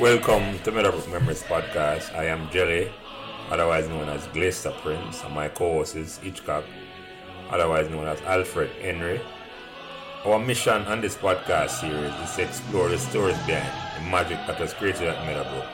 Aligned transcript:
Welcome 0.00 0.58
to 0.60 0.72
Meadowbrook 0.72 1.10
Memories 1.10 1.42
Podcast. 1.42 2.14
I 2.16 2.24
am 2.24 2.48
Jelly, 2.48 2.90
otherwise 3.50 3.86
known 3.86 4.08
as 4.08 4.26
Glacier 4.28 4.70
Prince, 4.80 5.22
and 5.22 5.34
my 5.34 5.48
co-host 5.48 5.94
is 5.94 6.16
Hitchcock, 6.16 6.64
otherwise 7.50 7.90
known 7.90 8.06
as 8.06 8.18
Alfred 8.22 8.70
Henry. 8.80 9.20
Our 10.24 10.38
mission 10.38 10.84
on 10.84 11.02
this 11.02 11.16
podcast 11.16 11.82
series 11.82 12.14
is 12.14 12.34
to 12.36 12.42
explore 12.44 12.88
the 12.88 12.96
stories 12.96 13.36
behind 13.40 14.02
the 14.02 14.10
magic 14.10 14.38
that 14.46 14.58
was 14.58 14.72
created 14.72 15.06
at 15.06 15.26
Meadowbrook. 15.26 15.66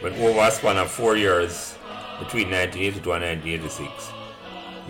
When 0.00 0.14
over 0.14 0.40
a 0.40 0.50
span 0.50 0.78
of 0.78 0.90
four 0.90 1.16
years, 1.16 1.78
between 2.18 2.50
1982 2.50 3.12
and 3.12 3.22
1986, 3.22 4.10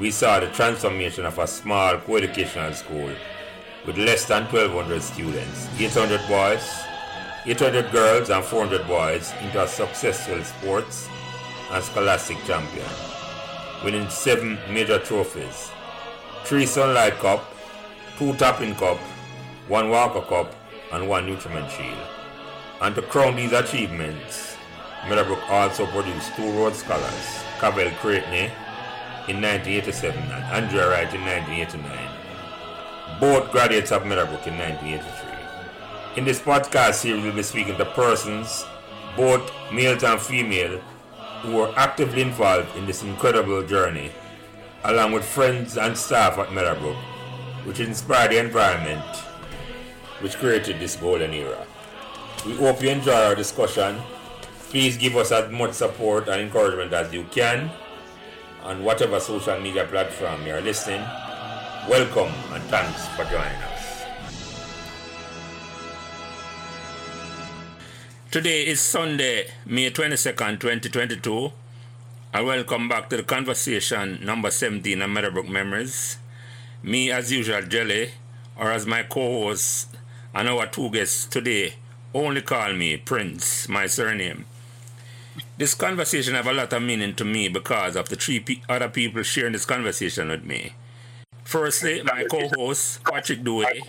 we 0.01 0.11
saw 0.11 0.41
the 0.41 0.47
transformation 0.47 1.27
of 1.27 1.39
a 1.39 1.47
small 1.47 1.99
co-educational 1.99 2.73
school 2.73 3.11
with 3.87 3.99
less 3.99 4.25
than 4.25 4.45
1,200 4.45 5.03
students, 5.03 5.69
800 5.79 6.27
boys, 6.27 6.86
800 7.49 7.93
girls 7.93 8.29
and 8.29 8.45
400 8.45 8.89
boys 8.89 9.33
into 9.41 9.63
a 9.63 9.69
successful 9.69 10.43
sports 10.43 11.09
and 11.71 11.85
scholastic 11.85 12.37
champion, 12.45 12.89
winning 13.85 14.09
seven 14.11 14.59
major 14.69 14.99
trophies, 14.99 15.71
three 16.45 16.67
Sunlight 16.67 17.15
Cup, 17.21 17.45
two 18.19 18.35
Tapping 18.35 18.75
Cup, 18.75 18.99
one 19.69 19.91
Walker 19.91 20.23
Cup, 20.23 20.53
and 20.93 21.09
one 21.09 21.25
Nutriment 21.25 21.71
Shield. 21.71 22.09
And 22.81 22.97
to 22.97 23.03
crown 23.03 23.37
these 23.37 23.53
achievements, 23.53 24.57
Meadowbrook 25.09 25.49
also 25.49 25.87
produced 25.87 26.35
two 26.35 26.51
Rhodes 26.51 26.79
Scholars, 26.79 27.45
Cavell 27.61 27.93
Creighton 28.01 28.51
in 29.29 29.41
1987 29.41 30.19
and 30.19 30.45
Andrea 30.47 30.91
Wright 30.91 31.15
in 31.15 31.25
1989, 31.25 33.21
both 33.21 33.53
graduates 33.53 33.93
of 33.93 34.05
Meadowbrook 34.05 34.49
in 34.49 34.59
1983. 34.59 35.26
In 36.17 36.25
this 36.25 36.41
podcast 36.41 36.95
series, 36.95 37.23
we'll 37.23 37.35
be 37.35 37.43
speaking 37.43 37.77
to 37.77 37.85
persons, 37.85 38.65
both 39.19 39.53
male 39.71 40.03
and 40.03 40.19
female, 40.19 40.81
who 41.43 41.53
were 41.53 41.75
actively 41.77 42.23
involved 42.23 42.75
in 42.75 42.87
this 42.87 43.03
incredible 43.03 43.63
journey, 43.63 44.11
along 44.85 45.13
with 45.13 45.27
friends 45.27 45.77
and 45.77 45.95
staff 45.95 46.39
at 46.39 46.55
Meadowbrook, 46.55 46.97
which 47.65 47.81
inspired 47.81 48.31
the 48.31 48.41
environment 48.41 49.05
which 50.21 50.39
created 50.39 50.81
this 50.81 50.97
golden 50.97 51.35
era. 51.35 51.67
We 52.47 52.57
hope 52.57 52.83
you 52.83 52.89
enjoy 52.89 53.13
our 53.13 53.35
discussion. 53.35 53.99
Please 54.71 54.97
give 54.97 55.17
us 55.17 55.33
as 55.33 55.53
much 55.53 55.75
support 55.75 56.29
and 56.29 56.41
encouragement 56.41 56.95
as 56.95 57.13
you 57.13 57.25
can 57.25 57.71
on 58.63 58.83
whatever 58.83 59.21
social 59.21 59.61
media 59.61 59.85
platform 59.85 60.47
you 60.47 60.55
are 60.55 60.63
listening. 60.63 61.03
Welcome 61.91 62.33
and 62.55 62.63
thanks 62.65 63.07
for 63.09 63.25
joining 63.25 63.61
us. 63.61 63.66
Today 68.37 68.67
is 68.67 68.81
Sunday, 68.81 69.47
May 69.65 69.91
22nd, 69.91 70.61
2022, 70.61 71.53
and 72.35 72.47
welcome 72.47 72.87
back 72.87 73.09
to 73.09 73.17
the 73.17 73.23
conversation 73.23 74.19
number 74.23 74.51
17 74.51 75.01
of 75.01 75.09
Meadowbrook 75.09 75.49
Memories. 75.49 76.19
Me, 76.83 77.11
as 77.11 77.33
usual, 77.33 77.63
Jelly, 77.63 78.11
or 78.55 78.71
as 78.71 78.85
my 78.85 79.05
co 79.05 79.45
host 79.45 79.97
and 80.35 80.51
our 80.51 80.67
two 80.67 80.91
guests 80.91 81.25
today, 81.25 81.77
only 82.13 82.43
call 82.43 82.75
me 82.75 82.99
Prince, 82.99 83.71
my 83.71 83.87
surname. 83.87 84.45
This 85.57 85.73
conversation 85.73 86.35
have 86.35 86.47
a 86.47 86.53
lot 86.53 86.75
of 86.75 86.83
meaning 86.83 87.15
to 87.15 87.25
me 87.25 87.49
because 87.49 87.97
of 87.97 88.11
the 88.11 88.17
three 88.17 88.41
pe- 88.41 88.61
other 88.69 88.91
people 88.91 89.23
sharing 89.23 89.55
this 89.55 89.65
conversation 89.65 90.29
with 90.29 90.45
me. 90.45 90.75
Firstly, 91.45 92.03
my 92.03 92.27
co-host, 92.31 93.03
Patrick 93.03 93.43
Douet, 93.43 93.81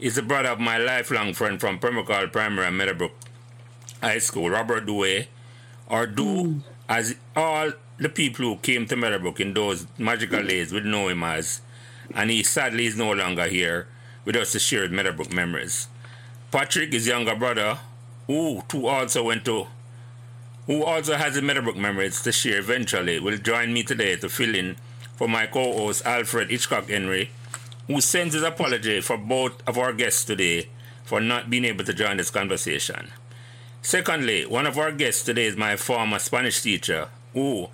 is 0.00 0.14
the 0.14 0.22
brother 0.22 0.48
of 0.48 0.60
my 0.60 0.78
lifelong 0.78 1.34
friend 1.34 1.60
from 1.60 1.78
Pembroke 1.78 2.32
Primary 2.32 2.68
and 2.68 2.78
Meadowbrook 2.78 3.25
High 4.02 4.18
School, 4.18 4.50
Robert 4.50 4.86
Douet, 4.86 5.28
or 5.88 6.06
Do, 6.06 6.44
hmm. 6.44 6.58
as 6.88 7.16
all 7.34 7.72
the 7.98 8.08
people 8.08 8.44
who 8.44 8.56
came 8.56 8.86
to 8.86 8.96
Meadowbrook 8.96 9.40
in 9.40 9.54
those 9.54 9.86
magical 9.98 10.40
hmm. 10.40 10.48
days 10.48 10.72
would 10.72 10.84
know 10.84 11.08
him 11.08 11.22
as, 11.22 11.60
and 12.14 12.30
he 12.30 12.42
sadly 12.42 12.86
is 12.86 12.96
no 12.96 13.12
longer 13.12 13.46
here 13.46 13.88
with 14.24 14.36
us 14.36 14.52
to 14.52 14.58
share 14.58 14.88
Meadowbrook 14.88 15.32
memories. 15.32 15.88
Patrick, 16.50 16.92
his 16.92 17.06
younger 17.06 17.34
brother, 17.34 17.78
who 18.26 18.62
too 18.68 18.86
also 18.86 19.24
went 19.24 19.44
to, 19.44 19.66
who 20.66 20.84
also 20.84 21.14
has 21.16 21.34
the 21.34 21.42
Meadowbrook 21.42 21.76
memories 21.76 22.22
to 22.22 22.32
share 22.32 22.58
eventually, 22.58 23.20
will 23.20 23.38
join 23.38 23.72
me 23.72 23.82
today 23.82 24.16
to 24.16 24.28
fill 24.28 24.54
in 24.54 24.76
for 25.14 25.28
my 25.28 25.46
co-host 25.46 26.04
Alfred 26.04 26.50
Hitchcock 26.50 26.88
Henry, 26.88 27.30
who 27.86 28.00
sends 28.00 28.34
his 28.34 28.42
apology 28.42 29.00
for 29.00 29.16
both 29.16 29.66
of 29.66 29.78
our 29.78 29.92
guests 29.92 30.24
today 30.24 30.68
for 31.04 31.20
not 31.20 31.48
being 31.48 31.64
able 31.64 31.84
to 31.84 31.94
join 31.94 32.16
this 32.16 32.30
conversation. 32.30 33.10
Secondly, 33.86 34.44
one 34.44 34.66
of 34.66 34.76
our 34.78 34.90
guests 34.90 35.22
today 35.22 35.44
is 35.44 35.56
my 35.56 35.76
former 35.76 36.18
Spanish 36.18 36.60
teacher, 36.60 37.06
who, 37.34 37.68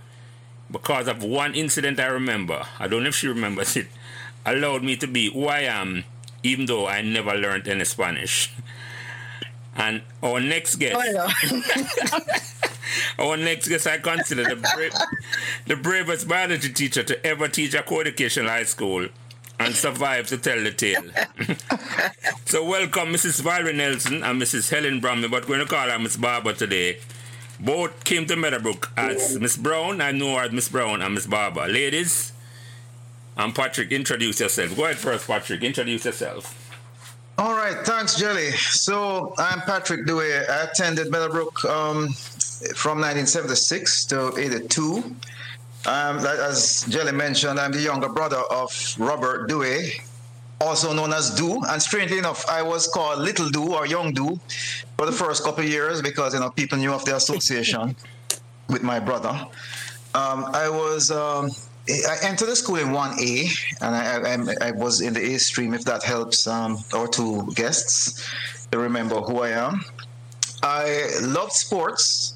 because 0.71 1.09
of 1.09 1.25
one 1.25 1.55
incident 1.55 1.99
I 1.99 2.05
remember, 2.09 2.67
I 2.78 2.87
don't 2.87 3.05
know 3.05 3.09
if 3.09 3.15
she 3.15 3.28
remembers 3.28 3.75
it, 3.78 3.87
allowed 4.45 4.83
me 4.84 4.95
to 4.97 5.06
be 5.06 5.33
who 5.33 5.47
I 5.47 5.61
am, 5.61 6.05
even 6.43 6.67
though 6.67 6.87
I 6.87 7.00
never 7.00 7.33
learned 7.34 7.67
any 7.67 7.87
Spanish. 7.87 8.53
And 9.75 10.03
our 10.23 10.39
next 10.39 10.77
guest, 10.77 10.97
oh, 10.99 12.21
our 13.31 13.39
next 13.39 13.69
guest, 13.69 13.87
I 13.87 13.97
consider 13.97 14.44
the, 14.44 14.56
bra- 14.56 15.06
the 15.67 15.77
bravest 15.77 16.29
biology 16.29 16.75
teacher 16.75 17.03
to 17.05 17.27
ever 17.27 17.49
teach 17.49 17.73
a 17.73 17.83
co-educational 17.83 18.50
high 18.50 18.65
school 18.65 19.09
and 19.58 19.74
survive 19.74 20.26
to 20.28 20.38
tell 20.38 20.62
the 20.62 20.72
tale. 20.72 21.02
so 22.44 22.64
welcome 22.64 23.08
Mrs. 23.08 23.42
Valerie 23.42 23.72
Nelson 23.72 24.22
and 24.22 24.40
Mrs. 24.40 24.70
Helen 24.70 25.00
Bromley, 25.00 25.28
but 25.28 25.48
we're 25.48 25.56
going 25.56 25.66
to 25.66 25.72
call 25.72 25.88
her 25.88 25.98
Miss 25.98 26.16
Barber 26.16 26.52
today. 26.52 26.98
Both 27.60 28.04
came 28.04 28.26
to 28.26 28.36
Meadowbrook 28.36 28.90
as 28.96 29.38
Miss 29.38 29.56
Brown. 29.56 30.00
I 30.00 30.10
know 30.10 30.36
her 30.36 30.44
as 30.44 30.52
Miss 30.52 30.68
Brown 30.68 31.00
and 31.00 31.14
Miss 31.14 31.26
Barber. 31.26 31.68
Ladies, 31.68 32.32
and 33.36 33.54
Patrick, 33.54 33.92
introduce 33.92 34.40
yourself. 34.40 34.76
Go 34.76 34.84
ahead 34.84 34.98
first, 34.98 35.26
Patrick. 35.26 35.62
Introduce 35.62 36.04
yourself. 36.04 36.58
All 37.38 37.54
right, 37.54 37.78
thanks, 37.86 38.16
Jelly. 38.16 38.50
So 38.50 39.34
I'm 39.38 39.60
Patrick 39.62 40.06
Douet. 40.06 40.48
I 40.50 40.64
attended 40.64 41.10
Meadowbrook 41.10 41.64
um, 41.64 42.12
from 42.74 43.00
1976 43.00 44.04
to 44.06 44.36
82. 44.36 45.16
Um, 45.84 46.19
as 46.19 46.84
Jelly 46.88 47.12
mentioned, 47.12 47.59
I'm 47.59 47.72
the 47.72 47.81
younger 47.81 48.09
brother 48.09 48.43
of 48.50 48.70
Robert 48.98 49.48
Douet, 49.48 50.00
also 50.60 50.93
known 50.93 51.12
as 51.12 51.31
Do. 51.34 51.60
And 51.65 51.82
strangely 51.82 52.19
enough, 52.19 52.48
I 52.48 52.62
was 52.62 52.87
called 52.87 53.19
Little 53.19 53.48
Do 53.48 53.75
or 53.75 53.87
Young 53.87 54.12
Do 54.12 54.38
for 54.97 55.06
the 55.06 55.12
first 55.12 55.43
couple 55.43 55.65
of 55.65 55.70
years 55.70 56.00
because 56.00 56.34
you 56.34 56.41
know 56.41 56.50
people 56.50 56.78
knew 56.78 56.93
of 56.93 57.04
the 57.04 57.16
association 57.16 57.97
with 58.69 58.82
my 58.82 59.00
brother. 59.00 59.34
Um, 60.15 60.44
I 60.53 60.69
was 60.69 61.10
um, 61.10 61.50
I 61.88 62.16
entered 62.22 62.47
the 62.47 62.54
school 62.54 62.76
in 62.76 62.88
1A, 62.88 63.49
and 63.81 63.94
I, 63.94 64.66
I, 64.66 64.69
I 64.69 64.70
was 64.72 65.00
in 65.00 65.14
the 65.14 65.34
A 65.34 65.38
stream. 65.38 65.75
If 65.75 65.84
that 65.87 66.04
helps 66.04 66.47
um, 66.47 66.78
our 66.94 67.09
two 67.09 67.50
guests 67.54 68.28
to 68.70 68.78
remember 68.78 69.16
who 69.16 69.41
I 69.41 69.50
am, 69.50 69.84
I 70.62 71.09
loved 71.22 71.53
sports. 71.53 72.31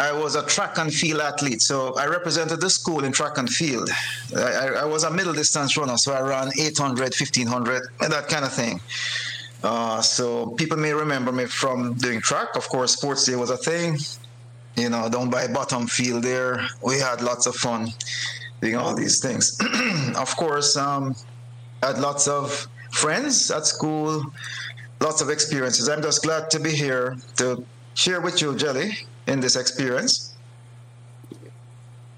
I 0.00 0.12
was 0.12 0.36
a 0.36 0.46
track 0.46 0.78
and 0.78 0.94
field 0.94 1.20
athlete, 1.20 1.60
so 1.60 1.94
I 1.96 2.06
represented 2.06 2.60
the 2.60 2.70
school 2.70 3.02
in 3.02 3.10
track 3.10 3.36
and 3.36 3.50
field. 3.50 3.90
I, 4.36 4.68
I, 4.82 4.84
was 4.84 5.02
a 5.02 5.10
middle 5.10 5.32
distance 5.32 5.76
runner, 5.76 5.96
so 5.96 6.12
I 6.12 6.20
ran 6.20 6.52
800, 6.56 7.00
1500, 7.00 7.82
and 8.00 8.12
that 8.12 8.28
kind 8.28 8.44
of 8.44 8.52
thing. 8.52 8.80
Uh, 9.64 10.00
so 10.00 10.50
people 10.50 10.76
may 10.76 10.92
remember 10.92 11.32
me 11.32 11.46
from 11.46 11.94
doing 11.94 12.20
track. 12.20 12.54
Of 12.54 12.68
course, 12.68 12.92
sports 12.92 13.24
day 13.24 13.34
was 13.34 13.50
a 13.50 13.56
thing. 13.56 13.98
You 14.76 14.88
know, 14.88 15.08
down 15.08 15.30
by 15.30 15.48
bottom 15.48 15.88
field 15.88 16.22
there, 16.22 16.64
we 16.80 17.00
had 17.00 17.20
lots 17.20 17.46
of 17.46 17.56
fun 17.56 17.88
doing 18.60 18.76
all 18.76 18.94
these 18.94 19.18
things. 19.18 19.58
of 20.16 20.36
course, 20.36 20.76
um, 20.76 21.16
I 21.82 21.88
had 21.88 21.98
lots 21.98 22.28
of 22.28 22.68
friends 22.92 23.50
at 23.50 23.66
school, 23.66 24.32
lots 25.00 25.20
of 25.22 25.28
experiences. 25.28 25.88
I'm 25.88 26.02
just 26.02 26.22
glad 26.22 26.50
to 26.50 26.60
be 26.60 26.70
here 26.70 27.16
to 27.38 27.64
share 27.94 28.20
with 28.20 28.40
you, 28.40 28.54
Jelly, 28.54 28.96
in 29.28 29.40
this 29.40 29.56
experience. 29.56 30.34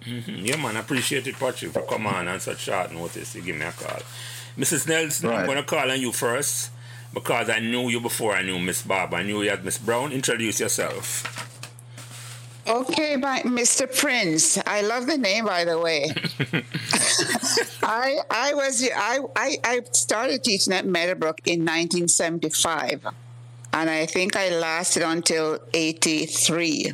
Mhm. 0.02 0.46
Yeah, 0.46 0.56
man, 0.56 0.76
I 0.76 0.80
appreciate 0.80 1.26
it, 1.26 1.38
Patrick, 1.38 1.72
for 1.72 1.82
coming 1.82 2.06
on 2.08 2.26
on 2.28 2.40
such 2.40 2.60
short 2.60 2.92
notice. 2.92 3.34
You 3.34 3.42
give 3.42 3.56
me 3.56 3.66
a 3.66 3.72
call. 3.72 4.00
Mrs. 4.58 4.88
Nelson, 4.88 5.28
I'm 5.30 5.44
going 5.46 5.58
to 5.58 5.62
call 5.62 5.90
on 5.90 6.00
you 6.00 6.12
first 6.12 6.70
because 7.12 7.50
I 7.50 7.58
knew 7.60 7.88
you 7.88 8.00
before 8.00 8.34
I 8.34 8.42
knew 8.42 8.58
Miss 8.58 8.82
Bob. 8.82 9.12
I 9.14 9.22
knew 9.22 9.42
you 9.42 9.50
as 9.50 9.62
Miss 9.62 9.78
Brown. 9.78 10.12
Introduce 10.12 10.60
yourself. 10.60 11.46
Okay, 12.66 13.16
my, 13.16 13.40
Mr. 13.42 13.86
Prince. 14.00 14.58
I 14.66 14.82
love 14.82 15.06
the 15.06 15.18
name, 15.18 15.44
by 15.44 15.64
the 15.64 15.78
way. 15.78 16.12
I 17.82 18.18
I 18.30 18.54
was 18.54 18.86
I, 18.94 19.18
I 19.34 19.56
I 19.64 19.80
started 19.92 20.44
teaching 20.44 20.72
at 20.72 20.86
Meadowbrook 20.86 21.40
in 21.46 21.60
1975, 21.60 23.06
and 23.72 23.88
I 23.88 24.06
think 24.06 24.36
I 24.36 24.50
lasted 24.50 25.02
until 25.02 25.58
83 25.72 26.92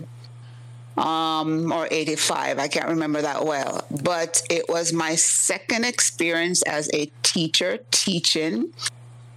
um, 0.97 1.73
or 1.73 1.89
85. 1.91 2.59
I 2.59 2.69
can't 2.69 2.89
remember 2.89 3.23
that 3.23 3.45
well. 3.45 3.85
But 4.03 4.43
it 4.51 4.69
was 4.69 4.93
my 4.93 5.15
second 5.15 5.85
experience 5.85 6.63
as 6.63 6.91
a 6.95 7.11
teacher 7.23 7.79
teaching. 7.91 8.73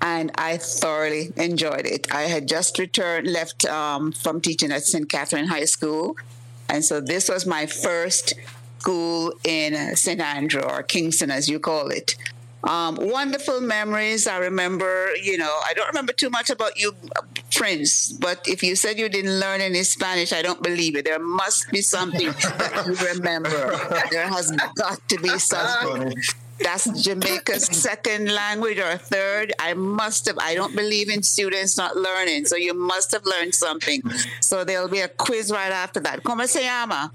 and 0.01 0.31
I 0.35 0.57
thoroughly 0.57 1.33
enjoyed 1.35 1.85
it. 1.85 2.07
I 2.13 2.21
had 2.23 2.47
just 2.47 2.79
returned, 2.79 3.27
left 3.27 3.65
um, 3.65 4.13
from 4.13 4.39
teaching 4.39 4.71
at 4.71 4.83
St. 4.83 5.09
Catherine 5.09 5.47
High 5.47 5.65
School, 5.65 6.15
and 6.69 6.85
so 6.85 7.01
this 7.01 7.27
was 7.27 7.45
my 7.45 7.65
first 7.65 8.33
school 8.79 9.33
in 9.43 9.95
St. 9.97 10.21
Andrew 10.21 10.61
or 10.61 10.83
Kingston, 10.83 11.31
as 11.31 11.49
you 11.49 11.59
call 11.59 11.89
it. 11.89 12.15
Um, 12.63 12.97
wonderful 12.99 13.61
memories. 13.61 14.27
I 14.27 14.37
remember, 14.37 15.15
you 15.15 15.37
know, 15.37 15.53
I 15.65 15.73
don't 15.73 15.87
remember 15.87 16.11
too 16.11 16.29
much 16.29 16.49
about 16.49 16.77
you, 16.77 16.93
Prince, 17.55 18.11
but 18.11 18.45
if 18.47 18.61
you 18.63 18.75
said 18.75 18.99
you 18.99 19.07
didn't 19.07 19.39
learn 19.39 19.61
any 19.61 19.83
Spanish, 19.83 20.33
I 20.33 20.41
don't 20.41 20.61
believe 20.61 20.95
it. 20.97 21.05
There 21.05 21.19
must 21.19 21.71
be 21.71 21.81
something 21.81 22.27
that 22.27 22.83
you 22.85 22.95
remember. 23.13 23.77
There 24.11 24.27
has 24.27 24.51
got 24.75 25.07
to 25.07 25.17
be 25.19 25.39
something. 25.39 26.13
That's 26.59 27.03
Jamaica's 27.03 27.65
second 27.65 28.33
language 28.33 28.79
or 28.79 28.97
third. 28.97 29.53
I 29.59 29.73
must 29.73 30.25
have, 30.25 30.37
I 30.39 30.55
don't 30.55 30.75
believe 30.75 31.09
in 31.09 31.23
students 31.23 31.77
not 31.77 31.95
learning. 31.95 32.45
So 32.45 32.57
you 32.57 32.73
must 32.73 33.13
have 33.13 33.23
learned 33.25 33.55
something. 33.55 34.01
So 34.41 34.65
there'll 34.65 34.89
be 34.89 34.99
a 34.99 35.07
quiz 35.07 35.51
right 35.51 35.71
after 35.71 36.01
that. 36.01 36.21
¿Cómo 36.23 36.45
se 36.47 36.63
llama? 36.63 37.11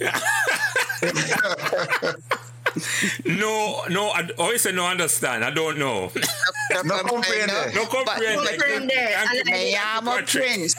no, 3.25 3.83
no, 3.91 4.09
I 4.09 4.29
oh, 4.39 4.45
always 4.45 4.63
say 4.63 4.73
no 4.73 4.87
understand. 4.87 5.45
I 5.45 5.51
don't 5.51 5.79
know. 5.79 6.11
No 6.85 6.99
comprende. 6.99 7.75
No 7.75 7.85
comprende. 7.85 9.45
Me 9.47 9.75
llamo 9.75 10.27
Prince. 10.27 10.75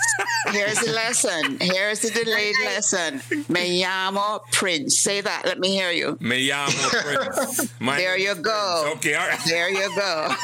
Here's 0.51 0.79
the 0.79 0.91
lesson. 0.91 1.57
Here's 1.59 1.99
the 1.99 2.11
delayed 2.11 2.55
lesson. 2.63 3.21
Me 3.49 3.81
llamo 3.81 4.41
Prince. 4.51 4.99
Say 4.99 5.21
that. 5.21 5.43
Let 5.45 5.59
me 5.59 5.69
hear 5.69 5.91
you. 5.91 6.17
Me 6.19 6.49
llamo 6.49 6.89
Prince. 6.89 7.73
My 7.79 7.97
there 7.97 8.17
you 8.17 8.35
go. 8.35 8.81
Prince. 8.83 8.97
Okay, 8.97 9.15
all 9.15 9.27
right. 9.27 9.39
There 9.45 9.69
you 9.69 9.95
go. 9.95 10.27
all 10.27 10.37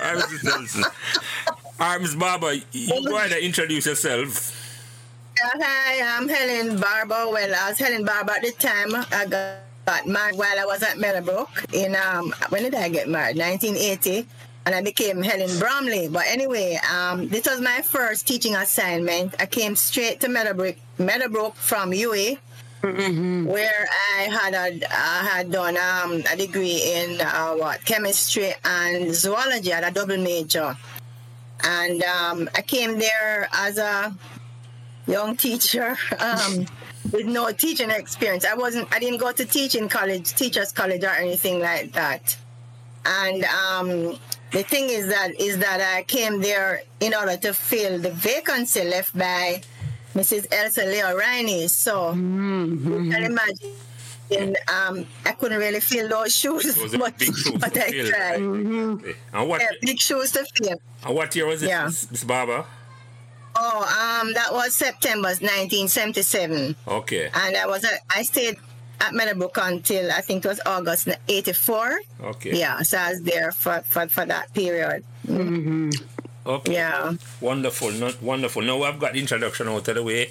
right, 0.00 0.18
Mrs. 0.18 0.44
Nelson. 0.44 0.84
All 1.80 1.88
right, 1.88 2.00
Ms. 2.00 2.14
Barber, 2.14 2.52
you 2.72 3.08
go 3.08 3.16
ahead 3.16 3.32
and 3.32 3.42
introduce 3.42 3.86
yourself. 3.86 4.61
Hi, 5.44 6.16
I'm 6.16 6.28
Helen 6.28 6.78
Barber. 6.78 7.28
Well, 7.28 7.54
I 7.54 7.70
was 7.70 7.78
Helen 7.78 8.04
Barber 8.04 8.32
at 8.32 8.42
the 8.42 8.52
time. 8.52 8.94
I 8.94 9.26
got, 9.26 9.56
got 9.86 10.06
married 10.06 10.38
while 10.38 10.58
I 10.58 10.64
was 10.64 10.84
at 10.84 10.98
Meadowbrook. 10.98 11.50
In 11.72 11.96
um, 11.96 12.32
when 12.50 12.62
did 12.62 12.76
I 12.76 12.88
get 12.88 13.08
married? 13.08 13.36
1980, 13.36 14.24
and 14.66 14.74
I 14.74 14.80
became 14.82 15.20
Helen 15.20 15.58
Bromley. 15.58 16.06
But 16.06 16.26
anyway, 16.28 16.78
um, 16.88 17.28
this 17.28 17.46
was 17.46 17.60
my 17.60 17.82
first 17.82 18.26
teaching 18.26 18.54
assignment. 18.54 19.34
I 19.40 19.46
came 19.46 19.74
straight 19.74 20.20
to 20.20 20.28
Meadowbrook, 20.28 20.76
Meadowbrook 20.98 21.56
from 21.56 21.90
UWI. 21.90 22.38
Mm-hmm. 22.82 23.46
Where 23.46 23.88
I 24.18 24.22
had 24.22 24.54
a, 24.54 24.80
I 24.90 25.28
had 25.28 25.50
done 25.50 25.76
um, 25.76 26.22
a 26.32 26.36
degree 26.36 26.82
in 26.94 27.20
uh, 27.20 27.54
what 27.54 27.84
chemistry 27.84 28.54
and 28.64 29.12
zoology. 29.12 29.72
I 29.72 29.80
had 29.80 29.84
a 29.84 29.90
double 29.90 30.18
major, 30.18 30.76
and 31.64 32.02
um, 32.04 32.48
I 32.54 32.62
came 32.62 32.98
there 32.98 33.48
as 33.52 33.78
a 33.78 34.14
young 35.06 35.36
teacher 35.36 35.96
um, 36.18 36.66
with 37.10 37.26
no 37.26 37.50
teaching 37.52 37.90
experience. 37.90 38.44
I 38.44 38.54
wasn't. 38.54 38.92
I 38.94 38.98
didn't 38.98 39.18
go 39.18 39.32
to 39.32 39.44
teaching 39.44 39.88
college, 39.88 40.34
teachers 40.34 40.72
college, 40.72 41.04
or 41.04 41.10
anything 41.10 41.60
like 41.60 41.92
that. 41.92 42.36
And 43.04 43.44
um, 43.44 44.18
the 44.52 44.62
thing 44.62 44.88
is 44.90 45.08
that 45.08 45.40
is 45.40 45.58
that 45.58 45.80
I 45.80 46.02
came 46.04 46.40
there 46.40 46.82
in 47.00 47.14
order 47.14 47.36
to 47.38 47.52
fill 47.52 47.98
the 47.98 48.10
vacancy 48.10 48.84
left 48.84 49.16
by 49.16 49.62
Mrs. 50.14 50.46
Elsa 50.52 50.84
Leo 50.84 51.16
Rhynie. 51.16 51.68
So 51.68 52.12
mm-hmm. 52.12 53.04
you 53.04 53.10
can 53.10 53.24
imagine. 53.24 53.70
And, 54.30 54.56
um, 54.66 55.06
I 55.26 55.32
couldn't 55.32 55.58
really 55.58 55.80
fill 55.80 56.08
those 56.08 56.34
shoes, 56.34 56.74
but, 56.96 57.18
but 57.60 57.76
I 57.76 57.90
tried. 57.90 58.40
Mm-hmm. 58.40 59.10
And 59.34 59.48
what, 59.48 59.60
yeah, 59.60 59.68
big 59.82 59.98
shoes 59.98 60.32
to 60.32 60.46
fill. 60.54 60.80
And 61.04 61.14
what 61.14 61.36
year 61.36 61.46
was 61.46 61.62
it, 61.62 61.68
yeah. 61.68 61.84
Miss 61.84 62.24
Barber? 62.24 62.64
Oh, 63.54 64.20
um, 64.22 64.32
that 64.34 64.52
was 64.52 64.74
September 64.74 65.28
1977. 65.28 66.74
Okay. 66.88 67.30
And 67.34 67.56
I 67.56 67.66
was, 67.66 67.86
I 68.14 68.22
stayed 68.22 68.56
at 69.00 69.14
Meadowbrook 69.14 69.58
until 69.60 70.10
I 70.10 70.20
think 70.20 70.44
it 70.44 70.48
was 70.48 70.60
August 70.64 71.08
84. 71.28 72.00
Okay. 72.22 72.58
Yeah, 72.58 72.80
so 72.82 72.98
I 72.98 73.10
was 73.10 73.22
there 73.22 73.52
for, 73.52 73.80
for, 73.80 74.08
for 74.08 74.24
that 74.24 74.52
period. 74.54 75.04
Mm-hmm. 75.26 75.90
Okay. 76.46 76.72
Yeah. 76.72 77.14
Wonderful, 77.40 77.92
not 77.92 78.22
wonderful. 78.22 78.62
Now 78.62 78.82
I've 78.82 78.98
got 78.98 79.12
the 79.12 79.20
introduction 79.20 79.68
out 79.68 79.86
of 79.86 79.94
the 79.94 80.02
way. 80.02 80.30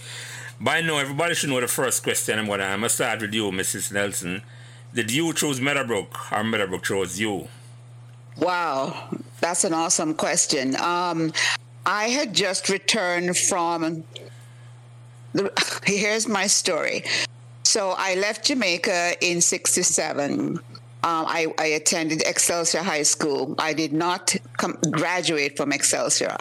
By 0.59 0.81
now, 0.81 0.97
everybody 0.97 1.33
should 1.33 1.49
know 1.49 1.59
the 1.59 1.67
first 1.67 2.03
question 2.03 2.37
I'm 2.37 2.45
going 2.45 2.59
to, 2.59 2.65
I'm 2.65 2.81
going 2.81 2.89
to 2.89 2.89
start 2.89 3.21
with 3.21 3.33
you, 3.33 3.49
Mrs. 3.49 3.91
Nelson. 3.91 4.43
Did 4.93 5.11
you 5.11 5.33
choose 5.33 5.59
Meadowbrook 5.59 6.31
or 6.31 6.43
Meadowbrook 6.43 6.83
chose 6.83 7.19
you? 7.19 7.47
Wow, 8.37 9.09
that's 9.39 9.63
an 9.63 9.73
awesome 9.73 10.13
question. 10.13 10.75
Um, 10.75 11.33
I 11.85 12.09
had 12.09 12.33
just 12.33 12.69
returned 12.69 13.37
from. 13.37 14.03
The, 15.33 15.51
here's 15.85 16.27
my 16.27 16.47
story. 16.47 17.03
So 17.63 17.93
I 17.97 18.15
left 18.15 18.45
Jamaica 18.45 19.13
in 19.21 19.41
'67. 19.41 20.59
Um, 21.03 21.25
I, 21.27 21.47
I, 21.57 21.65
attended 21.65 22.21
Excelsior 22.27 22.83
High 22.83 23.01
School. 23.01 23.55
I 23.57 23.73
did 23.73 23.91
not 23.91 24.35
come, 24.57 24.77
graduate 24.91 25.57
from 25.57 25.71
Excelsior. 25.71 26.37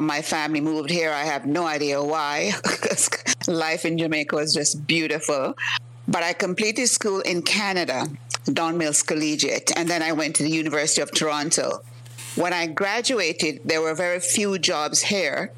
My 0.00 0.20
family 0.20 0.60
moved 0.60 0.90
here. 0.90 1.12
I 1.12 1.22
have 1.22 1.46
no 1.46 1.64
idea 1.64 2.02
why, 2.02 2.52
life 3.46 3.84
in 3.84 3.96
Jamaica 3.96 4.34
was 4.34 4.52
just 4.52 4.84
beautiful. 4.84 5.54
But 6.08 6.24
I 6.24 6.32
completed 6.32 6.88
school 6.88 7.20
in 7.20 7.42
Canada, 7.42 8.06
Don 8.52 8.78
Mills 8.78 9.04
Collegiate, 9.04 9.70
and 9.76 9.88
then 9.88 10.02
I 10.02 10.10
went 10.10 10.34
to 10.36 10.42
the 10.42 10.50
University 10.50 11.00
of 11.00 11.12
Toronto. 11.12 11.82
When 12.38 12.52
I 12.52 12.68
graduated, 12.68 13.62
there 13.64 13.82
were 13.82 13.94
very 13.94 14.20
few 14.20 14.60
jobs 14.60 15.02
here. 15.02 15.50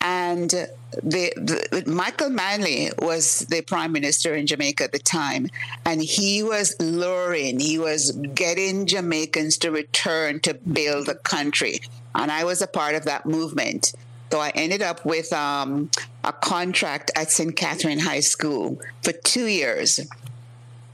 And 0.00 0.48
the, 0.48 1.32
the, 1.36 1.84
Michael 1.86 2.30
Manley 2.30 2.90
was 2.98 3.40
the 3.40 3.60
prime 3.60 3.92
minister 3.92 4.34
in 4.34 4.46
Jamaica 4.46 4.84
at 4.84 4.92
the 4.92 5.00
time, 5.00 5.48
and 5.84 6.02
he 6.02 6.42
was 6.42 6.74
luring, 6.80 7.60
he 7.60 7.78
was 7.78 8.12
getting 8.12 8.86
Jamaicans 8.86 9.58
to 9.58 9.70
return 9.70 10.40
to 10.40 10.54
build 10.54 11.06
the 11.08 11.16
country. 11.16 11.80
And 12.14 12.32
I 12.32 12.44
was 12.44 12.62
a 12.62 12.66
part 12.66 12.94
of 12.94 13.04
that 13.04 13.26
movement. 13.26 13.92
So 14.32 14.40
I 14.40 14.50
ended 14.54 14.80
up 14.80 15.04
with 15.04 15.30
um, 15.34 15.90
a 16.24 16.32
contract 16.32 17.10
at 17.16 17.30
St. 17.30 17.54
Catherine 17.54 17.98
High 17.98 18.20
School 18.20 18.80
for 19.02 19.12
two 19.12 19.46
years. 19.46 20.00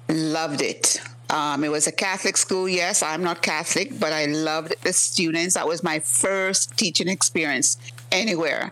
Loved 0.09 0.61
it. 0.61 1.01
Um, 1.35 1.65
it 1.65 1.69
was 1.69 1.89
a 1.89 1.93
Catholic 1.93 2.37
school. 2.37 2.69
Yes, 2.69 3.03
I'm 3.03 3.25
not 3.25 3.43
Catholic, 3.43 3.99
but 3.99 4.13
I 4.13 4.27
loved 4.27 4.73
the 4.85 4.93
students. 4.93 5.55
That 5.55 5.67
was 5.67 5.83
my 5.83 5.99
first 5.99 6.77
teaching 6.77 7.09
experience 7.09 7.77
anywhere. 8.13 8.71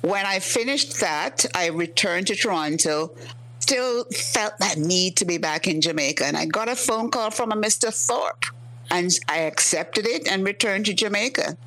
When 0.00 0.24
I 0.24 0.38
finished 0.38 0.98
that, 1.00 1.44
I 1.54 1.66
returned 1.66 2.28
to 2.28 2.34
Toronto. 2.34 3.12
Still 3.58 4.04
felt 4.04 4.56
that 4.60 4.78
need 4.78 5.16
to 5.16 5.26
be 5.26 5.36
back 5.36 5.68
in 5.68 5.82
Jamaica, 5.82 6.24
and 6.24 6.38
I 6.38 6.46
got 6.46 6.70
a 6.70 6.74
phone 6.74 7.10
call 7.10 7.30
from 7.30 7.52
a 7.52 7.54
Mr. 7.54 7.92
Thorpe, 7.92 8.46
and 8.90 9.10
I 9.28 9.40
accepted 9.40 10.06
it 10.06 10.26
and 10.26 10.42
returned 10.42 10.86
to 10.86 10.94
Jamaica, 10.94 11.58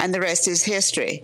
and 0.00 0.12
the 0.12 0.20
rest 0.20 0.48
is 0.48 0.64
history. 0.64 1.22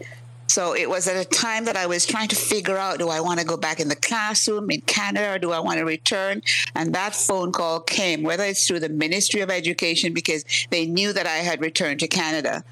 So 0.52 0.76
it 0.76 0.86
was 0.86 1.08
at 1.08 1.16
a 1.16 1.24
time 1.26 1.64
that 1.64 1.76
I 1.76 1.86
was 1.86 2.04
trying 2.04 2.28
to 2.28 2.36
figure 2.36 2.76
out 2.76 2.98
do 2.98 3.08
I 3.08 3.20
want 3.20 3.40
to 3.40 3.46
go 3.46 3.56
back 3.56 3.80
in 3.80 3.88
the 3.88 3.96
classroom 3.96 4.70
in 4.70 4.82
Canada 4.82 5.32
or 5.32 5.38
do 5.38 5.50
I 5.50 5.60
want 5.60 5.78
to 5.78 5.86
return? 5.86 6.42
And 6.74 6.94
that 6.94 7.14
phone 7.14 7.52
call 7.52 7.80
came, 7.80 8.22
whether 8.22 8.44
it's 8.44 8.66
through 8.66 8.80
the 8.80 8.90
Ministry 8.90 9.40
of 9.40 9.48
Education, 9.48 10.12
because 10.12 10.44
they 10.68 10.84
knew 10.84 11.14
that 11.14 11.26
I 11.26 11.38
had 11.38 11.62
returned 11.62 12.00
to 12.00 12.06
Canada. 12.06 12.64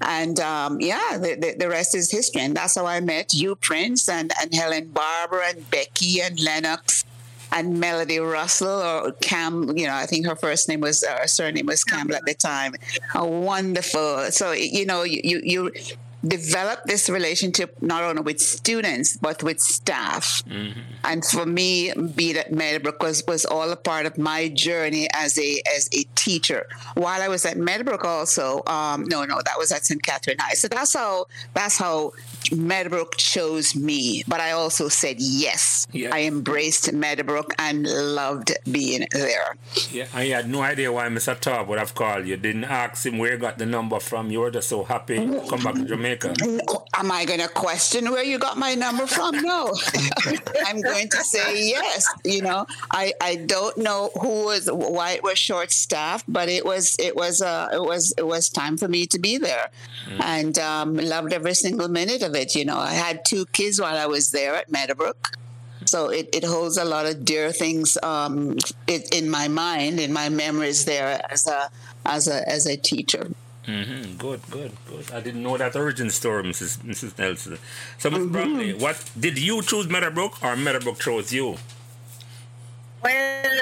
And 0.00 0.40
um, 0.40 0.80
yeah, 0.80 1.18
the, 1.18 1.34
the, 1.34 1.56
the, 1.58 1.68
rest 1.68 1.94
is 1.94 2.10
history. 2.10 2.40
And 2.40 2.56
that's 2.56 2.74
how 2.74 2.86
I 2.86 3.00
met 3.00 3.34
you, 3.34 3.54
Prince, 3.56 4.08
and, 4.08 4.32
and 4.40 4.54
Helen 4.54 4.88
Barber, 4.88 5.42
and 5.42 5.70
Becky, 5.70 6.22
and 6.22 6.40
Lennox, 6.40 7.04
and 7.52 7.78
Melody 7.78 8.18
Russell, 8.18 8.80
or 8.80 9.12
Cam, 9.20 9.76
you 9.76 9.86
know, 9.86 9.94
I 9.94 10.06
think 10.06 10.24
her 10.24 10.36
first 10.36 10.70
name 10.70 10.80
was, 10.80 11.04
uh, 11.04 11.18
her 11.20 11.28
surname 11.28 11.66
was 11.66 11.84
Campbell 11.84 12.16
at 12.16 12.24
the 12.24 12.34
time. 12.34 12.76
Oh, 13.14 13.26
wonderful. 13.26 14.30
So, 14.30 14.52
you 14.52 14.86
know, 14.86 15.02
you, 15.02 15.40
you, 15.44 15.70
develop 16.28 16.84
this 16.84 17.08
relationship 17.08 17.76
not 17.80 18.02
only 18.02 18.22
with 18.22 18.40
students 18.40 19.16
but 19.16 19.42
with 19.42 19.60
staff. 19.60 20.42
Mm-hmm. 20.48 20.80
And 21.06 21.24
for 21.24 21.46
me, 21.46 21.92
being 22.14 22.36
at 22.36 22.52
Meadowbrook 22.52 23.02
was, 23.02 23.22
was 23.26 23.44
all 23.44 23.70
a 23.70 23.76
part 23.76 24.06
of 24.06 24.18
my 24.18 24.48
journey 24.48 25.08
as 25.14 25.38
a 25.38 25.62
as 25.76 25.88
a 25.92 26.04
teacher. 26.14 26.66
While 26.94 27.22
I 27.22 27.28
was 27.28 27.44
at 27.44 27.56
Meadowbrook, 27.56 28.04
also, 28.04 28.62
um, 28.66 29.04
no, 29.04 29.24
no, 29.24 29.40
that 29.44 29.58
was 29.58 29.72
at 29.72 29.86
St. 29.86 30.02
Catherine 30.02 30.38
High. 30.38 30.54
So 30.54 30.68
that's 30.68 30.94
how 30.94 31.26
that's 31.54 31.78
how 31.78 32.12
Meadowbrook 32.52 33.16
chose 33.16 33.76
me. 33.76 34.24
But 34.26 34.40
I 34.40 34.52
also 34.52 34.88
said 34.88 35.16
yes. 35.18 35.86
Yeah. 35.92 36.10
I 36.12 36.22
embraced 36.22 36.92
Meadowbrook 36.92 37.54
and 37.58 37.86
loved 37.86 38.56
being 38.70 39.06
there. 39.12 39.56
Yeah, 39.90 40.06
I 40.14 40.24
had 40.26 40.48
no 40.48 40.62
idea 40.62 40.92
why 40.92 41.08
Mr. 41.08 41.38
Tarr 41.38 41.64
would 41.64 41.78
have 41.78 41.94
called 41.94 42.26
you. 42.26 42.36
Didn't 42.36 42.64
ask 42.64 43.06
him 43.06 43.18
where 43.18 43.32
you 43.32 43.38
got 43.38 43.58
the 43.58 43.66
number 43.66 44.00
from. 44.00 44.30
You 44.30 44.40
were 44.40 44.50
just 44.50 44.68
so 44.68 44.82
happy 44.84 45.16
to 45.16 45.46
come 45.48 45.62
back 45.62 45.74
to 45.74 45.84
Jamaica 45.84 46.06
Jamaica. 46.06 46.34
Am 46.94 47.10
I 47.12 47.24
going 47.24 47.40
to 47.40 47.48
question 47.48 48.10
where 48.10 48.24
you 48.24 48.38
got 48.38 48.56
my 48.56 48.74
number 48.74 49.06
from? 49.06 49.40
No. 49.42 49.74
I'm 50.66 50.80
going 50.80 50.95
to 51.04 51.24
say 51.24 51.68
yes. 51.68 52.06
You 52.24 52.42
know, 52.42 52.66
I, 52.90 53.12
I 53.20 53.36
don't 53.36 53.76
know 53.78 54.10
who 54.20 54.44
was 54.44 54.68
why 54.70 55.12
it 55.12 55.22
was 55.22 55.38
short 55.38 55.70
staffed, 55.70 56.24
but 56.28 56.48
it 56.48 56.64
was 56.64 56.96
it 56.98 57.14
was 57.16 57.42
uh 57.42 57.68
it 57.72 57.82
was 57.82 58.14
it 58.16 58.26
was 58.26 58.48
time 58.48 58.76
for 58.76 58.88
me 58.88 59.06
to 59.06 59.18
be 59.18 59.38
there, 59.38 59.70
mm. 60.08 60.20
and 60.22 60.58
um, 60.58 60.96
loved 60.96 61.32
every 61.32 61.54
single 61.54 61.88
minute 61.88 62.22
of 62.22 62.34
it. 62.34 62.54
You 62.54 62.64
know, 62.64 62.78
I 62.78 62.92
had 62.92 63.24
two 63.24 63.46
kids 63.46 63.80
while 63.80 63.96
I 63.96 64.06
was 64.06 64.30
there 64.30 64.54
at 64.54 64.70
Meadowbrook. 64.70 65.36
So 65.84 66.08
it, 66.08 66.28
it 66.32 66.42
holds 66.42 66.78
a 66.78 66.84
lot 66.84 67.06
of 67.06 67.24
dear 67.24 67.52
things 67.52 67.96
um, 68.02 68.58
in 68.88 69.30
my 69.30 69.46
mind, 69.46 70.00
in 70.00 70.12
my 70.12 70.28
memories 70.28 70.84
there 70.84 71.20
as 71.30 71.46
a 71.46 71.70
as 72.04 72.26
a 72.26 72.48
as 72.48 72.66
a 72.66 72.76
teacher. 72.76 73.30
Mm-hmm. 73.66 74.16
Good, 74.16 74.40
good, 74.50 74.72
good. 74.88 75.10
I 75.12 75.20
didn't 75.20 75.42
know 75.42 75.56
that 75.56 75.74
origin 75.74 76.10
story, 76.10 76.44
Mrs. 76.44 76.78
Mrs. 76.78 77.18
Nelson. 77.18 77.58
So, 77.98 78.10
Ms. 78.10 78.20
Mm-hmm. 78.20 78.32
Bromley, 78.32 78.74
what 78.74 79.10
did 79.18 79.38
you 79.38 79.60
choose 79.62 79.88
Meadowbrook 79.88 80.42
or 80.42 80.56
Meadowbrook 80.56 81.00
chose 81.00 81.32
you? 81.32 81.56
Well, 83.02 83.60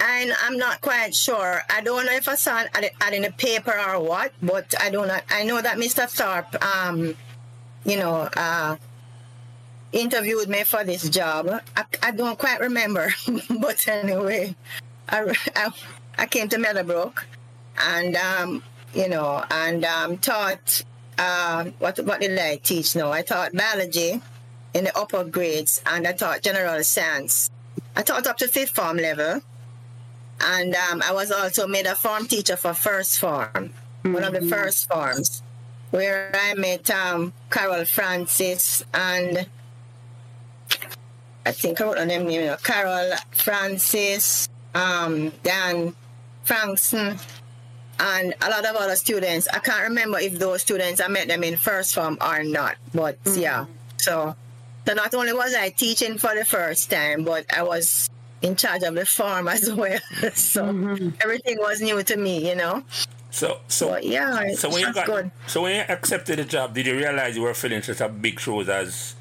I, 0.00 0.32
I'm 0.44 0.56
not 0.56 0.80
quite 0.80 1.14
sure. 1.14 1.62
I 1.68 1.82
don't 1.82 2.06
know 2.06 2.12
if 2.12 2.28
I 2.28 2.34
saw 2.34 2.62
it 2.62 2.92
in 3.12 3.24
a 3.24 3.30
paper 3.30 3.78
or 3.78 4.00
what, 4.00 4.32
but 4.42 4.74
I 4.80 4.90
don't 4.90 5.08
know. 5.08 5.18
I 5.30 5.44
know 5.44 5.60
that 5.60 5.76
Mr. 5.76 6.08
Thorpe, 6.08 6.56
um, 6.64 7.14
you 7.84 7.96
know, 7.98 8.28
uh, 8.36 8.76
interviewed 9.92 10.48
me 10.48 10.64
for 10.64 10.82
this 10.82 11.08
job. 11.08 11.48
I, 11.76 11.84
I 12.02 12.10
don't 12.10 12.38
quite 12.38 12.60
remember, 12.60 13.12
but 13.60 13.86
anyway, 13.86 14.56
I, 15.08 15.34
I, 15.54 15.70
I 16.18 16.26
came 16.26 16.48
to 16.48 16.58
Meadowbrook 16.58 17.26
and 17.78 18.16
um, 18.16 18.62
you 18.94 19.08
know, 19.08 19.44
and 19.50 19.84
um, 19.84 20.18
taught 20.18 20.84
uh, 21.18 21.64
what 21.78 21.98
what 22.04 22.20
did 22.20 22.38
I 22.38 22.56
teach 22.56 22.96
No, 22.96 23.12
I 23.12 23.22
taught 23.22 23.52
biology 23.52 24.20
in 24.74 24.84
the 24.84 24.98
upper 24.98 25.24
grades, 25.24 25.82
and 25.86 26.06
I 26.06 26.12
taught 26.12 26.42
general 26.42 26.82
science. 26.84 27.50
I 27.96 28.02
taught 28.02 28.26
up 28.26 28.38
to 28.38 28.48
fifth 28.48 28.70
form 28.70 28.96
level, 28.96 29.40
and 30.40 30.74
um, 30.74 31.02
I 31.04 31.12
was 31.12 31.30
also 31.30 31.66
made 31.66 31.86
a 31.86 31.94
form 31.94 32.26
teacher 32.26 32.56
for 32.56 32.74
first 32.74 33.18
form, 33.18 33.48
mm-hmm. 33.54 34.12
one 34.12 34.24
of 34.24 34.32
the 34.32 34.40
mm-hmm. 34.40 34.48
first 34.48 34.88
forms, 34.88 35.42
where 35.90 36.30
I 36.34 36.54
met 36.54 36.90
um, 36.90 37.32
Carol 37.50 37.84
Francis 37.84 38.84
and 38.94 39.46
I 41.44 41.50
think 41.50 41.80
I 41.80 41.84
wrote 41.84 41.96
them, 41.96 42.28
you 42.28 42.42
know, 42.42 42.56
Carol 42.62 43.16
Francis, 43.32 44.48
um, 44.74 45.32
Dan 45.42 45.94
Frankson, 46.44 47.18
and 48.00 48.34
a 48.40 48.50
lot 48.50 48.64
of 48.64 48.76
other 48.76 48.96
students. 48.96 49.48
I 49.48 49.58
can't 49.58 49.82
remember 49.82 50.18
if 50.18 50.38
those 50.38 50.62
students 50.62 51.00
I 51.00 51.08
met 51.08 51.28
them 51.28 51.44
in 51.44 51.56
first 51.56 51.94
form 51.94 52.18
or 52.20 52.42
not, 52.42 52.76
but 52.94 53.22
mm-hmm. 53.24 53.40
yeah. 53.40 53.66
So, 53.98 54.34
so 54.86 54.94
not 54.94 55.14
only 55.14 55.32
was 55.32 55.54
I 55.54 55.70
teaching 55.70 56.18
for 56.18 56.34
the 56.34 56.44
first 56.44 56.90
time, 56.90 57.24
but 57.24 57.46
I 57.54 57.62
was 57.62 58.10
in 58.42 58.56
charge 58.56 58.82
of 58.82 58.94
the 58.94 59.06
farm 59.06 59.48
as 59.56 59.72
well. 59.72 60.00
so 60.34 60.64
mm-hmm. 60.64 61.10
everything 61.20 61.58
was 61.58 61.80
new 61.80 62.02
to 62.02 62.16
me, 62.16 62.48
you 62.48 62.56
know. 62.56 62.82
So, 63.30 63.60
so 63.68 63.88
but 63.88 64.04
yeah. 64.04 64.52
So 64.54 64.68
when 64.68 64.80
you 64.80 64.92
got, 64.92 65.06
good. 65.06 65.30
so 65.46 65.62
when 65.62 65.76
you 65.76 65.82
accepted 65.88 66.38
the 66.38 66.44
job, 66.44 66.74
did 66.74 66.86
you 66.86 66.96
realize 66.96 67.34
you 67.34 67.42
were 67.42 67.54
filling 67.54 67.82
such 67.82 68.00
a 68.00 68.08
big 68.08 68.38
shoes 68.38 68.68
as 68.68 69.14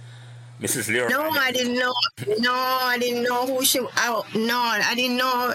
Mrs. 0.59 0.89
Lear? 0.89 1.07
No, 1.07 1.29
I 1.29 1.51
didn't 1.51 1.79
know. 1.79 1.93
No, 2.39 2.53
I 2.53 2.97
didn't 2.99 3.23
know 3.23 3.47
who 3.47 3.63
she. 3.63 3.79
I, 3.95 4.21
no, 4.35 4.57
I 4.59 4.93
didn't 4.95 5.15
know 5.15 5.53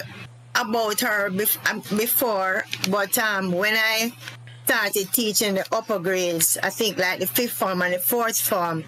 about 0.57 0.99
her 1.01 1.27
um, 1.69 1.81
before, 1.95 2.65
but 2.89 3.17
um, 3.17 3.51
when 3.51 3.73
I 3.73 4.11
started 4.65 5.13
teaching 5.13 5.55
the 5.55 5.65
upper 5.71 5.99
grades, 5.99 6.57
I 6.61 6.69
think 6.69 6.97
like 6.97 7.19
the 7.19 7.27
fifth 7.27 7.53
form 7.53 7.81
and 7.81 7.93
the 7.93 7.99
fourth 7.99 8.39
form, 8.39 8.83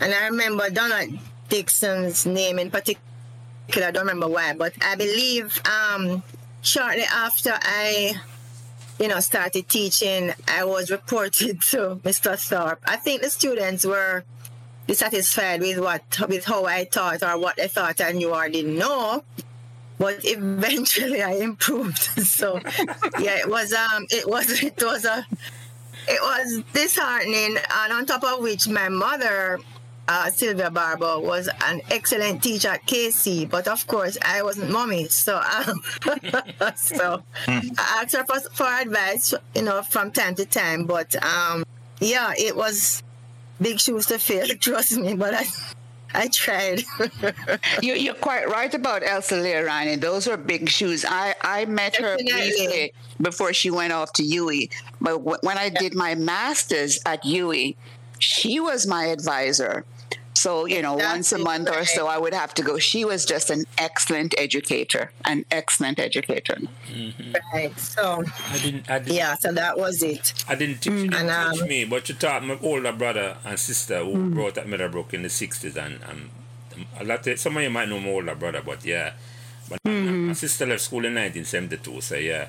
and 0.00 0.12
I 0.12 0.26
remember 0.26 0.68
Donna 0.70 1.06
Dixon's 1.48 2.26
name 2.26 2.58
in 2.58 2.70
particular. 2.70 3.02
I 3.76 3.90
don't 3.90 4.06
remember 4.06 4.28
why, 4.28 4.54
but 4.54 4.72
I 4.82 4.96
believe 4.96 5.60
um, 5.66 6.22
shortly 6.62 7.02
after 7.02 7.52
I, 7.54 8.14
you 8.98 9.08
know, 9.08 9.20
started 9.20 9.68
teaching, 9.68 10.32
I 10.48 10.64
was 10.64 10.90
reported 10.90 11.60
to 11.70 12.00
Mr. 12.02 12.38
Thorpe. 12.38 12.80
I 12.86 12.96
think 12.96 13.22
the 13.22 13.30
students 13.30 13.84
were 13.84 14.24
dissatisfied 14.86 15.60
with 15.60 15.78
what 15.78 16.02
with 16.28 16.46
how 16.46 16.64
I 16.64 16.84
taught 16.84 17.22
or 17.22 17.38
what 17.38 17.60
I 17.60 17.66
thought 17.66 18.00
I 18.00 18.12
knew 18.12 18.34
or 18.34 18.48
didn't 18.48 18.78
know 18.78 19.22
but 19.98 20.20
eventually 20.24 21.22
I 21.22 21.32
improved. 21.34 21.98
so 22.26 22.60
yeah, 23.18 23.38
it 23.38 23.48
was 23.48 23.72
um 23.72 24.06
it 24.10 24.28
was 24.28 24.62
it 24.62 24.82
was 24.82 25.04
a 25.04 25.26
it 26.08 26.20
was 26.22 26.62
disheartening 26.72 27.56
and 27.56 27.92
on 27.92 28.06
top 28.06 28.24
of 28.24 28.40
which 28.40 28.68
my 28.68 28.88
mother 28.88 29.58
uh, 30.08 30.30
Sylvia 30.30 30.70
Barber 30.70 31.20
was 31.20 31.50
an 31.66 31.82
excellent 31.90 32.42
teacher 32.42 32.68
at 32.68 32.86
KC, 32.86 33.48
but 33.48 33.68
of 33.68 33.86
course 33.86 34.16
I 34.22 34.42
wasn't 34.42 34.70
mommy, 34.70 35.06
so 35.08 35.36
um, 35.36 35.82
so 36.76 37.22
I 37.46 38.00
asked 38.02 38.16
her 38.16 38.24
for, 38.24 38.40
for 38.50 38.64
advice, 38.64 39.34
you 39.54 39.62
know, 39.62 39.82
from 39.82 40.10
time 40.10 40.34
to 40.36 40.46
time. 40.46 40.86
But 40.86 41.14
um, 41.22 41.64
yeah, 42.00 42.32
it 42.38 42.56
was 42.56 43.02
big 43.60 43.78
shoes 43.78 44.06
to 44.06 44.18
fill, 44.18 44.48
trust 44.60 44.96
me. 44.96 45.14
But 45.14 45.34
I 45.34 45.44
I 46.14 46.28
tried. 46.28 46.84
you, 47.82 48.10
are 48.10 48.14
quite 48.14 48.48
right 48.48 48.72
about 48.72 49.02
Elsa 49.02 49.36
Leo-Rhynie. 49.36 50.00
Those 50.00 50.26
were 50.26 50.36
big 50.36 50.68
shoes. 50.68 51.04
I, 51.08 51.34
I 51.42 51.64
met 51.66 51.94
Definitely. 51.94 52.30
her 52.30 52.38
briefly 52.38 52.92
before 53.20 53.52
she 53.52 53.70
went 53.70 53.92
off 53.92 54.12
to 54.14 54.22
UWI. 54.22 54.70
But 55.00 55.18
when 55.18 55.58
I 55.58 55.68
did 55.68 55.94
my 55.94 56.14
master's 56.14 57.00
at 57.04 57.22
UWI, 57.24 57.76
she 58.18 58.60
was 58.60 58.86
my 58.86 59.06
advisor. 59.06 59.84
So, 60.38 60.66
you 60.66 60.82
know, 60.82 60.94
once 60.94 61.32
a 61.32 61.38
month 61.38 61.68
right. 61.68 61.80
or 61.80 61.84
so, 61.84 62.06
I 62.06 62.16
would 62.16 62.32
have 62.32 62.54
to 62.54 62.62
go. 62.62 62.78
She 62.78 63.04
was 63.04 63.24
just 63.24 63.50
an 63.50 63.64
excellent 63.76 64.36
educator, 64.38 65.10
an 65.24 65.44
excellent 65.50 65.98
educator. 65.98 66.58
Mm-hmm. 66.88 67.34
Right. 67.52 67.76
So, 67.78 68.22
I 68.50 68.58
didn't, 68.58 68.88
I 68.88 68.98
didn't, 69.00 69.16
yeah, 69.16 69.34
so 69.34 69.52
that 69.52 69.76
was 69.76 70.00
it. 70.04 70.32
I 70.46 70.54
didn't 70.54 70.76
teach, 70.76 70.92
mm-hmm. 70.92 71.10
didn't 71.10 71.28
and, 71.28 71.60
um, 71.60 71.68
me, 71.68 71.84
but 71.86 72.08
you 72.08 72.14
taught 72.14 72.44
my 72.44 72.56
older 72.62 72.92
brother 72.92 73.36
and 73.44 73.58
sister 73.58 74.04
who 74.04 74.12
mm-hmm. 74.12 74.38
wrote 74.38 74.56
at 74.58 74.68
Meadowbrook 74.68 75.12
in 75.12 75.22
the 75.22 75.28
60s. 75.28 75.76
And, 75.76 75.98
and 76.08 76.30
a 77.00 77.04
lot 77.04 77.26
of, 77.26 77.40
some 77.40 77.56
of 77.56 77.62
you 77.64 77.70
might 77.70 77.88
know 77.88 77.98
my 77.98 78.10
older 78.10 78.36
brother, 78.36 78.62
but 78.64 78.84
yeah. 78.84 79.14
But 79.68 79.82
mm-hmm. 79.82 80.28
my 80.28 80.32
sister 80.34 80.66
left 80.66 80.82
school 80.82 81.04
in 81.04 81.16
1972, 81.16 82.00
so 82.00 82.14
yeah. 82.14 82.46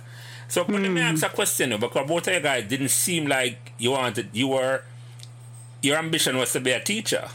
So, 0.48 0.64
but 0.64 0.74
let 0.74 0.82
me 0.84 1.02
mm-hmm. 1.02 1.16
ask 1.16 1.26
a 1.26 1.30
question 1.30 1.72
because 1.80 2.08
both 2.08 2.28
of 2.28 2.36
you 2.36 2.40
guys 2.40 2.68
didn't 2.68 2.90
seem 2.90 3.26
like 3.26 3.74
you 3.80 3.92
wanted, 3.92 4.30
you 4.32 4.50
were, 4.50 4.84
your 5.82 5.98
ambition 5.98 6.38
was 6.38 6.54
to 6.54 6.60
be 6.60 6.72
a 6.72 6.80
teacher. 6.80 7.28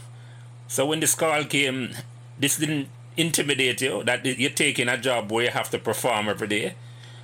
So 0.67 0.85
when 0.85 0.99
this 0.99 1.15
call 1.15 1.43
came, 1.45 1.91
this 2.39 2.57
didn't 2.57 2.89
intimidate 3.17 3.81
you 3.81 4.03
that 4.03 4.25
you're 4.25 4.49
taking 4.49 4.89
a 4.89 4.97
job 4.97 5.31
where 5.31 5.45
you 5.45 5.51
have 5.51 5.69
to 5.69 5.79
perform 5.79 6.29
every 6.29 6.47
day? 6.47 6.75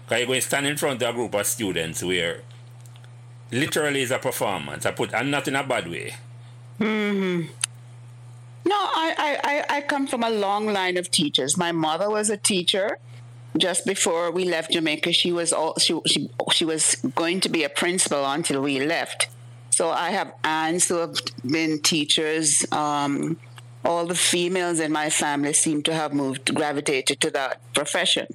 Because 0.03 0.19
you're 0.19 0.27
going 0.27 0.41
to 0.41 0.45
stand 0.45 0.65
in 0.65 0.77
front 0.77 1.01
of 1.01 1.10
a 1.10 1.13
group 1.13 1.33
of 1.33 1.45
students 1.45 2.03
where 2.03 2.41
literally 3.51 4.01
is 4.01 4.12
a 4.12 4.19
performance. 4.19 4.86
I 4.86 4.91
put, 4.91 5.13
and 5.13 5.31
not 5.31 5.48
in 5.48 5.55
a 5.55 5.63
bad 5.63 5.89
way. 5.89 6.15
Hmm. 6.77 7.41
No, 8.63 8.75
I, 8.75 9.39
I, 9.43 9.77
I 9.77 9.81
come 9.81 10.07
from 10.07 10.24
a 10.24 10.29
long 10.29 10.67
line 10.67 10.98
of 10.98 11.10
teachers. 11.10 11.57
My 11.57 11.71
mother 11.71 12.10
was 12.10 12.29
a 12.29 12.38
teacher. 12.38 13.00
Just 13.57 13.86
before 13.86 14.31
we 14.31 14.45
left 14.45 14.71
Jamaica, 14.71 15.12
she 15.12 15.31
was 15.31 15.51
all, 15.51 15.77
she, 15.77 16.00
she, 16.05 16.29
she 16.51 16.63
was 16.63 16.95
going 17.15 17.41
to 17.41 17.50
be 17.50 17.63
a 17.63 17.69
principal 17.69 18.25
until 18.25 18.62
we 18.62 18.79
left. 18.79 19.27
So 19.82 19.90
I 19.90 20.12
have 20.12 20.32
aunts 20.44 20.90
who 20.90 20.98
have 20.98 21.16
been 21.44 21.80
teachers. 21.80 22.64
Um, 22.72 23.36
all 23.84 24.06
the 24.06 24.14
females 24.14 24.80
in 24.80 24.92
my 24.92 25.10
family 25.10 25.54
seem 25.54 25.82
to 25.82 25.94
have 25.96 26.14
moved, 26.14 26.54
gravitated 26.54 27.20
to 27.22 27.32
that 27.32 27.60
profession. 27.74 28.28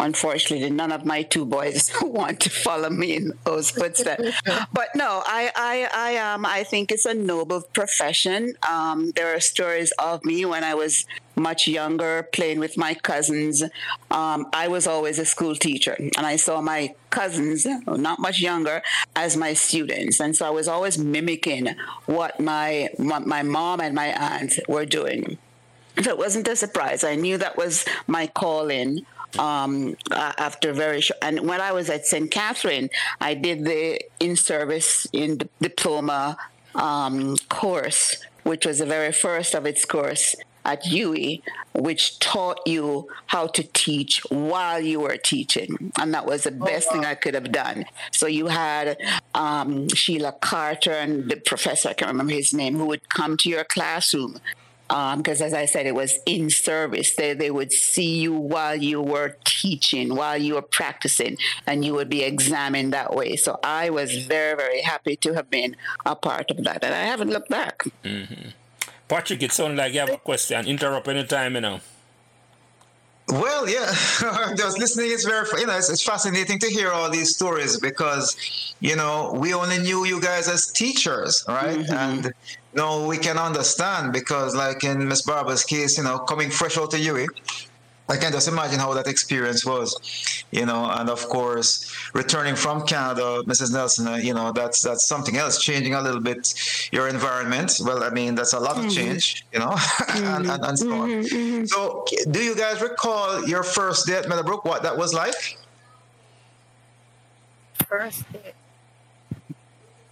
Unfortunately, 0.00 0.70
none 0.70 0.92
of 0.92 1.04
my 1.04 1.22
two 1.22 1.44
boys 1.44 1.90
want 2.02 2.40
to 2.40 2.50
follow 2.50 2.90
me 2.90 3.16
in 3.16 3.32
those 3.44 3.70
footsteps. 3.70 4.40
but 4.72 4.88
no, 4.94 5.22
I, 5.26 5.50
I, 5.56 5.88
I, 5.92 6.16
um, 6.18 6.46
I 6.46 6.64
think 6.64 6.92
it's 6.92 7.04
a 7.04 7.14
noble 7.14 7.62
profession. 7.72 8.54
Um, 8.68 9.12
there 9.16 9.34
are 9.34 9.40
stories 9.40 9.92
of 9.98 10.24
me 10.24 10.44
when 10.44 10.64
I 10.64 10.74
was 10.74 11.04
much 11.34 11.68
younger, 11.68 12.28
playing 12.32 12.58
with 12.58 12.76
my 12.76 12.94
cousins. 12.94 13.62
Um, 14.10 14.46
I 14.52 14.68
was 14.68 14.86
always 14.86 15.18
a 15.18 15.24
school 15.24 15.54
teacher, 15.54 15.94
and 15.98 16.26
I 16.26 16.36
saw 16.36 16.60
my 16.60 16.94
cousins, 17.10 17.66
not 17.86 18.18
much 18.18 18.40
younger, 18.40 18.82
as 19.14 19.36
my 19.36 19.54
students, 19.54 20.20
and 20.20 20.36
so 20.36 20.46
I 20.46 20.50
was 20.50 20.68
always 20.68 20.98
mimicking 20.98 21.68
what 22.06 22.40
my 22.40 22.90
my 22.98 23.42
mom 23.42 23.80
and 23.80 23.94
my 23.94 24.08
aunt 24.08 24.58
were 24.68 24.84
doing. 24.84 25.38
So 26.02 26.10
it 26.10 26.18
wasn't 26.18 26.46
a 26.48 26.56
surprise. 26.56 27.02
I 27.02 27.16
knew 27.16 27.38
that 27.38 27.56
was 27.56 27.84
my 28.06 28.26
calling 28.28 29.04
um, 29.38 29.96
after 30.10 30.72
very 30.72 31.00
short. 31.00 31.18
And 31.22 31.48
when 31.48 31.60
I 31.60 31.72
was 31.72 31.90
at 31.90 32.06
St. 32.06 32.30
Catherine, 32.30 32.90
I 33.20 33.34
did 33.34 33.64
the 33.64 34.00
in 34.20 34.36
service 34.36 35.06
in 35.12 35.40
diploma 35.60 36.36
um, 36.74 37.36
course, 37.48 38.16
which 38.44 38.64
was 38.64 38.78
the 38.78 38.86
very 38.86 39.12
first 39.12 39.54
of 39.54 39.66
its 39.66 39.84
course 39.84 40.36
at 40.64 40.84
UWI, 40.84 41.42
which 41.74 42.18
taught 42.18 42.60
you 42.66 43.08
how 43.26 43.46
to 43.46 43.62
teach 43.62 44.20
while 44.28 44.80
you 44.80 45.00
were 45.00 45.16
teaching. 45.16 45.92
And 45.98 46.12
that 46.12 46.26
was 46.26 46.44
the 46.44 46.56
oh, 46.60 46.64
best 46.64 46.88
wow. 46.88 46.92
thing 46.92 47.04
I 47.06 47.14
could 47.14 47.34
have 47.34 47.50
done. 47.50 47.86
So 48.12 48.26
you 48.26 48.48
had 48.48 48.98
um, 49.34 49.88
Sheila 49.88 50.32
Carter 50.32 50.92
and 50.92 51.30
the 51.30 51.36
professor, 51.36 51.88
I 51.88 51.94
can't 51.94 52.10
remember 52.10 52.34
his 52.34 52.52
name, 52.52 52.76
who 52.76 52.86
would 52.86 53.08
come 53.08 53.36
to 53.38 53.48
your 53.48 53.64
classroom 53.64 54.40
because 54.88 55.40
um, 55.40 55.46
as 55.46 55.52
I 55.54 55.66
said, 55.66 55.86
it 55.86 55.94
was 55.94 56.18
in 56.24 56.48
service. 56.48 57.14
They, 57.14 57.34
they 57.34 57.50
would 57.50 57.72
see 57.72 58.20
you 58.20 58.32
while 58.32 58.74
you 58.74 59.02
were 59.02 59.36
teaching, 59.44 60.14
while 60.14 60.38
you 60.38 60.54
were 60.54 60.62
practicing, 60.62 61.36
and 61.66 61.84
you 61.84 61.92
would 61.94 62.08
be 62.08 62.22
examined 62.22 62.94
that 62.94 63.14
way. 63.14 63.36
So 63.36 63.60
I 63.62 63.90
was 63.90 64.24
very, 64.24 64.56
very 64.56 64.80
happy 64.80 65.16
to 65.16 65.34
have 65.34 65.50
been 65.50 65.76
a 66.06 66.16
part 66.16 66.50
of 66.50 66.64
that, 66.64 66.82
and 66.82 66.94
I 66.94 67.02
haven't 67.02 67.30
looked 67.30 67.50
back. 67.50 67.84
Mm-hmm. 68.02 68.50
Patrick, 69.08 69.42
it 69.42 69.52
sounds 69.52 69.76
like 69.76 69.92
you 69.92 70.00
have 70.00 70.10
a 70.10 70.18
question. 70.18 70.66
Interrupt 70.66 71.06
anytime, 71.08 71.54
you 71.54 71.60
know. 71.60 71.80
Well, 73.30 73.68
yeah, 73.68 73.86
just 74.56 74.78
listening 74.78 75.10
is 75.10 75.24
very, 75.24 75.46
you 75.60 75.66
know, 75.66 75.76
it's, 75.76 75.90
it's, 75.90 76.02
fascinating 76.02 76.58
to 76.60 76.68
hear 76.68 76.92
all 76.92 77.10
these 77.10 77.34
stories 77.34 77.78
because, 77.78 78.74
you 78.80 78.96
know, 78.96 79.34
we 79.36 79.52
only 79.52 79.78
knew 79.78 80.06
you 80.06 80.18
guys 80.18 80.48
as 80.48 80.68
teachers, 80.68 81.44
right? 81.46 81.78
Mm-hmm. 81.78 81.92
And 81.92 82.32
no, 82.74 83.06
we 83.06 83.18
can 83.18 83.36
understand 83.36 84.14
because, 84.14 84.56
like 84.56 84.82
in 84.82 85.06
Miss 85.06 85.22
Barber's 85.22 85.62
case, 85.62 85.98
you 85.98 86.04
know, 86.04 86.18
coming 86.18 86.50
fresh 86.50 86.78
out 86.78 86.94
of 86.94 87.00
UWI, 87.00 87.26
I 88.10 88.16
can 88.16 88.32
just 88.32 88.48
imagine 88.48 88.78
how 88.78 88.94
that 88.94 89.06
experience 89.06 89.66
was, 89.66 90.44
you 90.50 90.64
know, 90.64 90.90
and 90.90 91.10
of 91.10 91.28
course, 91.28 91.94
returning 92.14 92.56
from 92.56 92.86
Canada, 92.86 93.42
Mrs. 93.46 93.72
Nelson, 93.72 94.08
uh, 94.08 94.16
you 94.16 94.32
know, 94.32 94.50
that's 94.50 94.82
that's 94.82 95.06
something 95.06 95.36
else, 95.36 95.62
changing 95.62 95.94
a 95.94 96.00
little 96.00 96.20
bit 96.20 96.54
your 96.90 97.08
environment. 97.08 97.78
Well, 97.84 98.02
I 98.02 98.10
mean, 98.10 98.34
that's 98.34 98.54
a 98.54 98.60
lot 98.60 98.76
mm-hmm. 98.76 98.86
of 98.86 98.94
change, 98.94 99.44
you 99.52 99.58
know, 99.58 99.72
mm-hmm. 99.72 100.26
and, 100.36 100.50
and, 100.50 100.64
and, 100.64 100.78
so 100.78 100.92
on. 100.92 101.08
Mm-hmm, 101.08 101.36
mm-hmm. 101.36 101.64
So, 101.66 102.06
do 102.30 102.42
you 102.42 102.56
guys 102.56 102.80
recall 102.80 103.46
your 103.46 103.62
first 103.62 104.06
day 104.06 104.14
at 104.14 104.28
Meadowbrook? 104.28 104.64
What 104.64 104.82
that 104.84 104.96
was 104.96 105.12
like? 105.12 105.58
First 107.86 108.24
day. 108.32 108.52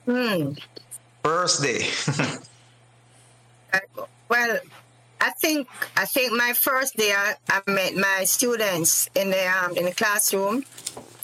Hmm. 0.05 0.53
First 1.23 1.63
day. 1.63 1.89
well, 4.29 4.59
I 5.21 5.31
think 5.31 5.69
I 5.97 6.05
think 6.05 6.33
my 6.33 6.53
first 6.53 6.97
day 6.97 7.13
I, 7.13 7.35
I 7.49 7.63
met 7.71 7.97
my 7.97 8.25
students 8.25 9.09
in 9.15 9.31
the 9.31 9.47
um, 9.47 9.77
in 9.77 9.85
the 9.85 9.93
classroom. 9.93 10.65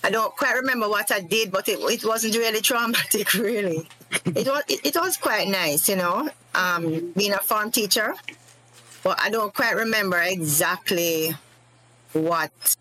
I 0.04 0.10
don't 0.10 0.34
quite 0.36 0.56
remember 0.56 0.88
what 0.88 1.12
I 1.12 1.20
did, 1.20 1.52
but 1.52 1.68
it, 1.68 1.78
it 1.78 2.04
wasn't 2.04 2.34
really 2.36 2.60
traumatic, 2.60 3.34
really. 3.34 3.88
it 4.24 4.46
was 4.46 4.62
it, 4.68 4.80
it, 4.84 4.96
was 4.96 5.16
quite 5.16 5.46
nice, 5.46 5.88
you 5.88 5.96
know, 5.96 6.28
um, 6.54 7.12
being 7.16 7.32
a 7.32 7.38
form 7.38 7.70
teacher. 7.70 8.14
But 9.04 9.20
I 9.20 9.30
don't 9.30 9.54
quite 9.54 9.76
remember 9.76 10.20
exactly 10.20 11.34
what 12.12 12.76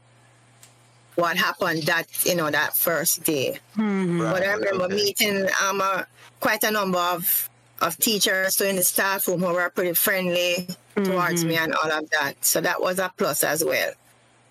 what 1.16 1.38
happened 1.38 1.84
that 1.84 2.08
you 2.26 2.36
know 2.36 2.50
that 2.50 2.76
first 2.76 3.24
day. 3.24 3.60
Mm-hmm. 3.76 4.20
But 4.20 4.44
I 4.44 4.54
remember 4.54 4.86
okay. 4.86 4.96
meeting 4.96 5.48
um, 5.64 5.82
a, 5.82 6.08
quite 6.40 6.64
a 6.64 6.72
number 6.72 7.00
of 7.00 7.50
of 7.82 7.98
teachers 7.98 8.58
so 8.58 8.66
in 8.66 8.76
the 8.76 8.84
staff 8.84 9.28
room 9.28 9.42
who 9.42 9.54
were 9.54 9.70
pretty 9.70 9.94
friendly 9.94 10.68
mm-hmm. 10.96 11.12
towards 11.12 11.46
me 11.46 11.58
and 11.58 11.74
all 11.76 11.92
of 11.92 12.10
that. 12.12 12.34
So 12.44 12.62
that 12.62 12.82
was 12.82 13.00
a 13.00 13.12
plus 13.18 13.44
as 13.44 13.64
well. 13.64 13.92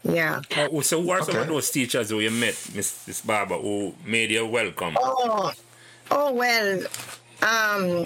Yeah. 0.02 0.40
Oh, 0.56 0.80
so 0.80 1.00
what 1.00 1.20
are 1.20 1.22
okay. 1.22 1.32
some 1.32 1.42
of 1.42 1.48
those 1.48 1.70
teachers 1.70 2.10
who 2.10 2.20
you 2.20 2.30
met, 2.30 2.56
Miss, 2.74 3.06
Miss 3.06 3.20
Barber, 3.20 3.56
who 3.56 3.94
made 4.06 4.30
you 4.30 4.46
welcome? 4.46 4.96
Oh, 4.98 5.52
oh 6.10 6.32
well, 6.32 6.82
um, 7.42 8.04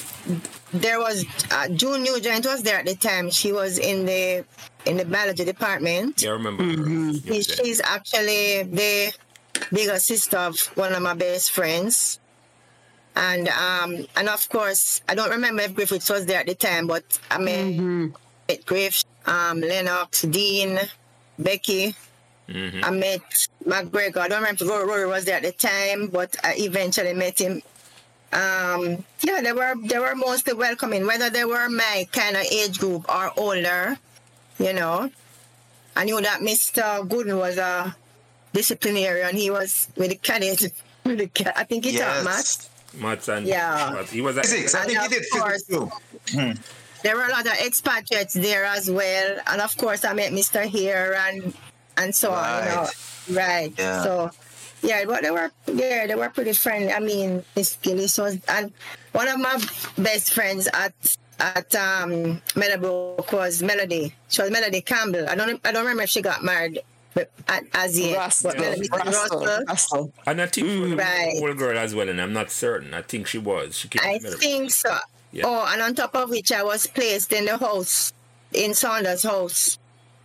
there 0.72 0.98
was 0.98 1.24
uh, 1.52 1.68
June 1.68 2.02
Nugent 2.02 2.46
was 2.46 2.62
there 2.62 2.78
at 2.78 2.86
the 2.86 2.96
time. 2.96 3.30
She 3.30 3.52
was 3.52 3.78
in 3.78 4.06
the 4.06 4.44
in 4.86 4.96
the 4.96 5.04
biology 5.04 5.44
department. 5.44 6.22
Yeah, 6.22 6.30
I 6.30 6.32
remember. 6.32 6.64
Mm-hmm. 6.64 7.40
she's 7.40 7.80
actually 7.80 8.64
the 8.64 9.12
bigger 9.72 9.98
sister 9.98 10.38
of 10.38 10.60
one 10.76 10.92
of 10.92 11.02
my 11.02 11.14
best 11.14 11.52
friends. 11.52 12.18
And 13.16 13.48
um, 13.48 14.06
and 14.16 14.28
of 14.28 14.48
course, 14.48 15.00
I 15.08 15.14
don't 15.14 15.30
remember 15.30 15.62
if 15.62 15.74
Griffiths 15.74 16.10
was 16.10 16.26
there 16.26 16.40
at 16.40 16.46
the 16.46 16.54
time, 16.54 16.88
but 16.88 17.04
I 17.30 17.38
mean, 17.38 17.78
mm-hmm. 17.78 18.06
Griff, 18.66 19.04
um, 19.26 19.60
Lennox, 19.60 20.22
Dean, 20.22 20.78
Becky. 21.38 21.94
Mm-hmm. 22.48 22.84
I 22.84 22.90
met 22.90 23.48
McGregor. 23.66 24.18
I 24.18 24.28
don't 24.28 24.40
remember 24.40 24.64
if 24.64 24.70
Rory 24.70 25.06
was 25.06 25.24
there 25.24 25.36
at 25.36 25.42
the 25.42 25.52
time, 25.52 26.08
but 26.08 26.36
I 26.44 26.54
eventually 26.58 27.14
met 27.14 27.40
him. 27.40 27.62
Um, 28.32 29.04
yeah, 29.22 29.40
they 29.42 29.52
were 29.52 29.74
they 29.82 29.98
were 29.98 30.14
mostly 30.14 30.54
welcoming, 30.54 31.06
whether 31.06 31.30
they 31.30 31.44
were 31.44 31.68
my 31.68 32.06
kind 32.12 32.36
of 32.36 32.42
age 32.42 32.78
group 32.78 33.08
or 33.08 33.32
older, 33.36 33.96
you 34.58 34.72
know. 34.72 35.10
I 35.96 36.04
knew 36.04 36.20
that 36.20 36.40
Mr. 36.40 37.09
Gooden 37.09 37.38
was 37.38 37.57
a 37.57 37.94
disciplinarian. 38.52 39.37
He 39.37 39.50
was 39.50 39.88
with 39.96 40.11
the 40.11 40.16
cadets. 40.16 40.66
With 41.04 41.18
the, 41.18 41.59
I 41.59 41.64
think 41.64 41.85
he 41.85 41.90
yes. 41.90 42.00
taught 42.00 42.24
maths. 42.24 42.70
Maths 42.94 43.28
and 43.28 43.46
yeah. 43.46 44.02
He 44.04 44.22
was 44.22 44.37
physics. 44.38 44.74
I 44.74 44.87
think 44.87 44.98
he 44.98 45.09
did 45.09 45.24
physics 45.26 45.64
too. 45.64 45.90
There 47.04 47.16
were 47.16 47.26
a 47.26 47.28
lot 47.28 47.46
of 47.46 47.52
expatriates 47.52 48.32
there 48.32 48.64
as 48.64 48.90
well, 48.90 49.38
and 49.46 49.60
of 49.60 49.76
course 49.76 50.06
I 50.06 50.14
met 50.14 50.32
Mr. 50.32 50.64
Here 50.64 51.14
and 51.28 51.52
and 51.98 52.14
so 52.14 52.30
right. 52.30 52.60
on. 52.60 52.64
You 52.64 53.34
know, 53.34 53.40
right? 53.40 53.72
Yeah. 53.76 54.02
So 54.02 54.30
yeah, 54.80 55.04
but 55.04 55.22
they 55.22 55.30
were 55.30 55.52
yeah, 55.66 56.06
they 56.06 56.14
were 56.14 56.30
pretty 56.30 56.54
friendly. 56.54 56.92
I 56.92 57.00
mean, 57.00 57.44
Miss 57.56 57.76
Gillis 57.76 58.16
was 58.16 58.38
and 58.48 58.72
one 59.12 59.28
of 59.28 59.38
my 59.38 59.62
best 59.98 60.32
friends 60.32 60.66
at 60.72 60.94
at 61.40 61.74
um 61.74 62.40
Meadowbrook 62.56 63.30
was 63.32 63.62
Melody. 63.62 64.14
She 64.30 64.40
was 64.40 64.50
Melody 64.50 64.80
Campbell. 64.80 65.28
I 65.28 65.34
don't 65.34 65.60
I 65.62 65.72
don't 65.72 65.82
remember 65.82 66.04
if 66.04 66.08
she 66.08 66.22
got 66.22 66.42
married 66.42 66.80
but 67.12 67.30
as 67.74 67.98
yet. 67.98 68.16
Russell, 68.16 68.52
but 68.56 69.04
Russell, 69.04 69.44
Russell. 69.44 69.64
Russell. 69.68 70.12
And 70.26 70.40
I 70.40 70.46
think 70.46 70.66
mm, 70.66 70.98
right. 70.98 71.34
old 71.40 71.56
girl 71.58 71.78
as 71.78 71.94
well, 71.94 72.08
and 72.08 72.20
I'm 72.20 72.32
not 72.32 72.50
certain. 72.50 72.92
I 72.92 73.02
think 73.02 73.26
she 73.26 73.38
was. 73.38 73.76
She 73.76 73.88
came 73.88 74.02
I 74.02 74.18
think 74.18 74.70
so. 74.72 74.96
Yeah. 75.35 75.44
Oh, 75.47 75.66
and 75.68 75.83
on 75.83 75.94
top 75.94 76.14
of 76.14 76.31
which, 76.31 76.53
I 76.53 76.62
was 76.62 76.87
placed 76.87 77.33
in 77.33 77.47
the 77.47 77.59
house, 77.59 78.12
in 78.53 78.73
Saunders' 78.73 79.25
house, 79.25 79.79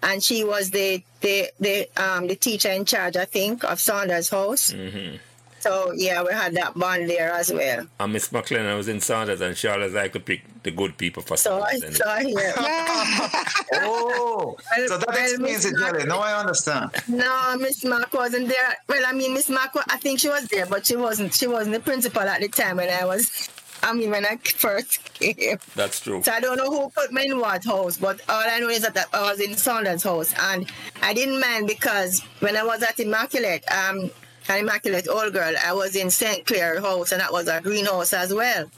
and 0.03 0.23
she 0.23 0.43
was 0.43 0.69
the 0.69 1.03
the 1.21 1.49
the 1.59 1.89
um 1.97 2.27
the 2.27 2.35
teacher 2.35 2.69
in 2.69 2.85
charge, 2.85 3.17
I 3.17 3.25
think, 3.25 3.63
of 3.63 3.79
Saunders' 3.79 4.29
house. 4.29 4.71
Mm-hmm. 4.71 5.17
So 5.59 5.91
yeah, 5.93 6.23
we 6.23 6.31
had 6.31 6.53
that 6.55 6.77
bond 6.77 7.09
there 7.09 7.31
as 7.31 7.51
well. 7.51 7.85
And 7.99 8.13
Miss 8.13 8.29
McLennan 8.29 8.77
was 8.77 8.87
in 8.87 9.01
Saunders, 9.01 9.41
and 9.41 9.57
she 9.57 9.67
always 9.67 9.93
like 9.93 10.13
to 10.13 10.19
pick 10.19 10.41
the 10.63 10.71
good 10.71 10.97
people 10.97 11.21
for 11.23 11.37
so 11.37 11.59
Saunders. 11.59 11.97
So 11.97 12.03
I 12.07 12.21
yeah. 12.21 12.53
oh, 13.73 14.57
well, 14.77 14.87
so 14.87 14.97
that 14.97 15.07
well, 15.07 15.17
explains 15.17 15.65
it, 15.65 15.75
Jelly. 15.77 16.05
Now 16.05 16.19
I 16.19 16.39
understand. 16.39 16.91
No, 17.07 17.57
Miss 17.57 17.83
Mark 17.83 18.13
wasn't 18.13 18.47
there. 18.47 18.77
Well, 18.87 19.03
I 19.05 19.11
mean, 19.11 19.33
Miss 19.33 19.49
Mark, 19.49 19.71
I 19.87 19.97
think 19.97 20.19
she 20.19 20.29
was 20.29 20.45
there, 20.47 20.65
but 20.65 20.85
she 20.85 20.95
wasn't. 20.95 21.33
She 21.33 21.47
wasn't 21.47 21.73
the 21.73 21.81
principal 21.81 22.21
at 22.21 22.41
the 22.41 22.47
time 22.47 22.77
when 22.77 22.89
I 22.89 23.05
was. 23.05 23.49
I 23.83 23.93
mean, 23.93 24.11
when 24.11 24.25
I 24.25 24.37
first 24.37 25.13
came. 25.13 25.57
That's 25.75 25.99
true. 25.99 26.21
So 26.23 26.31
I 26.31 26.39
don't 26.39 26.57
know 26.57 26.69
who 26.69 26.89
put 26.89 27.11
me 27.11 27.27
in 27.27 27.39
what 27.39 27.63
house, 27.63 27.97
but 27.97 28.21
all 28.29 28.43
I 28.45 28.59
know 28.59 28.69
is 28.69 28.81
that 28.81 29.07
I 29.13 29.21
was 29.21 29.39
in 29.39 29.55
Saunders' 29.55 30.03
house, 30.03 30.33
and 30.37 30.69
I 31.01 31.13
didn't 31.13 31.39
mind 31.39 31.67
because 31.67 32.21
when 32.39 32.55
I 32.57 32.63
was 32.63 32.83
at 32.83 32.99
Immaculate, 32.99 33.63
um, 33.71 34.11
an 34.49 34.59
Immaculate 34.59 35.07
Old 35.07 35.33
Girl, 35.33 35.53
I 35.63 35.73
was 35.73 35.95
in 35.95 36.09
St. 36.09 36.45
Clair 36.45 36.81
House, 36.81 37.11
and 37.11 37.21
that 37.21 37.31
was 37.31 37.47
a 37.47 37.61
greenhouse 37.61 38.13
as 38.13 38.33
well. 38.33 38.69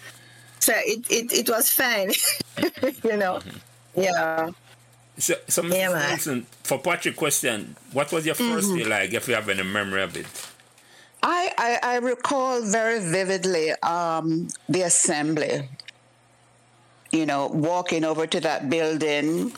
So 0.60 0.74
it, 0.76 1.10
it, 1.10 1.34
it 1.34 1.50
was 1.50 1.70
fine, 1.70 2.12
you 3.04 3.18
know. 3.18 3.40
Mm-hmm. 3.40 4.02
Yeah. 4.02 4.52
So, 5.18 5.36
so 5.48 5.64
Mrs. 5.64 6.36
Yeah, 6.36 6.42
for 6.64 6.80
Patrick 6.80 7.16
question, 7.16 7.76
what 7.94 8.12
was 8.12 8.26
your 8.26 8.36
1st 8.36 8.62
mm-hmm. 8.62 8.78
day 8.78 8.84
like, 8.86 9.14
if 9.14 9.28
you 9.28 9.36
have 9.36 9.50
any 9.50 9.64
memory 9.64 10.04
of 10.04 10.16
it? 10.16 10.26
I, 11.24 11.52
I, 11.58 11.80
I 11.84 11.96
recall 11.98 12.62
very 12.62 13.00
vividly 13.00 13.72
um, 13.84 14.48
the 14.68 14.82
assembly. 14.84 15.70
You 17.12 17.26
know, 17.26 17.48
walking 17.48 18.06
over 18.06 18.26
to 18.26 18.40
that 18.40 18.70
building, 18.70 19.52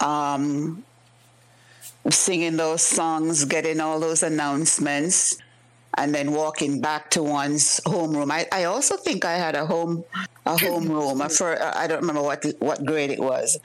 um, 0.00 0.84
singing 2.10 2.56
those 2.56 2.82
songs, 2.82 3.44
getting 3.44 3.80
all 3.80 4.00
those 4.00 4.24
announcements, 4.24 5.38
and 5.96 6.12
then 6.12 6.32
walking 6.32 6.80
back 6.80 7.10
to 7.10 7.22
one's 7.22 7.80
homeroom. 7.86 8.30
I, 8.32 8.46
I 8.50 8.64
also 8.64 8.96
think 8.96 9.24
I 9.24 9.36
had 9.36 9.54
a 9.54 9.66
home 9.66 10.04
a 10.46 10.56
homeroom. 10.56 11.30
For 11.36 11.62
I 11.62 11.86
don't 11.86 12.00
remember 12.00 12.22
what 12.22 12.44
what 12.58 12.84
grade 12.84 13.10
it 13.10 13.20
was, 13.20 13.56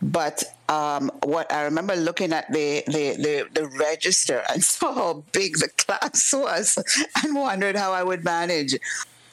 but 0.00 0.44
um, 0.68 1.10
what 1.24 1.52
I 1.52 1.62
remember 1.62 1.96
looking 1.96 2.32
at 2.32 2.50
the, 2.52 2.84
the, 2.86 3.16
the 3.16 3.48
the 3.52 3.66
register 3.78 4.42
and 4.50 4.62
saw 4.74 4.94
how 4.94 5.24
big 5.32 5.58
the 5.58 5.68
class 5.68 6.32
was, 6.32 6.78
and 7.22 7.34
wondered 7.34 7.76
how 7.76 7.92
I 7.92 8.02
would 8.02 8.24
manage. 8.24 8.74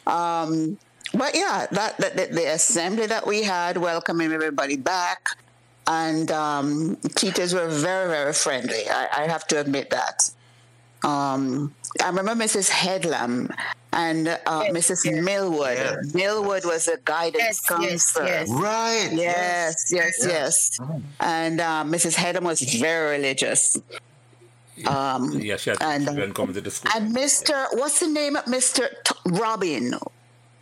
Um, 0.08 0.78
but 1.14 1.36
yeah, 1.36 1.68
that, 1.72 1.98
that 1.98 2.18
the, 2.18 2.26
the 2.28 2.54
assembly 2.54 3.06
that 3.06 3.26
we 3.26 3.44
had, 3.44 3.78
welcoming 3.78 4.32
everybody 4.32 4.76
back 4.76 5.30
and 5.88 6.32
um, 6.32 6.98
teachers 7.16 7.54
were 7.54 7.68
very, 7.68 8.10
very 8.10 8.34
friendly. 8.34 8.90
I, 8.90 9.08
I 9.18 9.28
have 9.28 9.46
to 9.48 9.60
admit 9.60 9.92
that. 9.92 10.30
Um, 11.04 11.74
I 12.04 12.08
remember 12.10 12.44
Mrs. 12.44 12.70
Headlam, 12.70 13.56
and 13.96 14.28
uh, 14.28 14.66
Mrs. 14.76 15.06
yes. 15.06 15.24
Millwood. 15.24 15.78
Yeah. 15.78 15.96
Millwood 16.14 16.66
was 16.66 16.88
a 16.88 16.98
guidance 17.04 17.44
Yes, 17.44 17.62
yes, 17.70 18.14
counselor. 18.14 18.26
yes. 18.28 18.50
Right. 18.52 19.10
Yes, 19.14 19.92
yes, 19.92 20.14
yes. 20.28 20.80
And 21.20 21.62
uh, 21.62 21.84
Mrs. 21.88 22.16
Headlam 22.16 22.44
was 22.44 22.60
very 22.62 23.18
religious. 23.18 23.78
Um, 24.86 25.40
Yeah, 25.40 25.56
she 25.58 25.70
had 25.72 25.82
And, 25.82 26.04
children 26.06 26.34
coming 26.34 26.54
to 26.56 26.62
the 26.62 26.72
school. 26.72 26.92
and 26.96 27.16
Mr. 27.16 27.56
What's 27.80 28.00
the 28.02 28.08
name 28.08 28.36
of 28.36 28.46
Mr. 28.46 28.90
T- 29.06 29.16
Robin? 29.28 29.94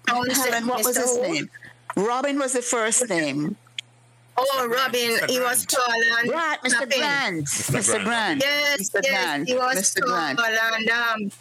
Helen, 0.07 0.67
what 0.67 0.85
was 0.85 0.95
his 0.97 1.17
name? 1.17 1.49
Robin 1.95 2.37
was 2.37 2.53
the 2.53 2.61
first 2.61 3.09
name. 3.09 3.55
Oh, 4.37 4.67
Robin, 4.67 5.17
he 5.29 5.39
was 5.39 5.65
tall 5.65 5.83
and 6.19 6.29
Right, 6.31 6.57
Mr. 6.63 6.69
snapping. 6.69 6.99
Grant. 6.99 7.45
Mr. 7.45 7.73
Mr. 7.77 8.03
Grant. 8.03 8.41
Yes, 8.43 8.89
Mr. 8.89 8.99
yes, 9.03 9.11
Grant. 9.11 9.47
he 9.47 9.55
was 9.55 9.75
Mr. 9.77 9.99
tall 9.99 10.09
Grant. 10.09 10.39
and 10.73 10.89
um, 10.89 11.31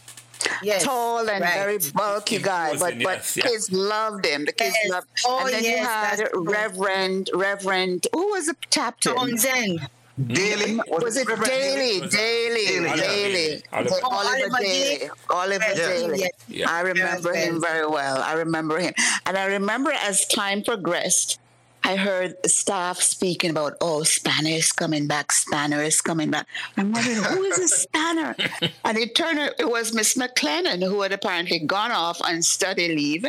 yes, 0.62 0.85
Tall 0.85 1.28
and 1.28 1.40
right. 1.42 1.55
very 1.55 1.78
bulky 1.94 2.38
guy, 2.50 2.72
was 2.72 2.81
but 2.81 2.94
but 3.02 3.18
yes, 3.18 3.37
yeah. 3.37 3.42
kids 3.44 3.72
loved 3.72 4.24
him. 4.26 4.44
The 4.44 4.52
kids 4.52 4.76
Yes. 4.83 4.90
loved. 4.92 5.09
Oh, 5.26 5.44
and 5.46 5.55
then 5.55 5.64
yes, 5.64 5.78
you 5.78 5.85
had 5.85 6.18
that's 6.18 6.31
true. 6.31 6.44
Reverend 6.50 7.31
Reverend. 7.35 8.07
Who 8.12 8.26
was 8.33 8.46
the 8.46 8.57
captain? 8.70 9.14
Townsend. 9.14 9.88
Daily. 10.26 10.78
Was 10.88 11.16
it 11.16 11.26
Reverend 11.26 11.50
Daily? 11.50 12.00
Was 12.02 12.14
it- 12.14 12.16
Daily, 12.18 12.66
Daily. 12.66 13.00
Daily. 13.00 13.62
Oh, 13.72 13.76
Oliver. 13.78 13.94
Oliver, 14.05 14.44
Oliver 14.44 14.59
Daily. 14.61 15.11
Oliver 15.31 15.64
Yes, 15.68 15.76
Daily. 15.78 16.18
yes. 16.20 16.31
Yeah. 16.48 16.70
I 16.70 16.81
remember 16.83 17.33
Yes, 17.35 17.44
him 17.48 17.55
yes. 17.55 17.64
very 17.64 17.87
well. 17.87 18.18
I 18.22 18.33
remember 18.35 18.78
him. 18.78 18.92
And 19.26 19.38
I 19.38 19.46
remember 19.46 19.90
as 19.90 20.26
time 20.26 20.62
progressed, 20.62 21.38
I 21.85 21.97
heard 21.97 22.37
staff 22.49 23.01
speaking 23.01 23.51
about, 23.51 23.77
oh, 23.81 24.03
Spanner 24.05 24.51
is 24.51 24.73
coming 24.73 25.07
back, 25.07 25.33
Spanner 25.33 25.83
is 25.83 26.01
coming 26.01 26.31
back. 26.31 26.47
I'm 26.77 26.92
wondering, 26.92 27.16
who 27.16 27.42
is 27.45 27.57
this 27.57 27.83
Spanner? 27.83 28.37
and 28.85 28.99
it 28.99 29.14
turned 29.14 29.38
out 29.38 29.53
it 29.59 29.68
was 29.68 29.92
Miss 29.92 30.14
McLennan, 30.14 30.83
who 30.87 31.03
had 31.03 31.12
apparently 31.12 31.59
gone 31.59 31.90
off 31.90 32.21
on 32.23 32.42
study 32.42 32.95
leave 32.95 33.27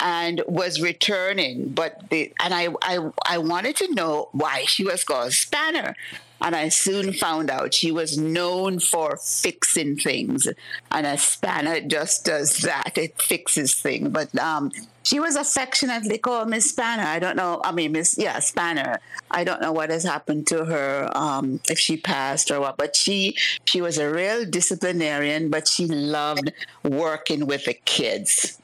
and 0.00 0.42
was 0.46 0.80
returning. 0.80 1.68
But 1.68 2.10
the, 2.10 2.32
and 2.42 2.52
I, 2.52 2.68
I 2.82 3.10
I 3.26 3.38
wanted 3.38 3.76
to 3.76 3.94
know 3.94 4.28
why 4.32 4.64
she 4.66 4.84
was 4.84 5.04
called 5.04 5.32
Spanner. 5.32 5.94
And 6.42 6.56
I 6.56 6.70
soon 6.70 7.12
found 7.12 7.50
out 7.50 7.72
she 7.72 7.92
was 7.92 8.18
known 8.18 8.80
for 8.80 9.16
fixing 9.16 9.96
things. 9.96 10.48
And 10.90 11.06
a 11.06 11.16
spanner 11.16 11.80
just 11.80 12.24
does 12.24 12.58
that. 12.58 12.98
It 12.98 13.20
fixes 13.22 13.74
things. 13.74 14.08
But 14.08 14.36
um, 14.38 14.72
she 15.04 15.20
was 15.20 15.36
affectionately 15.36 16.18
called 16.18 16.48
Miss 16.48 16.70
Spanner. 16.70 17.04
I 17.04 17.20
don't 17.20 17.36
know. 17.36 17.60
I 17.64 17.70
mean, 17.70 17.92
Miss, 17.92 18.18
yeah, 18.18 18.40
Spanner. 18.40 18.98
I 19.30 19.44
don't 19.44 19.62
know 19.62 19.70
what 19.70 19.90
has 19.90 20.02
happened 20.02 20.48
to 20.48 20.64
her, 20.64 21.08
um, 21.14 21.60
if 21.68 21.78
she 21.78 21.96
passed 21.96 22.50
or 22.50 22.60
what. 22.60 22.76
But 22.76 22.96
she, 22.96 23.36
she 23.64 23.80
was 23.80 23.98
a 23.98 24.12
real 24.12 24.44
disciplinarian, 24.44 25.48
but 25.48 25.68
she 25.68 25.86
loved 25.86 26.52
working 26.82 27.46
with 27.46 27.66
the 27.66 27.74
kids. 27.74 28.58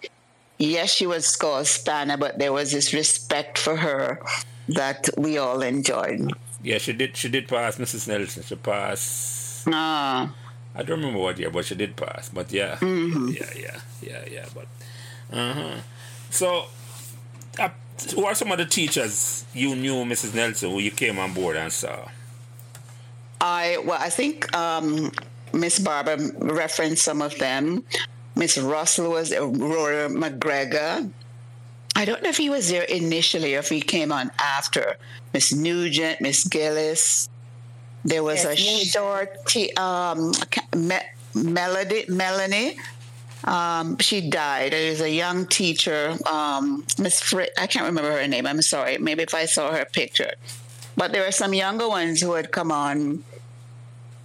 Yes, 0.59 0.93
she 0.93 1.07
was 1.07 1.37
called 1.37 1.69
Spanner, 1.69 2.17
but 2.17 2.41
there 2.41 2.53
was 2.53 2.73
this 2.73 2.93
respect 2.93 3.57
for 3.57 3.77
her 3.77 4.21
that 4.69 5.09
we 5.17 5.39
all 5.39 5.63
enjoyed. 5.63 6.33
Yeah, 6.63 6.79
she 6.79 6.93
did. 6.93 7.17
She 7.17 7.29
did 7.29 7.47
pass 7.49 7.77
Mrs. 7.79 8.09
Nelson. 8.09 8.43
She 8.43 8.57
passed. 8.57 9.67
Ah. 9.73 10.33
I 10.75 10.83
don't 10.83 10.99
remember 11.01 11.21
what 11.21 11.39
year, 11.39 11.51
but 11.51 11.65
she 11.65 11.75
did 11.75 11.97
pass. 11.97 12.29
But 12.29 12.53
yeah, 12.53 12.77
Mm-hmm. 12.77 13.29
yeah, 13.31 13.51
yeah, 13.57 13.81
yeah, 14.03 14.25
yeah. 14.31 14.47
But 14.55 14.67
uh 15.33 15.53
huh. 15.55 15.77
So, 16.31 16.65
uh, 17.59 17.69
who 18.15 18.25
are 18.25 18.35
some 18.35 18.53
of 18.53 18.59
the 18.59 18.67
teachers 18.67 19.45
you 19.55 19.75
knew, 19.75 20.05
Mrs. 20.05 20.35
Nelson, 20.35 20.71
who 20.71 20.79
you 20.79 20.91
came 20.91 21.19
on 21.19 21.33
board 21.33 21.57
and 21.57 21.73
saw? 21.73 22.09
I 23.41 23.79
well, 23.85 23.99
I 24.01 24.11
think 24.11 24.55
um, 24.57 25.11
Miss 25.53 25.79
Barber 25.79 26.17
referenced 26.39 27.05
some 27.05 27.23
of 27.23 27.37
them. 27.39 27.85
Miss 28.37 28.57
Russell 28.59 29.11
was 29.13 29.33
Aurora 29.33 30.09
McGregor. 30.09 31.11
I 31.99 32.05
don't 32.05 32.23
know 32.23 32.29
if 32.29 32.37
he 32.37 32.49
was 32.49 32.71
there 32.71 32.85
initially 32.85 33.57
or 33.57 33.59
if 33.59 33.71
he 33.71 33.81
came 33.81 34.13
on 34.13 34.31
after. 34.39 34.95
Miss 35.35 35.53
Nugent, 35.53 36.21
Miss 36.21 36.47
Gillis. 36.47 37.29
There 38.05 38.23
was 38.23 38.45
Yes, 38.45 38.61
a 38.61 38.85
short 38.87 39.31
t- 39.47 39.73
um, 39.73 40.33
Me- 40.77 41.09
Melody 41.35 42.05
Melanie. 42.09 42.77
Um, 43.43 43.99
she 43.99 44.31
died. 44.31 44.73
It 44.75 44.91
was 44.91 45.01
a 45.01 45.11
young 45.11 45.47
teacher, 45.47 46.17
um, 46.31 46.85
Miss 46.99 47.35
I 47.35 47.67
can't 47.67 47.87
remember 47.87 48.13
her 48.13 48.29
name. 48.29 48.47
I'm 48.47 48.63
sorry. 48.63 48.99
Maybe 48.99 49.25
if 49.25 49.35
I 49.35 49.47
saw 49.47 49.73
her 49.73 49.85
picture. 49.85 50.35
But 50.97 51.11
there 51.11 51.25
were 51.25 51.33
some 51.33 51.53
younger 51.53 51.89
ones 51.89 52.21
who 52.21 52.33
had 52.35 52.53
come 52.53 52.71
on. 52.71 53.25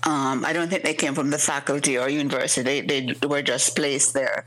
Um, 0.04 0.46
I 0.46 0.54
don't 0.54 0.70
think 0.70 0.84
they 0.84 0.94
came 0.94 1.16
from 1.16 1.32
the 1.32 1.40
faculty 1.40 1.98
or 1.98 2.08
university. 2.08 2.82
They, 2.82 3.02
they 3.16 3.28
were 3.28 3.42
just 3.42 3.76
placed 3.76 4.14
there. 4.14 4.44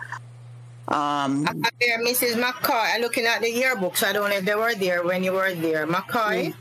Um, 0.89 1.47
Uh, 1.49 1.53
there, 1.81 1.99
Mrs. 2.05 2.35
McCoy. 2.41 2.95
I'm 2.95 3.01
looking 3.03 3.27
at 3.27 3.41
the 3.43 3.53
yearbooks. 3.53 4.05
I 4.05 4.13
don't 4.13 4.31
know 4.31 4.37
if 4.37 4.45
they 4.45 4.55
were 4.55 4.75
there 4.75 5.03
when 5.05 5.25
you 5.25 5.33
were 5.33 5.53
there. 5.55 5.87
McCoy. 5.87 6.55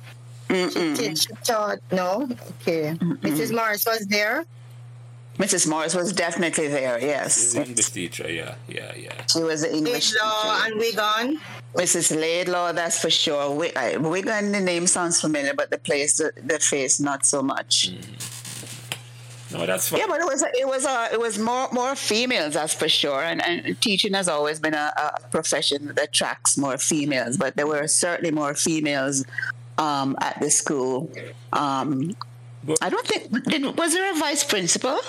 She, 0.50 0.70
did- 0.96 1.18
she 1.18 1.28
taught. 1.44 1.80
No. 1.92 2.28
Okay. 2.62 2.94
Mrs. 3.22 3.52
Morris 3.54 3.86
was 3.86 4.06
there. 4.08 4.46
Mrs. 5.38 5.68
Morris 5.68 5.94
was 5.94 6.14
definitely 6.14 6.70
there. 6.70 6.98
Yes, 7.00 7.36
She's 7.36 7.56
an 7.56 7.64
English 7.66 7.90
teacher. 7.90 8.32
Yeah, 8.32 8.56
yeah, 8.70 8.94
yeah. 8.96 9.12
she 9.30 9.44
was 9.44 9.64
an 9.64 9.76
English 9.76 10.14
Law 10.24 10.44
teacher. 10.44 10.66
and 10.72 10.80
Wigan. 10.80 11.42
Mrs. 11.76 12.16
Laidlaw, 12.16 12.72
that's 12.72 12.98
for 13.02 13.10
sure. 13.10 13.50
Wi- 13.50 13.74
I- 13.76 13.98
Wigan, 13.98 14.54
the 14.54 14.62
name 14.62 14.88
sounds 14.88 15.20
familiar, 15.20 15.54
but 15.54 15.72
the 15.72 15.78
place, 15.78 16.14
the, 16.18 16.32
the 16.42 16.58
face, 16.58 17.02
not 17.02 17.26
so 17.26 17.42
much. 17.44 17.92
No, 19.58 19.66
that's 19.66 19.90
fine. 19.90 20.00
Yeah, 20.00 20.08
but 20.08 20.20
it 20.20 20.26
was 20.26 20.42
it 20.44 20.68
was 20.68 20.86
uh, 20.86 21.08
it 21.12 21.20
was 21.20 21.38
more 21.40 21.68
more 21.72 21.96
females, 21.96 22.54
that's 22.56 22.74
for 22.74 22.90
sure. 22.90 23.22
And, 23.24 23.42
and 23.44 23.80
teaching 23.82 24.14
has 24.14 24.28
always 24.28 24.60
been 24.60 24.74
a, 24.74 24.92
a 24.98 25.28
profession 25.30 25.88
that 25.88 26.00
attracts 26.04 26.58
more 26.58 26.78
females, 26.78 27.38
but 27.38 27.56
there 27.56 27.68
were 27.68 27.88
certainly 27.88 28.32
more 28.32 28.54
females 28.54 29.24
um, 29.78 30.16
at 30.22 30.40
the 30.40 30.50
school. 30.50 31.10
Um, 31.54 32.16
But- 32.66 32.78
I 32.82 32.90
don't 32.90 33.06
think 33.08 33.22
did, 33.46 33.78
was 33.78 33.94
there 33.94 34.12
a 34.12 34.18
vice 34.20 34.44
principal. 34.44 35.00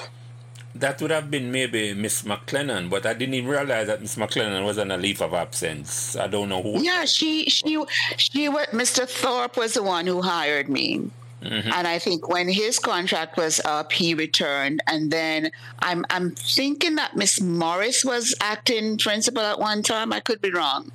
That 0.75 1.01
would 1.01 1.11
have 1.11 1.31
been 1.31 1.51
maybe 1.51 1.95
Miss 1.95 2.23
McLennan, 2.23 2.91
but 2.91 3.07
I 3.07 3.15
didn't 3.15 3.33
even 3.35 3.49
realize 3.51 3.87
that 3.87 4.03
Miss 4.03 4.17
McLennan 4.17 4.63
was 4.67 4.77
on 4.77 4.91
a 4.91 4.99
leave 4.99 5.23
of 5.23 5.33
absence. 5.33 6.17
I 6.17 6.27
don't 6.27 6.51
know 6.51 6.63
who. 6.63 6.83
Yeah, 6.83 7.07
she 7.07 7.49
she 7.49 7.83
she 8.19 8.49
Mr. 8.51 9.09
Thorpe 9.09 9.57
was 9.57 9.73
the 9.73 9.83
one 9.83 10.07
who 10.07 10.21
hired 10.21 10.69
me. 10.69 11.11
And 11.47 11.87
I 11.87 11.99
think 11.99 12.29
when 12.29 12.49
his 12.49 12.79
contract 12.79 13.37
was 13.37 13.61
up, 13.65 13.93
he 13.93 14.15
returned. 14.15 14.81
And 14.87 15.11
then 15.11 15.51
I'm 15.81 16.05
I'm 16.11 16.33
thinking 16.33 16.97
that 16.97 17.17
Miss 17.17 17.41
Morris 17.41 18.05
was 18.05 18.35
acting 18.41 18.99
principal 18.99 19.43
at 19.43 19.59
one 19.59 19.83
time. 19.83 20.13
I 20.13 20.21
could 20.21 20.41
be 20.41 20.51
wrong, 20.51 20.91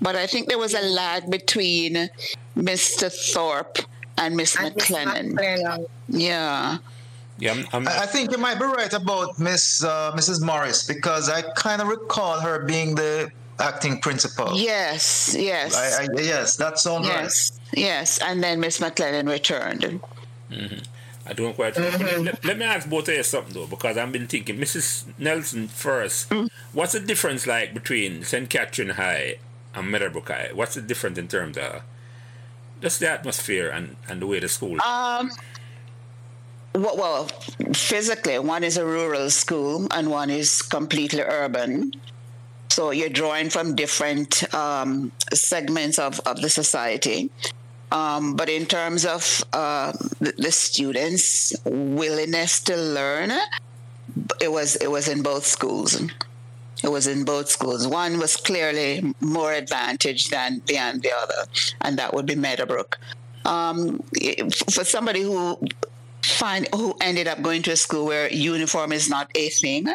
but 0.00 0.16
I 0.16 0.26
think 0.26 0.48
there 0.48 0.58
was 0.58 0.74
a 0.74 0.82
lag 0.82 1.30
between 1.30 2.08
Mr. 2.56 3.12
Thorpe 3.32 3.78
and 4.16 4.36
Miss 4.36 4.56
And 4.56 4.74
McLennan. 4.74 5.32
McLennan. 5.32 5.86
Yeah, 6.08 6.78
Yeah, 7.38 7.52
I'm, 7.52 7.66
I'm 7.72 7.88
I 7.88 8.02
I 8.02 8.06
think 8.06 8.30
you 8.32 8.38
might 8.38 8.58
be 8.58 8.66
right 8.66 8.92
about 8.92 9.38
Miss 9.38 9.84
uh, 9.84 10.12
Mrs. 10.16 10.44
Morris 10.44 10.86
because 10.86 11.28
I 11.28 11.42
kind 11.54 11.80
of 11.82 11.88
recall 11.88 12.40
her 12.40 12.64
being 12.64 12.94
the 12.94 13.30
acting 13.60 14.00
principal. 14.00 14.56
yes, 14.56 15.34
yes, 15.38 15.74
I, 15.74 16.04
I, 16.04 16.08
yes, 16.20 16.56
that 16.56 16.78
sounds 16.78 17.08
right. 17.08 17.26
Yes, 17.72 18.18
yes. 18.18 18.18
And 18.22 18.42
then 18.42 18.60
Miss 18.60 18.78
McLennan 18.78 19.28
returned. 19.28 20.00
I 21.28 21.34
don't 21.34 21.54
quite. 21.54 21.76
Let, 21.76 22.44
let 22.44 22.58
me 22.58 22.64
ask 22.64 22.88
both 22.88 23.08
of 23.08 23.14
you 23.14 23.22
something 23.22 23.52
though, 23.52 23.66
because 23.66 23.98
I've 23.98 24.10
been 24.10 24.26
thinking, 24.26 24.56
Mrs. 24.56 25.04
Nelson 25.18 25.68
first. 25.68 26.32
What's 26.72 26.92
the 26.92 27.00
difference 27.00 27.46
like 27.46 27.74
between 27.74 28.24
St. 28.24 28.48
Catherine 28.48 28.90
High 28.90 29.36
and 29.74 29.90
Meadowbrook 29.90 30.28
High? 30.28 30.50
What's 30.54 30.74
the 30.74 30.82
difference 30.82 31.18
in 31.18 31.28
terms 31.28 31.58
of 31.58 31.82
just 32.80 33.00
the 33.00 33.10
atmosphere 33.10 33.68
and, 33.68 33.96
and 34.08 34.22
the 34.22 34.26
way 34.26 34.40
the 34.40 34.48
school? 34.48 34.80
Um, 34.82 35.30
well, 36.74 36.96
well, 36.96 37.24
physically, 37.74 38.38
one 38.38 38.64
is 38.64 38.76
a 38.76 38.86
rural 38.86 39.28
school 39.30 39.86
and 39.90 40.10
one 40.10 40.30
is 40.30 40.62
completely 40.62 41.22
urban. 41.22 41.92
So 42.70 42.90
you're 42.90 43.08
drawing 43.08 43.50
from 43.50 43.74
different 43.74 44.54
um, 44.54 45.10
segments 45.32 45.98
of, 45.98 46.20
of 46.20 46.40
the 46.40 46.48
society. 46.48 47.30
Um, 47.90 48.34
but 48.34 48.48
in 48.48 48.66
terms 48.66 49.06
of 49.06 49.44
uh, 49.52 49.92
the, 50.20 50.34
the 50.36 50.52
students' 50.52 51.54
willingness 51.64 52.60
to 52.64 52.76
learn, 52.76 53.32
it 54.40 54.52
was 54.52 54.76
it 54.76 54.90
was 54.90 55.08
in 55.08 55.22
both 55.22 55.46
schools. 55.46 56.00
It 56.82 56.88
was 56.88 57.06
in 57.06 57.24
both 57.24 57.48
schools. 57.48 57.88
One 57.88 58.18
was 58.18 58.36
clearly 58.36 59.14
more 59.20 59.52
advantaged 59.52 60.30
than, 60.30 60.62
than 60.66 61.00
the 61.00 61.10
other, 61.12 61.50
and 61.80 61.98
that 61.98 62.14
would 62.14 62.26
be 62.26 62.36
Meadowbrook. 62.36 62.98
Um, 63.44 64.02
for 64.70 64.84
somebody 64.84 65.22
who 65.22 65.58
find 66.22 66.68
who 66.74 66.94
ended 67.00 67.26
up 67.26 67.42
going 67.42 67.62
to 67.62 67.72
a 67.72 67.76
school 67.76 68.06
where 68.06 68.30
uniform 68.30 68.92
is 68.92 69.08
not 69.08 69.30
a 69.34 69.48
thing, 69.48 69.88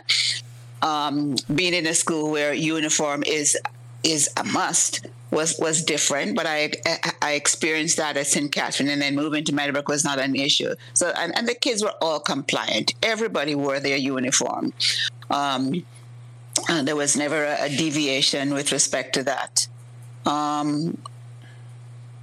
um, 0.81 1.35
being 1.53 1.73
in 1.73 1.87
a 1.87 1.93
school 1.93 2.31
where 2.31 2.53
uniform 2.53 3.23
is 3.25 3.57
is 4.03 4.29
a 4.35 4.43
must 4.43 5.07
was 5.33 5.57
was 5.59 5.83
different. 5.83 6.35
But 6.35 6.45
I 6.47 6.71
I 7.21 7.33
experienced 7.33 7.97
that 7.97 8.17
at 8.17 8.27
St. 8.27 8.51
Catherine, 8.51 8.89
and 8.89 9.01
then 9.01 9.15
moving 9.15 9.43
to 9.45 9.53
Meadowbrook 9.53 9.87
was 9.87 10.03
not 10.03 10.19
an 10.19 10.35
issue. 10.35 10.73
So 10.93 11.11
and, 11.17 11.35
and 11.37 11.47
the 11.47 11.55
kids 11.55 11.83
were 11.83 11.95
all 12.01 12.19
compliant. 12.19 12.93
Everybody 13.01 13.55
wore 13.55 13.79
their 13.79 13.97
uniform. 13.97 14.73
Um, 15.29 15.83
Uh, 16.69 16.83
there 16.83 16.95
was 16.95 17.15
never 17.15 17.43
a, 17.43 17.65
a, 17.65 17.69
deviation 17.69 18.53
with 18.53 18.71
respect 18.71 19.13
to 19.13 19.23
that. 19.23 19.67
Um, 20.25 20.97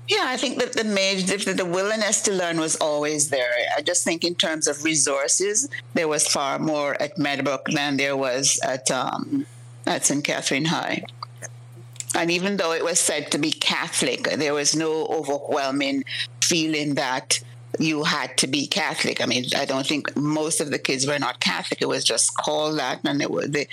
yeah, 0.09 0.25
I 0.27 0.37
think 0.37 0.59
that 0.59 0.73
the 0.73 0.85
major, 0.85 1.37
the 1.53 1.65
willingness 1.65 2.23
to 2.23 2.33
learn 2.33 2.59
was 2.59 2.77
always 2.77 3.31
there. 3.31 3.51
I 3.77 3.81
just 3.83 4.05
think 4.05 4.25
in 4.25 4.35
terms 4.35 4.67
of 4.67 4.83
resources, 4.85 5.69
there 5.95 6.09
was 6.09 6.27
far 6.27 6.59
more 6.59 7.01
at 7.01 7.19
Meadowbrook 7.19 7.67
than 7.67 7.97
there 7.97 8.17
was 8.17 8.59
at 8.65 8.91
um, 8.91 9.47
at 9.87 10.05
St. 10.05 10.25
Catherine 10.25 10.67
High. 10.67 11.05
And 12.15 12.31
even 12.31 12.57
though 12.57 12.73
it 12.73 12.85
was 12.85 12.99
said 12.99 13.31
to 13.33 13.39
be 13.39 13.53
Catholic, 13.53 14.25
there 14.25 14.55
was 14.55 14.75
no 14.75 15.07
overwhelming 15.07 16.05
feeling 16.43 16.95
that 16.95 17.41
you 17.79 18.03
had 18.03 18.37
to 18.39 18.47
be 18.47 18.67
Catholic. 18.67 19.21
I 19.21 19.27
mean, 19.27 19.45
I 19.57 19.65
don't 19.65 19.87
think 19.87 20.17
most 20.17 20.61
of 20.61 20.71
the 20.71 20.79
kids 20.79 21.07
were 21.07 21.19
not 21.19 21.41
Catholic. 21.41 21.81
It 21.81 21.89
was 21.89 22.05
just 22.05 22.37
called 22.37 22.79
that, 22.79 23.01
and 23.05 23.23
it 23.23 23.31
was 23.31 23.51
the 23.51 23.67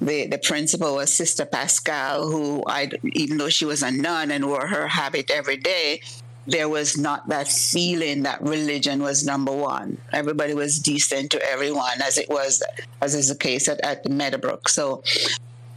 the, 0.00 0.26
the 0.26 0.38
principal 0.38 0.96
was 0.96 1.12
Sister 1.12 1.44
Pascal, 1.46 2.30
who 2.30 2.64
I 2.66 2.90
even 3.12 3.38
though 3.38 3.48
she 3.48 3.64
was 3.64 3.82
a 3.82 3.90
nun 3.90 4.30
and 4.30 4.46
wore 4.46 4.66
her 4.66 4.88
habit 4.88 5.30
every 5.30 5.56
day, 5.56 6.00
there 6.46 6.68
was 6.68 6.98
not 6.98 7.28
that 7.28 7.48
feeling 7.48 8.24
that 8.24 8.42
religion 8.42 9.02
was 9.02 9.24
number 9.24 9.52
one. 9.52 9.98
Everybody 10.12 10.54
was 10.54 10.78
decent 10.78 11.30
to 11.30 11.42
everyone, 11.50 12.02
as 12.02 12.18
it 12.18 12.28
was, 12.28 12.62
as 13.00 13.14
is 13.14 13.28
the 13.28 13.36
case 13.36 13.68
at, 13.68 13.80
at 13.80 14.08
Meadowbrook. 14.08 14.68
So 14.68 15.02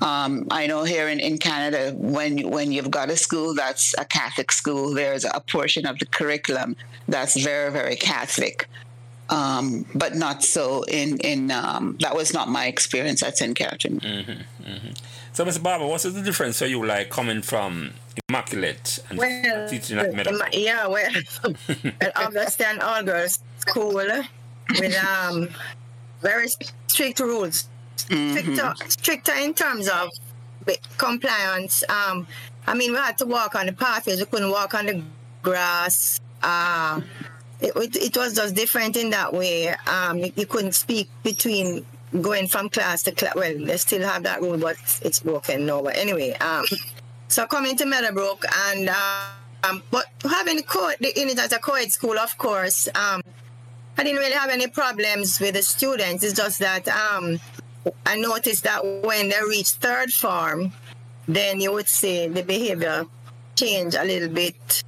um, 0.01 0.47
I 0.51 0.67
know 0.67 0.83
here 0.83 1.07
in, 1.07 1.19
in 1.19 1.37
Canada, 1.37 1.93
when 1.95 2.49
when 2.49 2.71
you've 2.71 2.91
got 2.91 3.09
a 3.09 3.17
school 3.17 3.55
that's 3.55 3.95
a 3.97 4.05
Catholic 4.05 4.51
school, 4.51 4.93
there's 4.93 5.25
a 5.25 5.41
portion 5.49 5.85
of 5.85 5.97
the 5.99 6.05
curriculum 6.05 6.75
that's 7.07 7.41
very 7.41 7.71
very 7.71 7.95
Catholic, 7.95 8.67
um, 9.29 9.85
but 9.95 10.15
not 10.15 10.43
so 10.43 10.83
in 10.83 11.17
in 11.19 11.49
um, 11.49 11.97
that 12.01 12.15
was 12.15 12.33
not 12.33 12.47
my 12.47 12.67
experience 12.67 13.23
at 13.23 13.37
St. 13.37 13.55
Catherine. 13.55 13.99
Mm-hmm, 13.99 14.69
mm-hmm. 14.69 14.89
So, 15.33 15.45
Mr. 15.45 15.61
Barber, 15.61 15.85
what's 15.85 16.03
the 16.03 16.21
difference 16.21 16.57
So 16.57 16.65
you, 16.65 16.83
like 16.83 17.11
coming 17.11 17.43
from 17.43 17.93
Immaculate 18.27 18.99
and 19.09 19.19
well, 19.19 19.69
teaching 19.69 19.99
at 19.99 20.13
Middle? 20.13 20.39
Yeah, 20.51 20.87
well, 20.87 21.11
August 22.15 22.61
and 22.61 22.81
all 22.81 23.03
girls 23.03 23.39
school 23.57 23.93
with 23.93 24.25
um 25.03 25.49
very 26.21 26.47
strict 26.87 27.19
rules 27.19 27.67
stricter, 27.97 28.51
mm-hmm. 28.51 28.89
stricter 28.89 29.33
in 29.33 29.53
terms 29.53 29.89
of 29.89 30.09
compliance. 30.97 31.83
Um, 31.89 32.27
I 32.65 32.73
mean, 32.73 32.91
we 32.91 32.97
had 32.97 33.17
to 33.19 33.25
walk 33.25 33.55
on 33.55 33.65
the 33.65 33.73
pathways. 33.73 34.19
We 34.19 34.25
couldn't 34.25 34.51
walk 34.51 34.73
on 34.73 34.85
the 34.85 35.03
grass. 35.41 36.19
Uh, 36.43 37.01
it, 37.61 37.75
it, 37.75 37.95
it 37.95 38.17
was 38.17 38.35
just 38.35 38.55
different 38.55 38.97
in 38.97 39.09
that 39.11 39.33
way. 39.33 39.69
Um, 39.87 40.19
you, 40.19 40.31
you, 40.35 40.45
couldn't 40.45 40.73
speak 40.73 41.09
between 41.23 41.85
going 42.21 42.47
from 42.47 42.69
class 42.69 43.03
to 43.03 43.11
class. 43.11 43.35
Well, 43.35 43.65
they 43.65 43.77
still 43.77 44.07
have 44.07 44.23
that 44.23 44.41
rule, 44.41 44.57
but 44.57 44.77
it's 45.01 45.21
broken 45.21 45.65
now. 45.65 45.81
But 45.81 45.97
anyway, 45.97 46.33
um, 46.33 46.65
so 47.27 47.47
coming 47.47 47.75
to 47.77 47.85
Meadowbrook 47.85 48.45
and 48.69 48.89
um, 49.63 49.81
but 49.91 50.05
having 50.23 50.61
co- 50.63 50.91
the 50.99 51.13
unit 51.15 51.39
as 51.39 51.51
a 51.51 51.59
co-ed 51.59 51.91
school, 51.91 52.17
of 52.17 52.37
course, 52.37 52.87
um, 52.89 53.21
I 53.97 54.03
didn't 54.03 54.19
really 54.19 54.35
have 54.35 54.49
any 54.49 54.67
problems 54.67 55.39
with 55.39 55.55
the 55.55 55.63
students. 55.63 56.23
It's 56.23 56.33
just 56.33 56.59
that 56.59 56.87
um, 56.87 57.39
I 58.05 58.17
noticed 58.17 58.63
that 58.63 58.83
when 59.03 59.29
they 59.29 59.39
reach 59.47 59.69
third 59.69 60.11
form, 60.11 60.73
then 61.27 61.59
you 61.59 61.71
would 61.73 61.89
see 61.89 62.27
the 62.27 62.43
behavior 62.43 63.05
change 63.55 63.95
a 63.95 64.03
little 64.03 64.29
bit. 64.29 64.83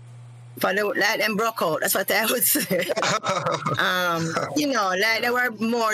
For 0.59 0.73
the, 0.73 0.83
like 0.83 1.19
them 1.19 1.37
broke 1.37 1.61
out, 1.61 1.81
that's 1.81 1.95
what 1.95 2.11
I 2.11 2.25
would 2.25 2.43
say. 2.43 2.89
um, 3.79 4.29
you 4.57 4.67
know, 4.67 4.89
like 4.89 5.21
they 5.21 5.29
were 5.29 5.51
more 5.51 5.93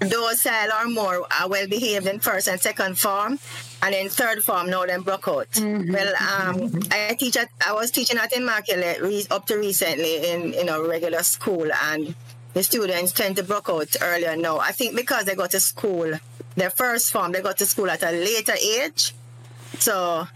docile 0.00 0.70
or 0.80 0.88
more 0.88 1.26
uh, 1.30 1.48
well 1.48 1.66
behaved 1.66 2.06
in 2.06 2.20
first 2.20 2.48
and 2.48 2.60
second 2.60 2.98
form. 2.98 3.38
And 3.82 3.94
in 3.94 4.08
third 4.08 4.42
form, 4.42 4.70
now 4.70 4.86
them 4.86 5.02
broke 5.02 5.28
out. 5.28 5.50
Mm-hmm. 5.50 5.92
Well, 5.92 6.14
um, 6.16 6.80
I 6.90 7.14
teach 7.18 7.36
at, 7.36 7.50
I 7.66 7.72
was 7.72 7.90
teaching 7.90 8.18
at 8.18 8.32
Immaculate 8.32 9.02
re- 9.02 9.26
up 9.30 9.46
to 9.48 9.56
recently 9.56 10.30
in, 10.30 10.54
in 10.54 10.68
a 10.68 10.82
regular 10.82 11.22
school, 11.22 11.68
and 11.90 12.14
the 12.54 12.62
students 12.62 13.12
tend 13.12 13.36
to 13.36 13.42
broke 13.42 13.68
out 13.68 13.94
earlier 14.00 14.36
now. 14.36 14.58
I 14.58 14.72
think 14.72 14.96
because 14.96 15.24
they 15.24 15.34
go 15.34 15.46
to 15.46 15.60
school 15.60 16.14
their 16.56 16.70
first 16.70 17.12
form, 17.12 17.32
they 17.32 17.42
got 17.42 17.58
to 17.58 17.66
school 17.66 17.90
at 17.90 18.02
a 18.02 18.10
later 18.10 18.54
age. 18.54 19.14
So 19.78 20.26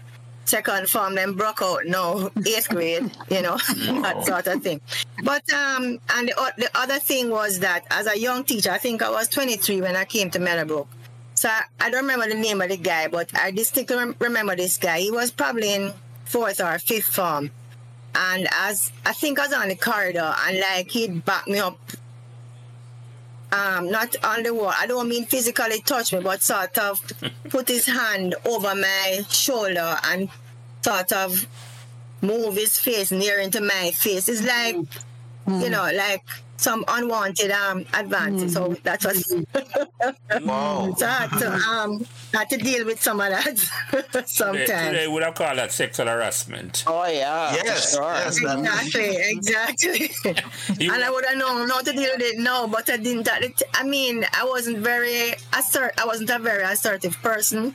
second 0.49 0.89
form 0.89 1.13
then 1.15 1.33
broke 1.33 1.61
out 1.61 1.85
no 1.85 2.31
eighth 2.45 2.69
grade 2.69 3.09
you 3.29 3.41
know 3.41 3.57
that 4.01 4.25
sort 4.25 4.47
of 4.47 4.63
thing. 4.63 4.81
But 5.23 5.51
um 5.53 5.99
and 6.15 6.27
the, 6.27 6.53
the 6.57 6.69
other 6.73 6.99
thing 6.99 7.29
was 7.29 7.59
that 7.59 7.85
as 7.91 8.07
a 8.07 8.17
young 8.17 8.43
teacher 8.43 8.71
i 8.71 8.79
think 8.79 9.03
i 9.03 9.09
was 9.11 9.27
23 9.27 9.81
when 9.81 9.95
i 9.95 10.05
came 10.05 10.29
to 10.31 10.39
meadowbrook. 10.39 10.87
So 11.35 11.47
I, 11.47 11.61
I 11.79 11.89
don't 11.89 12.01
remember 12.01 12.27
the 12.27 12.35
name 12.35 12.61
of 12.61 12.69
the 12.69 12.77
guy 12.77 13.07
but 13.07 13.29
i 13.39 13.51
distinctly 13.51 13.97
remember 14.19 14.55
this 14.55 14.77
guy. 14.77 14.99
He 14.99 15.11
was 15.11 15.31
probably 15.31 15.73
in 15.73 15.93
fourth 16.25 16.59
or 16.59 16.79
fifth 16.79 17.13
form. 17.13 17.51
And 18.15 18.47
as 18.51 18.91
i 19.05 19.13
think 19.13 19.39
i 19.39 19.45
was 19.45 19.53
on 19.53 19.69
the 19.69 19.75
corridor 19.75 20.33
and 20.45 20.59
like 20.59 20.89
he'd 20.89 21.23
back 21.25 21.47
me 21.47 21.59
up 21.59 21.79
um, 23.51 23.89
not 23.89 24.15
on 24.23 24.43
the 24.43 24.53
wall. 24.53 24.73
I 24.77 24.87
don't 24.87 25.07
mean 25.09 25.25
physically 25.25 25.81
touch 25.81 26.13
me, 26.13 26.19
but 26.21 26.41
sort 26.41 26.77
of 26.77 27.01
put 27.49 27.67
his 27.67 27.85
hand 27.85 28.35
over 28.45 28.75
my 28.75 29.21
shoulder 29.29 29.97
and 30.05 30.29
sort 30.81 31.11
of 31.11 31.47
move 32.21 32.55
his 32.55 32.77
face 32.77 33.11
near 33.11 33.39
into 33.39 33.61
my 33.61 33.91
face. 33.91 34.29
It's 34.29 34.43
like, 34.43 34.75
mm. 34.75 35.63
you 35.63 35.69
know, 35.69 35.89
like 35.93 36.23
some 36.59 36.83
unwanted 36.89 37.51
um 37.51 37.85
advances. 37.93 38.53
Mm. 38.53 38.75
So 38.75 38.75
that's 38.83 39.05
what. 39.05 40.43
wow. 40.43 40.93
so 40.97 41.05
I 41.05 41.09
had 41.09 41.39
to 41.39 41.51
um 41.51 42.05
had 42.33 42.49
to 42.49 42.57
deal 42.57 42.85
with 42.85 43.01
some 43.01 43.21
of 43.21 43.29
that 43.29 43.57
sometimes. 44.27 44.67
Today, 44.67 44.89
today 44.89 45.07
would 45.07 45.23
have 45.23 45.35
called 45.35 45.57
that 45.57 45.71
sexual 45.71 46.07
harassment. 46.07 46.83
Oh 46.85 47.07
yeah. 47.07 47.55
Yes. 47.55 47.95
Sure. 47.95 48.03
yes 48.03 48.37
exactly. 48.37 50.05
Exactly. 50.05 50.87
and 50.87 51.03
I 51.03 51.09
would 51.09 51.25
have 51.25 51.37
known 51.37 51.69
how 51.69 51.81
to 51.81 51.93
deal 51.93 52.11
with 52.17 52.21
it 52.21 52.39
now, 52.39 52.67
but 52.67 52.89
I 52.89 52.97
didn't. 52.97 53.29
I 53.73 53.83
mean, 53.83 54.25
I 54.33 54.43
wasn't 54.43 54.79
very 54.79 55.35
assert. 55.57 55.93
I 55.97 56.05
wasn't 56.05 56.29
a 56.29 56.39
very 56.39 56.63
assertive 56.63 57.15
person. 57.21 57.73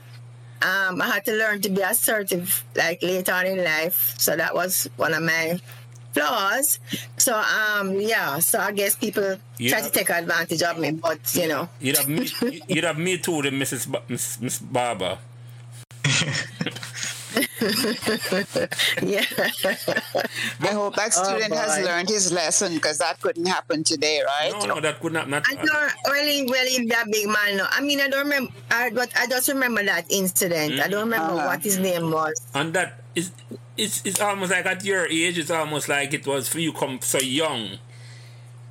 Um, 0.63 1.03
I 1.03 1.07
had 1.07 1.25
to 1.27 1.33
learn 1.33 1.61
to 1.63 1.69
be 1.69 1.83
assertive 1.83 2.65
like 2.75 3.03
later 3.03 3.33
on 3.33 3.47
in 3.47 3.65
life. 3.65 4.15
So 4.19 4.37
that 4.37 4.55
was 4.55 4.89
one 4.97 5.13
of 5.13 5.23
my 5.23 5.59
flaws. 6.15 6.79
So 7.19 7.35
um 7.37 8.01
yeah, 8.01 8.39
so 8.39 8.59
I 8.61 8.73
guess 8.73 8.95
people 8.95 9.37
you 9.59 9.71
try 9.71 9.81
have, 9.81 9.91
to 9.91 9.93
take 9.93 10.11
advantage 10.11 10.63
of 10.63 10.79
me, 10.79 10.93
but 10.93 11.21
you 11.35 11.49
know. 11.49 11.69
You'd 11.81 11.99
have 11.99 12.09
me, 12.09 12.31
you'd 12.69 12.85
have 12.85 12.99
me 12.99 13.19
too, 13.19 13.43
the 13.43 13.51
Mrs. 13.51 13.91
Ba- 13.91 14.03
Miss, 14.09 14.41
Miss 14.41 14.59
Barber. 14.59 15.19
yeah. 19.03 19.25
I 20.61 20.73
hope 20.73 20.95
that 20.97 21.15
oh, 21.17 21.23
student 21.23 21.53
oh, 21.53 21.57
has 21.57 21.85
learned 21.85 22.09
his 22.09 22.33
lesson 22.33 22.75
because 22.75 22.99
that 22.99 23.21
couldn't 23.21 23.47
happen 23.47 23.83
today, 23.83 24.21
right? 24.25 24.53
No, 24.53 24.75
no, 24.75 24.81
that 24.81 25.01
could 25.01 25.13
not. 25.13 25.29
not 25.29 25.45
I 25.49 25.55
don't 25.55 25.93
really, 26.11 26.47
really 26.51 26.87
that 26.87 27.11
big 27.11 27.27
man. 27.27 27.57
No. 27.57 27.67
I 27.71 27.81
mean, 27.81 28.01
I 28.01 28.09
don't 28.09 28.25
remember, 28.25 28.53
I, 28.71 28.91
but 28.91 29.11
I 29.17 29.27
just 29.27 29.49
remember 29.49 29.83
that 29.85 30.07
incident. 30.11 30.75
Mm-hmm. 30.75 30.83
I 30.83 30.89
don't 30.89 31.05
remember 31.05 31.35
uh-huh. 31.35 31.47
what 31.47 31.63
his 31.63 31.79
name 31.79 32.11
was. 32.11 32.41
And 32.55 32.73
that 32.75 33.01
is 33.15 33.33
it's 33.77 34.05
it's 34.05 34.21
almost 34.21 34.51
like 34.51 34.67
at 34.67 34.85
your 34.85 35.07
age, 35.07 35.39
it's 35.39 35.51
almost 35.51 35.89
like 35.89 36.15
it 36.15 36.27
was 36.27 36.49
for 36.49 36.61
you 36.61 36.73
come 36.73 37.01
so 37.01 37.19
young. 37.19 37.79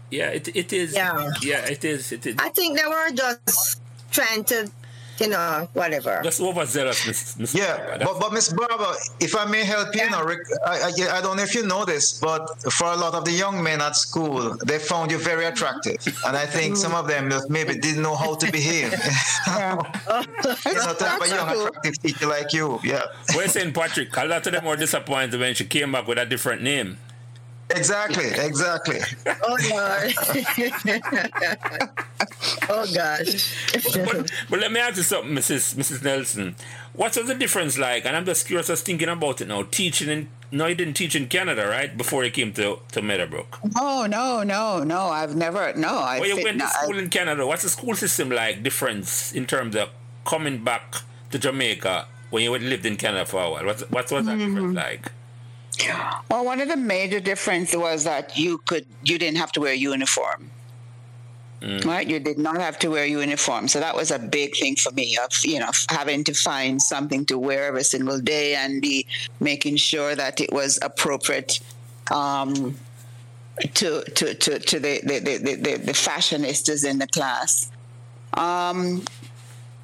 Yeah, 0.10 0.30
it 0.30 0.56
it 0.56 0.74
is. 0.74 0.94
Yeah, 0.94 1.32
yeah, 1.42 1.66
it 1.66 1.84
is. 1.84 2.12
It 2.12 2.26
is. 2.26 2.36
I 2.40 2.50
think 2.50 2.80
they 2.80 2.86
were 2.88 3.12
just 3.12 3.82
trying 4.12 4.44
to 4.46 4.70
you 5.20 5.28
know, 5.28 5.68
whatever. 5.74 6.22
Just 6.24 6.42
overzealous, 6.42 7.08
Miss, 7.08 7.38
Miss 7.38 7.56
Yeah, 7.56 7.98
but, 8.00 8.20
but 8.20 8.34
Miss 8.34 8.52
Barber, 8.52 8.94
if 9.20 9.36
I 9.36 9.46
may 9.46 9.64
help 9.64 9.94
you, 9.96 10.02
yeah. 10.02 10.10
know, 10.10 10.36
I, 10.66 10.92
I, 10.92 11.18
I, 11.18 11.22
don't 11.22 11.38
know 11.38 11.44
if 11.44 11.54
you 11.56 11.66
know 11.66 11.86
this, 11.86 12.20
but 12.20 12.48
for 12.72 12.88
a 12.88 12.96
lot 12.96 13.14
of 13.14 13.26
the 13.26 13.32
young 13.32 13.62
men 13.62 13.82
at 13.82 13.96
school, 13.96 14.58
they 14.66 14.80
found 14.80 15.12
you 15.12 15.18
very 15.18 15.46
attractive. 15.46 16.00
And 16.26 16.36
I 16.36 16.46
think 16.46 16.78
some 16.78 16.94
of 16.94 17.08
them 17.08 17.32
maybe 17.50 17.76
didn't 17.76 18.02
know 18.02 18.16
how 18.16 18.36
to 18.36 18.52
behave. 18.52 18.92
yeah. 19.48 19.76
you 20.66 20.74
know, 20.74 20.94
to 20.94 21.06
have 21.06 21.22
a 21.22 21.28
young, 21.28 21.50
attractive 21.50 22.02
teacher 22.02 22.28
like 22.28 22.54
you. 22.54 22.80
Yeah. 22.84 23.04
We're 23.36 23.48
saying, 23.48 23.74
Patrick, 23.74 24.16
a 24.18 24.26
lot 24.26 24.46
of 24.46 24.54
them 24.54 24.66
were 24.66 24.76
disappointed 24.76 25.40
when 25.40 25.54
she 25.54 25.66
came 25.66 25.92
back 25.92 26.08
with 26.08 26.18
a 26.18 26.26
different 26.26 26.62
name. 26.62 26.98
Exactly, 27.76 28.26
exactly. 28.26 29.00
oh 29.44 29.58
Lord. 29.72 30.14
oh 32.70 32.86
gosh. 32.94 33.56
but, 33.94 34.32
but, 34.50 34.60
let 34.60 34.72
me 34.72 34.80
ask 34.80 34.98
you 34.98 35.04
something, 35.04 35.34
Mrs. 35.34 35.76
Mrs. 35.76 36.04
Nelson. 36.04 36.56
What 36.94 37.18
was 37.18 37.28
the 37.28 37.36
difference 37.36 37.78
like? 37.78 38.06
And 38.06 38.16
I'm 38.16 38.26
just 38.26 38.46
curious, 38.46 38.70
I 38.70 38.74
was 38.74 38.82
thinking 38.82 39.10
about 39.10 39.42
it 39.42 39.48
now. 39.48 39.64
Teaching 39.64 40.10
in 40.10 40.30
no, 40.52 40.68
you 40.68 40.76
didn't 40.76 40.94
teach 40.94 41.16
in 41.16 41.28
Canada, 41.28 41.68
right? 41.68 41.98
Before 41.98 42.24
you 42.24 42.30
came 42.30 42.54
to, 42.54 42.78
to 42.92 43.02
Meadowbrook. 43.02 43.60
Oh 43.76 44.06
no, 44.08 44.44
no, 44.44 44.84
no. 44.84 45.08
I've 45.08 45.36
never 45.36 45.74
no. 45.76 45.98
I 45.98 46.20
well, 46.20 46.30
you 46.30 46.44
went 46.44 46.60
to 46.60 46.68
school 46.68 46.96
I, 46.96 47.00
in 47.00 47.10
Canada. 47.10 47.48
What's 47.48 47.64
the 47.64 47.70
school 47.70 47.96
system 47.96 48.30
like? 48.30 48.62
Difference 48.62 49.34
in 49.34 49.48
terms 49.48 49.76
of 49.76 49.90
coming 50.26 50.64
back 50.64 50.98
to 51.32 51.40
Jamaica 51.40 52.06
when 52.30 52.44
you 52.44 52.56
lived 52.56 52.86
in 52.86 52.98
Canada 52.98 53.26
for 53.26 53.42
a 53.42 53.50
while. 53.50 53.66
What 53.66 53.92
what 53.92 54.12
was 54.12 54.28
that 54.28 54.38
mm-hmm. 54.38 54.54
difference 54.54 54.76
like? 54.76 55.12
Well, 56.30 56.46
one 56.46 56.62
of 56.62 56.68
the 56.68 56.78
major 56.78 57.20
differences 57.20 57.76
was 57.76 58.04
that 58.04 58.38
you 58.38 58.60
could 58.60 58.86
you 59.04 59.18
didn't 59.18 59.38
have 59.38 59.52
to 59.54 59.62
wear 59.62 59.74
a 59.74 59.78
uniform. 59.78 60.50
Mm. 61.62 61.86
Right, 61.86 62.06
you 62.06 62.20
did 62.20 62.38
not 62.38 62.60
have 62.60 62.78
to 62.80 62.90
wear 62.90 63.06
uniform, 63.06 63.70
so 63.70 63.80
that 63.80 63.96
was 63.96 64.12
a 64.12 64.20
big 64.20 64.54
thing 64.58 64.76
for 64.76 64.92
me. 64.92 65.18
Of 65.24 65.32
you 65.46 65.60
know 65.60 65.72
having 65.88 66.24
to 66.26 66.34
find 66.34 66.82
something 66.82 67.26
to 67.28 67.38
wear 67.38 67.68
every 67.68 67.84
single 67.86 68.20
day 68.20 68.56
and 68.56 68.82
be 68.82 69.06
making 69.40 69.78
sure 69.78 70.14
that 70.14 70.42
it 70.42 70.52
was 70.52 70.78
appropriate 70.82 71.62
um, 72.12 72.76
to, 73.76 74.04
to 74.04 74.34
to 74.34 74.60
to 74.60 74.80
the 74.80 75.00
the, 75.04 75.20
the, 75.20 75.56
the, 75.56 75.78
the 75.78 75.94
fashionistas 75.94 76.86
in 76.86 77.00
the 77.00 77.08
class. 77.08 77.72
Um, 78.34 79.06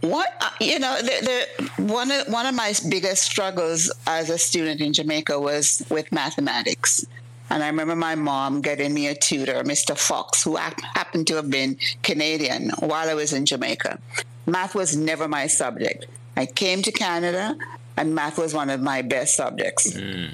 what 0.02 0.30
uh, 0.42 0.50
you 0.60 0.80
know, 0.80 0.98
the, 1.02 1.48
the, 1.78 1.84
one 1.84 2.12
of 2.12 2.28
one 2.28 2.46
of 2.46 2.56
my 2.56 2.74
biggest 2.90 3.24
struggles 3.24 3.92
as 4.08 4.30
a 4.30 4.38
student 4.38 4.82
in 4.82 4.94
Jamaica 4.94 5.40
was 5.40 5.86
with 5.90 6.12
mathematics. 6.12 7.06
And 7.50 7.64
I 7.64 7.68
remember 7.68 7.96
my 7.96 8.16
mom 8.16 8.62
getting 8.62 8.94
me 8.94 9.08
a 9.08 9.16
tutor, 9.16 9.64
Mr. 9.64 9.98
Fox, 9.98 10.44
who 10.44 10.56
happened 10.56 11.26
to 11.28 11.36
have 11.36 11.50
been 11.50 11.78
Canadian 12.04 12.70
while 12.80 13.10
I 13.10 13.16
was 13.16 13.34
in 13.34 13.46
Jamaica. 13.46 14.00
Math 14.46 14.76
was 14.76 14.96
never 14.96 15.28
my 15.28 15.48
subject. 15.48 16.06
I 16.38 16.46
came 16.46 16.84
to 16.84 16.92
Canada, 16.92 17.58
and 17.98 18.14
math 18.14 18.38
was 18.38 18.54
one 18.54 18.70
of 18.70 18.82
my 18.82 19.02
best 19.02 19.36
subjects. 19.36 19.92
Mm. 19.94 20.34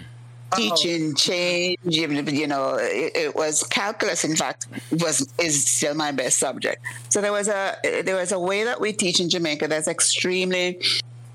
Teaching 0.55 1.15
change, 1.15 1.77
you 1.83 2.47
know, 2.47 2.75
it, 2.79 3.15
it, 3.15 3.35
was 3.35 3.63
calculus. 3.63 4.23
In 4.23 4.35
fact, 4.35 4.67
was 4.91 5.31
is 5.39 5.65
still 5.65 5.95
my 5.95 6.11
best 6.11 6.37
subject. 6.37 6.83
So 7.09 7.21
there 7.21 7.31
was 7.31 7.47
a 7.47 7.77
there 8.03 8.15
was 8.15 8.31
a 8.31 8.39
way 8.39 8.63
that 8.63 8.79
we 8.79 8.93
teach 8.93 9.19
in 9.19 9.29
Jamaica 9.29 9.67
that's 9.67 9.87
extremely 9.87 10.79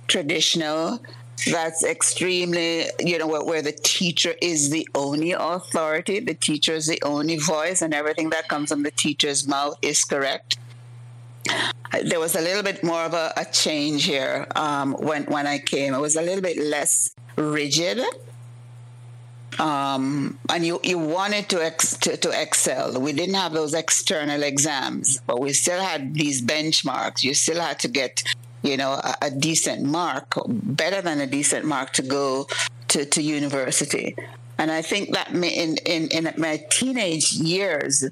traditional 0.08 1.00
that's 1.46 1.84
extremely, 1.84 2.86
you 2.98 3.18
know, 3.18 3.26
where, 3.26 3.44
where, 3.44 3.62
the 3.62 3.72
teacher 3.72 4.34
is 4.42 4.70
the 4.70 4.86
only 4.94 5.32
authority, 5.32 6.20
the 6.20 6.34
teacher 6.34 6.74
is 6.74 6.86
the 6.86 7.00
only 7.02 7.36
voice, 7.36 7.82
and 7.82 7.94
everything 7.94 8.30
that 8.30 8.48
comes 8.48 8.70
from 8.70 8.82
the 8.82 8.90
teacher's 8.90 9.46
mouth 9.46 9.78
is 9.82 10.04
correct. 10.04 10.58
There 12.02 12.20
was 12.20 12.36
a 12.36 12.40
little 12.40 12.62
bit 12.62 12.84
more 12.84 13.02
of 13.02 13.14
a, 13.14 13.32
a 13.36 13.44
change 13.46 14.04
here 14.04 14.46
um, 14.54 14.92
when 14.92 15.24
when 15.24 15.46
I 15.46 15.58
came. 15.58 15.94
It 15.94 16.00
was 16.00 16.16
a 16.16 16.22
little 16.22 16.42
bit 16.42 16.58
less 16.58 17.10
rigid. 17.36 18.00
Um, 19.60 20.38
and 20.48 20.64
you, 20.64 20.80
you 20.82 20.98
wanted 20.98 21.50
to, 21.50 21.62
ex, 21.62 21.96
to, 21.98 22.16
to 22.16 22.30
excel. 22.42 22.98
We 22.98 23.12
didn't 23.12 23.34
have 23.34 23.52
those 23.52 23.74
external 23.74 24.42
exams, 24.42 25.20
but 25.26 25.38
we 25.38 25.52
still 25.52 25.82
had 25.82 26.14
these 26.14 26.40
benchmarks. 26.40 27.22
You 27.22 27.34
still 27.34 27.60
had 27.60 27.78
to 27.80 27.88
get 27.88 28.24
you 28.62 28.76
know, 28.76 28.92
a, 28.92 29.14
a, 29.22 29.30
decent 29.30 29.82
mark, 29.82 30.34
better 30.46 31.00
than 31.02 31.20
a 31.20 31.26
decent 31.26 31.64
mark 31.64 31.92
to 31.92 32.02
go 32.02 32.46
to, 32.88 33.04
to 33.04 33.22
university. 33.22 34.16
And 34.58 34.70
I 34.70 34.82
think 34.82 35.12
that 35.14 35.30
in, 35.32 35.76
in, 35.86 36.08
in 36.08 36.34
my 36.36 36.62
teenage 36.70 37.32
years, 37.32 38.04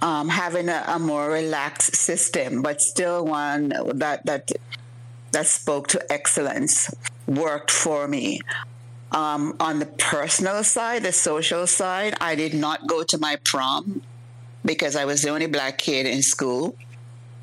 um, 0.00 0.28
having 0.28 0.68
a, 0.68 0.84
a, 0.86 0.98
more 0.98 1.30
relaxed 1.30 1.96
system, 1.96 2.62
but 2.62 2.80
still 2.80 3.24
one 3.24 3.70
that, 3.94 4.24
that, 4.26 4.52
that 5.32 5.46
spoke 5.46 5.88
to 5.88 6.12
excellence 6.12 6.94
worked 7.26 7.70
for 7.70 8.06
me. 8.06 8.40
Um, 9.12 9.56
on 9.58 9.78
the 9.78 9.86
personal 9.86 10.62
side, 10.64 11.02
the 11.02 11.12
social 11.12 11.66
side, 11.66 12.14
I 12.20 12.34
did 12.34 12.54
not 12.54 12.86
go 12.86 13.02
to 13.04 13.18
my 13.18 13.36
prom 13.44 14.02
because 14.64 14.96
I 14.96 15.06
was 15.06 15.22
the 15.22 15.30
only 15.30 15.46
black 15.46 15.78
kid 15.78 16.06
in 16.06 16.22
school. 16.22 16.76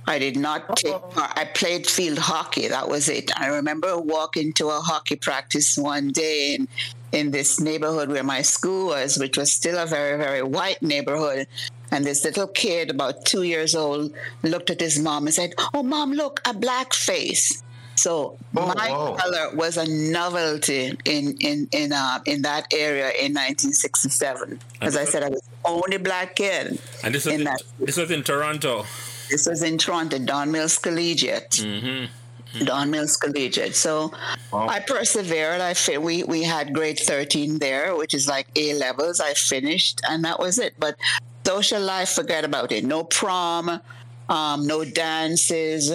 I 0.08 0.20
did 0.20 0.38
not 0.38 0.78
take 0.78 1.02
part. 1.10 1.32
I 1.36 1.46
played 1.46 1.88
field 1.88 2.20
hockey. 2.20 2.68
That 2.68 2.88
was 2.88 3.10
it. 3.10 3.32
I 3.36 3.48
remember 3.48 4.00
walking 4.00 4.54
to 4.54 4.68
a 4.68 4.80
hockey 4.80 5.16
practice 5.16 5.78
one 5.78 6.10
day 6.10 6.56
in, 6.56 6.68
in 7.12 7.32
this 7.32 7.60
neighborhood 7.60 8.10
where 8.10 8.24
my 8.24 8.44
school 8.44 8.88
was, 8.88 9.18
which 9.18 9.38
was 9.38 9.52
still 9.52 9.80
a 9.80 9.88
very, 9.88 10.18
very 10.18 10.44
white 10.44 10.84
neighborhood. 10.84 11.48
And 11.92 12.06
this 12.06 12.24
little 12.24 12.48
kid, 12.48 12.92
about 12.92 13.26
two 13.26 13.44
years 13.44 13.74
old, 13.74 14.14
looked 14.44 14.70
at 14.70 14.80
his 14.80 15.00
mom 15.00 15.26
and 15.26 15.34
said, 15.34 15.54
Oh, 15.74 15.82
mom, 15.82 16.12
look, 16.14 16.42
a 16.46 16.54
black 16.54 16.94
face. 16.94 17.64
So 17.96 18.38
oh, 18.56 18.74
my 18.76 18.90
wow. 18.90 19.16
color 19.16 19.56
was 19.56 19.78
a 19.78 19.88
novelty 19.88 20.98
in 21.06 21.38
in 21.40 21.68
in 21.72 21.94
uh, 21.94 22.20
in 22.26 22.42
that 22.44 22.68
area 22.74 23.10
in 23.10 23.34
1967. 23.34 24.60
As 24.82 24.98
I 24.98 25.06
said, 25.06 25.24
I 25.24 25.30
was 25.30 25.42
the 25.42 25.70
only 25.70 25.98
black 25.98 26.36
kid. 26.36 26.80
And 27.04 27.16
this 27.16 27.26
was 27.26 27.34
in, 27.34 27.48
in 27.48 27.56
this 27.80 27.98
was 27.98 28.12
in 28.12 28.24
Toronto. 28.24 28.86
This 29.30 29.48
was 29.48 29.64
in 29.64 29.78
Toronto, 29.78 30.20
Don 30.20 30.52
Mills 30.52 30.78
Collegiate. 30.78 31.52
Mm-hmm. 31.52 31.88
mm-hmm. 31.88 32.66
Don 32.66 32.92
Mills 32.92 33.18
Collegiate. 33.18 33.76
So 33.76 34.12
wow. 34.52 34.68
I 34.68 34.80
persevered. 34.80 35.62
I 35.62 35.74
fi- 35.74 35.98
we 35.98 36.24
we 36.24 36.44
had 36.44 36.74
grade 36.74 37.00
thirteen 37.00 37.60
there, 37.60 37.96
which 37.96 38.14
is 38.14 38.28
like 38.28 38.48
A 38.56 38.74
levels. 38.74 39.20
I 39.20 39.34
finished, 39.34 40.02
and 40.08 40.24
that 40.26 40.40
was 40.40 40.60
it. 40.60 40.74
But 40.78 40.96
social 41.46 41.82
life, 41.82 42.10
forget 42.10 42.44
about 42.44 42.72
it. 42.72 42.84
No 42.84 43.04
prom, 43.04 43.80
um, 44.30 44.68
no 44.68 44.84
dances, 44.84 45.92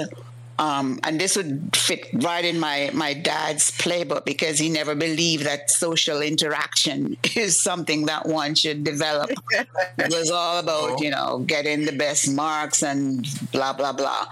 um, 0.60 1.00
and 1.04 1.18
this 1.18 1.36
would 1.36 1.74
fit 1.74 2.06
right 2.12 2.44
in 2.44 2.60
my, 2.60 2.90
my 2.92 3.14
dad's 3.14 3.70
playbook 3.70 4.26
because 4.26 4.58
he 4.58 4.68
never 4.68 4.94
believed 4.94 5.44
that 5.46 5.70
social 5.70 6.20
interaction 6.20 7.16
is 7.34 7.58
something 7.58 8.04
that 8.06 8.26
one 8.26 8.54
should 8.54 8.84
develop. 8.84 9.30
it 9.50 10.10
was 10.10 10.30
all 10.30 10.58
about, 10.58 10.90
oh. 10.90 11.02
you 11.02 11.10
know, 11.10 11.38
getting 11.46 11.86
the 11.86 11.92
best 11.92 12.30
marks 12.30 12.82
and 12.82 13.26
blah, 13.52 13.72
blah, 13.72 13.94
blah. 13.94 14.26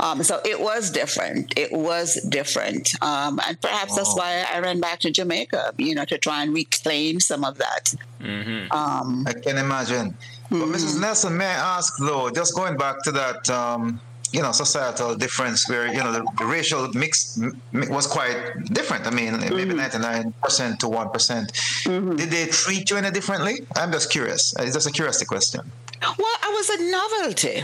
Um, 0.00 0.22
so 0.22 0.40
it 0.44 0.60
was 0.60 0.90
different. 0.90 1.54
It 1.56 1.72
was 1.72 2.20
different. 2.28 2.92
Um, 3.02 3.40
and 3.46 3.58
perhaps 3.60 3.96
that's 3.96 4.14
why 4.14 4.44
I 4.52 4.60
ran 4.60 4.80
back 4.80 5.00
to 5.00 5.10
Jamaica, 5.10 5.74
you 5.78 5.94
know, 5.94 6.04
to 6.04 6.18
try 6.18 6.42
and 6.42 6.52
reclaim 6.52 7.20
some 7.20 7.42
of 7.42 7.56
that. 7.56 7.94
Mm-hmm. 8.20 8.70
Um, 8.70 9.24
I 9.26 9.32
can 9.32 9.56
imagine. 9.56 10.10
Mm-hmm. 10.10 10.60
But 10.60 10.68
Mrs. 10.68 11.00
Nelson, 11.00 11.38
may 11.38 11.46
I 11.46 11.78
ask, 11.78 11.94
though, 11.98 12.28
just 12.28 12.54
going 12.54 12.76
back 12.76 13.02
to 13.04 13.12
that 13.12 13.48
um, 13.48 14.00
you 14.32 14.42
know 14.42 14.52
societal 14.52 15.14
difference 15.16 15.68
where 15.68 15.86
you 15.88 15.98
know 15.98 16.12
the, 16.12 16.26
the 16.38 16.44
racial 16.44 16.88
mix 16.92 17.38
was 17.72 18.06
quite 18.06 18.36
different. 18.72 19.06
I 19.06 19.10
mean, 19.10 19.32
mm-hmm. 19.32 19.56
maybe 19.56 19.74
ninety 19.74 19.98
nine 19.98 20.32
percent 20.42 20.80
to 20.80 20.88
one 20.88 21.08
mm-hmm. 21.08 22.16
Did 22.16 22.30
they 22.30 22.46
treat 22.46 22.90
you 22.90 22.96
any 22.96 23.10
differently? 23.10 23.66
I'm 23.76 23.92
just 23.92 24.10
curious. 24.10 24.54
It's 24.58 24.74
just 24.74 24.88
a 24.88 24.92
curiosity 24.92 25.26
question. 25.26 25.60
Well, 26.02 26.36
I 26.42 26.50
was 26.56 26.70
a 26.70 26.90
novelty. 26.90 27.62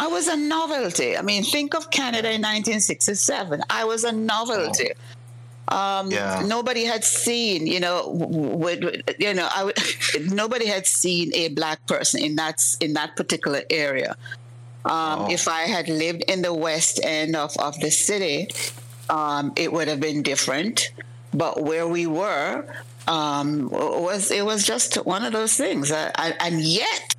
I 0.00 0.08
was 0.08 0.26
a 0.26 0.36
novelty. 0.36 1.16
I 1.16 1.22
mean, 1.22 1.44
think 1.44 1.74
of 1.74 1.90
Canada 1.90 2.28
in 2.28 2.42
1967. 2.42 3.62
I 3.70 3.84
was 3.84 4.02
a 4.02 4.10
novelty. 4.10 4.90
Oh. 4.96 5.04
Um, 5.70 6.10
yeah. 6.10 6.42
Nobody 6.46 6.84
had 6.84 7.04
seen, 7.04 7.66
you 7.66 7.78
know, 7.78 8.08
would, 8.08 9.02
you 9.18 9.34
know, 9.34 9.48
I, 9.50 9.72
nobody 10.22 10.66
had 10.66 10.86
seen 10.86 11.32
a 11.34 11.48
black 11.48 11.86
person 11.86 12.22
in 12.22 12.36
that 12.36 12.62
in 12.80 12.94
that 12.94 13.16
particular 13.16 13.62
area. 13.70 14.16
Um, 14.84 15.20
oh. 15.20 15.30
If 15.30 15.48
I 15.48 15.62
had 15.62 15.88
lived 15.88 16.24
in 16.28 16.42
the 16.42 16.54
west 16.54 17.00
end 17.02 17.36
of, 17.36 17.56
of 17.58 17.78
the 17.80 17.90
city, 17.90 18.48
um, 19.10 19.52
it 19.56 19.72
would 19.72 19.88
have 19.88 20.00
been 20.00 20.22
different. 20.22 20.92
But 21.34 21.62
where 21.62 21.86
we 21.86 22.06
were 22.06 22.64
um, 23.06 23.68
was 23.70 24.30
it 24.30 24.44
was 24.44 24.66
just 24.66 24.94
one 25.06 25.24
of 25.24 25.32
those 25.32 25.54
things, 25.54 25.90
uh, 25.90 26.10
and 26.16 26.60
yet 26.60 27.16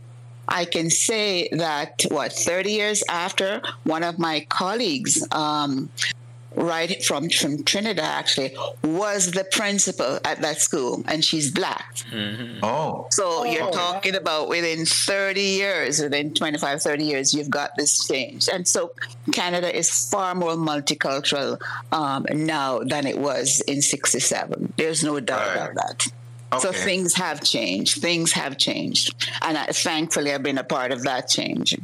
I 0.48 0.66
can 0.66 0.90
say 0.90 1.50
that 1.52 2.06
what 2.10 2.34
30 2.34 2.72
years 2.72 3.04
after 3.08 3.62
one 3.84 4.04
of 4.04 4.18
my 4.18 4.46
colleagues 4.50 5.26
um, 5.32 5.90
right 6.60 7.04
from, 7.04 7.30
from 7.30 7.64
Trinidad 7.64 8.06
actually 8.06 8.56
was 8.84 9.32
the 9.32 9.46
principal 9.46 10.20
at 10.26 10.42
that 10.42 10.60
school 10.60 11.04
and 11.08 11.24
she's 11.24 11.50
black. 11.52 11.96
Mm-hmm. 12.12 12.64
Oh. 12.64 13.08
So 13.12 13.24
oh. 13.26 13.44
you're 13.46 13.72
talking 13.72 14.16
about 14.16 14.50
within 14.50 14.86
30 14.86 15.42
years, 15.42 16.02
within 16.02 16.34
25, 16.34 16.82
30 16.82 17.04
years, 17.04 17.34
you've 17.34 17.50
got 17.50 17.72
this 17.78 18.08
change. 18.08 18.50
And 18.52 18.68
so 18.68 18.92
Canada 19.32 19.76
is 19.76 20.10
far 20.10 20.36
more 20.36 20.56
multicultural 20.56 21.60
um, 21.92 22.26
now 22.32 22.80
than 22.80 23.08
it 23.08 23.18
was 23.18 23.62
in 23.62 23.82
67. 23.82 24.74
There's 24.78 25.04
no 25.04 25.20
doubt 25.20 25.48
right. 25.48 25.56
about 25.56 25.76
that. 25.76 26.08
Okay. 26.52 26.62
So 26.62 26.72
things 26.72 27.14
have 27.16 27.44
changed. 27.44 28.02
Things 28.02 28.32
have 28.32 28.58
changed. 28.58 29.14
And 29.44 29.58
I, 29.58 29.66
thankfully, 29.68 30.34
I've 30.34 30.44
been 30.44 30.58
a 30.58 30.64
part 30.64 30.92
of 30.92 31.04
that 31.04 31.30
change. 31.30 31.78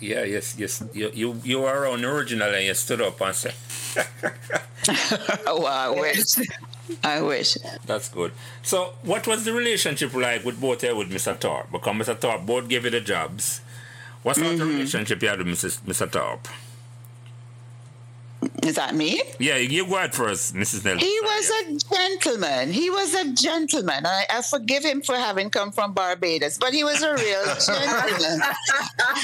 Yeah, 0.00 0.22
yes, 0.24 0.54
yes. 0.58 0.82
You 0.92 1.10
you, 1.14 1.40
you 1.44 1.60
were 1.60 1.86
an 1.86 2.04
original 2.04 2.54
and 2.54 2.64
you 2.64 2.74
stood 2.74 3.00
up 3.00 3.20
and 3.20 3.34
said. 3.34 3.54
oh, 5.46 5.64
I 5.64 5.90
wish. 5.90 6.36
I 7.04 7.20
wish. 7.22 7.56
That's 7.86 8.08
good. 8.08 8.32
So, 8.62 8.94
what 9.02 9.26
was 9.26 9.44
the 9.44 9.52
relationship 9.52 10.14
like 10.14 10.44
with 10.44 10.60
both 10.60 10.82
you 10.82 10.96
with 10.96 11.10
Mr. 11.10 11.38
Thorpe? 11.38 11.70
Because 11.70 11.94
Mr. 11.94 12.18
Thorpe 12.18 12.46
both 12.46 12.68
gave 12.68 12.84
you 12.84 12.90
the 12.90 13.00
jobs. 13.00 13.60
What 14.22 14.36
sort 14.36 14.48
mm-hmm. 14.48 14.62
of 14.62 14.68
relationship 14.68 15.22
you 15.22 15.28
had 15.28 15.38
with 15.38 15.48
Mrs. 15.48 15.80
Mr. 15.82 16.10
Thorpe? 16.10 16.48
Is 18.62 18.76
that 18.76 18.94
me? 18.94 19.20
Yeah, 19.40 19.56
you 19.56 19.86
go 19.86 19.96
ahead 19.96 20.14
first, 20.14 20.54
Mrs. 20.54 20.84
Nelson. 20.84 20.98
He 20.98 21.18
was 21.22 21.50
a 21.50 21.94
gentleman. 21.94 22.70
He 22.72 22.88
was 22.90 23.14
a 23.14 23.32
gentleman. 23.32 24.06
I, 24.06 24.26
I 24.30 24.42
forgive 24.42 24.84
him 24.84 25.00
for 25.02 25.16
having 25.16 25.50
come 25.50 25.72
from 25.72 25.92
Barbados, 25.92 26.58
but 26.58 26.72
he 26.72 26.84
was 26.84 27.02
a 27.02 27.14
real 27.14 27.44
gentleman. 27.66 28.40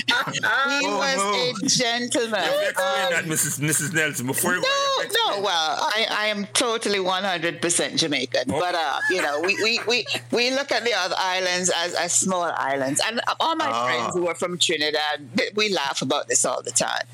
he 0.05 0.87
Oh, 0.87 0.99
was 0.99 1.17
no. 1.17 1.67
a 1.67 1.69
gentleman. 1.69 2.41
Um, 2.43 3.11
that, 3.11 3.25
Mrs. 3.27 3.61
Mrs. 3.61 3.93
Nelson, 3.95 4.27
before 4.27 4.55
you 4.57 4.63
go 4.63 4.69
no, 4.69 5.37
no. 5.37 5.43
Well, 5.43 5.79
I, 5.81 6.07
I 6.11 6.27
am 6.27 6.47
totally 6.55 6.99
100% 6.99 7.97
Jamaican, 7.99 8.45
but 8.49 8.75
uh, 8.75 8.99
you 9.11 9.21
know, 9.23 9.41
we, 9.41 9.55
we, 9.63 9.81
we, 9.87 10.07
we 10.33 10.51
look 10.51 10.73
at 10.73 10.85
the 10.85 10.93
other 10.95 11.17
islands 11.19 11.71
as, 11.77 11.95
as 11.95 12.13
small 12.13 12.45
islands, 12.57 13.01
and 13.07 13.21
all 13.41 13.55
my 13.57 13.67
Ah. 13.69 13.85
friends 13.85 14.15
who 14.15 14.27
are 14.29 14.35
from 14.35 14.59
Trinidad, 14.59 15.29
we 15.55 15.69
laugh 15.73 16.03
about 16.03 16.29
this 16.29 16.45
all 16.45 16.63
the 16.63 16.71
time. 16.71 17.05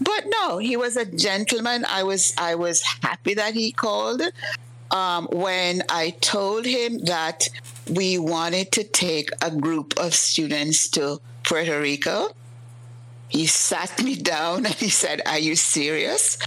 But 0.00 0.24
no, 0.26 0.58
he 0.58 0.76
was 0.76 0.96
a 0.96 1.04
gentleman. 1.04 1.84
I 1.88 2.02
was 2.02 2.34
I 2.38 2.54
was 2.54 2.82
happy 3.02 3.34
that 3.34 3.54
he 3.54 3.72
called. 3.72 4.22
Um, 4.90 5.28
when 5.32 5.82
I 5.88 6.10
told 6.20 6.66
him 6.66 6.98
that 7.06 7.48
we 7.90 8.18
wanted 8.18 8.70
to 8.72 8.84
take 8.84 9.30
a 9.42 9.50
group 9.50 9.94
of 9.98 10.14
students 10.14 10.88
to 10.90 11.20
Puerto 11.42 11.80
Rico, 11.80 12.28
he 13.28 13.46
sat 13.46 14.02
me 14.02 14.14
down 14.34 14.66
and 14.66 14.74
he 14.74 14.88
said, 14.88 15.22
"Are 15.26 15.38
you 15.38 15.56
serious?" 15.56 16.38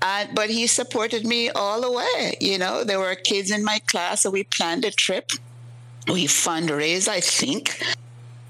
And 0.00 0.34
but 0.34 0.50
he 0.50 0.66
supported 0.66 1.24
me 1.26 1.50
all 1.50 1.80
the 1.80 1.92
way. 1.92 2.36
You 2.40 2.58
know, 2.58 2.84
there 2.84 2.98
were 2.98 3.14
kids 3.14 3.50
in 3.50 3.62
my 3.64 3.78
class, 3.86 4.22
so 4.22 4.30
we 4.30 4.44
planned 4.44 4.84
a 4.84 4.90
trip. 4.90 5.30
We 6.08 6.26
fundraised, 6.26 7.06
I 7.06 7.20
think. 7.20 7.80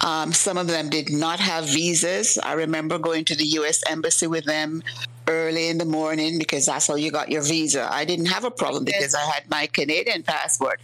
Um, 0.02 0.32
some 0.32 0.58
of 0.58 0.66
them 0.66 0.90
did 0.90 1.10
not 1.10 1.38
have 1.40 1.64
visas. 1.66 2.38
I 2.42 2.54
remember 2.54 2.98
going 2.98 3.24
to 3.26 3.36
the 3.36 3.44
U.S. 3.60 3.82
Embassy 3.88 4.26
with 4.26 4.44
them 4.44 4.82
early 5.28 5.68
in 5.68 5.78
the 5.78 5.84
morning 5.84 6.38
because 6.38 6.66
that's 6.66 6.88
how 6.88 6.96
you 6.96 7.10
got 7.12 7.30
your 7.30 7.42
visa. 7.42 7.88
I 7.90 8.04
didn't 8.04 8.26
have 8.26 8.44
a 8.44 8.50
problem 8.50 8.84
because 8.84 9.14
I 9.14 9.20
had 9.30 9.48
my 9.48 9.66
Canadian 9.68 10.24
passport. 10.24 10.80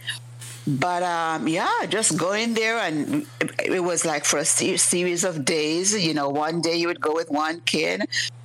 But 0.67 1.03
um, 1.03 1.47
yeah, 1.47 1.69
just 1.89 2.17
going 2.17 2.53
there 2.53 2.77
and 2.77 3.25
it- 3.41 3.49
it 3.77 3.83
was 3.83 4.05
like 4.05 4.23
for 4.25 4.39
a 4.39 4.45
series 4.45 5.23
of 5.23 5.43
days. 5.45 5.93
You 5.93 6.13
know, 6.13 6.29
one 6.29 6.61
day 6.61 6.75
you 6.75 6.87
would 6.87 7.01
go 7.01 7.13
with 7.13 7.29
one 7.29 7.61
kid 7.61 8.03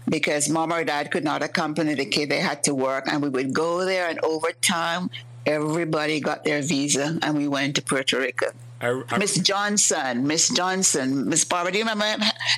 because 0.09 0.49
mom 0.49 0.73
or 0.73 0.85
dad 0.85 1.11
could 1.11 1.25
not 1.25 1.43
accompany 1.43 1.95
the 1.95 2.05
kid; 2.07 2.31
they 2.31 2.41
had 2.41 2.63
to 2.65 2.75
work, 2.75 3.05
and 3.07 3.23
we 3.23 3.29
would 3.29 3.53
go 3.55 3.85
there. 3.85 4.09
And 4.09 4.19
over 4.21 4.51
time, 4.61 5.11
everybody 5.47 6.21
got 6.21 6.45
their 6.45 6.63
visa, 6.63 7.19
and 7.23 7.37
we 7.37 7.47
went 7.49 7.77
to 7.77 7.83
Puerto 7.83 8.19
Rico. 8.19 8.49
I, 8.81 9.03
I, 9.11 9.19
Miss 9.19 9.39
Johnson, 9.39 10.27
Miss 10.27 10.49
Johnson, 10.51 11.29
Miss 11.29 11.45
Barber. 11.45 11.71
Do 11.71 11.79
you 11.79 11.85
remember 11.85 12.07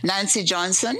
Nancy 0.02 0.42
Johnson? 0.42 0.96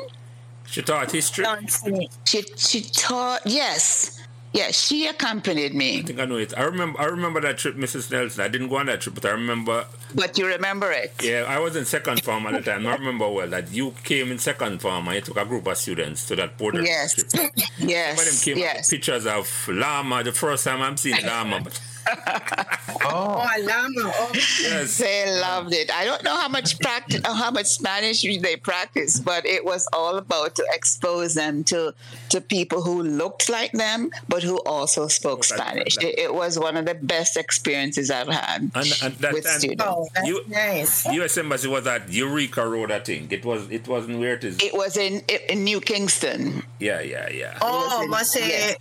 she 0.66 0.82
taught 0.82 1.10
history. 1.12 1.44
I 1.46 1.60
Johnson. 1.60 2.06
She 2.24 2.42
she 2.56 2.80
taught. 2.82 3.40
Yes, 3.46 4.20
yes. 4.52 4.78
She 4.78 5.06
accompanied 5.06 5.74
me. 5.74 6.00
I 6.00 6.02
think 6.02 6.18
I 6.20 6.24
know 6.26 6.36
it. 6.36 6.52
I 6.56 6.62
remember. 6.64 7.00
I 7.00 7.04
remember 7.06 7.40
that 7.40 7.58
trip, 7.58 7.76
Mrs. 7.76 8.10
Nelson. 8.12 8.42
I 8.42 8.48
didn't 8.48 8.68
go 8.68 8.76
on 8.76 8.86
that 8.86 9.00
trip, 9.00 9.14
but 9.14 9.24
I 9.24 9.30
remember. 9.30 9.86
But 10.14 10.36
you 10.38 10.46
remember 10.46 10.90
it? 10.92 11.12
Yeah, 11.22 11.44
I 11.48 11.58
was 11.58 11.76
in 11.76 11.84
second 11.84 12.22
form 12.22 12.46
at 12.46 12.52
the 12.52 12.70
time. 12.70 12.86
I 12.86 12.94
remember 12.94 13.28
well 13.28 13.48
that 13.48 13.72
you 13.72 13.92
came 14.04 14.30
in 14.30 14.38
second 14.38 14.80
form 14.80 15.06
and 15.08 15.14
you 15.16 15.20
took 15.22 15.36
a 15.36 15.44
group 15.44 15.66
of 15.66 15.76
students 15.76 16.26
to 16.26 16.36
that 16.36 16.56
Puerto 16.58 16.78
Rico 16.78 16.88
Yes. 16.90 17.14
trip. 17.14 17.30
Some 17.30 17.44
of 17.46 17.54
them 17.56 17.88
Yes. 17.88 18.44
came 18.44 18.58
Yes. 18.58 18.76
with 18.78 18.90
pictures 18.90 19.26
of 19.26 19.68
llama. 19.68 20.22
The 20.22 20.32
first 20.32 20.64
time 20.64 20.82
I'm 20.82 20.96
seeing 20.96 21.24
llama, 21.24 21.60
but 21.64 21.80
Oh, 23.08 23.36
Oh, 23.48 23.62
Lama. 23.62 24.10
Oh, 24.14 24.30
yes, 24.34 24.98
They 24.98 25.40
loved 25.40 25.72
it. 25.72 25.90
I 25.94 26.04
don't 26.04 26.22
know 26.24 26.34
how 26.36 26.48
much 26.48 26.78
practice, 26.80 27.20
how 27.24 27.50
much 27.50 27.66
Spanish 27.66 28.22
they 28.22 28.56
practiced, 28.56 29.24
but 29.24 29.46
it 29.46 29.64
was 29.64 29.88
all 29.92 30.16
about 30.16 30.56
to 30.56 30.66
expose 30.72 31.34
them 31.34 31.62
to 31.64 31.94
to 32.30 32.40
people 32.40 32.82
who 32.82 33.02
looked 33.02 33.48
like 33.48 33.72
them, 33.72 34.10
but 34.28 34.42
who 34.42 34.58
also 34.66 35.06
spoke 35.08 35.44
Spoke 35.44 35.58
like 35.58 35.68
Spanish. 35.68 35.96
It, 35.98 36.18
it 36.18 36.34
was 36.34 36.58
one 36.58 36.76
of 36.76 36.84
the 36.86 36.94
best 36.94 37.36
experiences 37.36 38.10
I've 38.10 38.28
had 38.28 38.62
and, 38.74 38.92
and 39.02 39.14
that 39.16 39.32
with 39.32 39.44
time, 39.44 39.58
students. 39.58 39.84
oh 39.86 40.08
that's 40.14 40.26
You- 40.26 40.44
nice. 40.48 41.06
U.S. 41.06 41.38
Embassy 41.38 41.68
was 41.68 41.86
at 41.86 42.10
Eureka 42.12 42.66
Road, 42.66 42.90
I 42.90 43.00
think. 43.00 43.32
It 43.32 43.44
was. 43.44 43.70
It 43.70 43.86
wasn't 43.86 44.18
where 44.18 44.34
it 44.34 44.44
is. 44.44 44.58
It 44.60 44.74
was 44.74 44.96
in 44.96 45.20
in 45.48 45.64
New 45.64 45.80
Kingston. 45.80 46.62
Yeah, 46.80 47.00
yeah, 47.00 47.28
yeah. 47.30 47.58
Oh, 47.60 48.02
in- 48.02 48.10
must 48.10 48.32
say 48.32 48.48
yes. 48.48 48.76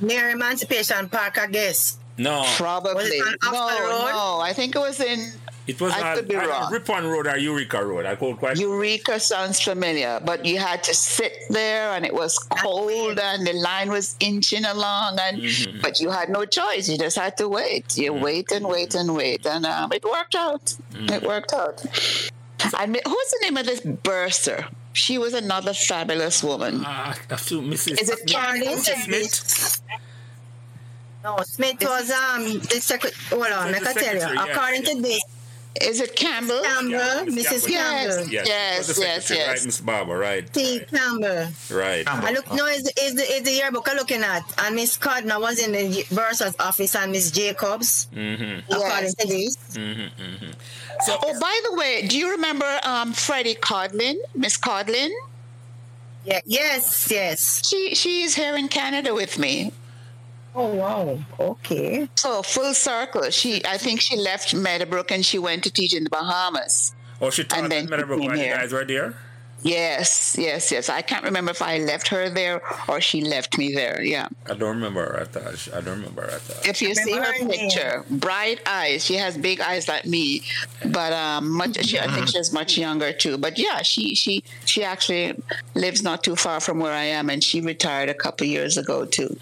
near 0.00 0.30
Emancipation 0.30 1.08
Park, 1.08 1.38
I 1.38 1.46
guess. 1.48 1.98
No, 2.18 2.44
Probably. 2.56 3.20
No, 3.44 3.50
no. 3.52 4.38
I 4.40 4.52
think 4.54 4.74
it 4.74 4.78
was 4.78 5.00
in 5.00 5.32
it 5.66 5.80
was 5.80 5.92
I 5.92 6.00
not 6.00 6.16
could 6.16 6.28
be 6.28 6.36
wrong. 6.36 6.72
Ripon 6.72 7.06
Road 7.06 7.26
or 7.26 7.36
Eureka 7.36 7.84
Road. 7.84 8.06
I 8.06 8.14
called 8.14 8.38
quite. 8.38 8.56
Eureka 8.56 9.18
sounds 9.18 9.60
familiar, 9.60 10.20
but 10.24 10.44
you 10.46 10.58
had 10.58 10.84
to 10.84 10.94
sit 10.94 11.36
there 11.50 11.90
and 11.90 12.06
it 12.06 12.14
was 12.14 12.38
cold 12.38 13.18
and 13.18 13.46
the 13.46 13.52
line 13.54 13.90
was 13.90 14.16
inching 14.20 14.64
along 14.64 15.18
and 15.20 15.36
Mm-hmm. 15.36 15.80
but 15.82 16.00
you 16.00 16.10
had 16.10 16.28
no 16.28 16.44
choice. 16.44 16.88
You 16.88 16.96
just 16.96 17.16
had 17.18 17.36
to 17.38 17.48
wait. 17.48 17.96
You 17.96 18.12
wait 18.12 18.50
and 18.52 18.66
wait 18.66 18.94
and 18.94 19.14
wait. 19.14 19.44
And 19.46 19.66
um, 19.66 19.92
it 19.92 20.04
worked 20.04 20.34
out. 20.34 20.64
Mm-hmm. 20.92 21.12
It 21.12 21.22
worked 21.22 21.52
out. 21.52 21.84
I 22.74 22.86
mean, 22.86 23.02
who's 23.04 23.30
the 23.32 23.38
name 23.42 23.56
of 23.56 23.66
this 23.66 23.80
bursar? 23.80 24.66
She 24.92 25.18
was 25.18 25.34
another 25.34 25.74
fabulous 25.74 26.42
woman. 26.42 26.82
Ah, 26.86 27.16
I 27.30 27.36
feel 27.36 27.60
Mrs. 27.60 28.00
Is 28.00 28.08
it 28.08 28.18
Smith. 28.18 28.26
Charlie 28.26 28.76
Smith. 28.76 29.82
No, 31.26 31.36
Smith 31.42 31.78
was 31.82 32.10
um 32.10 32.42
the 32.70 32.78
secretary. 32.80 33.20
Hold 33.30 33.52
on, 33.52 33.66
Was 33.72 33.82
I 33.82 33.92
can 33.92 33.94
tell 34.04 34.14
you. 34.14 34.20
secretary, 34.20 34.50
According 34.52 34.82
yes. 34.84 34.94
to 34.94 35.02
this, 35.02 35.22
Is 35.90 36.00
it 36.00 36.12
Campbell? 36.16 36.62
Campbell, 36.62 36.90
Yeah, 36.90 37.24
Mrs. 37.38 37.66
Campbell. 37.66 38.16
Campbell, 38.16 38.28
Yes, 38.36 38.46
Yes, 38.48 38.74
it 38.74 38.78
was 38.88 38.96
the 38.96 39.02
yes, 39.02 39.26
secretary, 39.26 39.38
yes. 39.40 39.48
Right, 39.58 39.66
Miss 39.66 39.80
Barber, 39.88 40.16
right. 40.28 40.44
T. 40.54 40.80
Campbell. 40.96 41.48
Right. 41.82 42.04
I 42.06 42.30
look 42.36 42.46
no, 42.58 42.64
is 42.76 42.84
is 43.06 43.12
the 43.20 43.26
is 43.36 43.42
the 43.42 43.54
yearbook 43.60 43.84
I'm 43.90 43.96
looking 44.02 44.22
at, 44.34 44.44
and 44.62 44.70
Miss 44.80 44.96
Cardinal 44.96 45.40
was 45.48 45.56
in 45.64 45.72
the 45.72 46.06
bursar's 46.14 46.54
office, 46.68 46.94
and 46.94 47.10
Miss 47.12 47.26
Jacobs. 47.32 48.06
Mm-hmm. 48.14 48.72
According 48.72 49.12
to 49.20 49.26
this, 49.34 49.52
Mm-hmm, 49.74 50.22
mm-hmm. 50.24 50.50
So, 51.06 51.12
Oh, 51.26 51.34
by 51.48 51.56
the 51.68 51.72
way, 51.80 52.06
do 52.06 52.14
you 52.22 52.30
remember 52.36 52.70
um, 52.92 53.12
Freddie 53.12 53.56
Codlin, 53.68 54.16
Miss 54.34 54.56
Codlin? 54.56 55.10
yeah, 56.24 56.40
yes, 56.46 57.08
yes. 57.10 57.40
She 57.68 57.94
she 57.94 58.22
is 58.22 58.32
here 58.40 58.56
in 58.62 58.68
Canada 58.68 59.12
with 59.22 59.34
me. 59.44 59.72
Oh 60.58 60.74
wow, 60.74 61.18
okay. 61.38 62.08
So 62.14 62.42
full 62.42 62.72
circle. 62.72 63.28
She 63.30 63.62
I 63.66 63.76
think 63.76 64.00
she 64.00 64.16
left 64.16 64.54
Meadowbrook 64.54 65.10
and 65.10 65.24
she 65.24 65.38
went 65.38 65.62
to 65.64 65.70
teach 65.70 65.94
in 65.94 66.04
the 66.04 66.10
Bahamas. 66.10 66.94
oh, 67.20 67.28
she 67.30 67.44
taught 67.44 67.58
and 67.64 67.70
then 67.72 67.84
at 67.84 67.90
Meadowbrook 67.90 68.20
she 68.22 68.26
while 68.28 68.36
came 68.36 68.46
you 68.48 68.54
guys 68.54 68.72
were 68.72 68.84
there? 68.84 69.14
Yes, 69.62 70.36
yes, 70.38 70.70
yes. 70.70 70.88
I 70.88 71.00
can't 71.02 71.24
remember 71.24 71.50
if 71.50 71.60
I 71.62 71.78
left 71.78 72.08
her 72.08 72.28
there 72.30 72.60
or 72.88 73.00
she 73.00 73.22
left 73.22 73.58
me 73.58 73.72
there. 73.74 74.00
Yeah. 74.02 74.28
I 74.48 74.54
don't 74.54 74.76
remember 74.76 75.00
her 75.00 75.20
at 75.20 75.36
all. 75.36 75.52
I 75.74 75.80
don't 75.80 75.96
remember 75.98 76.22
her 76.22 76.28
at 76.36 76.50
all. 76.50 76.62
If 76.70 76.80
you 76.82 76.94
see 76.94 77.12
her 77.12 77.20
Remember 77.20 77.38
her 77.38 77.44
name. 77.48 77.70
picture, 77.70 78.04
bright 78.10 78.60
eyes. 78.66 79.04
She 79.04 79.14
has 79.14 79.36
big 79.36 79.60
eyes 79.60 79.88
like 79.88 80.04
me, 80.06 80.42
but 80.84 81.12
um, 81.12 81.50
much. 81.50 81.84
She, 81.84 81.98
I 81.98 82.06
think 82.06 82.28
she's 82.28 82.52
much 82.52 82.78
younger 82.78 83.12
too. 83.12 83.38
But 83.38 83.58
yeah, 83.58 83.82
she 83.82 84.14
she 84.14 84.44
she 84.66 84.84
actually 84.84 85.34
lives 85.74 86.02
not 86.02 86.22
too 86.22 86.36
far 86.36 86.60
from 86.60 86.78
where 86.78 86.92
I 86.92 87.04
am, 87.04 87.28
and 87.28 87.42
she 87.42 87.60
retired 87.60 88.08
a 88.08 88.14
couple 88.14 88.46
years 88.46 88.76
ago 88.76 89.04
too. 89.06 89.36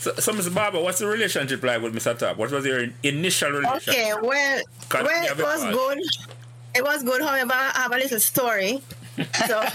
So, 0.00 0.14
so 0.14 0.32
Mr. 0.32 0.52
Barber, 0.54 0.80
what's 0.80 0.98
the 0.98 1.06
relationship 1.06 1.62
like 1.62 1.82
with 1.82 1.94
Mr. 1.94 2.16
Top? 2.18 2.36
What 2.38 2.50
was 2.50 2.64
your 2.64 2.86
initial 3.02 3.50
relationship? 3.50 3.94
Okay, 3.94 4.12
well, 4.14 4.62
well, 4.92 5.24
it 5.24 5.36
was 5.38 5.60
thought? 5.62 5.72
good. 5.74 5.98
It 6.74 6.82
was 6.84 7.02
good. 7.02 7.20
However, 7.22 7.52
I 7.52 7.72
have 7.74 7.92
a 7.92 7.96
little 7.96 8.20
story. 8.20 8.80
So, 9.46 9.60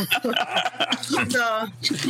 so 1.29 1.67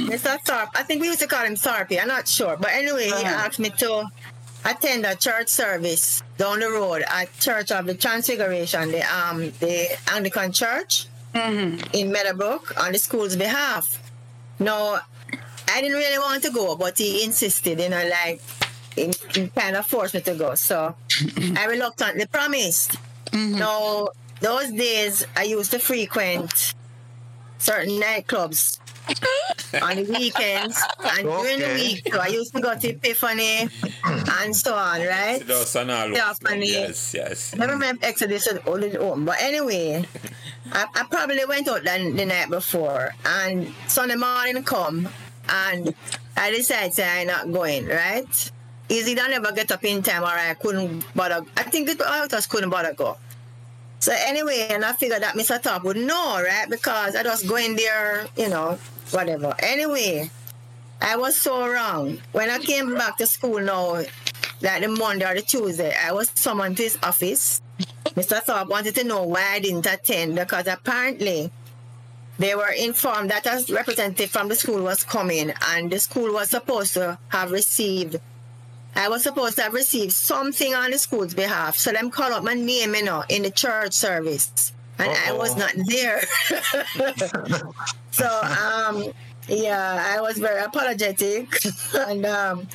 Mr. 0.07 0.38
Tharp, 0.45 0.70
I 0.76 0.84
think 0.84 1.01
we 1.01 1.07
used 1.07 1.20
to 1.20 1.28
call 1.28 1.43
him 1.45 1.55
Tharpy. 1.55 1.99
I'm 2.01 2.07
not 2.07 2.28
sure, 2.28 2.55
but 2.57 2.72
anyway, 2.72 3.05
he 3.07 3.11
Uh-huh. 3.11 3.43
asked 3.45 3.59
me 3.59 3.70
to 3.72 4.05
attend 4.63 5.05
a 5.05 5.16
church 5.16 5.49
service 5.49 6.24
down 6.38 6.59
the 6.61 6.70
road 6.70 7.03
at 7.07 7.28
Church 7.39 7.72
of 7.72 7.86
the 7.86 7.95
Transfiguration, 7.95 8.91
the 8.91 9.01
um 9.13 9.51
the 9.59 9.97
Anglican 10.11 10.51
Church 10.53 11.07
in 11.34 12.11
Meadowbrook 12.11 12.82
on 12.82 12.93
the 12.93 12.97
school's 12.97 13.36
behalf. 13.36 13.99
No, 14.59 14.99
I 15.70 15.82
didn't 15.82 15.97
really 15.97 16.18
want 16.20 16.43
to 16.43 16.51
go, 16.51 16.76
but 16.76 16.97
he 16.97 17.24
insisted, 17.24 17.80
you 17.80 17.89
know, 17.89 18.07
like 18.09 18.41
he, 18.95 19.11
he 19.34 19.47
kind 19.49 19.76
of 19.76 19.86
forced 19.86 20.13
me 20.13 20.22
to 20.22 20.36
go. 20.36 20.55
So 20.55 20.95
I 21.55 21.66
reluctantly 21.66 22.26
promised. 22.28 22.95
Now, 23.34 24.09
those 24.41 24.72
days 24.72 25.26
I 25.36 25.43
used 25.43 25.72
to 25.72 25.80
frequent 25.80 26.74
certain 27.57 27.99
nightclubs 27.99 28.80
on 29.82 29.97
the 29.97 30.03
weekends 30.03 30.82
and 31.03 31.24
during 31.28 31.59
the 31.59 31.74
week. 31.76 32.07
So 32.13 32.20
I 32.20 32.28
used 32.28 32.53
to 32.55 32.61
go 32.61 32.78
to 32.78 32.89
Epiphany 32.89 33.68
and 34.03 34.55
so 34.55 34.74
on, 34.76 35.01
right? 35.01 35.41
It 35.41 35.47
was 35.47 35.76
an 35.76 35.89
all 35.89 36.09
Yeah, 36.11 36.30
over. 36.32 36.49
funny. 36.49 36.72
Yes, 36.72 37.13
yes. 37.13 37.55
Never 37.55 37.74
remember 37.74 38.05
Exodus 38.05 38.47
at 38.47 38.66
all 38.68 38.84
at 38.84 38.95
home. 38.95 39.26
But 39.26 39.41
anyway, 39.41 40.05
I, 40.72 40.86
I 40.95 41.03
probably 41.09 41.43
went 41.45 41.68
out 41.68 41.84
the, 41.84 42.13
the 42.16 42.26
night 42.26 42.49
before 42.49 43.13
and 43.26 43.74
Sunday 43.88 44.16
morning 44.16 44.63
come 44.63 45.09
and 45.50 45.93
I 46.38 46.52
decided 46.52 46.93
say 46.93 47.22
I'm 47.22 47.28
not 47.28 47.52
going, 47.52 47.88
right? 47.88 48.52
Easy 48.89 49.20
I 49.20 49.28
never 49.28 49.52
get 49.52 49.72
up 49.72 49.84
in 49.84 50.04
time 50.04 50.24
or 50.24 50.28
I 50.28 50.54
couldn't 50.54 51.06
bother. 51.16 51.46
I 51.58 51.64
think 51.64 51.88
the 51.88 52.04
others 52.08 52.46
couldn't 52.46 52.70
bother 52.70 52.93
go. 52.93 53.18
So 54.00 54.14
anyway, 54.16 54.68
and 54.70 54.86
I 54.86 54.93
figured 54.93 55.24
that 55.24 55.36
Mr. 55.36 55.60
Top 55.60 55.84
would 55.84 55.98
know, 55.98 56.41
right? 56.43 56.70
Because 56.70 57.16
I 57.16 57.24
was 57.24 57.41
going 57.43 57.76
there, 57.76 58.28
you 58.38 58.50
know, 58.50 58.78
whatever. 59.12 59.56
Anyway, 59.60 60.30
I 61.02 61.16
was 61.16 61.36
so 61.36 61.68
wrong. 61.68 62.20
When 62.32 62.50
I 62.50 62.60
came 62.60 62.96
back 62.96 63.18
to 63.18 63.28
school 63.28 63.60
now, 63.60 64.04
like 64.62 64.82
the 64.82 64.88
Monday 64.88 65.26
or 65.30 65.36
the 65.36 65.41
Tuesday, 65.41 65.96
I 66.00 66.12
was 66.12 66.32
summoned 66.36 66.78
to 66.78 66.84
his 66.84 66.98
office. 67.02 67.62
Mr. 68.16 68.41
Thorpe 68.41 68.70
wanted 68.70 68.96
to 68.96 69.04
know 69.04 69.24
why 69.24 69.54
I 69.54 69.60
didn't 69.60 69.86
attend 69.86 70.36
because 70.36 70.68
apparently 70.68 71.52
they 72.38 72.55
were 72.55 72.71
informed 72.77 73.31
that 73.31 73.45
a 73.45 73.73
representative 73.73 74.29
from 74.29 74.47
the 74.49 74.55
school 74.55 74.81
was 74.83 75.03
coming 75.03 75.53
and 75.69 75.91
the 75.91 75.99
school 75.99 76.33
was 76.33 76.49
supposed 76.49 76.93
to 76.93 77.17
have 77.29 77.51
received 77.51 78.19
I 78.95 79.09
was 79.09 79.23
supposed 79.23 79.57
to 79.57 79.63
have 79.63 79.73
received 79.73 80.13
something 80.13 80.73
on 80.73 80.91
the 80.91 80.97
school's 80.97 81.33
behalf. 81.33 81.75
So 81.75 81.91
them 81.91 82.09
call 82.09 82.31
up 82.31 82.45
my 82.45 82.53
name, 82.53 82.95
you 82.95 83.03
know, 83.03 83.25
in 83.27 83.43
the 83.43 83.51
church 83.51 83.91
service. 83.91 84.71
And 84.97 85.09
Uh-oh. 85.09 85.36
I 85.36 85.38
was 85.38 85.57
not 85.57 85.73
there. 85.88 86.21
so 88.11 88.41
um 88.41 89.11
yeah, 89.49 90.15
I 90.15 90.21
was 90.21 90.38
very 90.38 90.63
apologetic 90.63 91.49
and 91.93 92.25
um 92.25 92.67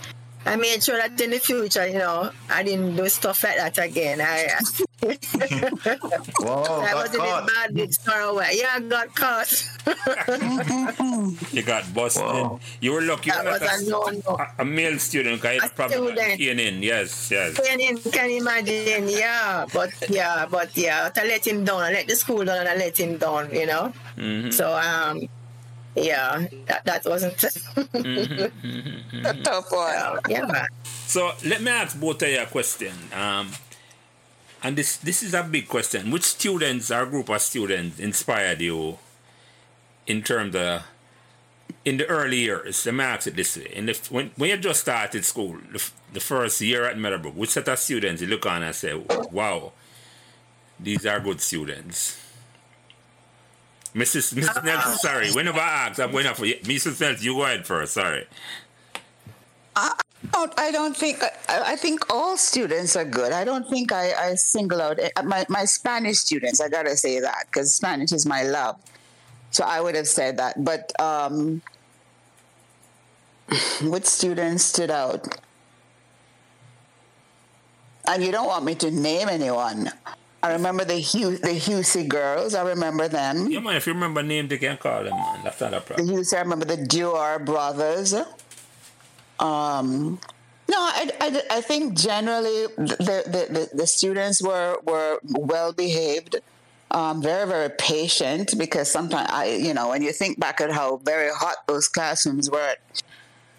I 0.47 0.57
made 0.57 0.83
sure 0.83 0.97
that 0.97 1.21
in 1.21 1.31
the 1.31 1.39
future, 1.39 1.87
you 1.87 1.99
know, 1.99 2.31
I 2.49 2.63
didn't 2.63 2.97
do 2.97 3.09
stuff 3.09 3.45
like 3.45 3.57
that 3.57 3.79
again. 3.79 4.21
I 4.23 4.49
Whoa, 6.41 6.63
I 6.83 6.95
was 6.95 7.11
caught. 7.17 7.43
in 7.43 7.45
a 7.45 7.47
bad 7.47 7.75
big 7.75 7.93
away. 8.09 8.51
Yeah, 8.53 8.73
I 8.75 8.81
got 8.81 9.15
caught. 9.15 9.53
you 11.53 11.63
got 11.63 11.93
busted. 11.95 12.23
Whoa. 12.23 12.61
You 12.81 12.93
were 12.93 13.03
lucky. 13.03 13.31
That 13.31 13.45
was 13.45 13.63
a, 13.63 13.91
no, 13.91 14.05
no. 14.05 14.37
a, 14.37 14.63
a 14.63 14.65
male 14.65 14.99
student. 14.99 15.41
Kind 15.41 15.63
of 15.63 15.75
problem 15.75 16.17
in. 16.19 16.83
Yes, 16.83 17.31
yes. 17.31 17.59
in, 17.59 17.99
can 18.13 18.31
you 18.31 18.41
imagine? 18.41 19.09
Yeah, 19.09 19.67
but 19.73 19.91
yeah, 20.09 20.47
but 20.51 20.77
yeah, 20.77 21.09
to 21.09 21.23
let 21.23 21.47
him 21.47 21.65
down, 21.65 21.83
I 21.83 21.93
let 21.93 22.09
the 22.09 22.17
school 22.17 22.45
down, 22.45 22.59
and 22.59 22.69
I 22.69 22.77
let 22.77 22.99
him 22.99 23.17
down. 23.17 23.55
You 23.55 23.67
know. 23.67 23.93
Mm-hmm. 24.17 24.51
So 24.51 24.75
um 24.75 25.29
yeah, 26.01 26.47
that, 26.67 26.85
that 26.85 27.05
wasn't 27.05 27.35
mm-hmm, 27.37 29.27
a 29.27 29.35
tough 29.43 29.71
one. 29.71 30.21
Yeah. 30.29 30.67
So 31.07 31.33
let 31.45 31.63
me 31.63 31.71
ask 31.71 31.99
both 31.99 32.23
of 32.23 32.29
you 32.29 32.41
a 32.41 32.47
question. 32.47 32.93
Um, 33.13 33.51
and 34.63 34.77
this 34.77 34.97
this 34.99 35.23
is 35.23 35.35
a 35.35 35.43
big 35.43 35.69
question. 35.69 36.11
Which 36.11 36.25
students 36.25 36.91
or 36.91 37.07
group 37.07 37.29
of 37.29 37.41
students 37.41 37.99
inspired 37.99 38.61
you 38.61 38.99
in 40.07 40.23
terms 40.23 40.55
of 40.55 40.83
in 41.85 41.97
the 41.97 42.07
early 42.07 42.41
years? 42.41 42.85
Let 42.87 42.95
me 42.95 43.05
ask 43.05 43.27
it 43.27 43.37
this 43.37 43.57
way: 43.57 43.71
in 43.73 43.87
the, 43.87 43.99
when 44.11 44.31
when 44.37 44.51
you 44.51 44.57
just 44.59 44.81
started 44.81 45.25
school, 45.25 45.59
the, 45.73 45.91
the 46.13 46.21
first 46.21 46.61
year 46.61 46.85
at 46.85 46.99
Meadowbrook, 46.99 47.35
which 47.35 47.51
set 47.51 47.69
of 47.69 47.79
students 47.79 48.21
you 48.21 48.29
look 48.29 48.45
on 48.47 48.63
and 48.63 48.75
say, 48.75 48.95
"Wow, 49.33 49.73
these 50.79 51.07
are 51.07 51.21
good 51.21 51.41
students." 51.41 52.20
Mrs. 53.95 54.35
Mrs. 54.35 54.65
Nelson, 54.65 54.99
sorry. 54.99 55.31
Whenever 55.33 55.59
I 55.59 55.89
ask, 55.89 56.01
I'm 56.01 56.13
going 56.13 56.27
up 56.27 56.37
for 56.37 56.47
you. 56.47 56.57
Mrs. 56.57 57.01
Nelson, 57.01 57.25
you 57.25 57.35
go 57.35 57.45
ahead 57.45 57.67
first. 57.67 57.95
Sorry. 57.95 58.27
I 59.75 59.95
don't, 60.33 60.61
I 60.61 60.71
don't 60.71 60.97
think, 60.97 61.23
I, 61.23 61.73
I, 61.73 61.77
think 61.77 62.13
all 62.13 62.37
students 62.37 62.95
are 62.95 63.05
good. 63.05 63.33
I 63.33 63.45
don't 63.45 63.69
think 63.69 63.93
I, 63.93 64.13
I 64.13 64.35
single 64.35 64.81
out 64.81 64.99
uh, 65.01 65.23
my, 65.23 65.45
my 65.49 65.65
Spanish 65.65 66.19
students. 66.19 66.61
I 66.61 66.69
got 66.69 66.85
to 66.85 66.97
say 66.97 67.21
that 67.21 67.47
because 67.47 67.75
Spanish 67.75 68.13
is 68.13 68.27
my 68.27 68.43
love. 68.43 68.77
So 69.51 69.65
I 69.65 69.81
would 69.81 69.95
have 69.97 70.07
said 70.07 70.37
that. 70.39 70.65
But 70.65 70.93
um, 71.01 71.63
which 73.83 74.05
students 74.05 74.65
stood 74.65 74.91
out? 74.91 75.27
And 78.07 78.25
you 78.25 78.33
don't 78.33 78.47
want 78.47 78.65
me 78.65 78.75
to 78.77 78.91
name 78.91 79.29
anyone. 79.29 79.91
I 80.43 80.53
remember 80.53 80.85
the 80.85 80.95
Hugh, 80.95 81.37
the 81.37 81.49
Husey 81.49 82.09
girls. 82.09 82.55
I 82.55 82.63
remember 82.63 83.09
them. 83.09 83.51
Yeah, 83.51 83.61
man. 83.61 83.77
If 83.77 83.87
you 83.87 83.93
remember 83.93 84.23
name, 84.23 84.49
they 84.49 84.59
can 84.59 84.79
call 84.79 85.05
them, 85.05 85.15
man. 85.15 85.41
That's 85.45 85.61
not 85.61 85.75
a 85.75 85.81
problem. 85.81 86.07
The 86.07 86.15
Husey. 86.15 86.37
I 86.37 86.41
remember 86.41 86.65
the 86.65 86.79
Dior 86.79 87.45
brothers. 87.45 88.15
Um, 89.39 90.19
no, 90.69 90.77
I, 90.79 91.11
I, 91.21 91.43
I 91.59 91.61
think 91.61 91.99
generally 91.99 92.67
the, 92.77 93.25
the, 93.27 93.47
the, 93.53 93.77
the 93.77 93.87
students 93.87 94.43
were 94.43 94.79
were 94.85 95.19
well 95.25 95.73
behaved. 95.73 96.37
Um, 96.93 97.23
very 97.23 97.47
very 97.47 97.71
patient 97.71 98.55
because 98.59 98.91
sometimes 98.91 99.29
I 99.31 99.47
you 99.47 99.75
know 99.75 99.89
when 99.89 100.03
you 100.03 100.13
think 100.13 100.41
back 100.41 100.61
at 100.61 100.71
how 100.73 100.97
very 100.99 101.31
hot 101.33 101.57
those 101.67 101.89
classrooms 101.89 102.51
were, 102.51 102.75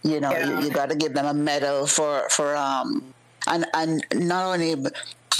you 0.04 0.20
know 0.20 0.32
yeah. 0.32 0.60
you, 0.60 0.68
you 0.68 0.70
got 0.72 0.90
to 0.90 0.96
give 0.96 1.14
them 1.14 1.26
a 1.26 1.34
medal 1.34 1.86
for 1.86 2.28
for 2.30 2.56
um 2.56 3.14
and 3.48 3.66
and 3.74 4.04
not 4.16 4.54
only 4.54 4.76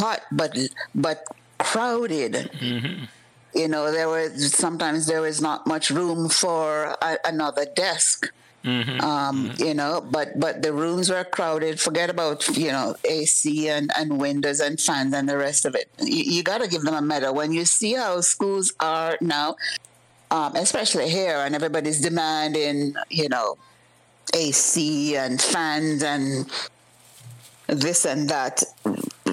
hot 0.02 0.22
but 0.32 0.58
but 0.94 1.24
crowded. 1.62 2.34
Mm-hmm. 2.34 3.06
You 3.54 3.68
know, 3.68 3.92
there 3.92 4.08
was 4.08 4.54
sometimes 4.54 5.08
there 5.08 5.22
was 5.22 5.42
not 5.42 5.68
much 5.68 5.92
room 5.92 6.30
for 6.30 6.96
a, 7.02 7.18
another 7.26 7.66
desk. 7.66 8.32
Mm-hmm. 8.64 9.02
Um, 9.02 9.50
mm-hmm. 9.50 9.64
You 9.64 9.74
know, 9.74 10.02
but 10.02 10.40
but 10.40 10.62
the 10.62 10.74
rooms 10.74 11.10
were 11.10 11.24
crowded. 11.24 11.80
Forget 11.80 12.10
about 12.10 12.48
you 12.58 12.72
know 12.72 12.96
AC 13.04 13.70
and, 13.70 13.92
and 13.98 14.20
windows 14.20 14.60
and 14.60 14.80
fans 14.80 15.14
and 15.14 15.28
the 15.28 15.38
rest 15.38 15.66
of 15.66 15.76
it. 15.76 15.90
You, 16.00 16.24
you 16.38 16.44
got 16.44 16.62
to 16.62 16.68
give 16.68 16.84
them 16.84 16.94
a 16.94 17.02
medal 17.02 17.34
when 17.34 17.52
you 17.52 17.66
see 17.66 17.94
how 17.94 18.22
schools 18.22 18.74
are 18.80 19.18
now, 19.20 19.56
um, 20.30 20.56
especially 20.56 21.10
here, 21.10 21.38
and 21.38 21.56
everybody's 21.56 22.02
demanding 22.02 22.96
you 23.10 23.30
know 23.30 23.58
AC 24.34 25.18
and 25.18 25.42
fans 25.42 26.04
and 26.04 26.46
this 27.68 28.06
and 28.06 28.30
that. 28.30 28.64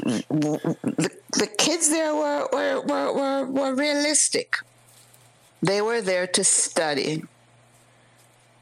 The, 0.03 1.11
the 1.33 1.47
kids 1.47 1.91
there 1.91 2.15
were, 2.15 2.49
were, 2.53 2.81
were, 2.83 3.13
were, 3.13 3.47
were 3.47 3.75
realistic. 3.75 4.57
They 5.63 5.83
were 5.83 6.01
there 6.01 6.27
to 6.27 6.45
study. 6.45 7.25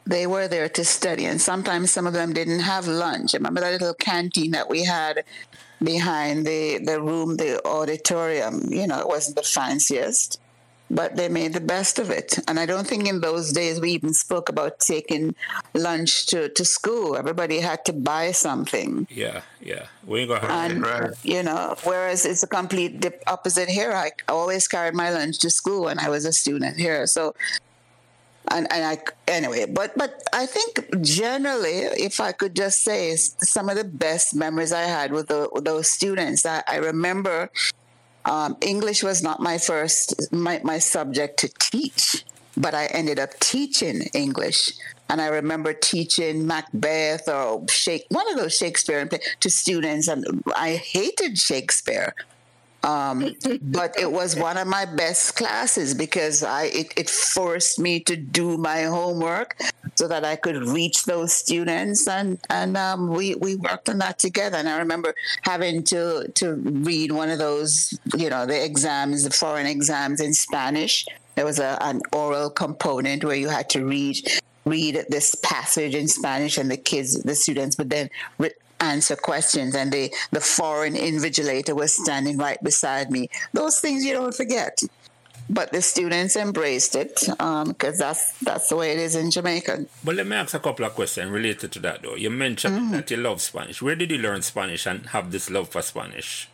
They 0.07 0.27
were 0.27 0.47
there 0.47 0.69
to 0.69 0.85
study, 0.85 1.25
and 1.25 1.41
sometimes 1.41 1.91
some 1.91 2.07
of 2.07 2.13
them 2.13 2.33
didn't 2.33 2.61
have 2.61 2.87
lunch. 2.87 3.35
I 3.35 3.39
remember 3.39 3.61
that 3.61 3.73
little 3.73 3.95
canteen 3.95 4.53
that 4.53 4.71
we 4.71 4.85
had 4.85 5.25
behind 5.83 6.47
the, 6.47 6.79
the 6.79 7.01
room, 7.01 7.37
the 7.37 7.61
auditorium. 7.67 8.73
You 8.73 8.87
know, 8.87 9.01
it 9.01 9.09
wasn't 9.09 9.37
the 9.37 9.43
fanciest, 9.43 10.41
but 10.91 11.17
they 11.17 11.29
made 11.29 11.53
the 11.53 11.61
best 11.61 11.99
of 11.99 12.11
it. 12.11 12.39
And 12.47 12.61
I 12.61 12.67
don't 12.67 12.87
think 12.87 13.09
in 13.09 13.21
those 13.21 13.53
days 13.53 13.81
we 13.81 13.93
even 13.93 14.15
spoke 14.15 14.49
about 14.49 14.79
taking 14.81 15.35
lunch 15.75 16.27
to, 16.27 16.49
to 16.51 16.65
school. 16.65 17.17
Everybody 17.17 17.61
had 17.61 17.85
to 17.87 17.93
buy 17.93 18.33
something. 18.33 19.07
Yeah, 19.11 19.43
yeah. 19.61 19.87
We 20.07 20.21
ain't 20.21 20.29
gonna 20.29 20.47
and, 20.47 20.83
right. 20.83 21.11
You 21.23 21.43
know, 21.43 21.77
whereas 21.85 22.25
it's 22.25 22.43
a 22.43 22.47
complete 22.47 23.01
dip- 23.01 23.23
opposite 23.27 23.69
here. 23.69 23.93
I 23.93 24.13
always 24.29 24.69
carried 24.69 24.95
my 24.95 25.11
lunch 25.11 25.39
to 25.41 25.51
school 25.51 25.85
when 25.85 25.99
I 25.99 26.09
was 26.09 26.25
a 26.25 26.33
student 26.33 26.77
here. 26.77 27.07
So, 27.07 27.35
and, 28.49 28.71
and 28.73 28.85
I, 28.85 28.99
anyway, 29.27 29.67
but, 29.67 29.99
but 29.99 30.23
I 30.33 30.47
think 30.47 31.03
generally, 31.03 31.79
if 31.79 32.21
I 32.21 32.31
could 32.31 32.55
just 32.55 32.85
say 32.85 33.17
some 33.17 33.69
of 33.69 33.77
the 33.77 33.83
best 33.85 34.37
memories 34.37 34.73
I 34.73 34.83
had 34.83 35.11
with, 35.11 35.27
the, 35.29 35.49
with 35.53 35.65
those 35.65 35.91
students, 35.91 36.47
I, 36.47 36.63
I 36.69 36.77
remember 36.77 37.51
um, 38.27 38.57
English 38.61 39.03
was 39.03 39.23
not 39.23 39.41
my 39.41 39.59
first 39.59 40.33
my, 40.33 40.61
my 40.65 40.79
subject 40.79 41.39
to 41.41 41.49
teach, 41.49 42.25
but 42.57 42.75
I 42.75 42.87
ended 42.87 43.19
up 43.19 43.31
teaching 43.41 44.03
English. 44.15 44.73
And 45.09 45.21
I 45.21 45.29
remember 45.29 45.73
teaching 45.73 46.47
Macbeth 46.49 47.29
or 47.29 47.65
Shake, 47.69 48.07
one 48.09 48.29
of 48.33 48.39
those 48.39 48.57
Shakespeare 48.57 49.09
to 49.41 49.51
students, 49.51 50.09
and 50.09 50.43
I 50.57 50.75
hated 50.75 51.39
Shakespeare. 51.39 52.13
Um, 52.87 53.35
but 53.63 53.99
it 53.99 54.11
was 54.11 54.37
one 54.37 54.57
of 54.57 54.69
my 54.69 54.85
best 54.85 55.37
classes 55.37 55.93
because 55.93 56.43
I 56.45 56.65
it, 56.65 56.93
it, 56.97 57.11
forced 57.11 57.81
me 57.81 57.99
to 58.01 58.17
do 58.17 58.57
my 58.57 58.83
homework 58.83 59.59
so 59.97 60.07
that 60.07 60.25
I 60.25 60.37
could 60.37 60.57
reach 60.57 61.05
those 61.05 61.33
students 61.33 62.07
and 62.07 62.39
and 62.49 62.77
um, 62.77 63.09
we 63.09 63.35
we 63.35 63.57
worked 63.57 63.89
on 63.89 63.99
that 63.99 64.21
together. 64.21 64.57
And 64.57 64.69
I 64.69 64.79
remember 64.79 65.15
having 65.43 65.83
to 65.85 66.29
to 66.35 66.55
read 66.55 67.11
one 67.11 67.31
of 67.31 67.39
those 67.39 67.99
you 68.17 68.31
know 68.31 68.47
the 68.47 68.65
exams, 68.65 69.25
the 69.25 69.31
foreign 69.31 69.67
exams 69.67 70.21
in 70.21 70.33
Spanish. 70.33 71.07
There 71.35 71.45
was 71.45 71.59
a, 71.59 71.77
an 71.83 72.01
oral 72.13 72.49
component 72.49 73.25
where 73.25 73.37
you 73.37 73.49
had 73.49 73.69
to 73.71 73.85
read 73.85 74.17
read 74.65 75.07
this 75.09 75.35
passage 75.37 75.95
in 75.95 76.09
Spanish, 76.09 76.59
and 76.59 76.71
the 76.71 76.77
kids, 76.77 77.23
the 77.23 77.35
students 77.35 77.79
would 77.79 77.91
then 77.91 78.11
re- 78.39 78.51
answer 78.81 79.17
questions 79.17 79.75
and 79.75 79.93
the, 79.93 80.13
the 80.33 80.41
foreign 80.41 80.95
invigilator 80.95 81.75
was 81.75 81.95
standing 81.95 82.37
right 82.37 82.63
beside 82.63 83.11
me. 83.11 83.29
Those 83.53 83.81
things 83.81 84.05
you 84.05 84.13
don't 84.13 84.35
forget. 84.35 84.83
But 85.49 85.71
the 85.73 85.81
students 85.81 86.35
embraced 86.35 86.97
it 86.97 87.21
because 87.21 87.39
um, 87.39 87.75
that's 87.79 88.37
that's 88.41 88.69
the 88.69 88.75
way 88.75 88.91
it 88.91 88.99
is 88.99 89.15
in 89.15 89.31
Jamaica. 89.31 89.87
But 90.03 90.17
let 90.17 90.27
me 90.27 90.35
ask 90.35 90.55
a 90.55 90.59
couple 90.59 90.85
of 90.85 90.95
questions 90.95 91.31
related 91.31 91.71
to 91.71 91.79
that, 91.81 92.03
though. 92.03 92.17
You 92.17 92.31
mentioned 92.31 92.77
mm. 92.77 92.91
that 92.91 93.11
you 93.13 93.17
love 93.17 93.41
Spanish. 93.41 93.81
Where 93.81 93.95
did 93.95 94.11
you 94.11 94.19
learn 94.19 94.43
Spanish 94.43 94.87
and 94.87 95.07
have 95.07 95.31
this 95.31 95.49
love 95.49 95.69
for 95.69 95.83
Spanish? 95.83 96.49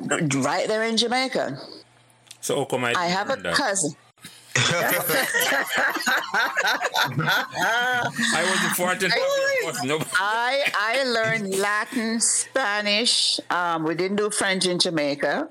Right 0.00 0.66
there 0.66 0.82
in 0.84 0.96
Jamaica. 0.96 1.60
So 2.40 2.56
how 2.56 2.64
come 2.64 2.84
I? 2.84 2.94
I 2.96 3.06
have 3.06 3.28
a 3.28 3.36
that? 3.36 3.54
cousin. 3.54 3.94
I 4.58 4.74
wasn't 8.50 8.76
fortunate. 8.76 9.12
I, 9.16 9.47
no. 9.84 9.98
I 10.14 10.70
I 10.74 11.04
learned 11.04 11.54
Latin, 11.58 12.20
Spanish. 12.20 13.40
Um, 13.50 13.84
we 13.84 13.94
didn't 13.94 14.16
do 14.16 14.30
French 14.30 14.66
in 14.66 14.78
Jamaica. 14.78 15.48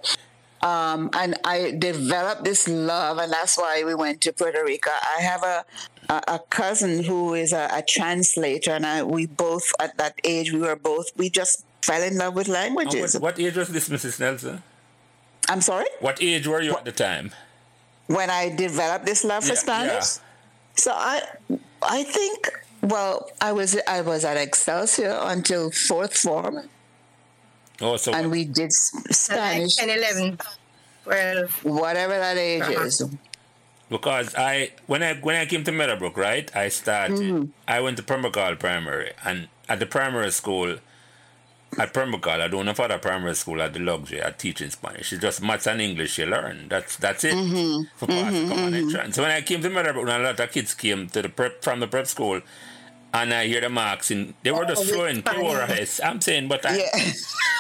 Um, 0.62 1.12
and 1.14 1.36
I 1.46 1.76
developed 1.78 2.44
this 2.44 2.68
love, 2.68 3.20
and 3.20 3.32
that's 3.32 3.58
why 3.58 3.84
we 3.86 3.94
went 3.94 4.22
to 4.22 4.34
Puerto 4.34 4.64
Rico. 4.66 4.90
I 4.90 5.22
have 5.22 5.44
a 5.44 5.66
a, 6.10 6.22
a 6.28 6.40
cousin 6.50 7.04
who 7.04 7.34
is 7.34 7.54
a, 7.54 7.70
a 7.72 7.84
translator, 7.84 8.72
and 8.72 8.86
I, 8.86 9.04
we 9.04 9.26
both 9.26 9.72
at 9.80 9.98
that 9.98 10.16
age 10.24 10.52
we 10.52 10.60
were 10.60 10.76
both 10.76 11.12
we 11.18 11.30
just 11.30 11.66
fell 11.82 12.02
in 12.02 12.18
love 12.18 12.34
with 12.36 12.48
languages. 12.48 13.14
What, 13.14 13.38
what 13.38 13.40
age 13.40 13.56
was 13.56 13.70
this, 13.70 13.90
Mrs. 13.90 14.20
Nelson? 14.20 14.64
I'm 15.50 15.62
sorry. 15.62 15.86
What 16.00 16.22
age 16.22 16.48
were 16.48 16.62
you 16.62 16.74
at 16.74 16.86
the 16.86 16.92
time? 16.92 17.32
When 18.08 18.30
I 18.30 18.50
developed 18.50 19.06
this 19.06 19.24
love 19.24 19.44
for 19.44 19.56
Spanish, 19.56 19.92
yeah. 19.92 20.22
so 20.76 20.92
I 20.94 21.22
I 21.82 22.04
think 22.04 22.50
well 22.82 23.30
I 23.42 23.52
was 23.52 23.78
I 23.88 24.02
was 24.02 24.24
at 24.26 24.38
Excelsior 24.38 25.18
until 25.24 25.72
fourth 25.72 26.16
form, 26.18 26.70
Oh, 27.82 27.98
so 27.98 28.14
and 28.14 28.32
we 28.32 28.44
did 28.46 28.68
s- 28.68 28.92
Like 28.96 29.14
Spanish, 29.16 29.76
10, 29.76 29.90
11, 29.90 30.40
12. 31.04 31.64
whatever 31.64 32.18
that 32.18 32.38
age 32.38 32.62
Uh-huh. 32.64 32.84
is. 32.86 33.04
because 33.90 34.34
I 34.36 34.72
when 34.88 35.04
I 35.04 35.14
when 35.16 35.36
I 35.36 35.46
came 35.46 35.64
to 35.64 35.72
Meadowbrook, 35.72 36.18
right? 36.18 36.50
I 36.56 36.70
started. 36.70 37.18
Mm-hmm. 37.20 37.46
I 37.68 37.80
went 37.82 37.98
to 37.98 38.04
Pembroke 38.04 38.60
Primary, 38.60 39.12
and 39.24 39.48
at 39.70 39.80
the 39.80 39.86
primary 39.86 40.32
school, 40.32 40.78
at 41.78 41.94
Pembroke, 41.94 42.28
I 42.28 42.48
don't 42.48 42.66
know 42.66 42.72
if 42.72 42.80
other 42.80 42.98
primary 42.98 43.36
school 43.36 43.60
had 43.60 43.74
the 43.74 43.80
luxury 43.80 44.22
of 44.22 44.38
teaching 44.38 44.70
Spanish. 44.70 45.12
It's 45.14 45.22
just 45.22 45.42
maths 45.44 45.68
and 45.68 45.82
English 45.82 46.18
you 46.18 46.26
learn. 46.26 46.68
That's 46.70 46.96
that's 46.98 47.24
it 47.24 47.34
Mm-hmm. 47.34 47.84
for 47.98 48.08
part 48.08 48.34
of 48.34 48.50
common 48.50 48.74
entrance. 48.74 49.16
So 49.16 49.22
when 49.24 49.32
I 49.32 49.42
came 49.42 49.62
to 49.62 49.70
Meadowbrook, 49.70 50.08
and 50.08 50.22
a 50.24 50.26
lot 50.26 50.40
of 50.40 50.52
kids 50.52 50.74
came 50.74 51.08
to 51.10 51.22
the 51.22 51.30
prep 51.30 51.64
from 51.64 51.80
the 51.80 51.88
prep 51.88 52.08
school. 52.08 52.42
And 53.14 53.34
I 53.34 53.48
hear 53.48 53.62
the 53.62 53.70
marks, 53.70 54.12
and 54.12 54.34
they 54.44 54.52
were 54.52 54.66
just 54.66 54.82
Oh, 54.84 54.86
throwing 54.86 55.18
it's 55.20 55.30
funny. 55.30 55.40
pure 55.40 56.06
I'm 56.08 56.20
saying, 56.22 56.50
but 56.50 56.66
I, 56.66 56.76
Yeah, 56.76 56.92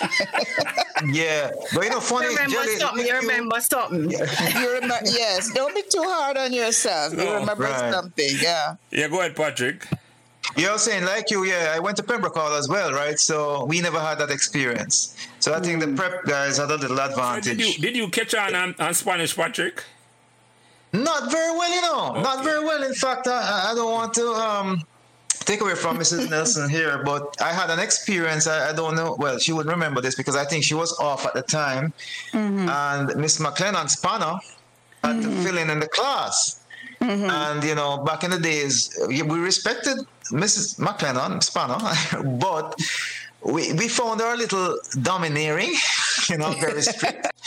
Yeah, 1.13 1.51
but 1.73 1.83
you 1.85 1.89
know, 1.89 1.99
funny, 2.01 2.25
You 2.25 2.31
remember 2.35 2.51
Jelly, 2.53 2.75
something. 2.77 3.05
You 3.05 3.13
remember 3.15 3.59
something. 3.61 4.11
you 4.11 4.73
remember? 4.73 4.95
Yes, 5.05 5.49
don't 5.53 5.73
be 5.73 5.83
too 5.83 6.03
hard 6.03 6.37
on 6.37 6.51
yourself. 6.51 7.13
You 7.13 7.21
Oh, 7.21 7.39
remember 7.39 7.63
right. 7.63 7.93
something? 7.93 8.29
Yeah. 8.41 8.75
yeah, 8.91 9.07
go 9.07 9.19
ahead, 9.21 9.35
Patrick. 9.35 9.87
You're 10.57 10.77
saying 10.79 11.05
like 11.05 11.29
you, 11.29 11.43
yeah. 11.43 11.73
I 11.75 11.79
went 11.79 11.97
to 11.97 12.03
Pembroke 12.03 12.35
Hall 12.35 12.53
as 12.55 12.67
well, 12.67 12.91
right? 12.91 13.19
So 13.19 13.65
we 13.65 13.79
never 13.81 13.99
had 13.99 14.17
that 14.19 14.31
experience. 14.31 15.15
So 15.39 15.53
I 15.53 15.59
think 15.59 15.79
the 15.81 15.89
prep 15.89 16.25
guys 16.25 16.57
had 16.57 16.71
a 16.71 16.75
little 16.77 16.99
Uh, 16.99 17.07
Did 17.07 17.11
advantage. 17.11 17.59
you 17.77 17.81
did 17.81 17.95
you 17.95 18.07
catch 18.09 18.33
on 18.33 18.55
on, 18.55 18.75
on 18.79 18.93
Spanish, 18.93 19.35
Patrick? 19.35 19.83
Not 20.93 21.29
very 21.31 21.51
well, 21.57 21.71
you 21.75 21.81
know. 21.81 22.21
Not 22.21 22.43
very 22.43 22.63
well. 22.65 22.81
In 22.83 22.93
fact, 22.93 23.27
I, 23.27 23.71
I 23.71 23.75
don't 23.75 23.91
want 23.91 24.13
to 24.15 24.27
um, 24.33 24.83
take 25.41 25.61
away 25.61 25.75
from 25.75 25.97
Mrs. 25.99 26.29
Nelson 26.33 26.69
here, 26.69 27.03
but 27.03 27.39
I 27.41 27.51
had 27.53 27.69
an 27.69 27.79
experience. 27.79 28.47
I, 28.47 28.69
I 28.69 28.73
don't 28.73 28.95
know. 28.95 29.15
Well, 29.19 29.37
she 29.37 29.51
would 29.53 29.67
remember 29.67 30.01
this 30.01 30.15
because 30.15 30.35
I 30.35 30.45
think 30.45 30.63
she 30.63 30.73
was 30.73 30.97
off 30.99 31.25
at 31.25 31.33
the 31.33 31.41
time, 31.43 31.93
and 32.33 33.15
Miss 33.15 33.39
McLennan 33.39 33.89
Spanner 33.89 34.35
had 35.03 35.21
to 35.21 35.29
fill 35.43 35.57
in 35.57 35.69
in 35.69 35.79
the 35.79 35.87
class. 35.89 36.61
And 37.01 37.63
you 37.63 37.75
know, 37.75 37.97
back 37.97 38.23
in 38.23 38.31
the 38.31 38.39
days, 38.39 38.97
we 39.07 39.21
respected 39.21 39.97
Mrs. 40.31 40.79
McLennan 40.79 41.43
Spanner, 41.43 41.77
but 42.39 42.75
we, 43.43 43.73
we 43.73 43.87
found 43.87 44.19
her 44.19 44.33
a 44.33 44.37
little 44.37 44.77
domineering, 45.01 45.73
you 46.29 46.37
know, 46.37 46.51
very 46.53 46.81
strict. 46.81 47.27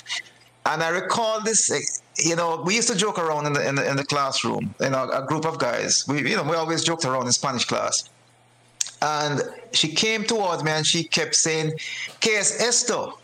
And 0.66 0.82
I 0.82 0.90
recall 0.90 1.40
this, 1.40 1.70
eh, 1.72 1.80
you 2.18 2.36
know, 2.36 2.62
we 2.64 2.76
used 2.76 2.88
to 2.88 2.94
joke 2.94 3.18
around 3.18 3.46
in 3.46 3.54
the 3.54 3.66
in 3.66 3.74
the, 3.76 3.90
in 3.90 3.96
the 3.96 4.04
classroom, 4.04 4.74
you 4.78 4.90
know, 4.90 5.10
a 5.10 5.24
group 5.26 5.46
of 5.46 5.58
guys. 5.58 6.06
We, 6.06 6.30
you 6.30 6.36
know, 6.36 6.42
we 6.42 6.54
always 6.54 6.84
joked 6.84 7.06
around 7.06 7.26
in 7.26 7.32
Spanish 7.32 7.64
class. 7.64 8.04
And 9.00 9.42
she 9.72 9.88
came 9.88 10.24
towards 10.24 10.62
me 10.62 10.72
and 10.72 10.86
she 10.86 11.04
kept 11.04 11.34
saying, 11.34 11.72
"¿Qué 12.20 12.38
es 12.38 12.60
esto?" 12.60 13.19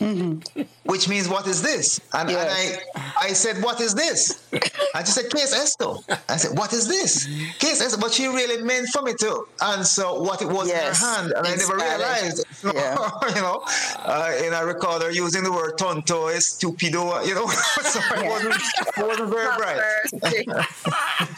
Which 0.84 1.08
means, 1.08 1.28
"What 1.28 1.46
is 1.46 1.60
this?" 1.62 2.00
And, 2.14 2.30
Yes. 2.30 2.40
and 2.40 2.80
I, 2.96 3.26
I 3.28 3.32
said, 3.34 3.62
"What 3.62 3.80
is 3.80 3.94
this?" 3.94 4.48
And 4.50 5.06
she 5.06 5.12
said, 5.12 5.26
"¿Qué 5.30 5.40
es 5.42 5.52
esto?" 5.52 6.02
I 6.28 6.36
said, 6.36 6.56
"What 6.58 6.72
is 6.72 6.88
this?" 6.88 7.26
¿Qué 7.58 7.70
es 7.72 7.80
esto? 7.80 7.98
But 8.00 8.12
she 8.12 8.26
really 8.26 8.62
meant 8.62 8.88
for 8.88 9.02
me 9.02 9.12
to 9.20 9.44
answer 9.62 10.04
what 10.04 10.40
it 10.42 10.48
was 10.48 10.68
Yes, 10.68 11.00
in 11.00 11.06
her 11.06 11.14
hand, 11.16 11.32
and 11.36 11.46
I 11.46 11.50
never 11.50 11.78
Spanish. 11.78 11.98
realized. 11.98 12.46
So, 12.60 12.72
Yeah. 12.74 13.10
you 13.34 13.40
know, 13.40 13.62
uh, 13.98 14.32
and 14.44 14.54
I 14.54 14.60
recall 14.62 15.00
her 15.00 15.10
using 15.10 15.42
the 15.44 15.52
word 15.52 15.78
tonto, 15.78 16.28
stupido, 16.38 17.24
you 17.26 17.34
know, 17.34 17.46
so 17.48 18.00
it 18.16 18.26
wasn't, 18.28 18.54
it 18.98 19.06
wasn't 19.06 19.30
very 19.30 19.56
bright. 19.56 19.80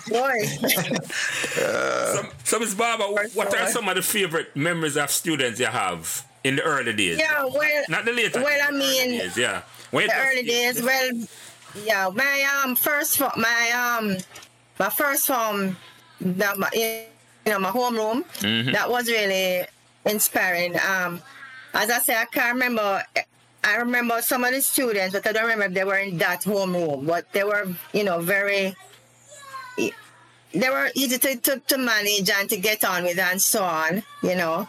Boy. 0.09 0.39
So, 1.55 2.23
so 2.45 2.59
Ms. 2.59 2.75
Barber, 2.75 3.05
what 3.35 3.55
are 3.59 3.69
some 3.69 3.89
of 3.89 3.97
the 3.97 4.03
favorite 4.03 4.57
memories 4.57 4.97
of 4.97 5.11
students 5.11 5.61
you 5.61 5.67
have 5.67 6.25
in 6.45 6.57
the 6.57 6.63
early 6.63 6.93
days? 6.93 7.19
Yeah, 7.19 7.45
well, 7.45 7.85
Not 7.89 8.05
the 8.05 8.13
later. 8.13 8.43
Well, 8.43 8.61
I 8.69 8.71
mean, 8.71 9.19
days, 9.19 9.37
yeah. 9.37 9.63
When 9.91 10.07
the 10.07 10.17
early 10.17 10.43
days. 10.43 10.83
Well, 10.83 11.11
yeah, 11.85 12.11
my 12.15 12.63
um 12.63 12.77
first 12.77 13.19
fo- 13.19 13.33
my 13.37 13.71
um 13.71 14.17
my 14.79 14.89
first 14.89 15.29
home, 15.29 15.77
that 16.21 16.59
my 16.59 16.69
you 16.75 17.53
know 17.53 17.59
my 17.59 17.71
homeroom, 17.71 18.25
that 18.73 18.91
was 18.91 19.09
really 19.09 19.67
inspiring. 20.05 20.75
Um, 20.77 21.21
as 21.75 21.91
I 21.91 21.99
say, 21.99 22.17
I 22.17 22.25
can't 22.27 22.55
remember. 22.55 23.03
I 23.65 23.77
remember 23.77 24.21
some 24.23 24.43
of 24.45 24.53
the 24.53 24.61
students, 24.61 25.15
but 25.15 25.27
I 25.27 25.33
don't 25.33 25.45
remember 25.45 25.67
if 25.67 25.75
they 25.75 25.85
were 25.85 25.99
in 25.99 26.19
that 26.19 26.43
homeroom. 26.43 27.07
But 27.07 27.33
they 27.33 27.45
were, 27.45 27.69
you 27.93 28.05
know, 28.05 28.21
very. 28.21 28.75
They 30.55 30.69
were 30.69 30.91
easy 30.95 31.17
to, 31.17 31.37
to, 31.37 31.63
to 31.69 31.79
manage 31.79 32.29
and 32.29 32.47
to 32.51 32.59
get 32.59 32.85
on 32.85 33.05
with 33.05 33.19
and 33.19 33.41
so 33.41 33.65
on, 33.65 34.03
you 34.23 34.37
know. 34.37 34.69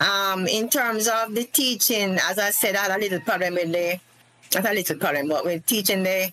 Um, 0.00 0.46
in 0.46 0.68
terms 0.68 1.08
of 1.08 1.34
the 1.34 1.44
teaching, 1.44 2.18
as 2.28 2.38
I 2.38 2.50
said, 2.50 2.76
I 2.76 2.84
had 2.84 2.98
a 2.98 3.00
little 3.00 3.20
problem 3.20 3.54
with 3.54 3.72
the, 3.72 4.00
not 4.54 4.70
a 4.70 4.74
little 4.74 4.98
problem, 4.98 5.28
but 5.28 5.44
with 5.44 5.64
teaching 5.66 6.02
the, 6.02 6.32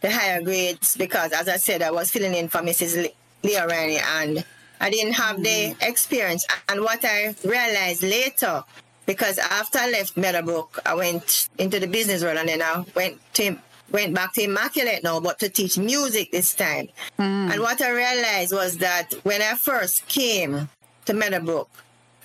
the 0.00 0.10
higher 0.10 0.40
grades 0.42 0.96
because, 0.96 1.32
as 1.32 1.48
I 1.48 1.56
said, 1.56 1.82
I 1.82 1.90
was 1.90 2.10
filling 2.10 2.34
in 2.34 2.48
for 2.48 2.58
Mrs. 2.58 3.02
Le- 3.02 3.48
Leo 3.48 3.66
Rhynie 3.66 4.00
and 4.20 4.44
I 4.80 4.90
didn't 4.90 5.14
have 5.14 5.42
the 5.42 5.76
experience. 5.80 6.46
And 6.68 6.80
what 6.80 7.04
I 7.04 7.34
realized 7.44 8.02
later, 8.02 8.64
because 9.06 9.38
after 9.38 9.78
I 9.78 9.90
left 9.90 10.16
Meadowbrook, 10.16 10.80
I 10.86 10.94
went 10.94 11.48
into 11.58 11.80
the 11.80 11.86
business 11.86 12.22
world 12.22 12.38
and 12.38 12.48
then 12.48 12.62
I 12.62 12.84
went 12.94 13.20
to 13.34 13.58
went 13.90 14.14
back 14.14 14.32
to 14.32 14.42
Immaculate 14.42 15.04
now, 15.04 15.20
but 15.20 15.38
to 15.40 15.50
teach 15.50 15.76
music 15.76 16.32
this 16.32 16.54
time. 16.54 16.88
And 17.18 17.60
what 17.60 17.82
I 17.82 17.90
realized 17.90 18.52
was 18.54 18.78
that 18.78 19.12
when 19.22 19.42
I 19.42 19.54
first 19.54 20.08
came 20.08 20.70
to 21.04 21.12
Meadowbrook, 21.12 21.68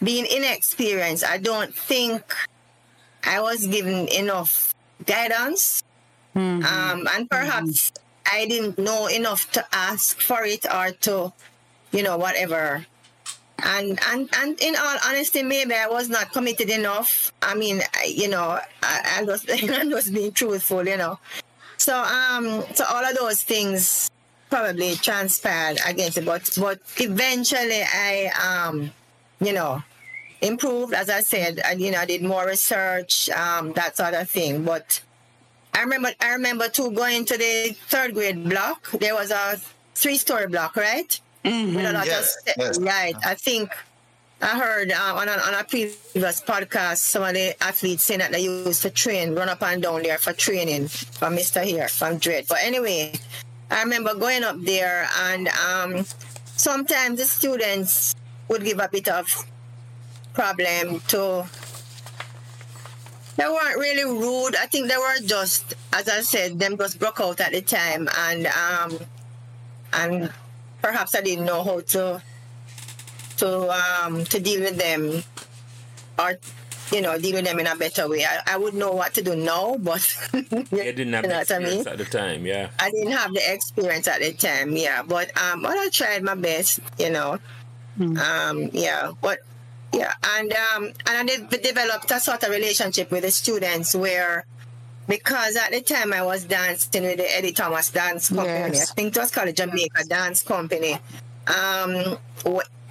being 0.04 0.26
inexperienced, 0.26 1.24
I 1.24 1.38
don't 1.38 1.74
think 1.74 2.22
I 3.24 3.42
was 3.42 3.66
given 3.68 4.08
enough 4.08 4.74
guidance. 5.06 5.84
Um, 6.36 7.08
and 7.16 7.30
perhaps 7.30 7.92
I 8.32 8.46
didn't 8.46 8.78
know 8.78 9.08
enough 9.08 9.52
to 9.54 9.66
ask 9.72 10.20
for 10.22 10.44
it 10.44 10.66
or 10.72 10.92
to, 11.02 11.34
you 11.92 12.04
know, 12.04 12.18
whatever. 12.18 12.86
And 13.60 14.00
and 14.10 14.30
and 14.38 14.62
in 14.62 14.76
all 14.76 14.98
honesty, 15.08 15.42
maybe 15.42 15.74
I 15.74 15.88
was 15.88 16.10
not 16.10 16.32
committed 16.32 16.70
enough. 16.70 17.34
I 17.42 17.56
mean, 17.56 17.82
I, 17.96 18.06
you 18.06 18.30
know, 18.30 18.60
I, 18.84 19.18
I 19.20 19.24
was 19.24 19.50
I 19.50 19.84
was 19.86 20.12
being 20.12 20.32
truthful, 20.32 20.88
you 20.88 20.98
know. 20.98 21.18
So 21.78 21.98
um, 21.98 22.64
so 22.76 22.86
all 22.88 23.04
of 23.04 23.16
those 23.16 23.42
things 23.42 24.12
probably 24.52 24.94
transpired 24.96 25.80
against 25.88 26.20
it, 26.20 26.26
but 26.26 26.48
but 26.62 26.80
eventually 26.98 27.82
I 27.82 28.30
um, 28.38 28.92
you 29.40 29.54
know, 29.54 29.82
improved 30.42 30.94
as 30.94 31.10
I 31.10 31.22
said, 31.22 31.60
and 31.64 31.82
you 31.82 31.92
know, 31.92 32.00
I 32.00 32.06
did 32.06 32.24
more 32.24 32.46
research, 32.46 33.30
um, 33.32 33.74
that 33.74 33.98
sort 33.98 34.14
of 34.14 34.30
thing. 34.30 34.64
But 34.64 35.02
I 35.74 35.82
remember 35.82 36.12
I 36.20 36.34
remember 36.34 36.70
too 36.70 36.92
going 36.92 37.26
to 37.26 37.38
the 37.38 37.76
third 37.88 38.14
grade 38.14 38.44
block. 38.50 38.90
There 38.92 39.16
was 39.16 39.32
a 39.32 39.60
three 39.96 40.18
story 40.18 40.48
block, 40.48 40.76
right? 40.76 41.20
With 41.44 41.54
a 41.86 41.94
lot 41.94 42.06
Yes, 42.06 42.36
of 42.48 42.54
yes. 42.58 42.80
right. 42.80 43.16
I 43.26 43.34
think 43.36 43.72
I 44.42 44.60
heard 44.60 44.92
uh, 44.92 45.16
on, 45.16 45.28
a, 45.30 45.32
on 45.32 45.54
a 45.56 45.64
previous 45.64 46.42
podcast 46.42 46.98
some 46.98 47.24
of 47.24 47.34
the 47.34 47.56
athletes 47.64 48.04
saying 48.04 48.20
that 48.20 48.32
they 48.32 48.42
used 48.42 48.82
to 48.84 48.90
train, 48.90 49.34
run 49.34 49.50
up 49.50 49.64
and 49.64 49.82
down 49.82 50.04
there 50.04 50.18
for 50.20 50.34
training 50.34 50.88
from 50.90 51.36
Mr. 51.38 51.64
Here, 51.64 51.88
from 51.88 52.18
Dread. 52.18 52.46
But 52.48 52.60
anyway, 52.62 53.14
I 53.72 53.82
remember 53.82 54.14
going 54.14 54.44
up 54.44 54.58
there 54.62 55.08
and 55.22 55.48
um, 55.48 56.06
sometimes 56.46 57.18
the 57.20 57.26
students 57.26 58.14
would 58.50 58.64
give 58.64 58.80
a 58.80 58.90
bit 58.92 59.08
of 59.08 59.28
problem 60.38 61.00
to 61.08 61.46
they 63.38 63.46
weren't 63.46 63.78
really 63.78 64.04
rude. 64.06 64.56
I 64.56 64.66
think 64.66 64.88
they 64.88 64.98
were 64.98 65.20
just, 65.26 65.76
as 65.94 66.10
I 66.10 66.22
said, 66.22 66.58
them 66.60 66.78
just 66.78 66.98
broke 67.00 67.20
out 67.22 67.40
at 67.40 67.52
the 67.52 67.62
time, 67.62 68.08
and 68.18 68.48
um, 68.48 68.98
and 69.94 70.34
perhaps 70.82 71.14
I 71.16 71.22
didn't 71.22 71.46
know 71.46 71.64
how 71.64 71.82
to 71.82 72.22
to 73.38 73.50
um 73.82 74.24
to 74.26 74.40
deal 74.40 74.62
with 74.62 74.78
them, 74.78 75.24
or 76.18 76.38
you 76.92 77.02
know, 77.02 77.18
deal 77.20 77.36
with 77.36 77.46
them 77.46 77.60
in 77.60 77.68
a 77.68 77.76
better 77.76 78.08
way. 78.08 78.24
I, 78.26 78.54
I 78.54 78.58
would 78.58 78.74
know 78.74 78.92
what 78.94 79.14
to 79.16 79.22
do 79.22 79.36
now, 79.36 79.76
but 79.78 80.02
You 80.34 80.44
didn't 80.72 81.14
have 81.14 81.26
you 81.26 81.30
the 81.30 81.36
know 81.36 81.40
what 81.40 81.52
I 81.52 81.60
mean. 81.60 81.88
at 81.88 81.98
the 81.98 82.06
time, 82.06 82.46
yeah. 82.46 82.70
I 82.80 82.90
didn't 82.92 83.12
have 83.12 83.34
the 83.34 83.54
experience 83.54 84.08
at 84.08 84.22
the 84.22 84.34
time, 84.34 84.76
yeah. 84.76 85.04
But 85.04 85.30
um, 85.40 85.62
but 85.62 85.78
I 85.78 85.90
tried 85.90 86.24
my 86.24 86.36
best, 86.36 86.80
you 86.98 87.10
know. 87.10 87.40
Um, 88.00 88.70
yeah, 88.74 89.12
but 89.22 89.40
yeah, 89.98 90.14
and 90.38 90.54
um, 90.54 90.84
and 91.08 91.30
I 91.30 91.36
de- 91.50 91.58
developed 91.58 92.10
a 92.12 92.20
sort 92.20 92.44
of 92.44 92.50
relationship 92.50 93.12
with 93.12 93.24
the 93.24 93.32
students 93.32 93.96
where, 93.96 94.46
because 95.08 95.56
at 95.56 95.72
the 95.72 95.82
time 95.82 96.14
I 96.14 96.22
was 96.24 96.44
dancing 96.46 97.04
with 97.04 97.18
the 97.18 97.36
Eddy 97.38 97.52
Thomas 97.52 97.90
Dance 97.90 98.30
Company, 98.30 98.76
Yes. 98.78 98.92
I 98.92 98.94
think 98.94 99.16
it 99.16 99.20
was 99.20 99.32
called 99.32 99.48
the 99.50 99.54
Jamaica 99.54 100.04
Dance 100.08 100.44
Company, 100.44 100.98
um, 101.48 102.18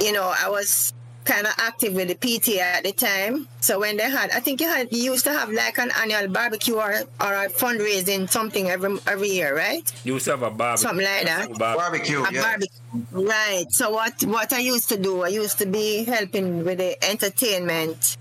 you 0.00 0.12
know, 0.12 0.32
I 0.44 0.48
was 0.48 0.92
kind 1.26 1.46
of 1.46 1.52
active 1.58 1.92
with 1.94 2.08
the 2.08 2.14
PTA 2.14 2.60
at 2.60 2.84
the 2.84 2.92
time. 2.92 3.48
So 3.60 3.80
when 3.80 3.96
they 3.96 4.08
had, 4.08 4.30
I 4.30 4.40
think 4.40 4.60
you 4.60 4.68
had 4.68 4.92
you 4.92 5.12
used 5.12 5.24
to 5.24 5.32
have 5.32 5.50
like 5.50 5.78
an 5.78 5.90
annual 6.00 6.28
barbecue 6.28 6.76
or 6.76 6.92
or 7.20 7.32
a 7.44 7.48
fundraising 7.48 8.30
something 8.30 8.70
every 8.70 8.98
every 9.06 9.28
year, 9.28 9.54
right? 9.54 9.84
You 10.04 10.14
used 10.14 10.26
to 10.26 10.32
have 10.32 10.42
a 10.42 10.50
barbecue. 10.50 10.88
Something 10.88 11.06
like 11.06 11.26
that. 11.26 11.58
Barbecue, 11.58 12.22
A 12.22 12.32
yeah. 12.32 12.42
barbecue. 12.42 12.80
Right. 13.12 13.66
So 13.70 13.90
what 13.90 14.22
what 14.24 14.52
I 14.52 14.60
used 14.60 14.88
to 14.90 14.96
do, 14.98 15.22
I 15.22 15.28
used 15.28 15.58
to 15.58 15.66
be 15.66 16.04
helping 16.04 16.64
with 16.64 16.78
the 16.78 16.92
entertainment 17.04 18.16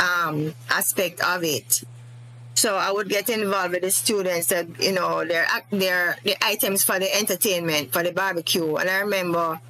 um, 0.00 0.54
aspect 0.70 1.20
of 1.20 1.44
it. 1.44 1.82
So 2.54 2.74
I 2.74 2.90
would 2.90 3.08
get 3.08 3.28
involved 3.30 3.72
with 3.74 3.82
the 3.82 3.90
students 3.92 4.48
that 4.48 4.66
you 4.82 4.92
know 4.92 5.24
their 5.24 5.46
their 5.70 6.16
the 6.24 6.34
items 6.44 6.82
for 6.82 6.98
the 6.98 7.14
entertainment 7.14 7.92
for 7.92 8.02
the 8.02 8.10
barbecue. 8.12 8.74
And 8.76 8.90
I 8.90 8.98
remember 9.00 9.60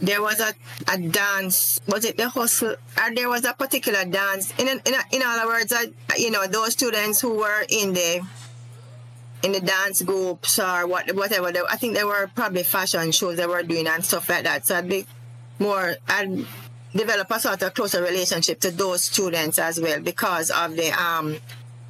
there 0.00 0.22
was 0.22 0.40
a, 0.40 0.54
a 0.88 0.98
dance. 0.98 1.80
Was 1.86 2.04
it 2.04 2.16
the 2.16 2.28
hustle? 2.28 2.76
Or 3.00 3.14
there 3.14 3.28
was 3.28 3.44
a 3.44 3.52
particular 3.52 4.04
dance. 4.04 4.52
In 4.58 4.68
in, 4.68 4.94
in 5.12 5.22
other 5.24 5.46
words, 5.46 5.72
I, 5.74 5.86
you 6.16 6.30
know 6.30 6.46
those 6.46 6.72
students 6.72 7.20
who 7.20 7.34
were 7.34 7.64
in 7.68 7.92
the 7.92 8.26
in 9.42 9.52
the 9.52 9.60
dance 9.60 10.02
groups 10.02 10.58
or 10.58 10.86
what 10.86 11.14
whatever. 11.14 11.52
They, 11.52 11.60
I 11.68 11.76
think 11.76 11.94
they 11.94 12.04
were 12.04 12.30
probably 12.34 12.62
fashion 12.62 13.10
shows 13.12 13.36
they 13.36 13.46
were 13.46 13.62
doing 13.62 13.86
and 13.86 14.04
stuff 14.04 14.28
like 14.28 14.44
that. 14.44 14.66
So 14.66 14.76
I'd 14.76 14.88
be 14.88 15.06
more 15.58 15.96
I'd 16.08 16.46
develop 16.92 17.30
a 17.30 17.40
sort 17.40 17.62
of 17.62 17.74
closer 17.74 18.02
relationship 18.02 18.60
to 18.60 18.70
those 18.70 19.02
students 19.04 19.58
as 19.58 19.80
well 19.80 20.00
because 20.00 20.50
of 20.50 20.76
the 20.76 20.90
um 20.92 21.36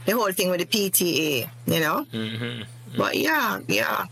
the 0.06 0.12
whole 0.12 0.32
thing 0.32 0.48
with 0.50 0.60
the 0.60 0.66
PTA, 0.66 1.48
you 1.66 1.80
know. 1.80 2.06
Mm-hmm. 2.12 2.62
But 2.96 3.16
yeah, 3.16 3.60
yeah. 3.68 4.06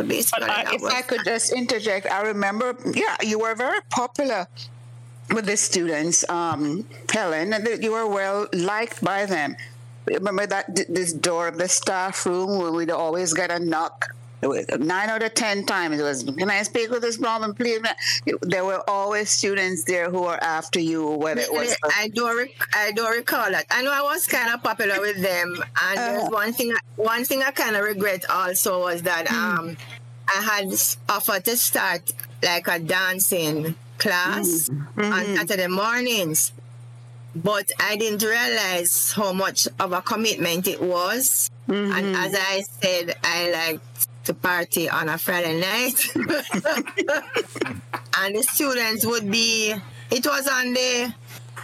So 0.00 0.06
basically, 0.06 0.48
Uh, 0.48 0.64
if 0.72 0.82
I 0.84 1.02
could 1.02 1.24
just 1.24 1.52
interject, 1.52 2.06
I 2.06 2.22
remember, 2.22 2.74
yeah, 2.94 3.16
you 3.22 3.38
were 3.38 3.54
very 3.54 3.80
popular 3.90 4.46
with 5.34 5.44
the 5.46 5.56
students, 5.56 6.24
um, 6.28 6.86
Helen, 7.12 7.52
and 7.52 7.82
you 7.84 7.92
were 7.92 8.06
well 8.06 8.48
liked 8.52 9.04
by 9.04 9.26
them. 9.26 9.56
Remember 10.06 10.46
that 10.46 10.64
this 10.88 11.12
door 11.12 11.48
of 11.48 11.58
the 11.58 11.68
staff 11.68 12.24
room 12.24 12.58
where 12.58 12.72
we'd 12.72 12.90
always 12.90 13.34
get 13.34 13.50
a 13.50 13.58
knock. 13.58 14.14
Nine 14.42 15.08
out 15.10 15.22
of 15.22 15.34
ten 15.34 15.66
times 15.66 15.98
it 15.98 16.02
was, 16.02 16.24
"Can 16.24 16.50
I 16.50 16.62
speak 16.62 16.90
with 16.90 17.02
this 17.02 17.18
woman, 17.18 17.52
please?" 17.54 17.80
There 18.42 18.64
were 18.64 18.82
always 18.88 19.28
students 19.30 19.84
there 19.84 20.08
who 20.10 20.22
were 20.22 20.42
after 20.42 20.80
you, 20.80 21.06
whether 21.06 21.42
it 21.42 21.52
was 21.52 21.76
I 21.96 22.08
don't 22.08 22.36
rec- 22.36 22.68
I 22.74 22.92
don't 22.92 23.14
recall 23.16 23.50
that. 23.50 23.66
I 23.70 23.82
know 23.82 23.92
I 23.92 24.02
was 24.02 24.26
kind 24.26 24.48
of 24.52 24.62
popular 24.62 25.00
with 25.00 25.20
them, 25.20 25.62
and 25.88 25.98
Uh-huh. 25.98 26.28
one 26.30 26.52
thing 26.54 26.74
one 26.96 27.24
thing 27.24 27.42
I 27.42 27.50
kind 27.50 27.76
of 27.76 27.84
regret 27.84 28.24
also 28.30 28.80
was 28.80 29.02
that 29.02 29.26
Mm. 29.26 29.58
um 29.58 29.76
I 30.28 30.40
had 30.42 30.66
offered 31.08 31.44
to 31.46 31.56
start 31.56 32.02
like 32.42 32.66
a 32.68 32.78
dancing 32.78 33.74
class 33.98 34.70
Mm-hmm. 34.70 35.12
on 35.12 35.36
Saturday 35.36 35.66
mornings, 35.66 36.52
but 37.34 37.70
I 37.78 37.96
didn't 37.96 38.22
realize 38.22 39.12
how 39.12 39.32
much 39.32 39.68
of 39.78 39.92
a 39.92 40.00
commitment 40.00 40.66
it 40.66 40.80
was. 40.80 41.50
Mm-hmm. 41.68 41.92
And 41.96 42.16
as 42.16 42.34
I 42.34 42.64
said, 42.82 43.16
I 43.22 43.50
like 43.50 43.80
to 44.30 44.34
party 44.34 44.88
on 44.88 45.08
a 45.08 45.18
Friday 45.18 45.58
night. 45.60 45.98
and 48.18 48.36
the 48.36 48.42
students 48.42 49.04
would 49.04 49.28
be, 49.28 49.74
it 50.10 50.24
was 50.24 50.46
on 50.46 50.72
the 50.72 51.12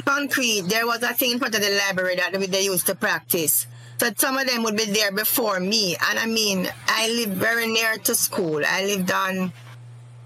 concrete. 0.05 0.63
There 0.63 0.85
was 0.85 1.03
a 1.03 1.15
thing 1.15 1.33
in 1.33 1.39
front 1.39 1.55
of 1.55 1.61
the 1.61 1.81
library 1.87 2.17
that 2.17 2.33
they 2.33 2.65
used 2.65 2.87
to 2.87 2.97
practice. 2.97 3.69
So 3.99 4.11
some 4.17 4.37
of 4.37 4.47
them 4.49 4.65
would 4.65 4.77
be 4.77 4.87
there 4.87 5.13
before 5.13 5.61
me. 5.61 5.97
And 6.11 6.19
I 6.19 6.27
mean, 6.27 6.69
I 6.89 7.09
live 7.09 7.31
very 7.31 7.69
near 7.69 7.99
to 7.99 8.15
school. 8.15 8.61
I 8.67 8.85
lived 8.85 9.13
on 9.13 9.53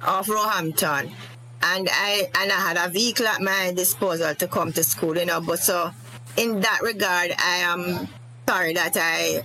off 0.02 0.26
Roehampton. 0.28 1.12
And 1.62 1.88
I 1.92 2.30
and 2.40 2.50
I 2.50 2.54
had 2.54 2.78
a 2.78 2.88
vehicle 2.88 3.26
at 3.26 3.42
my 3.42 3.72
disposal 3.76 4.34
to 4.34 4.48
come 4.48 4.72
to 4.72 4.82
school, 4.82 5.18
you 5.18 5.26
know. 5.26 5.42
But 5.42 5.58
so 5.58 5.90
in 6.38 6.62
that 6.62 6.80
regard, 6.82 7.32
I 7.36 7.56
am 7.56 8.08
sorry 8.48 8.72
that 8.72 8.96
I 8.96 9.44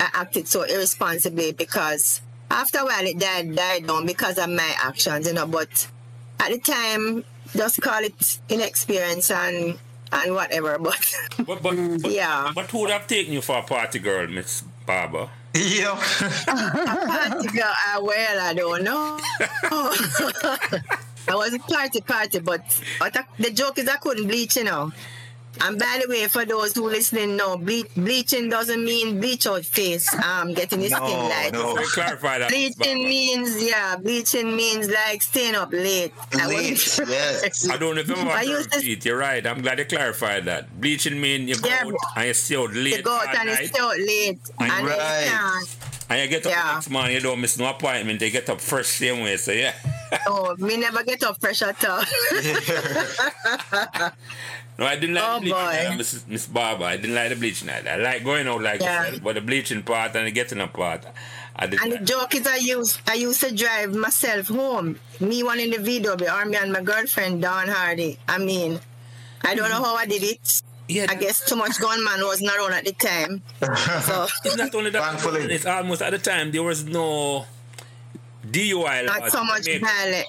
I 0.00 0.08
acted 0.14 0.48
so 0.48 0.62
irresponsibly 0.62 1.52
because 1.52 2.20
after 2.50 2.78
a 2.78 2.84
while 2.84 3.06
it 3.06 3.18
died 3.18 3.54
died 3.54 3.86
down 3.86 4.06
because 4.06 4.38
of 4.38 4.48
my 4.50 4.74
actions, 4.82 5.26
you 5.26 5.34
know. 5.34 5.46
But 5.46 5.86
at 6.40 6.50
the 6.50 6.58
time, 6.58 7.24
just 7.54 7.80
call 7.82 8.02
it 8.02 8.38
inexperience 8.48 9.30
and 9.30 9.78
and 10.12 10.34
whatever. 10.34 10.78
But 10.78 10.98
But, 11.46 11.62
but, 11.62 11.76
but, 12.02 12.10
Yeah. 12.10 12.50
but 12.54 12.70
who 12.70 12.80
would 12.80 12.90
have 12.90 13.06
taken 13.06 13.32
you 13.34 13.42
for 13.42 13.58
a 13.58 13.62
party 13.62 13.98
girl, 13.98 14.26
Miss 14.26 14.62
Barber? 14.86 15.28
Yeah. 15.54 15.94
party 16.46 17.48
girl, 17.48 17.74
uh, 17.88 18.00
well, 18.02 18.40
I 18.40 18.54
don't 18.54 18.82
know. 18.82 19.18
I 21.28 21.34
was 21.34 21.52
a 21.54 21.58
party 21.60 22.00
party, 22.00 22.38
but, 22.40 22.62
but 22.98 23.16
I- 23.16 23.24
the 23.38 23.50
joke 23.50 23.78
is 23.78 23.88
I 23.88 23.96
couldn't 23.96 24.26
bleach, 24.26 24.56
you 24.56 24.64
know. 24.64 24.92
And 25.62 25.78
by 25.78 26.00
the 26.02 26.08
way, 26.08 26.26
for 26.26 26.44
those 26.44 26.74
who 26.74 26.88
listening 26.88 27.36
now, 27.36 27.56
ble- 27.56 27.84
bleaching 27.96 28.48
doesn't 28.48 28.84
mean 28.84 29.20
bleach 29.20 29.46
out 29.46 29.64
face, 29.64 30.08
um, 30.24 30.54
getting 30.54 30.80
your 30.80 30.90
No, 30.90 31.06
skin 31.06 31.18
light. 31.28 31.50
no. 31.52 31.76
So 31.76 31.82
clarify 32.00 32.38
that. 32.38 32.48
Bleaching 32.50 33.04
means, 33.04 33.62
yeah, 33.62 33.96
bleaching 33.96 34.56
means 34.56 34.88
like 34.88 35.22
staying 35.22 35.54
up 35.54 35.72
late. 35.72 36.12
I 36.34 36.46
Late, 36.46 36.72
wasn't- 36.72 37.08
yes. 37.10 37.68
I 37.68 37.76
don't 37.76 37.94
know 37.94 38.00
if 38.00 38.10
I'm 38.10 38.18
I 38.28 38.42
about 38.42 38.46
used 38.46 38.72
to 38.72 38.80
to- 38.80 39.08
You're 39.08 39.18
right. 39.18 39.46
I'm 39.46 39.60
glad 39.60 39.78
you 39.78 39.84
clarified 39.84 40.44
that. 40.46 40.80
Bleaching 40.80 41.20
means 41.20 41.48
you 41.48 41.56
go 41.56 41.68
Yeah, 41.68 41.82
out 41.84 41.92
but- 41.92 42.16
and 42.16 42.26
you 42.28 42.34
stay 42.34 42.56
out 42.56 42.72
late 42.72 42.96
You 42.96 43.02
go 43.02 43.14
out 43.14 43.28
all 43.28 43.36
and 43.36 43.48
you 43.60 43.66
stay 43.68 43.80
out 43.80 43.98
late. 43.98 44.38
And- 44.58 44.70
And 44.72 44.80
then 44.80 44.84
you 44.84 44.90
Right. 44.90 45.26
can't. 45.28 45.68
and 46.10 46.20
you 46.22 46.28
get 46.28 46.46
up 46.46 46.52
Yeah. 46.52 46.66
the 46.68 46.72
next 46.74 46.90
morning, 46.90 47.12
you 47.14 47.20
don't 47.20 47.40
miss 47.40 47.58
no 47.58 47.66
appointment. 47.68 48.18
They 48.18 48.30
get 48.30 48.48
up 48.48 48.60
fresh 48.60 48.88
same 48.88 49.20
way. 49.22 49.36
So 49.36 49.52
yeah. 49.52 49.74
Oh, 50.26 50.56
me 50.58 50.76
never 50.76 51.04
get 51.04 51.22
up 51.22 51.40
fresh 51.40 51.62
at 51.62 51.84
all. 51.84 52.02
No, 54.80 54.86
I 54.86 54.96
didn't 54.96 55.14
like 55.14 55.24
Oh, 55.26 55.34
the 55.34 55.40
bleaching 55.40 55.58
boy. 55.60 55.88
night, 55.90 55.96
Miss, 55.98 56.24
Miss 56.26 56.46
Barber. 56.46 56.84
I 56.84 56.96
didn't 56.96 57.14
like 57.14 57.28
the 57.28 57.36
bleaching 57.36 57.66
night. 57.66 57.86
I 57.86 57.96
like 57.96 58.24
going 58.24 58.48
out 58.48 58.62
like 58.62 58.80
Yeah. 58.80 59.04
said, 59.10 59.22
but 59.22 59.34
the 59.34 59.42
bleaching 59.42 59.82
part 59.82 60.16
and 60.16 60.26
the 60.26 60.30
getting 60.30 60.58
up 60.58 60.72
part, 60.72 61.04
I 61.54 61.66
didn't 61.66 61.82
And 61.82 61.92
the 61.92 61.96
like. 61.96 62.04
joke 62.06 62.34
is 62.34 62.46
I 62.46 62.56
used 62.56 62.98
I 63.06 63.14
used 63.14 63.40
to 63.42 63.54
drive 63.54 63.94
myself 63.94 64.48
home. 64.48 64.98
Me 65.20 65.42
one 65.42 65.60
in 65.60 65.68
the 65.70 65.76
VW, 65.76 66.32
or 66.32 66.46
me 66.46 66.56
and 66.56 66.72
my 66.72 66.80
girlfriend 66.80 67.42
Dawn 67.42 67.68
Hardy. 67.68 68.18
I 68.26 68.38
mean, 68.38 68.80
I 69.44 69.54
don't 69.54 69.68
know 69.68 69.74
mm-hmm. 69.76 69.84
how 69.84 69.96
I 69.96 70.06
did 70.06 70.22
it. 70.22 70.62
Yeah, 70.88 71.06
I 71.10 71.14
guess 71.14 71.44
too 71.44 71.56
much 71.56 71.78
gunman 71.78 72.20
wasn't 72.24 72.50
on 72.50 72.72
at 72.72 72.84
the 72.86 72.92
time. 72.92 73.42
So 74.08 74.26
It's 74.46 74.56
not 74.56 74.74
only 74.74 74.90
that. 74.90 75.02
Thankfully. 75.04 75.42
It's 75.54 75.66
almost 75.66 76.00
at 76.00 76.10
the 76.12 76.18
time 76.18 76.50
there 76.52 76.62
was 76.64 76.84
no 76.84 77.44
DUI 78.50 79.06
laws. 79.06 79.20
not 79.20 79.30
so 79.30 79.40
in 79.42 79.46
much 79.46 79.64
Jamaica. 79.64 80.24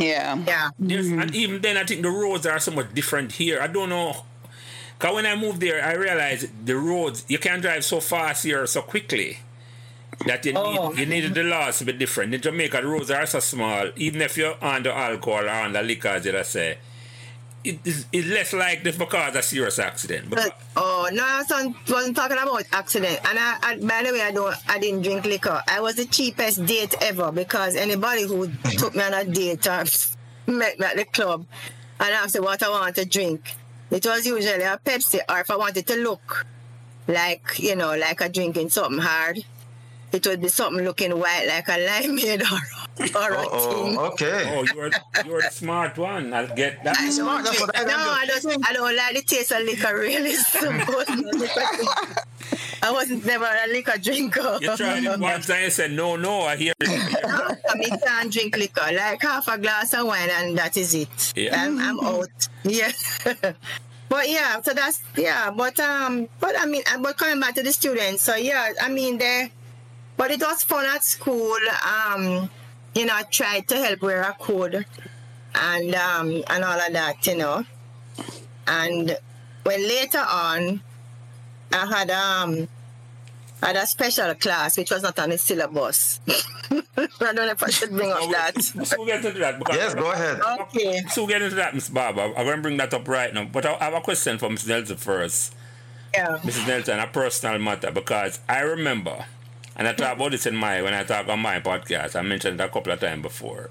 Violent. 0.00 0.46
yeah. 0.46 0.54
Yeah. 0.54 0.70
There's, 0.78 1.06
Mm-hmm. 1.08 1.20
And 1.20 1.34
even 1.34 1.60
then, 1.62 1.76
I 1.76 1.84
think 1.84 2.02
the 2.02 2.10
roads 2.10 2.46
are 2.46 2.58
somewhat 2.58 2.94
different 2.94 3.32
here. 3.32 3.60
I 3.60 3.66
don't 3.66 3.88
know. 3.88 4.24
Because 4.98 5.14
when 5.14 5.26
I 5.26 5.34
moved 5.34 5.60
there, 5.60 5.82
I 5.84 5.94
realized 5.94 6.66
the 6.66 6.76
roads, 6.76 7.24
you 7.28 7.38
can't 7.38 7.62
drive 7.62 7.84
so 7.84 8.00
fast 8.00 8.44
here 8.44 8.66
so 8.66 8.82
quickly 8.82 9.38
that 10.26 10.44
you, 10.44 10.52
Oh. 10.54 10.88
need, 10.90 10.98
you 10.98 11.06
needed 11.06 11.34
the 11.34 11.42
laws 11.44 11.78
to 11.78 11.84
be 11.86 11.92
different. 11.92 12.34
In 12.34 12.40
Jamaica, 12.42 12.82
the 12.82 12.86
roads 12.86 13.10
are 13.10 13.24
so 13.26 13.40
small, 13.40 13.90
even 13.96 14.20
if 14.20 14.36
you're 14.36 14.62
under 14.62 14.90
alcohol 14.90 15.44
or 15.44 15.48
under 15.48 15.82
liquor, 15.82 16.08
as 16.08 16.26
I 16.26 16.42
say, 16.42 16.78
it 17.62 17.78
is 17.84 18.06
it's 18.12 18.26
less 18.28 18.52
likely 18.52 18.92
for 18.92 19.06
cause 19.06 19.34
a 19.34 19.42
serious 19.42 19.78
accident. 19.78 20.30
Because, 20.30 20.46
But, 20.46 20.60
oh 20.76 21.08
no, 21.12 21.22
I 21.22 21.42
wasn't, 21.88 22.16
talking 22.16 22.38
about 22.38 22.64
accident. 22.72 23.20
And 23.28 23.38
I, 23.38 23.58
I, 23.62 23.76
by 23.76 24.02
the 24.02 24.12
way, 24.12 24.22
I 24.22 24.32
don't, 24.32 24.54
I 24.68 24.78
didn't 24.78 25.02
drink 25.02 25.24
liquor. 25.24 25.62
I 25.68 25.80
was 25.80 25.96
the 25.96 26.06
cheapest 26.06 26.64
date 26.64 26.94
ever 27.02 27.30
because 27.30 27.76
anybody 27.76 28.22
who 28.22 28.50
took 28.78 28.94
me 28.94 29.02
on 29.02 29.14
a 29.14 29.24
date 29.24 29.66
or 29.66 29.84
met 30.46 30.78
me 30.78 30.86
at 30.86 30.96
the 30.96 31.04
club 31.04 31.46
and 31.98 32.14
asked 32.14 32.34
me 32.34 32.40
what 32.40 32.62
I 32.62 32.70
want 32.70 32.96
to 32.96 33.04
drink, 33.04 33.54
it 33.90 34.06
was 34.06 34.24
usually 34.24 34.62
a 34.62 34.78
Pepsi. 34.82 35.20
Or 35.28 35.40
if 35.40 35.50
I 35.50 35.56
wanted 35.56 35.86
to 35.86 35.96
look 35.96 36.46
like, 37.06 37.58
you 37.58 37.76
know, 37.76 37.96
like 37.96 38.22
I'm 38.22 38.32
drinking 38.32 38.70
something 38.70 39.00
hard, 39.00 39.44
it 40.12 40.26
would 40.26 40.40
be 40.40 40.48
something 40.48 40.84
looking 40.84 41.12
white 41.18 41.46
like 41.46 41.68
a 41.68 41.72
limeade 41.72 42.42
or, 42.42 42.60
or 43.18 43.34
a 43.34 43.44
thing. 43.44 43.96
Oh, 43.98 44.06
okay. 44.12 44.56
oh, 44.56 44.64
you're, 44.74 44.90
you're 45.24 45.42
the 45.42 45.50
smart 45.50 45.96
one. 45.98 46.32
I'll 46.34 46.54
get 46.54 46.82
that. 46.84 46.98
I 46.98 47.10
Smart, 47.10 47.44
don't 47.44 47.52
that's 47.52 47.60
what 47.60 47.78
I 47.78 47.84
no, 47.84 47.94
I 47.96 48.26
do. 48.26 48.40
don't. 48.48 48.68
I 48.68 48.72
don't 48.72 48.96
like 48.96 49.14
the 49.16 49.22
taste 49.22 49.52
of 49.52 49.62
liquor. 49.62 49.94
Really, 49.94 50.30
I 52.82 52.90
wasn't 52.92 53.24
never 53.26 53.44
a 53.44 53.68
liquor 53.68 53.98
drinker. 53.98 54.58
You 54.60 54.76
tried 54.76 55.04
it 55.04 55.20
once 55.20 55.50
and 55.50 55.64
you 55.64 55.70
said, 55.70 55.92
no, 55.92 56.16
no, 56.16 56.42
I 56.42 56.56
hear 56.56 56.72
it. 56.80 57.24
I 57.70 57.74
mean, 57.76 57.90
can't 58.00 58.32
drink 58.32 58.56
liquor. 58.56 58.92
Like 58.92 59.22
half 59.22 59.48
a 59.48 59.58
glass 59.58 59.92
of 59.94 60.06
wine, 60.06 60.30
and 60.30 60.56
that 60.58 60.76
is 60.76 60.94
it. 60.94 61.32
Yeah. 61.36 61.62
I'm, 61.62 61.78
I'm 61.78 62.00
out. 62.00 62.48
Yeah. 62.64 62.90
but 64.08 64.28
yeah, 64.28 64.60
so 64.62 64.72
that's 64.74 65.02
yeah. 65.16 65.50
But 65.50 65.78
um, 65.80 66.28
but 66.40 66.58
I 66.58 66.66
mean, 66.66 66.82
uh, 66.92 66.98
but 66.98 67.16
coming 67.16 67.40
back 67.40 67.54
to 67.56 67.62
the 67.62 67.72
students, 67.72 68.22
so 68.22 68.34
yeah, 68.36 68.72
I 68.80 68.88
mean 68.88 69.18
they, 69.18 69.50
but 70.20 70.30
it 70.30 70.40
was 70.42 70.62
fun 70.62 70.84
at 70.84 71.02
school. 71.02 71.56
Um, 71.82 72.50
you 72.94 73.06
know, 73.06 73.14
I 73.14 73.22
tried 73.22 73.66
to 73.68 73.76
help 73.76 74.02
where 74.02 74.22
I 74.22 74.32
could, 74.32 74.84
and 75.54 75.94
um, 75.94 76.44
and 76.46 76.62
all 76.62 76.78
of 76.78 76.92
that, 76.92 77.26
you 77.26 77.38
know. 77.38 77.64
And 78.66 79.16
when 79.62 79.80
later 79.88 80.18
on, 80.18 80.82
I 81.72 81.86
had 81.86 82.10
um 82.10 82.68
had 83.62 83.76
a 83.76 83.86
special 83.86 84.34
class 84.34 84.76
which 84.76 84.90
was 84.90 85.02
not 85.02 85.18
on 85.18 85.30
the 85.30 85.38
syllabus. 85.38 86.20
I 86.28 86.82
don't 87.18 87.36
know 87.36 87.46
if 87.46 87.62
I 87.62 87.70
should 87.70 87.90
bring 87.90 88.12
up 88.12 88.30
that. 88.30 88.62
So 88.62 88.96
we'll 88.98 89.06
get 89.06 89.24
into 89.24 89.38
that. 89.38 89.62
Yes, 89.70 89.94
go 89.94 90.12
ahead. 90.12 90.38
Okay. 90.60 91.00
So 91.08 91.22
we'll 91.22 91.28
get 91.28 91.40
into 91.40 91.56
that, 91.56 91.74
Miss 91.74 91.88
Barber. 91.88 92.24
I'm 92.36 92.44
going 92.44 92.56
to 92.56 92.62
bring 92.62 92.76
that 92.76 92.92
up 92.92 93.08
right 93.08 93.32
now. 93.32 93.46
But 93.46 93.64
I 93.64 93.72
have 93.78 93.94
a 93.94 94.00
question 94.02 94.36
for 94.36 94.50
Mrs. 94.50 94.68
Nelson 94.68 94.96
first. 94.98 95.54
Yeah. 96.14 96.38
Mrs. 96.42 96.66
Nelson, 96.66 96.98
a 96.98 97.06
personal 97.06 97.58
matter, 97.58 97.90
because 97.90 98.40
I 98.48 98.60
remember, 98.60 99.24
and 99.76 99.88
I 99.88 99.92
talk 99.92 100.16
about 100.16 100.32
this 100.32 100.46
in 100.46 100.56
my, 100.56 100.82
when 100.82 100.94
I 100.94 101.04
talk 101.04 101.28
on 101.28 101.40
my 101.40 101.60
podcast, 101.60 102.16
I 102.16 102.22
mentioned 102.22 102.60
it 102.60 102.64
a 102.64 102.68
couple 102.68 102.92
of 102.92 103.00
times 103.00 103.22
before. 103.22 103.70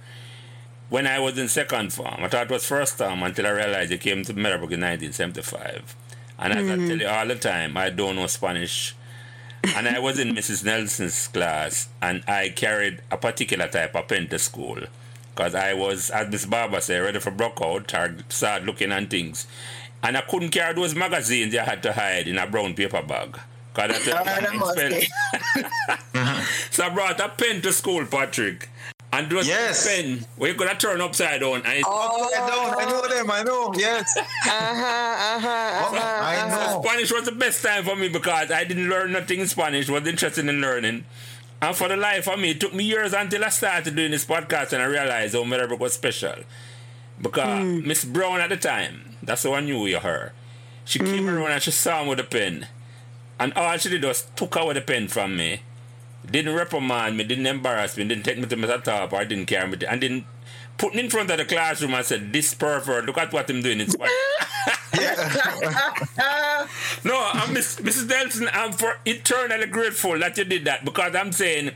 When 0.90 1.06
I 1.06 1.20
was 1.20 1.38
in 1.38 1.48
second 1.48 1.94
form, 1.94 2.16
I 2.20 2.28
thought 2.28 2.50
it 2.50 2.52
was 2.52 2.66
first 2.66 2.98
term 2.98 3.22
until 3.22 3.46
I 3.46 3.52
realized 3.52 3.92
it 3.92 4.02
came 4.02 4.24
to 4.24 4.34
Meadowbrook 4.34 4.72
in 4.72 4.82
1975. 4.82 5.96
And 6.40 6.54
as 6.54 6.58
I 6.58 6.62
mm-hmm. 6.62 6.88
tell 6.88 6.98
you 6.98 7.08
all 7.08 7.28
the 7.28 7.36
time, 7.36 7.78
I 7.78 7.90
don't 7.90 8.16
know 8.16 8.28
Spanish. 8.28 8.96
and 9.76 9.88
I 9.88 10.00
was 10.00 10.20
in 10.20 10.30
Mrs. 10.36 10.64
Nelson's 10.64 11.28
class, 11.28 11.90
and 12.02 12.24
I 12.28 12.50
carried 12.50 13.02
a 13.12 13.18
particular 13.18 13.68
type 13.68 13.96
of 13.96 14.08
pen 14.08 14.28
to 14.30 14.40
school. 14.40 14.80
Because 15.36 15.54
I 15.54 15.74
was, 15.74 16.10
as 16.10 16.30
Miss 16.30 16.46
Barber 16.46 16.82
said, 16.82 17.04
ready 17.04 17.20
for 17.20 17.32
brokout, 17.32 17.94
or 17.94 18.16
start 18.30 18.64
looking 18.64 18.92
on 18.92 19.08
things. 19.08 19.48
And 20.02 20.18
I 20.18 20.22
couldn't 20.22 20.50
carry 20.50 20.74
those 20.74 20.96
magazines 20.96 21.56
I 21.56 21.66
had 21.66 21.84
to 21.84 21.94
hide 21.94 22.28
in 22.28 22.38
a 22.38 22.48
brown 22.48 22.74
paper 22.74 23.02
bag. 23.02 23.38
Because 23.88 24.06
that's 24.06 24.42
that 24.42 24.56
must. 24.56 26.40
So 26.72 26.86
I 26.86 26.90
brought 26.90 27.20
a 27.20 27.30
pen 27.30 27.62
to 27.62 27.74
school, 27.74 28.06
Patrick. 28.06 28.70
And 29.12 29.32
it 29.32 29.36
was 29.36 29.48
Yes. 29.48 29.86
a 29.86 29.90
pen 29.90 30.26
where 30.38 30.52
you 30.52 30.56
could 30.58 30.68
have 30.68 30.78
turned 30.78 31.02
upside 31.02 31.42
down. 31.42 31.58
And 31.66 31.80
it, 31.80 31.84
Oh, 31.86 32.30
I 32.36 32.48
know, 32.48 32.80
I 32.80 32.86
know 32.86 33.08
them, 33.08 33.32
I 33.32 33.44
know, 33.44 33.74
yes. 33.76 34.16
uh-huh, 34.16 34.48
uh-huh, 34.48 35.48
uh-huh. 35.48 36.22
I 36.24 36.50
know. 36.74 36.82
Spanish 36.84 37.12
was 37.12 37.26
the 37.26 37.32
best 37.32 37.64
time 37.64 37.84
for 37.84 37.96
me 37.96 38.08
because 38.10 38.52
I 38.52 38.64
didn't 38.66 38.88
learn 38.88 39.12
nothing 39.12 39.40
in 39.40 39.48
Spanish, 39.48 39.90
was 39.90 40.08
interested 40.08 40.48
in 40.48 40.62
learning. 40.62 41.06
And 41.62 41.76
for 41.76 41.88
the 41.90 41.98
life 41.98 42.28
of 42.30 42.40
me, 42.40 42.52
it 42.52 42.60
took 42.60 42.74
me 42.74 42.84
years 42.84 43.14
until 43.14 43.44
I 43.44 43.50
started 43.50 43.96
doing 43.96 44.12
this 44.12 44.26
podcast 44.26 44.74
and 44.74 44.82
I 44.82 44.86
realized 44.86 45.34
how 45.34 45.44
Meadowbrook 45.44 45.80
was 45.80 45.94
special. 45.94 46.36
Because 47.22 47.64
Miss 47.66 48.06
Brown 48.06 48.40
at 48.40 48.50
the 48.50 48.58
time, 48.58 49.16
that's 49.24 49.44
how 49.44 49.54
I 49.56 49.60
knew 49.62 49.86
you 49.88 50.00
her. 50.00 50.32
She 50.86 51.00
came 51.00 51.28
around 51.28 51.52
and 51.52 51.62
she 51.62 51.72
saw 51.72 52.04
me 52.04 52.10
with 52.12 52.20
a 52.20 52.24
pen. 52.24 52.68
And 53.40 53.54
all 53.54 53.78
she 53.78 53.90
did 53.90 54.04
was 54.04 54.28
took 54.36 54.56
away 54.56 54.74
the 54.74 54.82
pen 54.82 55.08
from 55.08 55.36
me. 55.38 55.62
Didn't 56.30 56.54
reprimand 56.54 57.18
me, 57.18 57.24
didn't 57.24 57.48
embarrass 57.48 57.98
me, 57.98 58.04
didn't 58.06 58.24
take 58.24 58.38
me 58.38 58.46
to 58.46 58.56
my 58.58 58.68
top 58.78 59.14
or 59.14 59.24
didn't 59.26 59.46
carry 59.48 59.68
me. 59.70 59.78
to- 59.78 59.90
and 59.92 60.02
didn't 60.02 60.26
put 60.78 60.94
me 60.94 61.02
in 61.02 61.10
front 61.10 61.32
of 61.32 61.38
the 61.38 61.46
classroom 61.46 61.94
and 61.94 62.06
said, 62.06 62.32
This 62.34 62.54
pervert, 62.54 63.06
look 63.06 63.18
at 63.18 63.32
what 63.34 63.50
I'm 63.50 63.62
doing 63.62 63.80
in 63.80 63.90
Spanish. 63.90 64.12
No, 67.04 67.30
I'm 67.34 67.54
Miss, 67.54 67.78
Mrs. 67.78 68.08
Nelson, 68.10 68.50
I'm 68.54 68.72
for 68.74 68.98
eternally 69.06 69.66
grateful 69.68 70.20
that 70.20 70.38
you 70.38 70.44
did 70.44 70.66
that 70.66 70.84
because 70.86 71.16
I'm 71.16 71.32
saying, 71.32 71.72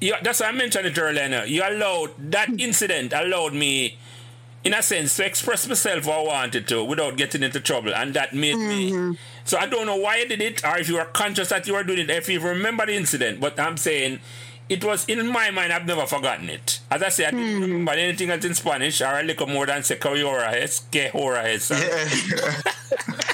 you, 0.00 0.14
that's 0.22 0.40
why 0.40 0.48
I 0.48 0.52
mentioned 0.52 0.86
it 0.86 0.98
earlier. 0.98 1.44
You 1.44 1.62
allowed, 1.62 2.10
that 2.32 2.48
incident 2.58 3.12
allowed 3.12 3.54
me, 3.54 3.98
in 4.64 4.74
a 4.74 4.82
sense, 4.82 5.16
to 5.16 5.26
express 5.26 5.68
myself 5.68 6.04
how 6.06 6.22
I 6.22 6.26
wanted 6.26 6.66
to 6.68 6.82
without 6.84 7.16
getting 7.16 7.42
into 7.42 7.60
trouble. 7.60 7.94
And 7.94 8.14
that 8.14 8.34
made 8.34 8.56
me. 8.56 8.92
Mm-hmm. 8.92 9.12
So 9.46 9.56
I 9.58 9.66
don't 9.66 9.86
know 9.86 9.96
why 9.96 10.18
you 10.18 10.28
did 10.28 10.42
it 10.42 10.64
or 10.64 10.76
if 10.76 10.88
you 10.88 10.96
were 10.96 11.04
conscious 11.04 11.48
that 11.50 11.66
you 11.66 11.74
were 11.74 11.84
doing 11.84 12.00
it, 12.00 12.10
if 12.10 12.28
you 12.28 12.40
remember 12.40 12.84
the 12.84 12.94
incident. 12.94 13.40
But 13.40 13.58
I'm 13.58 13.76
saying, 13.76 14.18
it 14.68 14.84
was 14.84 15.04
in 15.06 15.26
my 15.28 15.50
mind, 15.50 15.72
I've 15.72 15.86
never 15.86 16.04
forgotten 16.06 16.50
it. 16.50 16.80
As 16.90 17.02
I 17.02 17.08
said, 17.10 17.28
I 17.28 17.30
didn't 17.30 17.56
hmm. 17.56 17.62
remember 17.62 17.92
anything 17.92 18.28
that's 18.28 18.44
in 18.44 18.54
Spanish 18.54 19.00
or 19.00 19.20
a 19.20 19.22
little 19.22 19.46
more 19.46 19.66
than 19.66 19.84
se 19.84 19.96
coyora 19.96 20.52
es, 20.54 20.80
que 20.90 21.10
hora 21.14 21.44
es. 21.44 21.68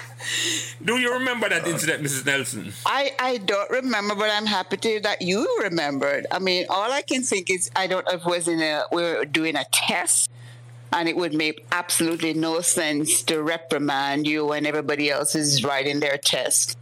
Do 0.84 0.98
you 0.98 1.12
remember 1.14 1.48
that 1.48 1.66
incident, 1.66 2.02
Mrs. 2.02 2.26
Nelson? 2.26 2.72
I, 2.84 3.12
I 3.18 3.38
don't 3.38 3.70
remember, 3.70 4.14
but 4.14 4.30
I'm 4.30 4.46
happy 4.46 4.76
to 4.76 5.00
that 5.00 5.22
you 5.22 5.48
remembered. 5.62 6.26
I 6.30 6.38
mean, 6.38 6.66
all 6.68 6.92
I 6.92 7.02
can 7.02 7.22
think 7.22 7.50
is 7.50 7.70
I 7.74 7.86
don't 7.86 8.04
know 8.06 8.12
if 8.14 8.20
it 8.20 8.26
was 8.26 8.48
in 8.48 8.60
a 8.60 8.84
we 8.92 9.02
were 9.02 9.24
doing 9.24 9.56
a 9.56 9.64
test, 9.72 10.30
and 10.92 11.08
it 11.08 11.16
would 11.16 11.34
make 11.34 11.64
absolutely 11.72 12.34
no 12.34 12.60
sense 12.60 13.22
to 13.24 13.42
reprimand 13.42 14.26
you 14.26 14.46
when 14.46 14.66
everybody 14.66 15.10
else 15.10 15.34
is 15.34 15.64
writing 15.64 16.00
their 16.00 16.18
test. 16.18 16.78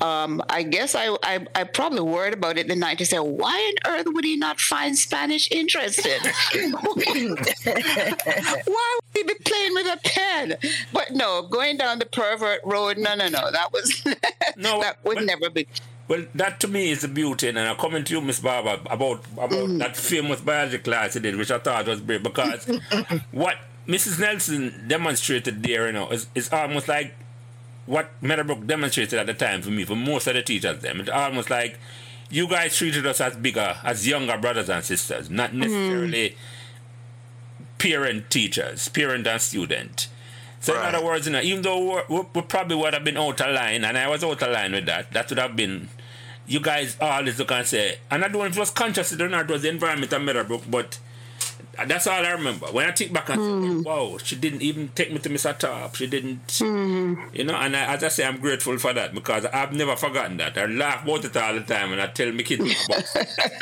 Um, 0.00 0.42
I 0.48 0.62
guess 0.62 0.94
I, 0.94 1.14
I 1.22 1.46
I 1.54 1.64
probably 1.64 2.00
worried 2.00 2.32
about 2.32 2.56
it 2.56 2.68
the 2.68 2.74
night 2.74 2.96
to 2.98 3.04
say, 3.06 3.18
why 3.18 3.52
on 3.86 3.92
earth 3.92 4.06
would 4.08 4.24
he 4.24 4.34
not 4.38 4.58
find 4.58 4.96
Spanish 4.96 5.50
interesting? 5.52 6.18
why 6.54 6.84
would 8.64 9.14
he 9.14 9.22
be 9.24 9.34
playing 9.44 9.74
with 9.74 9.86
a 9.86 9.98
pen? 10.02 10.56
But 10.94 11.10
no, 11.12 11.42
going 11.42 11.76
down 11.76 11.98
the 11.98 12.06
pervert 12.06 12.60
road, 12.64 12.96
no, 12.96 13.14
no, 13.14 13.28
no, 13.28 13.50
that 13.50 13.72
was 13.74 14.02
No, 14.56 14.80
that 14.80 15.04
would 15.04 15.16
but- 15.16 15.24
never 15.24 15.50
be. 15.50 15.66
Well, 16.10 16.24
that 16.34 16.58
to 16.58 16.66
me 16.66 16.90
is 16.90 17.02
the 17.02 17.08
beauty, 17.08 17.50
and 17.50 17.56
I'm 17.56 17.76
coming 17.76 18.02
to 18.02 18.14
you, 18.14 18.20
Miss 18.20 18.40
Barber, 18.40 18.80
about 18.90 19.24
about 19.32 19.50
mm. 19.50 19.78
that 19.78 19.96
famous 19.96 20.40
biology 20.40 20.78
class 20.78 21.14
you 21.14 21.20
did, 21.20 21.36
which 21.36 21.52
I 21.52 21.60
thought 21.60 21.86
was 21.86 22.00
great 22.00 22.24
because 22.24 22.66
what 23.30 23.58
Mrs. 23.86 24.18
Nelson 24.18 24.86
demonstrated 24.88 25.62
there, 25.62 25.86
you 25.86 25.92
know, 25.92 26.08
is, 26.08 26.26
is 26.34 26.52
almost 26.52 26.88
like 26.88 27.14
what 27.86 28.10
Meadowbrook 28.22 28.66
demonstrated 28.66 29.20
at 29.20 29.26
the 29.26 29.34
time 29.34 29.62
for 29.62 29.70
me, 29.70 29.84
for 29.84 29.94
most 29.94 30.26
of 30.26 30.34
the 30.34 30.42
teachers. 30.42 30.82
Them, 30.82 30.98
it's 30.98 31.08
almost 31.08 31.48
like 31.48 31.78
you 32.28 32.48
guys 32.48 32.76
treated 32.76 33.06
us 33.06 33.20
as 33.20 33.36
bigger, 33.36 33.76
as 33.84 34.08
younger 34.08 34.36
brothers 34.36 34.68
and 34.68 34.82
sisters, 34.82 35.30
not 35.30 35.52
mm. 35.52 35.58
necessarily 35.58 36.36
parent 37.78 38.30
teachers, 38.30 38.88
parent 38.88 39.28
and 39.28 39.40
student. 39.40 40.08
So 40.60 40.74
in 40.74 40.94
other 40.94 41.04
words, 41.04 41.26
you 41.26 41.32
know, 41.32 41.40
even 41.40 41.62
though 41.62 42.02
we, 42.08 42.20
we 42.34 42.42
probably 42.42 42.76
would 42.76 42.92
have 42.94 43.04
been 43.04 43.16
out 43.16 43.40
of 43.40 43.54
line, 43.54 43.84
and 43.84 43.96
I 43.96 44.08
was 44.08 44.22
out 44.22 44.42
of 44.42 44.52
line 44.52 44.72
with 44.72 44.86
that, 44.86 45.10
that 45.12 45.28
would 45.30 45.38
have 45.38 45.56
been, 45.56 45.88
you 46.46 46.60
guys 46.60 46.96
always 47.00 47.38
look 47.38 47.50
and 47.52 47.66
say, 47.66 47.98
and 48.10 48.24
I 48.24 48.28
don't 48.28 48.40
know 48.40 48.44
if 48.44 48.56
it 48.56 48.60
was 48.60 48.70
conscious 48.70 49.18
or 49.18 49.28
not, 49.28 49.48
it 49.48 49.52
was 49.52 49.62
the 49.62 49.70
environment 49.70 50.12
of 50.12 50.22
Meadowbrook, 50.22 50.70
but 50.70 50.98
that's 51.86 52.06
all 52.06 52.24
I 52.24 52.32
remember. 52.32 52.66
When 52.66 52.86
I 52.86 52.92
think 52.92 53.12
back 53.12 53.30
and 53.30 53.38
say, 53.38 53.68
hmm. 53.72 53.82
wow, 53.82 54.18
she 54.22 54.36
didn't 54.36 54.60
even 54.60 54.88
take 54.88 55.10
me 55.12 55.18
to 55.18 55.28
Mr. 55.30 55.56
Top. 55.56 55.94
She 55.94 56.06
didn't, 56.06 56.58
hmm. 56.58 57.14
you 57.32 57.44
know, 57.44 57.54
and 57.54 57.74
I, 57.74 57.94
as 57.94 58.04
I 58.04 58.08
say, 58.08 58.26
I'm 58.26 58.38
grateful 58.38 58.76
for 58.78 58.92
that 58.92 59.14
because 59.14 59.46
I've 59.46 59.72
never 59.72 59.96
forgotten 59.96 60.36
that. 60.38 60.58
I 60.58 60.66
laugh 60.66 61.04
about 61.04 61.24
it 61.24 61.36
all 61.36 61.54
the 61.54 61.60
time 61.60 61.92
and 61.92 62.02
I 62.02 62.08
tell 62.08 62.30
my 62.32 62.42
kids 62.42 62.84
about 62.86 63.04
it. 63.16 63.28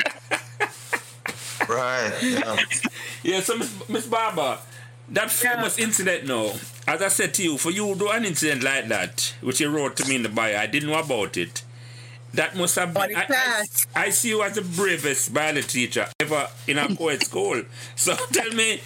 Right. 1.69 2.11
Yeah. 2.21 2.57
Yeah, 3.21 3.41
so 3.41 3.57
Miss, 3.57 3.89
Miss 3.89 4.07
Barber, 4.07 4.57
that 5.09 5.29
famous 5.29 5.77
incident 5.77 6.25
now, 6.25 6.53
as 6.89 7.01
I 7.01 7.07
said 7.09 7.33
to 7.35 7.43
you, 7.43 7.57
for 7.57 7.71
you 7.71 7.93
to 7.93 7.99
do 7.99 8.09
an 8.09 8.25
incident 8.25 8.63
like 8.63 8.87
that, 8.89 9.33
which 9.41 9.59
you 9.59 9.69
wrote 9.69 9.95
to 9.97 10.07
me 10.09 10.15
in 10.15 10.23
the 10.23 10.29
bio, 10.29 10.57
I 10.57 10.67
didn't 10.67 10.89
know 10.89 10.99
about 10.99 11.37
it. 11.37 11.63
That 12.35 12.55
must 12.55 12.75
have 12.75 12.93
been. 12.93 13.15
I, 13.15 13.25
I. 13.27 13.65
I 13.95 14.09
see 14.11 14.29
you 14.29 14.43
as 14.43 14.53
the 14.53 14.61
bravest 14.61 15.33
biology 15.33 15.87
teacher 15.87 16.05
ever 16.19 16.47
in 16.67 16.77
a 16.77 16.95
co-ed 16.95 17.23
school. 17.29 17.63
So 17.95 18.15
tell 18.31 18.51
me, 18.51 18.81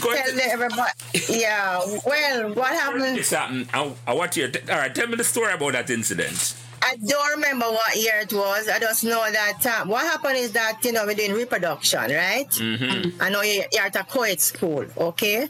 go 0.00 0.14
Tell 0.14 0.40
everybody. 0.50 0.90
Yeah. 1.30 1.78
Well, 2.04 2.52
what 2.54 2.68
happened? 2.68 3.16
this 3.16 3.30
happened. 3.30 3.68
I, 3.72 3.90
I 4.06 4.12
want 4.12 4.36
you. 4.36 4.52
All 4.70 4.76
right, 4.76 4.94
tell 4.94 5.06
me 5.06 5.16
the 5.16 5.24
story 5.24 5.54
about 5.54 5.72
that 5.72 5.88
incident. 5.88 6.56
I 6.82 6.96
don't 6.96 7.30
remember 7.36 7.64
what 7.66 7.96
year 7.96 8.20
it 8.20 8.32
was. 8.32 8.68
I 8.68 8.78
just 8.78 9.02
know 9.02 9.24
that 9.32 9.64
uh, 9.66 9.86
what 9.86 10.02
happened 10.02 10.36
is 10.36 10.52
that 10.52 10.78
you 10.84 10.92
know 10.92 11.06
we're 11.06 11.14
doing 11.14 11.32
reproduction, 11.32 12.00
right? 12.02 12.48
Mm-hmm. 12.50 13.20
I 13.22 13.30
know 13.30 13.40
you- 13.42 13.64
you're 13.72 13.82
at 13.84 13.96
a 13.96 14.04
co-ed 14.04 14.40
school, 14.40 14.84
okay? 14.98 15.48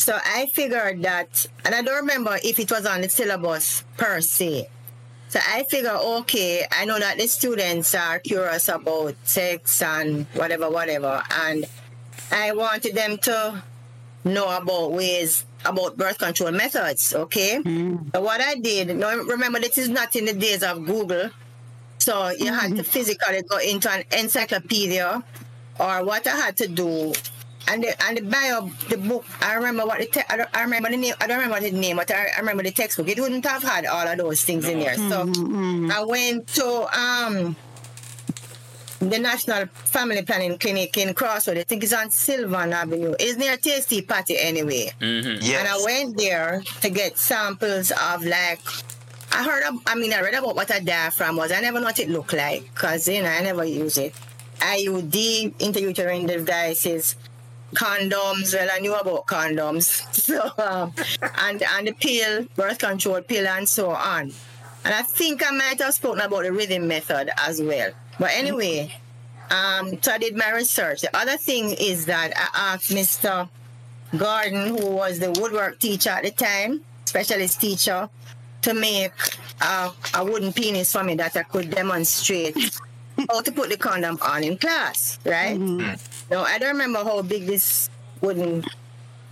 So 0.00 0.16
I 0.24 0.46
figured 0.46 1.02
that, 1.02 1.46
and 1.62 1.74
I 1.74 1.82
don't 1.82 1.96
remember 1.96 2.38
if 2.42 2.58
it 2.58 2.70
was 2.70 2.86
on 2.86 3.02
the 3.02 3.10
syllabus 3.10 3.84
per 3.98 4.22
se. 4.22 4.66
So 5.28 5.38
I 5.46 5.64
figure, 5.64 5.90
okay, 5.90 6.64
I 6.72 6.86
know 6.86 6.98
that 6.98 7.18
the 7.18 7.26
students 7.28 7.94
are 7.94 8.18
curious 8.18 8.70
about 8.70 9.14
sex 9.24 9.82
and 9.82 10.24
whatever, 10.32 10.70
whatever, 10.70 11.22
and 11.42 11.66
I 12.32 12.52
wanted 12.52 12.94
them 12.94 13.18
to 13.18 13.62
know 14.24 14.56
about 14.56 14.92
ways 14.92 15.44
about 15.66 15.98
birth 15.98 16.18
control 16.18 16.50
methods. 16.50 17.14
Okay, 17.14 17.60
mm. 17.62 18.10
so 18.14 18.22
what 18.22 18.40
I 18.40 18.54
did. 18.54 18.96
Now 18.96 19.14
remember, 19.18 19.60
this 19.60 19.76
is 19.76 19.90
not 19.90 20.16
in 20.16 20.24
the 20.24 20.32
days 20.32 20.62
of 20.62 20.86
Google, 20.86 21.28
so 21.98 22.30
you 22.30 22.46
had 22.46 22.68
to 22.68 22.76
mm-hmm. 22.76 22.82
physically 22.84 23.42
go 23.42 23.58
into 23.58 23.90
an 23.90 24.04
encyclopedia, 24.18 25.22
or 25.78 26.04
what 26.06 26.26
I 26.26 26.36
had 26.36 26.56
to 26.56 26.68
do. 26.68 27.12
And 27.68 27.84
the, 27.84 28.02
and 28.04 28.16
the 28.18 28.22
bio, 28.22 28.68
the 28.88 28.96
book, 28.96 29.24
I 29.40 29.54
remember 29.54 29.86
what 29.86 29.98
the 30.00 30.06
te- 30.06 30.22
I, 30.28 30.36
don't, 30.38 30.48
I 30.52 30.62
remember 30.62 30.90
the 30.90 30.96
name. 30.96 31.14
I 31.20 31.26
don't 31.28 31.38
remember 31.40 31.60
the 31.60 31.70
name, 31.70 31.96
but 31.96 32.10
I, 32.10 32.26
I 32.36 32.40
remember 32.40 32.62
the 32.64 32.72
textbook. 32.72 33.08
It 33.08 33.20
wouldn't 33.20 33.44
have 33.46 33.62
had 33.62 33.86
all 33.86 34.06
of 34.08 34.18
those 34.18 34.42
things 34.42 34.66
in 34.68 34.80
there. 34.80 34.96
So 34.96 35.22
I 35.92 36.04
went 36.04 36.48
to 36.54 36.98
um 36.98 37.56
the 39.00 39.18
National 39.18 39.66
Family 39.66 40.22
Planning 40.22 40.58
Clinic 40.58 40.96
in 40.98 41.14
Crossroad. 41.14 41.56
I 41.58 41.62
think 41.62 41.82
it's 41.84 41.92
on 41.92 42.10
Sylvan 42.10 42.72
Avenue. 42.72 43.14
It's 43.18 43.38
near 43.38 43.56
Tastee 43.56 44.06
Patty 44.06 44.36
anyway. 44.38 44.92
And 45.58 45.68
I 45.68 45.80
went 45.84 46.16
there 46.18 46.62
to 46.82 46.90
get 46.90 47.16
samples 47.16 47.92
of 47.92 48.24
like, 48.26 48.60
I 49.32 49.42
heard, 49.44 49.62
of, 49.62 49.76
I 49.86 49.94
mean, 49.94 50.12
I 50.12 50.20
read 50.20 50.34
about 50.34 50.54
what 50.54 50.76
a 50.76 50.84
diaphragm 50.84 51.36
was. 51.36 51.50
I 51.50 51.60
never 51.62 51.78
know 51.80 51.86
what 51.86 51.98
it 51.98 52.10
looked 52.10 52.34
like 52.34 52.62
because, 52.74 53.08
you 53.08 53.22
know, 53.22 53.28
I 53.30 53.40
never 53.42 53.64
use 53.64 53.96
it. 53.96 54.12
IUD, 54.58 55.54
intrauterine 55.54 56.26
devices, 56.26 57.16
condoms. 57.74 58.54
Well, 58.54 58.68
I 58.72 58.78
knew 58.80 58.94
about 58.94 59.26
condoms. 59.26 60.06
So, 60.30 60.40
um, 60.58 60.92
and, 61.40 61.62
and 61.62 61.88
the 61.88 61.92
pill, 61.92 62.46
birth 62.54 62.78
control 62.78 63.20
pill, 63.22 63.48
and 63.48 63.68
so 63.68 63.90
on. 63.90 64.32
And 64.84 64.94
I 64.94 65.02
think 65.02 65.42
I 65.44 65.50
might 65.50 65.80
have 65.80 65.94
spoken 65.94 66.20
about 66.20 66.44
the 66.44 66.52
rhythm 66.52 66.86
method 66.86 67.30
as 67.36 67.60
well. 67.60 67.90
But 68.18 68.30
anyway, 68.32 68.94
um, 69.50 70.00
so 70.00 70.12
I 70.12 70.18
did 70.18 70.36
my 70.36 70.52
research. 70.52 71.00
The 71.00 71.16
other 71.16 71.36
thing 71.36 71.72
is 71.72 72.06
that 72.06 72.32
I 72.36 72.74
asked 72.74 72.90
Mr. 72.90 73.48
Garden, 74.16 74.68
who 74.68 74.86
was 74.86 75.18
the 75.18 75.32
woodwork 75.40 75.78
teacher 75.78 76.10
at 76.10 76.22
the 76.22 76.30
time, 76.30 76.82
specialist 77.04 77.60
teacher, 77.60 78.08
to 78.62 78.74
make 78.74 79.12
uh, 79.60 79.90
a 80.14 80.24
wooden 80.24 80.52
penis 80.52 80.92
for 80.92 81.02
me 81.02 81.14
that 81.16 81.36
I 81.36 81.42
could 81.42 81.70
demonstrate 81.70 82.56
how 83.30 83.40
to 83.40 83.52
put 83.52 83.70
the 83.70 83.76
condom 83.76 84.18
on 84.22 84.44
in 84.44 84.56
class, 84.56 85.18
right? 85.24 85.58
Mm-hmm. 85.58 86.32
Now, 86.32 86.42
I 86.44 86.58
don't 86.58 86.72
remember 86.72 87.04
how 87.04 87.22
big 87.22 87.46
this 87.46 87.90
wooden 88.20 88.64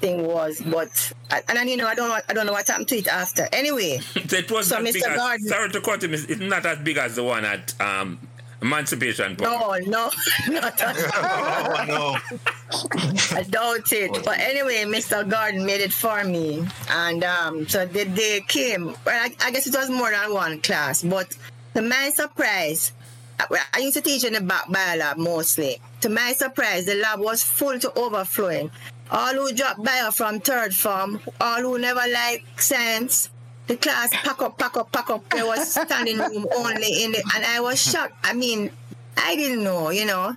thing 0.01 0.26
was, 0.26 0.61
but 0.61 1.12
and 1.30 1.57
then 1.57 1.68
you 1.68 1.76
know 1.76 1.86
I 1.86 1.95
don't 1.95 2.22
I 2.28 2.32
don't 2.32 2.47
know 2.47 2.53
what 2.53 2.66
happened 2.66 2.89
to 2.89 2.97
it 2.97 3.09
after. 3.09 3.49
Anyway, 3.53 4.01
it 4.14 4.51
was 4.51 4.68
so 4.68 4.78
Mr. 4.78 5.14
Gordon, 5.14 5.47
sorry 5.47 5.70
to 5.70 5.80
cut 5.80 6.03
him. 6.03 6.14
It's 6.14 6.39
not 6.39 6.64
as 6.66 6.78
big 6.78 6.97
as 6.99 7.16
the 7.16 7.24
one 7.24 7.45
at 7.45 7.74
um, 7.80 8.18
Emancipation 8.62 9.36
Park. 9.36 9.51
No, 9.86 9.91
no, 9.91 10.11
not 10.61 10.80
at 10.80 10.97
oh, 11.14 11.84
no. 11.86 13.36
I 13.36 13.43
doubt 13.45 13.93
it. 13.93 14.24
But 14.24 14.39
anyway, 14.39 14.84
Mr. 14.84 15.28
Gordon 15.28 15.64
made 15.64 15.80
it 15.80 15.93
for 15.93 16.24
me, 16.24 16.66
and 16.91 17.24
um, 17.24 17.68
so 17.68 17.86
the 17.86 18.05
day 18.05 18.43
came. 18.47 18.86
Well, 19.05 19.24
I, 19.24 19.34
I 19.41 19.51
guess 19.51 19.66
it 19.66 19.74
was 19.74 19.91
more 19.91 20.11
than 20.11 20.32
one 20.32 20.61
class, 20.61 21.03
but 21.03 21.36
to 21.74 21.82
my 21.82 22.11
surprise, 22.11 22.93
I 23.41 23.78
used 23.78 23.97
to 23.97 24.03
teach 24.03 24.24
in 24.24 24.32
the 24.32 24.41
back 24.41 24.70
bio 24.70 24.97
lab 24.97 25.16
mostly. 25.16 25.80
To 26.01 26.09
my 26.09 26.32
surprise, 26.32 26.86
the 26.86 26.97
lab 26.97 27.20
was 27.20 27.43
full 27.43 27.78
to 27.78 27.93
overflowing. 27.99 28.70
All 29.11 29.32
who 29.32 29.53
dropped 29.53 29.82
bio 29.82 30.11
from 30.11 30.41
third 30.41 30.74
form, 30.74 31.20
all 31.41 31.61
who 31.61 31.78
never 31.78 32.03
liked 32.12 32.62
science, 32.62 33.30
the 33.66 33.76
class 33.76 34.11
pack 34.11 34.43
up, 34.43 34.59
pack 34.59 34.76
up, 34.76 34.91
pack 34.93 35.11
up. 35.11 35.28
There 35.30 35.47
was 35.47 35.72
standing 35.72 36.18
room 36.18 36.47
only 36.57 37.05
in 37.05 37.12
the, 37.12 37.22
and 37.34 37.45
I 37.45 37.61
was 37.61 37.80
shocked. 37.80 38.14
I 38.22 38.32
mean, 38.34 38.70
I 39.16 39.36
didn't 39.36 39.62
know, 39.62 39.91
you 39.91 40.05
know. 40.05 40.36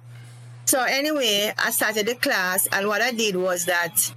So 0.65 0.83
anyway, 0.83 1.53
I 1.57 1.71
started 1.71 2.05
the 2.07 2.15
class, 2.15 2.67
and 2.71 2.87
what 2.87 3.01
I 3.01 3.11
did 3.11 3.35
was 3.35 3.65
that 3.65 4.13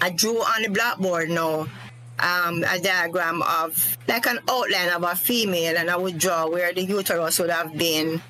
I 0.00 0.10
drew 0.10 0.38
on 0.38 0.62
the 0.62 0.68
blackboard 0.68 1.30
now 1.30 1.66
um, 2.18 2.64
a 2.64 2.80
diagram 2.80 3.42
of 3.42 3.98
like 4.08 4.26
an 4.26 4.38
outline 4.48 4.90
of 4.90 5.02
a 5.02 5.14
female, 5.14 5.76
and 5.76 5.90
I 5.90 5.96
would 5.96 6.18
draw 6.18 6.48
where 6.48 6.72
the 6.72 6.82
uterus 6.82 7.38
would 7.38 7.50
have 7.50 7.76
been 7.76 8.20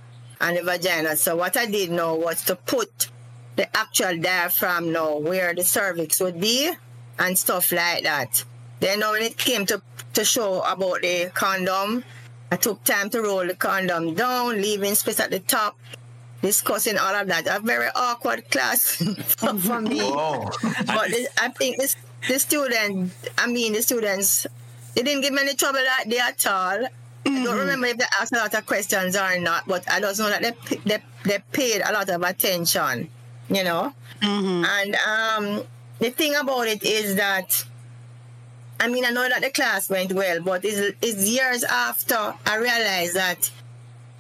and 0.41 0.57
the 0.57 0.63
vagina. 0.63 1.17
So 1.17 1.37
what 1.37 1.57
I 1.57 1.67
did 1.67 1.91
now 1.91 2.15
was 2.15 2.45
to 2.45 2.57
put 2.57 3.09
the 3.57 3.75
actual 3.77 4.19
diaphragm 4.19 4.93
now 4.93 5.19
where 5.19 5.55
the 5.55 5.65
cervix 5.65 6.21
would 6.21 6.41
be 6.41 6.73
and 7.19 7.39
stuff 7.39 7.73
like 7.73 8.03
that. 8.05 8.45
Then 8.81 9.01
when 9.01 9.23
it 9.23 9.39
came 9.39 9.65
to, 9.67 9.81
to 10.13 10.25
show 10.25 10.61
about 10.61 11.01
the 11.01 11.31
condom, 11.33 12.05
I 12.53 12.57
took 12.57 12.85
time 12.85 13.11
to 13.11 13.23
roll 13.23 13.47
the 13.47 13.55
condom 13.55 14.15
down, 14.15 14.61
leaving 14.61 14.95
space 14.95 15.19
at 15.19 15.31
the 15.31 15.41
top, 15.41 15.79
discussing 16.43 16.99
all 16.99 17.15
of 17.15 17.27
that. 17.29 17.47
A 17.47 17.61
very 17.61 17.89
awkward 17.95 18.51
class 18.51 18.97
for, 19.25 19.81
me. 19.81 20.01
Whoa. 20.01 20.51
But 20.87 21.11
I 21.41 21.49
think 21.49 21.79
this 21.79 21.97
the 22.29 22.39
student, 22.39 23.13
I 23.39 23.47
mean, 23.47 23.73
the 23.73 23.83
students, 23.83 24.47
they 24.95 25.03
didn't 25.03 25.23
give 25.23 25.33
me 25.33 25.43
any 25.43 25.55
trouble 25.55 25.81
that 25.81 26.09
day 26.09 26.19
at 26.19 26.47
all. 26.47 26.79
Mm-hmm. 26.79 26.89
I 27.29 27.45
don't 27.45 27.45
mm-hmm. 27.45 27.59
remember 27.59 27.87
if 27.89 27.99
they 27.99 28.05
asked 28.21 28.33
a 28.33 28.37
lot 28.37 28.55
of 28.55 28.67
questions 28.67 29.17
or 29.17 29.39
not, 29.41 29.67
but 29.67 29.89
I 29.91 30.01
just 30.01 30.21
know 30.21 30.29
that 30.29 30.43
they 30.43 30.77
they, 30.85 31.03
they 31.25 31.39
paid 31.53 31.83
a 31.83 31.93
lot 31.93 32.09
of 32.09 32.23
attention, 32.23 33.09
you 33.49 33.65
know. 33.65 33.93
Mm-hmm. 34.23 34.65
And 34.65 34.97
um, 34.97 35.65
the 35.99 36.11
thing 36.11 36.35
about 36.37 36.69
it 36.69 36.85
is 36.85 37.17
that, 37.17 37.65
I 38.79 38.89
mean, 38.89 39.05
I 39.05 39.11
know 39.11 39.29
that 39.29 39.43
the 39.43 39.51
class 39.51 39.91
went 39.91 40.13
well, 40.13 40.41
but 40.41 40.65
it's, 40.65 40.97
it's 41.03 41.29
years 41.29 41.65
after 41.65 42.35
I 42.47 42.57
realized 42.57 43.17
that 43.17 43.51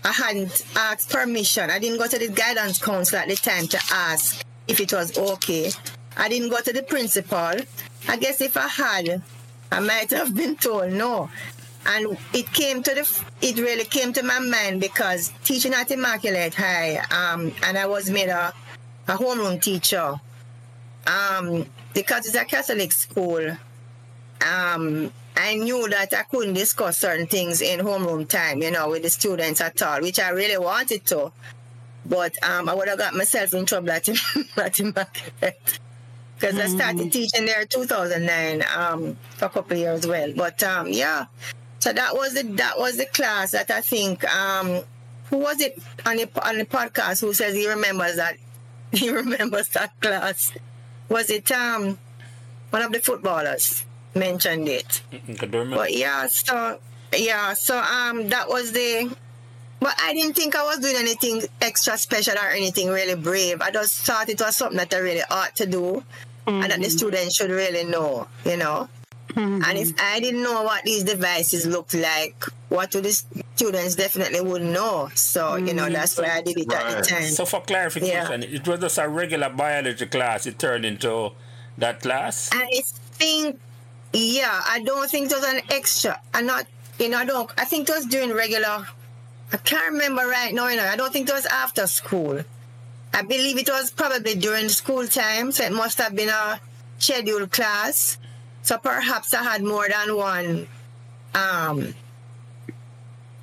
I 0.05 0.13
hadn't 0.13 0.65
asked 0.77 1.11
permission. 1.11 1.71
I 1.71 1.79
didn't 1.79 1.99
go 1.99 2.07
to 2.07 2.19
the 2.19 2.29
guidance 2.29 2.79
council 2.83 3.19
at 3.19 3.29
the 3.29 3.37
time 3.37 3.67
to 3.69 3.81
ask 3.93 4.45
if 4.69 4.81
it 4.81 4.93
was 4.93 5.17
okay. 5.17 5.71
I 6.17 6.29
didn't 6.29 6.49
go 6.49 6.61
to 6.61 6.73
the 6.73 6.83
principal. 6.83 7.53
I 8.09 8.17
guess 8.19 8.41
if 8.41 8.57
I 8.57 8.69
had, 8.69 9.23
I 9.71 9.81
might 9.81 10.11
have 10.11 10.35
been 10.35 10.57
told 10.57 10.93
no. 10.93 11.29
And 11.87 12.17
it 12.33 12.53
came 12.53 12.83
to 12.83 12.95
the, 12.95 13.25
it 13.43 13.59
really 13.59 13.85
came 13.85 14.13
to 14.15 14.23
my 14.23 14.39
mind 14.39 14.81
because 14.81 15.33
teaching 15.45 15.75
at 15.75 15.91
Immaculate 15.91 16.55
High, 16.55 16.97
um, 17.11 17.53
and 17.65 17.79
I 17.79 17.87
was 17.87 18.11
made 18.11 18.29
a, 18.29 18.53
a 19.07 19.17
homeroom 19.17 19.61
teacher. 19.61 20.21
Um, 21.07 21.67
because 21.95 22.27
it's 22.27 22.35
a 22.35 22.45
Catholic 22.45 22.91
school, 22.93 23.57
um, 24.45 25.13
I 25.37 25.55
knew 25.55 25.89
that 25.91 26.13
I 26.15 26.23
couldn't 26.23 26.55
discuss 26.55 26.99
certain 26.99 27.27
things 27.27 27.61
in 27.61 27.81
homeroom 27.81 28.29
time, 28.29 28.63
you 28.63 28.71
know, 28.71 28.89
with 28.89 29.03
the 29.03 29.11
students 29.11 29.61
at 29.61 29.81
all, 29.83 30.01
which 30.01 30.19
I 30.19 30.31
really 30.31 30.59
wanted 30.59 31.05
to. 31.07 31.31
But 32.05 32.35
um, 32.43 32.69
I 32.69 32.75
would 32.75 32.89
have 32.89 32.99
got 32.99 33.15
myself 33.15 33.55
in 33.55 33.67
trouble 33.67 33.91
at, 33.91 34.09
at 34.57 34.81
Immaculate 34.81 35.79
because. 36.39 36.59
I 36.59 36.67
started 36.67 37.13
teaching 37.13 37.47
there 37.47 37.65
2009 37.65 38.63
um, 38.77 39.17
for 39.37 39.47
a 39.47 39.49
couple 39.49 39.73
of 39.73 39.79
years 39.79 40.07
well. 40.07 40.33
But 40.37 40.63
um, 40.63 40.89
yeah, 40.89 41.27
so 41.79 41.93
that 41.93 42.15
was 42.15 42.35
the 42.35 42.43
that 42.43 42.79
was 42.79 42.97
the 42.97 43.07
class 43.07 43.53
that 43.53 43.71
I 43.71 43.81
think 43.81 44.25
um, 44.35 44.83
who 45.31 45.39
was 45.39 45.61
it 45.61 45.79
on 46.05 46.17
the 46.17 46.29
on 46.47 46.59
the 46.59 46.65
podcast 46.65 47.21
who 47.21 47.33
says 47.33 47.55
he 47.55 47.69
remembers 47.69 48.17
that 48.17 48.37
he 48.93 49.11
remembers 49.11 49.69
that 49.71 49.99
class. 50.01 50.53
Was 51.09 51.31
it 51.31 51.51
um 51.53 51.99
one 52.71 52.83
of 52.83 52.93
the 52.93 53.01
footballers 53.01 53.85
mentioned 54.15 54.69
it? 54.69 55.03
But 55.77 55.95
yeah, 55.97 56.27
so 56.27 56.79
yeah, 57.17 57.55
so 57.55 57.79
um 57.79 58.29
that 58.31 58.49
was 58.49 58.73
the 58.73 59.15
but 59.81 59.95
I 60.03 60.15
didn't 60.15 60.35
think 60.35 60.57
I 60.57 60.63
was 60.65 60.79
doing 60.79 60.97
anything 60.97 61.43
extra 61.61 61.99
special 61.99 62.35
or 62.35 62.49
anything 62.51 62.89
really 62.89 63.21
brave. 63.21 63.61
I 63.61 63.71
just 63.71 64.07
thought 64.07 64.29
it 64.29 64.41
was 64.41 64.57
something 64.57 64.79
that 64.79 64.93
I 64.95 64.99
really 64.99 65.23
ought 65.31 65.55
to 65.57 65.67
do 65.67 66.05
mm-hmm. 66.47 66.63
and 66.63 66.71
that 66.71 66.81
the 66.81 66.91
students 66.91 67.37
should 67.37 67.51
really 67.51 67.85
know, 67.85 68.27
you 68.45 68.57
know. 68.57 68.89
Mm-hmm. 69.29 69.65
And 69.65 69.79
if 69.79 69.93
I 70.01 70.19
didn't 70.21 70.43
know 70.43 70.63
what 70.63 70.85
these 70.85 71.05
devices 71.05 71.67
looked 71.67 71.95
like, 71.95 72.43
what 72.69 72.95
would 72.95 73.05
the 73.05 73.23
students 73.57 73.95
definitely 73.95 74.41
wouldn't 74.41 74.71
know. 74.71 75.11
So, 75.15 75.57
you 75.57 75.75
know, 75.75 75.89
that's 75.89 76.17
why 76.19 76.31
I 76.31 76.43
did 76.43 76.59
it 76.59 76.69
right. 76.69 76.87
at 76.87 77.03
the 77.03 77.09
time. 77.09 77.23
So, 77.25 77.45
for 77.45 77.61
clarification, 77.61 78.43
yeah. 78.43 78.49
it 78.49 78.67
was 78.67 78.81
just 78.81 78.99
a 78.99 79.09
regular 79.09 79.51
biology 79.51 80.07
class, 80.07 80.47
it 80.47 80.59
turned 80.59 80.85
into 80.85 81.33
that 81.79 82.01
class? 82.01 82.51
I 82.53 82.83
think, 82.85 83.59
yeah, 84.13 84.63
I 84.69 84.81
don't 84.81 85.11
think 85.11 85.31
it 85.31 85.35
was 85.35 85.45
an 85.45 85.61
extra. 85.71 86.21
I'm 86.35 86.47
not, 86.47 86.67
you 86.99 87.09
know, 87.09 87.19
I 87.19 87.25
don't, 87.25 87.51
I 87.59 87.65
think 87.65 87.89
it 87.89 87.93
was 87.93 88.07
during 88.07 88.33
regular, 88.33 88.87
I 89.53 89.57
can't 89.59 89.93
remember 89.93 90.23
right 90.27 90.53
now, 90.53 90.69
you 90.69 90.77
know, 90.77 90.85
I 90.85 90.97
don't 90.97 91.13
think 91.13 91.29
it 91.29 91.33
was 91.33 91.47
after 91.47 91.87
school. 91.87 92.43
I 93.15 93.23
believe 93.23 93.59
it 93.59 93.69
was 93.69 93.91
probably 93.91 94.35
during 94.35 94.69
school 94.69 95.07
time, 95.07 95.53
so 95.53 95.65
it 95.65 95.73
must 95.73 95.99
have 95.99 96.15
been 96.15 96.29
a 96.29 96.61
scheduled 96.99 97.51
class. 97.51 98.19
So 98.63 98.77
perhaps 98.79 99.33
I 99.33 99.43
had 99.43 99.63
more 99.63 99.89
than 99.89 100.17
one, 100.17 100.67
um, 101.35 101.95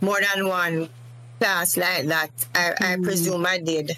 more 0.02 0.20
than 0.20 0.48
one 0.48 0.90
class 1.40 1.78
like 1.78 2.06
that. 2.08 2.32
I, 2.54 2.60
mm-hmm. 2.60 2.84
I 2.84 3.04
presume 3.04 3.46
I 3.46 3.58
did. 3.58 3.98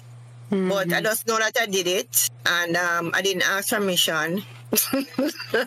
Mm-hmm. 0.50 0.68
But 0.68 0.92
I 0.92 1.00
just 1.00 1.26
know 1.26 1.38
that 1.38 1.56
I 1.60 1.66
did 1.66 1.88
it, 1.88 2.30
and 2.46 2.76
um, 2.76 3.10
I 3.12 3.20
didn't 3.20 3.42
ask 3.42 3.70
permission. 3.70 4.44
and 4.92 5.02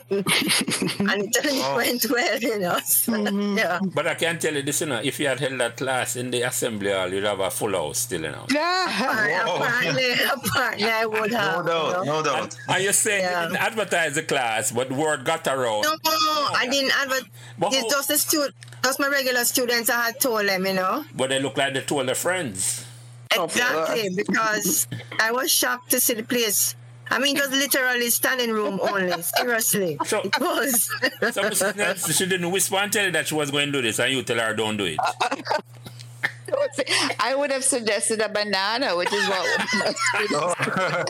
it 0.10 1.47
oh. 1.51 1.76
went 1.76 2.05
well, 2.10 2.39
you 2.39 2.60
know. 2.60 2.80
So, 2.86 3.14
mm-hmm. 3.14 3.57
yeah. 3.57 3.80
But 3.82 4.07
I 4.07 4.16
can 4.16 4.39
tell 4.39 4.53
you 4.53 4.62
this, 4.62 4.82
you 4.82 4.88
know, 4.88 5.01
if 5.03 5.20
you 5.20 5.28
had 5.28 5.39
held 5.39 5.60
that 5.60 5.78
class 5.78 6.16
in 6.16 6.32
the 6.32 6.41
assembly 6.43 6.91
hall, 6.91 7.12
you'd 7.12 7.24
have 7.24 7.39
a 7.39 7.49
full 7.49 7.72
house 7.72 7.99
still, 7.99 8.22
you 8.22 8.32
know. 8.32 8.45
Yeah, 8.51 8.86
apparently, 8.86 10.12
apparently 10.12 10.89
I 11.01 11.05
would 11.05 11.32
have. 11.32 11.66
No 11.66 11.93
doubt, 11.93 12.05
no 12.05 12.24
doubt. 12.24 12.57
And 12.68 12.84
you're 12.84 12.93
saying 12.93 13.24
yeah. 13.24 13.43
you 13.43 13.49
didn't 13.49 13.64
advertise 13.64 14.16
the 14.16 14.24
class, 14.24 14.72
but 14.72 14.91
word 14.91 15.26
got 15.26 15.47
around. 15.47 15.84
No, 15.84 15.95
I 16.03 16.68
didn't 16.70 16.91
advertise. 16.99 17.30
It's 17.62 17.93
just 17.93 18.07
the 18.07 18.18
student, 18.18 18.55
just 18.84 18.99
my 18.99 19.07
regular 19.07 19.43
students. 19.45 19.89
I 19.89 20.05
had 20.07 20.20
told 20.20 20.47
them, 20.47 20.66
you 20.66 20.74
know. 20.74 21.05
But 21.16 21.30
they 21.30 21.39
look 21.39 21.57
like 21.57 21.74
they 21.74 21.82
told 21.82 22.07
their 22.07 22.16
friends. 22.16 22.86
Exactly, 23.32 24.10
because 24.16 24.88
I 25.20 25.32
was 25.32 25.51
shocked 25.51 25.91
to 25.91 25.99
see 25.99 26.16
the 26.16 26.24
place 26.24 26.76
I 27.10 27.20
mean, 27.20 27.38
it 27.38 27.41
was 27.41 27.57
literally 27.57 28.10
standing 28.10 28.51
room 28.51 28.80
only. 28.82 29.22
Seriously. 29.22 29.97
So, 30.05 30.22
it 30.22 30.39
was. 30.39 30.86
so 30.86 31.43
Mrs. 31.43 31.76
Nelson, 31.76 32.14
she 32.14 32.26
didn't 32.26 32.49
whisper 32.49 32.78
and 32.78 32.91
tell 32.91 33.05
you 33.05 33.12
that 33.12 33.28
she 33.28 33.36
was 33.36 33.51
going 33.51 33.68
to 33.68 33.72
do 33.72 33.82
this, 33.82 33.99
and 33.99 34.12
you 34.12 34.24
tell 34.24 34.39
her, 34.39 34.55
don't 34.55 34.78
do 34.78 34.86
it. 34.86 34.97
I 37.20 37.36
would 37.36 37.51
have 37.51 37.64
suggested 37.64 38.22
a 38.22 38.30
banana, 38.30 38.97
which 38.97 39.14
is 39.14 39.28
what. 39.28 39.68
Oh. 40.32 40.53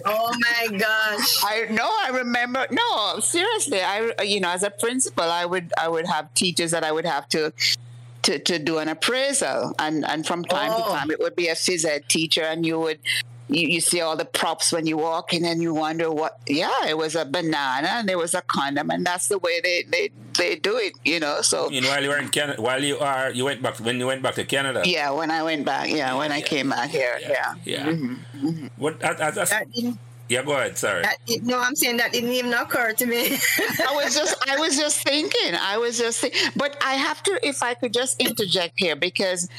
oh 0.06 0.38
my 0.38 0.78
gosh! 0.78 1.44
I 1.44 1.68
no, 1.72 1.86
I 1.86 2.10
remember. 2.14 2.68
No, 2.72 3.20
seriously, 3.20 3.82
I 3.82 4.12
you 4.22 4.42
know, 4.42 4.50
as 4.50 4.64
a 4.64 4.70
principal, 4.70 5.24
I 5.24 5.46
would 5.46 5.72
I 5.80 5.88
would 5.88 6.08
have 6.08 6.34
teachers 6.34 6.72
that 6.72 6.84
I 6.84 6.92
would 6.92 7.06
have 7.06 7.30
to 7.30 7.54
to, 8.24 8.40
to 8.40 8.60
do 8.60 8.80
an 8.80 8.90
appraisal, 8.90 9.74
and 9.80 10.06
and 10.06 10.26
from 10.26 10.44
time 10.44 10.72
oh. 10.74 10.84
to 10.84 10.90
time, 10.90 11.12
it 11.12 11.20
would 11.20 11.36
be 11.36 11.48
a 11.48 11.56
phys 11.56 11.86
ed 11.86 12.10
teacher, 12.10 12.44
and 12.44 12.66
you 12.66 12.80
would 12.80 13.00
you, 13.50 13.68
you 13.68 13.82
see 13.82 14.00
all 14.02 14.16
the 14.16 14.26
props 14.26 14.72
when 14.72 14.86
you 14.86 14.98
walk 14.98 15.34
in 15.34 15.44
and 15.46 15.62
you 15.62 15.74
wonder 15.74 16.12
what 16.12 16.40
yeah 16.48 16.86
it 16.88 16.98
was 16.98 17.16
a 17.16 17.26
banana 17.26 17.88
and 17.88 18.08
there 18.08 18.18
was 18.18 18.34
a 18.34 18.42
condom 18.44 18.90
and 18.90 19.06
that's 19.06 19.28
the 19.28 19.38
way 19.40 19.60
they 19.62 19.84
they, 19.90 20.10
they 20.38 20.56
do 20.56 20.78
it 20.78 20.94
you 21.04 21.20
know 21.20 21.42
so 21.42 21.70
You 21.70 21.82
know, 21.82 21.90
while 21.90 22.04
you 22.04 22.10
were 22.10 22.18
in 22.18 22.30
Canada, 22.30 22.62
while 22.62 22.84
you 22.84 23.00
are, 23.00 23.32
you 23.32 23.46
went 23.46 23.62
back 23.62 23.80
when 23.80 24.00
you 24.00 24.08
went 24.08 24.22
back 24.22 24.36
to 24.36 24.46
Canada. 24.46 24.84
yeah 24.86 25.10
when 25.12 25.32
i 25.32 25.44
went 25.44 25.66
back 25.66 25.90
yeah 25.90 26.14
when 26.16 26.32
i 26.32 26.42
came 26.42 26.70
back 26.70 26.90
here 26.90 27.18
yeah, 27.22 27.56
Yeah. 27.66 27.86
Mm-hmm, 27.88 28.48
mm-hmm. 28.48 28.68
What? 28.78 29.02
As, 29.02 29.20
as, 29.20 29.38
as, 29.38 29.50
That 29.50 29.72
didn't, 29.72 30.00
yeah. 30.30 30.44
Go 30.44 30.54
ahead. 30.54 30.78
Sorry. 30.78 31.02
that, 31.02 31.18
no, 31.42 31.60
I'm 31.60 31.76
saying 31.76 31.98
that 31.98 32.14
didn't 32.14 32.32
even 32.32 32.54
occur 32.54 32.94
to 32.94 33.06
me. 33.08 33.18
I 33.88 33.96
was 33.96 34.16
just 34.16 34.36
I 34.48 34.58
was 34.58 34.78
just 34.78 35.04
thinking. 35.04 35.56
I 35.60 35.78
was 35.78 35.98
just 35.98 36.22
think, 36.22 36.36
but 36.56 36.78
I 36.86 36.94
have 36.94 37.24
to 37.24 37.40
if 37.42 37.64
I 37.64 37.74
could 37.74 37.94
just 37.94 38.22
interject 38.22 38.76
here 38.78 38.96
because 38.96 39.50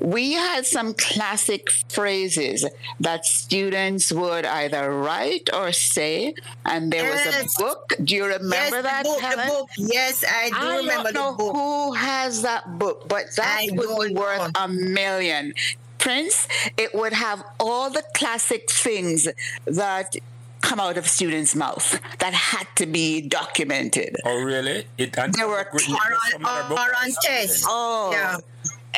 we 0.00 0.32
had 0.34 0.64
some 0.64 0.94
classic 0.94 1.70
phrases 1.88 2.64
that 3.00 3.24
students 3.26 4.12
would 4.12 4.44
either 4.46 4.90
write 4.92 5.50
or 5.52 5.72
say 5.72 6.34
and 6.64 6.92
there 6.92 7.10
was 7.10 7.26
a 7.26 7.46
book. 7.58 7.94
Do 8.04 8.14
you 8.14 8.24
remember 8.26 8.54
yes, 8.54 8.82
that 8.82 9.02
the 9.04 9.08
book, 9.10 9.20
Helen? 9.20 9.46
the 9.46 9.52
book. 9.52 9.68
Yes, 9.76 10.24
I 10.28 10.50
do 10.50 10.56
I 10.56 10.76
remember 10.78 11.12
don't 11.12 11.14
know 11.14 11.30
the 11.32 11.36
book. 11.52 11.56
who 11.56 11.92
has 11.94 12.42
that 12.42 12.78
book, 12.78 13.08
but 13.08 13.24
that 13.36 13.58
I 13.60 13.68
would 13.72 14.08
be 14.08 14.14
worth 14.14 14.52
know. 14.54 14.64
a 14.64 14.68
million. 14.68 15.52
Prince, 15.98 16.46
it 16.76 16.94
would 16.94 17.12
have 17.12 17.44
all 17.58 17.90
the 17.90 18.04
classic 18.14 18.70
things 18.70 19.26
that 19.66 20.14
come 20.60 20.78
out 20.78 20.96
of 20.96 21.08
students' 21.08 21.56
mouth 21.56 22.00
that 22.20 22.32
had 22.32 22.66
to 22.76 22.86
be 22.86 23.20
documented. 23.20 24.14
Oh, 24.24 24.40
really? 24.42 24.86
It. 24.96 25.18
And 25.18 25.34
There 25.34 25.48
were 25.48 25.66
written 25.72 25.94
Or 25.94 25.98
on, 25.98 26.30
from 26.30 26.46
other 26.46 26.60
or, 26.66 26.68
books 26.68 26.80
or 26.82 26.96
on 27.04 27.10
something. 27.10 27.30
test. 27.48 27.64
Oh, 27.66 28.10
Yeah. 28.12 28.36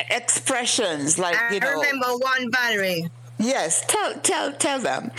Expressions 0.09 1.17
like 1.19 1.35
I 1.35 1.53
you 1.53 1.59
know. 1.59 1.71
remember 1.73 2.07
one 2.17 2.51
Valerie. 2.51 3.09
Yes, 3.39 3.83
tell 3.87 4.13
tell 4.19 4.53
tell 4.53 4.79
them. 4.79 5.11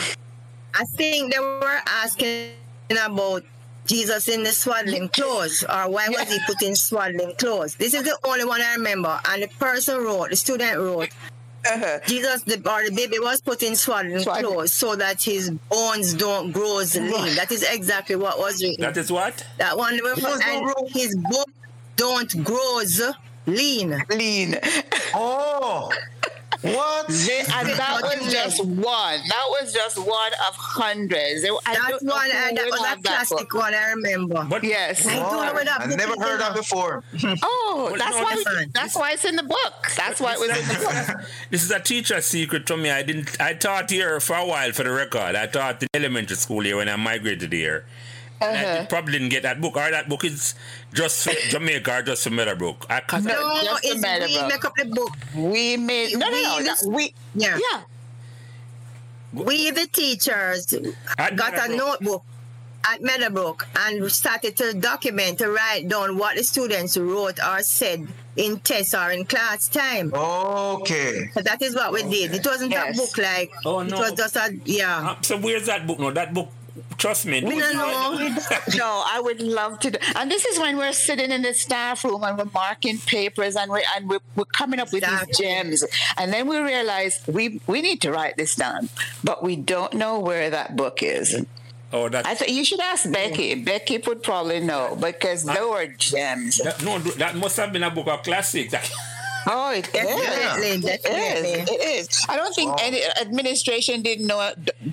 I 0.75 0.85
think 0.85 1.33
they 1.33 1.39
were 1.39 1.81
asking 1.87 2.53
about 3.05 3.43
Jesus 3.87 4.29
in 4.29 4.43
the 4.43 4.53
swaddling 4.53 5.09
clothes, 5.09 5.65
or 5.65 5.91
why 5.91 6.09
was 6.09 6.33
he 6.33 6.39
put 6.47 6.63
in 6.63 6.75
swaddling 6.77 7.35
clothes? 7.37 7.75
This 7.75 7.95
is 7.95 8.05
the 8.05 8.17
only 8.25 8.45
one 8.45 8.61
I 8.63 8.75
remember. 8.75 9.19
And 9.29 9.43
the 9.43 9.49
person 9.49 9.99
wrote, 9.99 10.31
the 10.31 10.37
student 10.37 10.79
wrote, 10.79 11.09
Uh-huh. 11.67 11.99
Jesus, 12.07 12.43
the, 12.45 12.55
or 12.71 12.89
the 12.89 12.95
baby 12.95 13.19
was 13.19 13.41
put 13.41 13.63
in 13.63 13.75
swaddling 13.77 14.21
Swaddling. 14.21 14.53
clothes 14.55 14.73
so 14.73 14.95
that 14.97 15.21
his 15.23 15.51
bones 15.69 16.15
don't 16.15 16.53
grow 16.53 16.77
lean. 16.77 17.35
That 17.35 17.49
is 17.51 17.65
exactly 17.65 18.17
what 18.17 18.39
was 18.39 18.63
written. 18.63 18.83
That 18.83 18.97
is 18.97 19.11
what? 19.13 19.45
that 19.59 19.77
one, 19.77 19.97
they 19.97 20.03
were 20.03 20.15
Bones 20.15 20.23
don't 20.23 20.43
and 20.45 20.65
grow. 20.65 20.87
his 20.89 21.15
bones 21.17 21.47
don't 21.97 22.45
grows 22.45 23.03
lean. 23.47 24.03
Lean. 24.11 24.57
Oh, 25.15 25.91
what? 26.63 27.09
and 27.11 27.69
that 27.69 27.99
was 28.03 28.33
just 28.33 28.65
one. 28.65 29.21
That 29.29 29.45
was 29.49 29.73
just 29.75 29.99
one 29.99 30.33
of 30.49 30.55
hundreds. 30.57 31.43
There- 31.43 31.53
I 31.67 31.75
That's 31.75 31.89
don't 32.03 32.05
one, 32.05 32.31
who 32.31 32.37
uh, 32.37 32.53
that 32.55 32.65
will 32.65 32.71
was 32.71 32.81
a 32.81 32.87
have 32.87 33.03
that 33.03 33.27
classic 33.29 33.53
one 33.55 33.75
I 33.75 33.91
remember. 33.91 34.47
But 34.49 34.65
Yes. 34.65 35.07
I 35.07 35.17
don't 35.17 35.33
know 35.45 35.53
where 35.53 35.65
that 35.67 35.81
I 35.83 35.87
never 35.87 36.13
heard 36.19 36.41
that 36.41 36.51
now. 36.51 36.55
before. 36.55 37.05
Oh, 37.43 37.95
that's 37.99 38.17
why. 38.17 38.35
listen. 38.37 38.71
That's 38.73 38.97
why 38.97 39.11
it's 39.13 39.25
in 39.27 39.37
the 39.37 39.43
book. 39.43 39.75
That's 39.97 40.19
why 40.21 40.33
it 40.35 40.41
was 40.41 40.49
in 40.51 40.69
the 40.69 40.85
book. 41.15 41.25
This 41.51 41.63
is 41.63 41.71
a 41.71 41.81
teacher 41.81 42.21
secret 42.23 42.67
from 42.67 42.83
me. 42.83 42.91
I 42.91 43.03
didn't. 43.03 43.39
I 43.41 43.53
taught 43.55 43.91
here 43.91 44.19
for 44.21 44.37
a 44.37 44.47
while 44.47 44.73
for 44.73 44.85
the 44.85 44.93
record. 44.93 45.35
I 45.37 45.47
taught 45.49 45.83
in 45.83 45.89
elementary 45.93 46.37
school 46.37 46.61
here 46.63 46.77
when 46.79 46.89
I 46.89 46.97
migrated 46.97 47.53
here. 47.53 47.85
And 48.43 48.57
Uh-huh. 48.57 48.79
did- 48.81 48.89
probably 48.89 49.13
didn't 49.13 49.29
get 49.31 49.43
that 49.45 49.61
book, 49.61 49.77
or 49.77 49.91
that 49.91 50.09
book 50.09 50.25
is 50.25 50.55
just 50.93 51.25
for 51.25 51.33
Jamaica 51.51 51.99
or 51.99 52.03
just 52.03 52.25
for 52.25 52.31
Meadowbrook. 52.31 52.87
I 52.91 53.01
can't 53.01 53.25
No, 53.25 53.61
Just 53.63 53.85
it's 53.85 54.01
matter 54.01 54.27
we 54.27 54.43
make 54.49 54.65
up 54.65 54.75
the 54.77 54.85
book. 54.87 55.17
We 55.35 55.77
made 55.77 56.13
no, 56.19 56.29
no, 56.29 56.43
no. 56.43 56.57
We- 56.59 56.65
that- 56.65 56.83
We 56.87 57.15
Yeah. 57.35 57.59
yeah. 57.59 57.83
We, 59.33 59.71
the 59.71 59.87
teachers, 59.87 60.75
At 61.17 61.37
got 61.37 61.55
a 61.71 61.75
notebook 61.75 62.23
at 62.85 63.01
Meadowbrook 63.01 63.67
and 63.77 64.11
started 64.13 64.57
to 64.57 64.75
document, 64.75 65.39
to 65.39 65.49
write 65.51 65.89
down 65.89 66.19
what 66.19 66.37
the 66.37 66.43
students 66.45 66.97
wrote 66.99 67.39
or 67.43 67.63
said 67.63 68.07
in 68.37 68.59
tests 68.61 68.93
or 68.93 69.11
in 69.11 69.25
class 69.25 69.69
time. 69.69 70.13
Okay. 70.13 71.31
So 71.33 71.41
that 71.43 71.63
is 71.63 71.75
what 71.75 71.93
we 71.93 72.03
did. 72.03 72.35
It 72.35 72.45
wasn't 72.45 72.73
Yes. 72.73 72.95
a 72.95 73.01
book 73.01 73.17
like, 73.19 73.53
Oh, 73.65 73.83
no. 73.83 73.97
it 73.97 74.01
was 74.11 74.13
just 74.13 74.37
a, 74.37 74.55
yeah. 74.67 75.11
Uh, 75.11 75.17
so 75.23 75.39
where's 75.39 75.65
that 75.67 75.87
book? 75.87 75.99
No, 75.99 76.11
that 76.11 76.35
book. 76.35 76.51
Trust 76.99 77.27
me. 77.27 77.43
We 77.43 77.59
don't 77.59 77.75
know. 77.77 78.37
No, 78.77 79.03
I 79.07 79.21
would 79.21 79.41
love 79.41 79.79
to. 79.81 79.91
Do, 79.91 79.99
and 80.17 80.31
this 80.31 80.45
is 80.45 80.59
when 80.59 80.77
we're 80.77 80.93
sitting 80.93 81.31
in 81.31 81.43
the 81.43 81.55
staff 81.55 82.05
room 82.05 82.23
and 82.25 82.39
we're 82.39 82.51
marking 82.53 82.99
papers 82.99 83.57
and 83.57 83.71
we're 83.71 83.83
and 83.97 84.09
we're, 84.09 84.21
we're 84.37 84.45
coming 84.45 84.81
up 84.81 84.93
with 84.93 85.03
Exactly. 85.03 85.27
these 85.27 85.39
gems. 85.39 85.85
And 86.17 86.33
then 86.33 86.49
we 86.49 86.59
realize 86.59 87.21
we 87.27 87.61
we 87.67 87.83
need 87.83 88.01
to 88.03 88.13
write 88.13 88.37
this 88.37 88.55
down, 88.55 88.89
but 89.25 89.43
we 89.43 89.57
don't 89.57 89.95
know 89.95 90.19
where 90.21 90.51
that 90.51 90.77
book 90.77 91.03
is. 91.03 91.45
Oh, 91.93 92.09
that. 92.09 92.27
I 92.27 92.35
think 92.35 92.53
you 92.53 92.65
should 92.65 92.81
ask 92.81 93.11
Becky. 93.13 93.55
Mm. 93.55 93.65
Becky 93.67 93.99
would 93.99 94.23
probably 94.23 94.61
know 94.61 94.97
because 95.01 95.45
they 95.45 95.61
were 95.61 95.87
gems. 95.99 96.57
that 96.59 96.83
no, 96.83 96.99
that 96.99 97.37
must 97.37 97.57
have 97.59 97.73
been 97.73 97.83
a 97.83 97.91
book 97.91 98.09
of 98.09 98.23
classics. 98.23 98.75
Oh, 99.47 99.73
it 99.73 99.87
is. 99.87 99.93
Definitely, 99.93 100.69
It 100.69 100.75
is. 100.75 100.83
definitely. 100.85 101.75
It 101.75 101.81
is. 102.11 102.27
I 102.29 102.37
don't 102.37 102.55
think 102.55 102.73
any 102.81 103.01
administration 103.21 104.03
didn't 104.03 104.27
know. 104.27 104.39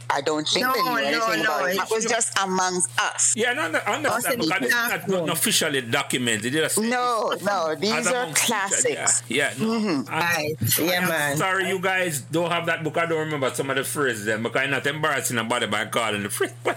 I 0.09 0.21
don't 0.21 0.47
think 0.47 0.65
No, 0.65 0.73
they 0.73 0.81
knew 0.81 0.89
no, 0.89 0.97
anything 1.27 1.43
no, 1.43 1.55
about 1.55 1.69
it. 1.69 1.75
It 1.77 1.89
was 1.91 2.05
just 2.05 2.37
amongst 2.39 2.89
us. 2.99 3.33
yeah, 3.35 3.53
no, 3.53 3.69
no, 3.69 3.79
I 3.85 3.95
understand 3.95 4.07
Also, 4.07 4.37
because 4.37 4.59
the 4.59 4.65
it's 4.65 4.73
not, 4.73 4.89
not 4.89 5.05
classroom. 5.05 5.29
officially 5.29 5.81
documented. 5.81 6.55
It 6.55 6.61
just- 6.61 6.77
No, 6.79 7.33
no, 7.43 7.75
these 7.75 8.07
are 8.07 8.23
amongst 8.23 8.41
teachers, 8.41 8.47
classics. 8.47 9.23
Yeah, 9.27 9.51
yeah. 9.57 9.65
no. 9.65 9.79
Mm-hmm. 9.79 10.13
I'm- 10.13 10.19
Right. 10.29 10.55
Yeah, 10.79 10.99
I'm 11.01 11.07
man. 11.09 11.37
Sorry, 11.37 11.67
you 11.69 11.79
guys 11.79 12.21
don't 12.21 12.51
have 12.51 12.65
that 12.67 12.83
book. 12.83 12.97
I 12.97 13.05
don't 13.05 13.19
remember 13.19 13.49
some 13.53 13.69
of 13.69 13.75
the 13.77 13.83
phrases 13.83 14.25
then 14.25 14.43
because 14.43 14.61
I'm 14.63 14.71
not 14.71 14.85
embarrassing 14.87 15.37
about 15.37 15.63
it 15.63 15.71
by 15.71 15.85
calling 15.85 16.23
the 16.23 16.29
phrase. 16.29 16.51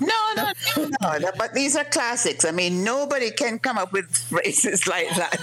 No, 0.00 0.14
no, 0.36 0.52
no, 1.02 1.18
no, 1.18 1.30
But 1.36 1.54
these 1.54 1.76
are 1.76 1.84
classics. 1.84 2.44
I 2.44 2.50
mean, 2.50 2.84
nobody 2.84 3.30
can 3.30 3.58
come 3.58 3.78
up 3.78 3.92
with 3.92 4.14
phrases 4.16 4.86
like 4.86 5.08
that. 5.16 5.40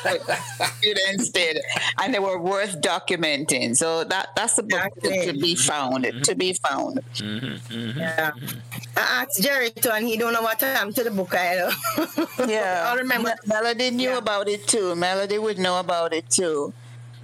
Students 0.80 1.30
did, 1.30 1.60
and 2.02 2.14
they 2.14 2.20
were 2.20 2.40
worth 2.40 2.82
documenting. 2.82 3.76
So 3.76 4.04
that 4.06 4.30
that's 4.36 4.56
the 4.56 4.64
book 4.64 4.92
to, 5.04 5.34
be 5.34 5.56
found. 5.56 6.04
To 6.24 6.36
be 6.36 6.54
found. 6.54 7.00
Yeah. 7.22 8.32
I 8.98 9.24
asked 9.24 9.42
Jerry 9.42 9.72
to, 9.72 9.94
and 9.94 10.06
he 10.08 10.18
don't 10.18 10.34
know 10.34 10.42
what 10.42 10.60
happened 10.62 10.96
to 10.96 11.04
the 11.04 11.12
book 11.12 11.34
either. 11.34 11.72
Yeah, 12.48 12.90
I 12.92 12.96
remember. 12.96 13.30
Me- 13.30 13.36
Melody 13.48 13.92
knew 13.92 14.10
Yeah. 14.12 14.18
about 14.18 14.48
it 14.48 14.68
too. 14.68 14.96
Melody 14.96 15.38
would 15.38 15.60
know 15.60 15.80
about 15.80 16.14
it 16.14 16.30
too. 16.30 16.74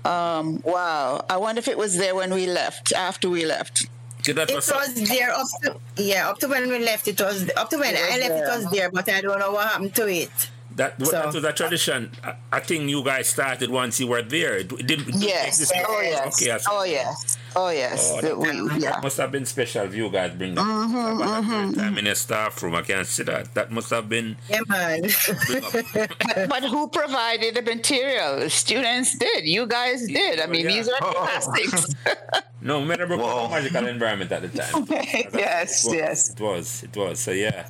Um, 0.05 0.61
wow. 0.63 1.25
I 1.29 1.37
wonder 1.37 1.59
if 1.59 1.67
it 1.67 1.77
was 1.77 1.97
there 1.97 2.15
when 2.15 2.33
we 2.33 2.45
left. 2.47 2.93
After 2.93 3.29
we 3.29 3.45
left. 3.45 3.87
Okay, 4.27 4.33
that 4.33 4.49
It 4.49 4.55
was 4.55 4.69
was 4.69 5.07
there 5.07 5.31
up 5.31 5.47
to 5.63 6.03
yeah 6.03 6.29
up 6.29 6.37
to 6.39 6.47
when 6.49 6.67
we 6.69 6.79
left. 6.79 7.07
It 7.07 7.19
was 7.21 7.49
up 7.55 7.69
to 7.69 7.77
when 7.77 7.93
was 7.93 8.01
I 8.01 8.17
left. 8.17 8.29
there. 8.29 8.45
It 8.45 8.57
was 8.57 8.71
there, 8.71 8.91
but 8.91 9.07
I 9.09 9.21
don't 9.21 9.39
know 9.39 9.51
what 9.51 9.67
happened 9.69 9.95
to 9.95 10.07
it. 10.07 10.49
that, 10.75 10.99
So- 11.05 11.11
that 11.11 11.33
was 11.33 11.43
a 11.43 11.53
tradition. 11.53 12.11
I, 12.23 12.35
I 12.51 12.59
think 12.59 12.89
you 12.89 13.03
guys 13.03 13.29
started 13.29 13.69
once 13.69 13.99
you 14.01 14.07
were 14.07 14.21
there. 14.21 14.57
It 14.57 14.67
didn't. 14.67 14.81
it 14.81 14.87
didn't 14.87 15.21
Yes. 15.21 15.71
Oh 15.87 16.01
yes. 16.01 16.41
Okay, 16.43 16.57
Oh 16.69 16.83
yes. 16.83 17.36
Oh 17.59 17.69
yes. 17.69 18.11
Oh, 18.13 18.21
The- 18.21 18.27
that, 18.27 18.37
we- 18.37 18.69
that 18.69 18.79
yeah. 18.81 18.99
must 19.01 19.17
have 19.17 19.31
been 19.31 19.45
special. 19.45 19.91
You 19.93 20.09
guys 20.09 20.31
bring 20.37 20.53
that. 20.55 20.61
Mm-hmm, 20.63 21.21
About 21.21 21.43
that 21.43 21.75
time 21.75 21.97
in 21.97 22.05
a 22.05 22.13
staff 22.13 22.61
room. 22.61 22.75
I 22.75 22.83
can't 22.83 23.07
see 23.07 23.23
that. 23.23 23.51
That 23.55 23.71
must 23.71 23.89
have 23.89 24.07
been. 24.07 24.37
Yeah, 24.47 24.61
man. 24.69 25.01
But, 25.01 26.49
but 26.49 26.63
who 26.65 26.87
provided 26.89 27.55
the 27.55 27.63
material? 27.63 28.39
The 28.39 28.49
students 28.51 29.17
did. 29.17 29.45
You 29.45 29.65
guys 29.65 30.05
did. 30.07 30.39
I 30.39 30.45
mean, 30.45 30.65
Yeah. 30.65 30.71
these 30.75 30.87
are 30.87 30.97
Oh. 31.01 31.13
classics. 31.13 31.95
no, 32.61 32.85
Meadowbrook 32.85 33.19
was 33.19 33.33
Whoa. 33.33 33.45
a 33.45 33.49
magical 33.49 33.87
environment 33.87 34.31
at 34.31 34.41
the 34.43 34.49
time. 34.49 34.85
yes. 35.33 35.85
It 35.85 35.89
was, 35.89 35.95
Yes. 35.95 36.29
It 36.29 36.39
was. 36.39 36.83
It 36.83 36.95
was. 36.95 37.19
So 37.19 37.31
yeah. 37.31 37.67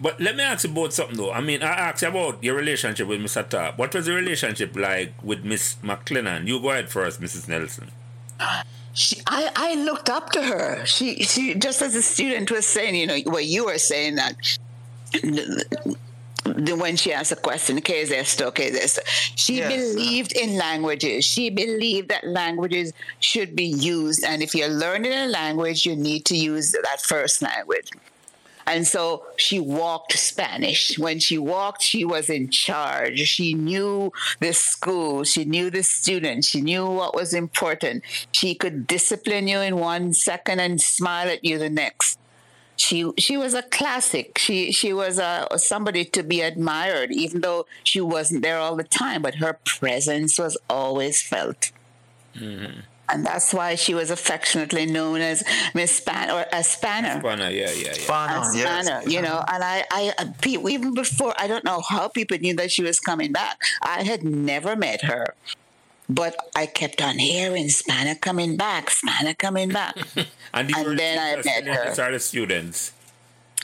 But 0.00 0.20
let 0.20 0.36
me 0.36 0.42
ask 0.44 0.64
you 0.64 0.70
about 0.70 0.92
something 0.94 1.16
though. 1.18 1.32
I 1.32 1.40
mean, 1.42 1.62
I 1.62 1.72
asked 1.90 2.00
you 2.02 2.08
about 2.08 2.42
your 2.42 2.54
relationship 2.56 3.06
with 3.08 3.20
Mr. 3.20 3.46
Tarp. 3.46 3.76
What 3.76 3.92
was 3.94 4.06
your 4.08 4.16
relationship 4.16 4.74
like 4.76 5.12
with 5.22 5.44
Miss 5.44 5.74
McLennan? 5.82 6.46
You 6.46 6.60
go 6.60 6.70
ahead 6.70 6.88
first, 6.88 7.20
Mrs. 7.20 7.46
Nelson. 7.48 7.90
She, 8.98 9.22
I, 9.28 9.50
I 9.54 9.74
looked 9.76 10.10
up 10.10 10.30
to 10.32 10.42
her. 10.42 10.84
She, 10.84 11.22
she, 11.22 11.54
just 11.54 11.82
as 11.82 11.94
a 11.94 12.02
student 12.02 12.50
was 12.50 12.66
saying, 12.66 12.96
you 12.96 13.06
know, 13.06 13.18
what 13.26 13.44
you 13.44 13.66
were 13.66 13.78
saying 13.78 14.16
that 14.16 14.34
the, 15.12 16.74
when 16.76 16.96
she 16.96 17.12
asked 17.12 17.30
a 17.30 17.36
question, 17.36 17.80
¿qué 17.80 18.02
es 18.02 18.10
esto? 18.10 18.50
¿qué 18.50 18.70
es 18.70 18.74
esto? 18.74 19.02
She 19.36 19.58
Yes. 19.58 19.94
believed 19.94 20.32
in 20.32 20.58
languages. 20.58 21.24
She 21.24 21.48
believed 21.48 22.08
that 22.08 22.26
languages 22.26 22.92
should 23.20 23.54
be 23.54 23.66
used. 23.66 24.24
And 24.24 24.42
if 24.42 24.52
you're 24.52 24.68
learning 24.68 25.12
a 25.12 25.26
language, 25.26 25.86
you 25.86 25.94
need 25.94 26.24
to 26.26 26.36
use 26.36 26.72
that 26.72 27.00
first 27.00 27.40
language. 27.40 27.90
And 28.68 28.86
so 28.86 29.24
she 29.36 29.58
walked 29.58 30.12
Spanish. 30.12 30.98
When 30.98 31.18
she 31.18 31.38
walked, 31.38 31.82
she 31.82 32.04
was 32.04 32.28
in 32.28 32.50
charge. 32.50 33.20
She 33.20 33.54
knew 33.54 34.12
the 34.40 34.52
school. 34.52 35.24
She 35.24 35.46
knew 35.46 35.70
the 35.70 35.82
students. 35.82 36.48
She 36.48 36.60
knew 36.60 36.84
what 36.84 37.14
was 37.14 37.32
important. 37.32 38.04
She 38.30 38.54
could 38.54 38.86
discipline 38.86 39.48
you 39.48 39.60
in 39.60 39.76
one 39.78 40.12
second 40.12 40.60
and 40.60 40.82
smile 40.82 41.28
at 41.28 41.44
you 41.44 41.58
the 41.58 41.70
next. 41.70 42.18
She 42.76 43.10
she 43.18 43.38
was 43.38 43.54
a 43.54 43.62
classic. 43.62 44.38
She 44.38 44.70
she 44.70 44.92
was 44.92 45.18
a 45.18 45.48
somebody 45.56 46.04
to 46.04 46.22
be 46.22 46.42
admired, 46.42 47.10
even 47.10 47.40
though 47.40 47.66
she 47.82 48.02
wasn't 48.02 48.42
there 48.42 48.58
all 48.58 48.76
the 48.76 48.84
time. 48.84 49.22
But 49.22 49.36
her 49.36 49.58
presence 49.64 50.38
was 50.38 50.58
always 50.68 51.22
felt. 51.22 51.72
Mm-hmm. 52.36 52.80
And 53.10 53.24
that's 53.24 53.52
why 53.54 53.74
she 53.74 53.94
was 53.94 54.10
affectionately 54.10 54.86
known 54.86 55.20
as 55.20 55.44
Miss 55.74 55.92
Span 55.92 56.30
or 56.30 56.44
as 56.52 56.68
Spanner. 56.68 57.20
Spanner, 57.20 57.50
yeah, 57.50 57.70
yeah, 57.70 57.86
yeah. 57.86 57.92
Spanner, 57.92 58.40
As 58.40 58.56
yes. 58.56 58.86
Spanner, 58.86 59.08
you 59.08 59.22
know, 59.22 59.42
and 59.48 59.64
I, 59.64 59.84
I, 59.90 60.12
uh, 60.18 60.26
even 60.68 60.94
before, 60.94 61.34
I 61.38 61.46
don't 61.46 61.64
know 61.64 61.80
how 61.88 62.08
people 62.08 62.38
knew 62.38 62.54
that 62.56 62.70
she 62.70 62.82
was 62.82 63.00
coming 63.00 63.32
back. 63.32 63.60
I 63.82 64.02
had 64.02 64.22
never 64.22 64.76
met 64.76 65.02
her, 65.02 65.34
but 66.08 66.36
I 66.54 66.66
kept 66.66 67.00
on 67.02 67.18
hearing 67.18 67.68
Spanner 67.68 68.14
coming 68.14 68.56
back, 68.56 68.90
Spanner 68.90 69.34
coming 69.34 69.70
back. 69.70 69.96
And, 70.54 70.74
And 70.74 70.98
then 70.98 71.18
I 71.18 71.42
teachers, 71.42 71.44
met 71.44 71.64
her. 71.76 71.88
These 71.90 71.98
are 71.98 72.10
the 72.10 72.18
students. 72.18 72.92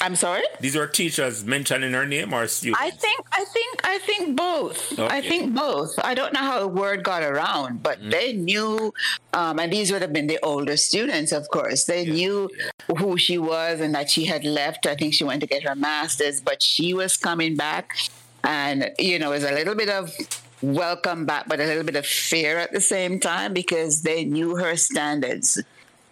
I'm 0.01 0.17
sorry. 0.17 0.43
These 0.61 0.77
were 0.77 0.87
teachers 0.87 1.45
mentioning 1.45 1.93
her 1.93 2.05
name 2.05 2.33
or 2.35 2.47
students? 2.49 2.81
I 2.83 2.91
think 2.91 3.21
I 3.33 3.45
think 3.45 3.81
I 3.85 3.99
think 3.99 4.37
both. 4.37 4.99
I 4.99 5.21
think 5.23 5.55
both. 5.55 5.95
I 6.03 6.15
don't 6.15 6.33
know 6.35 6.41
how 6.41 6.61
the 6.61 6.69
word 6.69 7.03
got 7.05 7.23
around, 7.23 7.83
but 7.83 8.01
Mm. 8.03 8.11
they 8.11 8.33
knew, 8.33 8.93
um, 9.33 9.59
and 9.61 9.73
these 9.73 9.93
would 9.93 10.03
have 10.03 10.13
been 10.13 10.27
the 10.27 10.39
older 10.43 10.77
students, 10.77 11.33
of 11.33 11.49
course. 11.49 11.85
They 11.85 12.05
knew 12.05 12.51
who 12.99 13.17
she 13.17 13.39
was 13.39 13.81
and 13.81 13.95
that 13.95 14.11
she 14.11 14.27
had 14.27 14.45
left. 14.45 14.87
I 14.87 14.95
think 14.97 15.15
she 15.15 15.25
went 15.25 15.41
to 15.43 15.47
get 15.47 15.63
her 15.63 15.77
master's, 15.77 16.41
but 16.41 16.63
she 16.63 16.93
was 16.93 17.17
coming 17.17 17.57
back, 17.57 17.97
and 18.43 18.91
you 18.99 19.19
know, 19.19 19.31
it 19.33 19.37
was 19.37 19.45
a 19.45 19.53
little 19.53 19.77
bit 19.77 19.89
of 19.89 20.13
welcome 20.61 21.25
back, 21.25 21.49
but 21.49 21.61
a 21.61 21.65
little 21.65 21.85
bit 21.85 21.97
of 21.97 22.07
fear 22.07 22.59
at 22.59 22.73
the 22.73 22.81
same 22.81 23.21
time 23.21 23.53
because 23.55 24.03
they 24.03 24.25
knew 24.25 24.57
her 24.57 24.77
standards. 24.77 25.63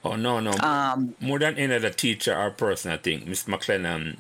Oh 0.04 0.16
no, 0.16 0.40
no. 0.40 0.52
Um, 0.60 1.14
More 1.20 1.38
than 1.38 1.56
any 1.56 1.74
other 1.74 1.90
teacher 1.90 2.36
or 2.36 2.50
person, 2.50 2.90
I 2.92 2.96
think 2.96 3.26
Miss 3.26 3.44
McLennan 3.44 4.16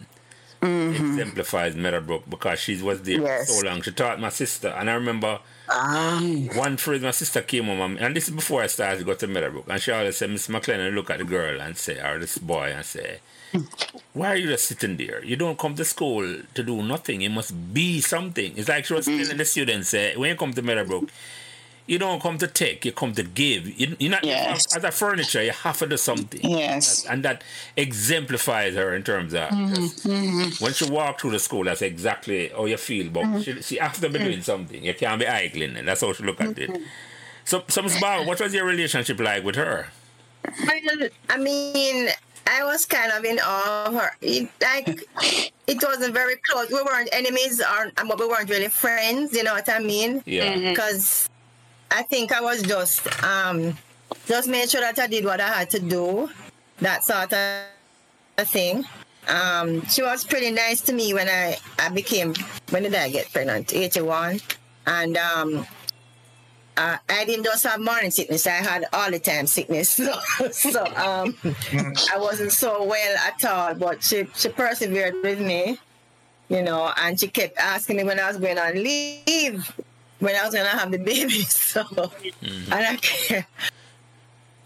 exemplifies 0.62 1.74
Meadowbrook 1.74 2.28
because 2.30 2.60
she 2.60 2.80
was 2.80 3.02
there 3.02 3.16
Mm-hmm. 3.16 3.26
Yes. 3.26 3.48
so 3.60 3.66
long. 3.66 3.82
She 3.82 3.90
taught 3.90 4.20
my 4.20 4.28
sister, 4.28 4.68
and 4.68 4.88
I 4.88 4.94
remember 4.94 5.40
um, 5.68 6.46
one 6.54 6.76
phrase 6.76 7.02
my 7.02 7.10
sister 7.10 7.42
came 7.42 7.64
home, 7.64 7.96
and- 7.98 8.14
this 8.14 8.28
is 8.28 8.34
before 8.34 8.62
I 8.62 8.68
started 8.68 8.98
to 9.00 9.04
go 9.04 9.14
to 9.14 9.26
Meadowbrook, 9.26 9.66
and 9.68 9.80
she 9.82 9.90
always 9.90 10.16
said, 10.16 10.30
Miss 10.30 10.46
McLennan, 10.48 10.94
look 10.94 11.10
at 11.10 11.18
the 11.18 11.24
girl 11.24 11.60
and 11.60 11.76
say, 11.76 11.98
or 12.00 12.18
this 12.20 12.38
boy, 12.38 12.72
and 12.76 12.84
say, 12.84 13.18
why 14.12 14.28
are 14.32 14.36
you 14.36 14.48
just 14.48 14.66
sitting 14.66 14.96
there? 14.96 15.22
You 15.24 15.36
don't 15.36 15.58
come 15.58 15.74
to 15.74 15.84
school 15.84 16.36
to 16.54 16.62
do 16.62 16.82
nothing. 16.82 17.20
You 17.22 17.30
must 17.30 17.74
be 17.74 18.00
something. 18.00 18.56
It's 18.56 18.68
like 18.68 18.84
she 18.86 18.94
was 18.94 19.06
telling 19.06 19.36
the 19.36 19.44
students, 19.44 19.88
say, 19.88 20.16
when 20.16 20.30
you 20.30 20.36
come 20.36 20.52
to 20.54 20.62
Meadowbrook, 20.62 21.08
you 21.86 21.98
don't 21.98 22.22
come 22.22 22.38
to 22.38 22.46
take, 22.46 22.84
you 22.84 22.92
come 22.92 23.12
to 23.14 23.22
give. 23.22 23.68
You, 23.78 23.96
you're 23.98 24.10
not 24.10 24.24
Yes. 24.24 24.74
as 24.76 24.84
a 24.84 24.90
furniture, 24.90 25.42
you 25.42 25.50
have 25.50 25.78
to 25.78 25.86
do 25.86 25.96
something. 25.96 26.40
Yes. 26.42 27.04
And 27.06 27.24
that 27.24 27.42
exemplifies 27.76 28.74
her 28.74 28.94
in 28.94 29.02
terms 29.02 29.34
of 29.34 29.50
mm-hmm, 29.50 29.74
just- 29.74 30.06
mm-hmm. 30.06 30.64
when 30.64 30.72
she 30.72 30.88
walked 30.88 31.20
through 31.20 31.32
the 31.32 31.38
school, 31.38 31.64
that's 31.64 31.82
exactly 31.82 32.48
how 32.48 32.66
you 32.66 32.76
feel. 32.76 33.10
But 33.10 33.24
mm-hmm. 33.24 33.40
she, 33.40 33.62
she 33.62 33.76
has 33.76 33.98
to 34.00 34.08
be 34.08 34.18
doing 34.18 34.42
something. 34.42 34.82
You 34.82 34.94
can't 34.94 35.18
be 35.18 35.26
idling. 35.26 35.76
And 35.76 35.88
that's 35.88 36.00
how 36.00 36.12
she 36.12 36.22
look 36.22 36.40
at 36.40 36.58
it. 36.58 36.70
So, 37.44 37.64
so 37.68 37.82
Ms. 37.82 38.00
Barber, 38.00 38.26
what 38.26 38.40
was 38.40 38.54
your 38.54 38.64
relationship 38.64 39.18
like 39.18 39.42
with 39.42 39.56
her? 39.56 39.88
Well, 40.44 41.08
I 41.28 41.38
mean, 41.38 42.08
I 42.46 42.64
was 42.64 42.86
kind 42.86 43.12
of 43.12 43.24
in 43.24 43.38
awe 43.40 43.86
of 43.86 43.94
her. 43.94 44.10
It, 44.20 44.48
like, 44.60 44.88
it 45.66 45.82
wasn't 45.82 46.14
very 46.14 46.36
close. 46.36 46.70
We 46.70 46.82
weren't 46.82 47.08
enemies, 47.12 47.60
or 47.60 47.90
but 47.96 48.18
we 48.18 48.26
weren't 48.26 48.50
really 48.50 48.68
friends. 48.68 49.34
You 49.34 49.44
know 49.44 49.54
what 49.54 49.68
I 49.68 49.78
mean? 49.78 50.22
Yeah. 50.26 50.70
Because 50.70 51.28
I 51.92 52.02
think 52.02 52.32
I 52.32 52.40
was 52.40 52.62
just 52.62 53.06
um 53.22 53.76
just 54.26 54.48
made 54.48 54.70
sure 54.70 54.80
that 54.80 54.98
I 54.98 55.06
did 55.06 55.24
what 55.24 55.40
I 55.40 55.48
had 55.48 55.70
to 55.70 55.80
do, 55.80 56.30
that 56.78 57.04
sort 57.04 57.32
of 57.32 58.48
thing. 58.48 58.84
Um, 59.28 59.86
she 59.86 60.02
was 60.02 60.24
pretty 60.24 60.50
nice 60.50 60.80
to 60.82 60.92
me 60.92 61.14
when 61.14 61.28
I 61.28 61.56
I 61.78 61.88
became 61.90 62.34
when 62.70 62.82
did 62.82 62.94
I 62.94 63.08
get 63.10 63.32
pregnant? 63.32 63.74
Eighty 63.74 64.00
one, 64.00 64.40
and 64.86 65.16
um. 65.16 65.66
Uh, 66.74 66.96
I 67.10 67.26
didn't 67.26 67.44
just 67.44 67.64
have 67.64 67.80
morning 67.80 68.10
sickness. 68.10 68.46
I 68.46 68.52
had 68.52 68.86
all 68.94 69.10
the 69.10 69.18
time 69.18 69.46
sickness. 69.46 70.00
So, 70.38 70.48
so 70.50 70.86
um, 70.96 71.36
I 72.10 72.16
wasn't 72.16 72.50
so 72.50 72.84
well 72.84 73.16
at 73.18 73.44
all. 73.44 73.74
But 73.74 74.02
she, 74.02 74.26
she 74.34 74.48
persevered 74.48 75.16
with 75.22 75.38
me, 75.38 75.78
you 76.48 76.62
know, 76.62 76.90
and 76.96 77.20
she 77.20 77.28
kept 77.28 77.58
asking 77.58 77.98
me 77.98 78.04
when 78.04 78.18
I 78.18 78.26
was 78.28 78.38
going 78.38 78.58
on 78.58 78.72
leave, 78.72 79.70
when 80.22 80.36
I 80.36 80.44
was 80.44 80.54
going 80.54 80.70
to 80.70 80.76
have 80.78 80.90
the 80.92 80.98
baby. 80.98 81.42
So, 81.72 81.84
and 82.42 82.72
I 82.72 82.96
kept, 82.96 83.50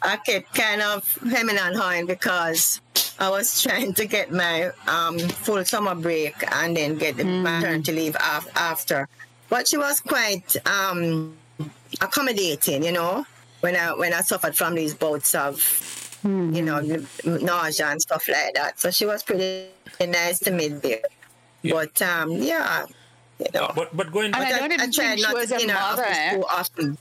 I 0.02 0.16
kept 0.18 0.54
kind 0.54 0.82
of 0.82 1.18
hemming 1.30 1.56
and 1.56 1.74
hawing 1.76 2.06
because 2.06 2.80
I 3.18 3.30
was 3.30 3.62
trying 3.62 3.94
to 3.94 4.04
get 4.06 4.30
my 4.32 4.70
um, 4.86 5.18
full 5.18 5.64
summer 5.64 5.94
break 5.94 6.34
and 6.52 6.76
then 6.76 6.96
get 6.98 7.16
the 7.16 7.24
maternity 7.24 7.92
leave 7.92 8.16
af- 8.16 8.50
after. 8.56 9.08
But 9.48 9.68
she 9.68 9.76
was 9.78 10.00
quite 10.00 10.56
um, 10.66 11.36
accommodating, 12.00 12.84
you 12.84 12.92
know, 12.92 13.24
when 13.60 13.76
I 13.76 13.94
when 13.94 14.12
I 14.12 14.20
suffered 14.20 14.56
from 14.56 14.74
these 14.74 14.94
bouts 14.94 15.34
of, 15.34 16.18
you 16.24 16.62
know, 16.62 16.80
nausea 17.24 17.86
and 17.86 18.02
stuff 18.02 18.28
like 18.28 18.54
that. 18.54 18.78
So 18.80 18.90
she 18.90 19.06
was 19.06 19.22
pretty 19.22 19.68
nice 20.00 20.40
to 20.40 20.50
me 20.50 20.68
there. 20.68 21.00
Yeah. 21.62 21.72
But 21.72 22.02
um, 22.02 22.32
yeah, 22.32 22.86
you 23.38 23.46
know. 23.54 23.70
But 23.74 23.96
but 23.96 24.12
going 24.12 24.26
And 24.34 24.36
I 24.36 24.58
don't 24.58 24.72
even 24.72 24.92
think 24.92 25.18
she 25.18 25.32
was 25.32 25.50
a 25.52 25.66
mother, 25.66 26.04
eh? 26.06 26.40
often. 26.50 26.98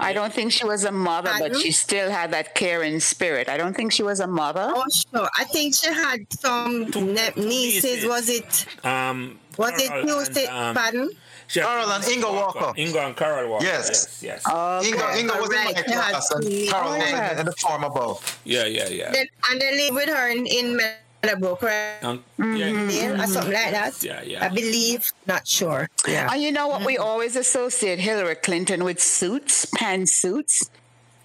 I 0.00 0.12
don't 0.12 0.32
think 0.32 0.52
she 0.52 0.64
was 0.64 0.84
a 0.84 0.92
mother, 0.92 1.32
but 1.40 1.56
she 1.56 1.72
still 1.72 2.08
had 2.08 2.30
that 2.30 2.54
caring 2.54 3.00
spirit. 3.00 3.48
I 3.48 3.56
don't 3.56 3.74
think 3.74 3.90
she 3.90 4.04
was 4.04 4.20
a 4.20 4.28
mother. 4.28 4.70
Oh, 4.72 4.84
sure. 4.94 5.28
I 5.36 5.42
think 5.44 5.74
she 5.74 5.88
had 5.92 6.20
some 6.32 6.86
Two- 6.92 7.00
ne- 7.04 7.32
nieces. 7.34 7.84
nieces. 7.84 8.06
Was 8.06 8.28
it? 8.28 8.66
um, 8.84 9.40
Was 9.56 9.72
it 9.82 9.88
Carol 9.88 10.06
Tuesday? 10.06 10.46
and, 10.46 10.56
um, 10.56 10.74
Pardon? 10.76 11.10
she 11.48 11.58
had 11.58 11.66
Carol 11.66 11.90
and 11.90 12.04
Inga 12.06 12.26
Walker. 12.32 12.72
Inga 12.78 13.00
and 13.06 13.16
Carol 13.16 13.50
Walker. 13.50 13.64
Yes. 13.64 13.88
Yes. 14.22 14.22
yes. 14.22 14.46
Okay. 14.46 14.88
Inga, 14.88 15.18
Inga 15.18 15.34
was 15.42 15.50
in 15.52 15.64
my 15.64 15.72
class, 15.82 16.30
and 16.30 16.44
Carol 16.70 16.90
was 16.90 17.02
in, 17.32 17.38
in 17.40 17.46
the 17.46 17.52
form 17.58 17.82
above. 17.82 18.38
yeah, 18.44 18.66
yeah, 18.66 18.86
yeah. 18.88 19.10
Then, 19.10 19.26
and 19.50 19.60
they 19.60 19.78
live 19.82 19.94
with 19.96 20.08
her 20.10 20.28
in, 20.30 20.46
in 20.46 20.80
Meadowbrook, 21.22 21.62
right? 21.62 21.98
Um, 22.02 22.24
Mm-hmm. 22.38 22.90
yeah. 22.90 23.22
Or 23.22 23.26
something 23.26 23.52
like 23.52 23.72
that. 23.72 24.02
Yeah, 24.02 24.22
yeah. 24.22 24.44
I 24.44 24.48
believe. 24.48 25.08
Not 25.26 25.46
sure. 25.46 25.88
Yeah. 26.06 26.28
And 26.32 26.40
you 26.42 26.52
know 26.52 26.68
what? 26.68 26.86
We 26.86 26.96
always 26.98 27.34
associate 27.36 27.98
Hillary 27.98 28.36
Clinton 28.36 28.84
with 28.84 29.00
suits, 29.02 29.66
pantsuits. 29.66 30.70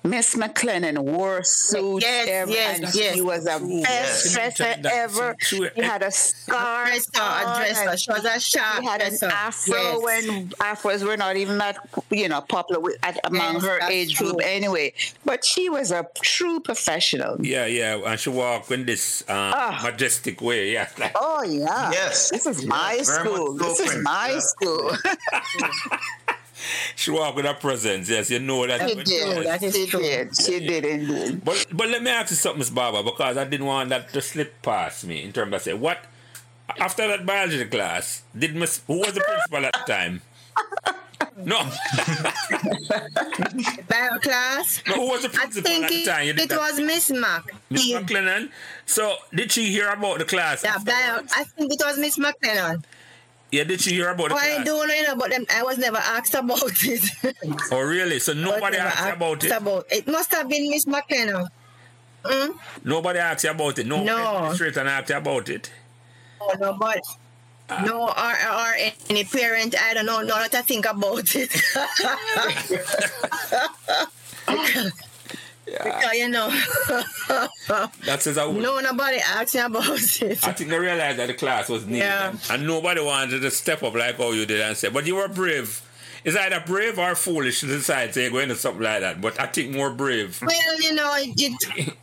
Miss 0.05 0.35
McLennan 0.35 0.99
wore 0.99 1.43
suits 1.43 2.03
Yes, 2.05 2.27
every, 2.27 2.53
yes, 2.55 2.75
and 2.79 2.93
yes. 2.95 3.13
she 3.15 3.21
was 3.21 3.45
a 3.45 3.57
best 3.59 3.63
Yes. 3.69 4.33
dresser 4.33 4.63
That- 4.63 4.85
ever. 4.85 5.35
she- 5.39 5.55
she- 5.63 5.69
She 5.75 5.81
had 5.81 6.03
a 6.03 6.11
scarf. 6.11 6.87
dresser, 6.89 7.09
a 7.15 7.21
on, 7.21 7.57
dresser. 7.61 7.89
and 7.89 7.99
She 7.99 8.11
was 8.11 8.25
a 8.25 8.39
sharp 8.39 8.79
She 8.81 8.85
had 8.85 9.01
an 9.01 9.09
dresser. 9.09 9.27
afro 9.27 9.75
Yes. 9.81 10.01
when 10.03 10.49
afros 10.59 11.03
were 11.03 11.15
not 11.15 11.37
even 11.37 11.57
that 11.59 11.77
you 12.09 12.27
know 12.27 12.41
popular 12.41 12.81
with, 12.81 12.97
at, 13.01 13.17
among 13.23 13.53
Yes, 13.55 13.63
her 13.63 13.77
that's 13.79 13.91
age 13.91 14.17
group 14.17 14.41
anyway. 14.43 14.93
But 15.23 15.45
she 15.45 15.69
was 15.69 15.91
a 15.91 16.05
true 16.21 16.59
professional. 16.59 17.37
Yeah, 17.39 17.65
yeah, 17.65 17.95
and 18.05 18.19
she 18.19 18.29
walk 18.29 18.69
in 18.71 18.85
this 18.85 19.21
um, 19.29 19.53
Ah. 19.55 19.79
majestic 19.83 20.41
way. 20.41 20.71
Yeah, 20.73 20.89
like, 20.97 21.13
Oh 21.15 21.43
yeah. 21.43 21.91
Yes. 21.91 22.29
This 22.29 22.45
is 22.45 22.65
my 22.65 22.95
Yes, 22.97 23.07
school. 23.07 23.57
so, 23.57 23.63
This 23.69 23.79
is 23.79 23.95
my 24.03 24.31
Yeah. 24.31 24.39
school. 24.39 24.97
she 26.95 27.11
walk 27.11 27.35
with 27.35 27.45
her 27.45 27.53
presence. 27.53 28.09
Yes, 28.09 28.29
you 28.31 28.39
know 28.39 28.65
that. 28.67 28.87
She 28.89 28.95
did. 28.95 29.45
that 29.45 29.61
is 29.63 29.75
she 29.75 29.87
true. 29.87 29.99
did. 30.01 30.35
She 30.35 30.59
did 30.59 30.85
indeed. 30.85 31.43
But 31.43 31.65
but 31.71 31.89
let 31.89 32.01
me 32.03 32.11
ask 32.11 32.31
you 32.31 32.37
something, 32.37 32.59
Miss 32.59 32.69
Baba, 32.69 33.03
because 33.03 33.37
I 33.37 33.45
didn't 33.45 33.65
want 33.65 33.89
that 33.89 34.11
to 34.13 34.21
slip 34.21 34.61
past 34.61 35.05
me 35.05 35.23
in 35.23 35.31
terms 35.31 35.53
of 35.53 35.61
say 35.61 35.73
what 35.73 35.99
after 36.79 37.07
that 37.07 37.25
biology 37.25 37.65
class 37.65 38.23
did 38.37 38.55
Miss 38.55 38.81
who 38.87 38.99
was 38.99 39.13
the 39.13 39.21
principal 39.21 39.65
at 39.65 39.73
the 39.73 39.91
time? 39.91 40.21
No, 41.35 41.57
Bio 43.89 44.19
class. 44.19 44.83
no, 44.87 44.93
who 44.95 45.09
was 45.09 45.23
the 45.23 45.29
I 45.29 45.31
principal 45.31 45.63
think 45.71 45.85
at 45.85 45.89
the 45.89 46.03
time? 46.05 46.25
You 46.27 46.33
it 46.33 46.49
that- 46.49 46.59
was 46.59 46.79
Miss 46.79 47.09
Mac. 47.09 47.43
Miss 47.71 47.87
The- 47.87 47.93
McLennan. 47.95 48.49
So 48.85 49.15
did 49.33 49.51
she 49.51 49.65
hear 49.71 49.89
about 49.89 50.19
the 50.19 50.25
class? 50.25 50.63
Yeah, 50.63 50.77
bio. 50.83 51.21
I 51.35 51.43
think 51.45 51.73
it 51.73 51.81
was 51.83 51.97
Miss 51.97 52.17
McLennan. 52.19 52.83
Yeah, 53.53 53.65
did 53.65 53.81
she 53.81 53.91
hear 53.91 54.09
about 54.09 54.29
the 54.29 54.33
Well, 54.33 54.43
I 54.43 54.55
class? 54.55 54.65
don't 54.65 54.87
know 54.87 55.11
about 55.13 55.29
them. 55.29 55.45
I 55.53 55.61
was 55.61 55.77
never 55.77 55.97
asked 55.97 56.33
about 56.33 56.59
it. 56.81 57.35
Oh 57.71 57.81
really? 57.81 58.17
So 58.17 58.33
nobody 58.33 58.77
never 58.77 58.89
asked 58.89 59.15
about 59.15 59.43
it. 59.43 59.51
about 59.51 59.85
it. 59.91 60.07
must 60.07 60.31
have 60.33 60.49
been 60.49 60.71
Miss 60.71 60.85
McLennan. 60.85 61.47
Mm? 62.23 62.57
Nobody 62.83 63.19
asked 63.19 63.43
you 63.43 63.51
about 63.51 63.77
it. 63.77 63.85
No, 63.85 64.03
No. 64.03 64.41
went 64.41 64.55
straight 64.55 64.75
and 64.77 64.89
asked 64.89 65.09
you 65.11 65.17
about 65.17 65.49
it. 65.49 65.69
Oh, 66.41 66.55
no, 66.59 66.73
but 66.73 66.99
no, 67.85 68.07
or, 68.07 68.33
or 68.59 68.73
any 69.11 69.23
parent, 69.23 69.75
I 69.79 69.93
don't 69.93 70.07
know, 70.07 70.21
not 70.21 70.39
what 70.41 70.51
to 70.53 70.63
think 70.63 70.87
about 70.87 71.35
it. 71.35 71.51
because, 75.65 76.13
you 76.13 76.29
know, 76.29 76.49
That 78.05 78.17
says 78.19 78.37
I 78.37 78.45
would. 78.45 78.61
no, 78.61 78.79
nobody 78.79 79.17
asked 79.17 79.55
me 79.55 79.61
about 79.61 79.85
it. 79.87 80.43
I 80.45 80.51
think 80.53 80.69
they 80.69 80.77
realized 80.79 81.19
that 81.19 81.27
the 81.27 81.33
class 81.33 81.69
was 81.69 81.85
needed, 81.85 81.99
Yeah. 81.99 82.29
and, 82.31 82.39
and 82.51 82.67
nobody 82.67 83.01
wanted 83.01 83.41
to 83.41 83.51
step 83.51 83.81
up 83.83 83.93
like 83.95 84.17
how 84.17 84.31
you 84.31 84.45
did 84.45 84.61
and 84.61 84.75
say, 84.75 84.89
"But 84.89 85.05
you 85.07 85.15
were 85.15 85.27
brave." 85.27 85.81
It's 86.25 86.37
either 86.37 86.63
brave 86.65 86.97
or 86.99 87.15
foolish 87.15 87.59
to 87.61 87.65
decide 87.67 88.13
to 88.13 88.29
go 88.29 88.37
into 88.39 88.55
something 88.55 88.81
like 88.83 89.01
that. 89.01 89.19
But 89.19 89.39
I 89.41 89.45
think 89.47 89.75
more 89.75 89.89
brave. 89.91 90.41
Well, 90.41 90.81
you 90.81 90.93
know, 90.95 91.13
it, 91.17 91.93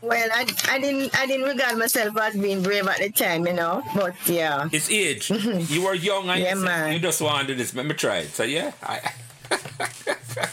well, 0.00 0.28
I, 0.32 0.46
I 0.68 0.78
didn't 0.78 1.18
I 1.18 1.26
didn't 1.26 1.46
regard 1.48 1.76
myself 1.78 2.16
as 2.16 2.36
being 2.36 2.62
brave 2.62 2.86
at 2.86 2.98
the 2.98 3.10
time, 3.10 3.44
you 3.46 3.54
know. 3.54 3.82
But 3.94 4.14
yeah, 4.26 4.68
It's 4.70 4.88
age. 4.90 5.30
You 5.70 5.82
were 5.84 5.94
young 5.94 6.28
and 6.30 6.40
Yeah, 6.40 6.50
you, 6.54 6.56
said 6.60 6.64
man. 6.64 6.92
you 6.92 6.98
just 7.00 7.20
wanted 7.20 7.58
this. 7.58 7.74
Let 7.74 7.86
me 7.86 7.94
try 7.94 8.18
it. 8.18 8.28
So 8.28 8.44
yeah, 8.44 8.70
I, 8.84 9.00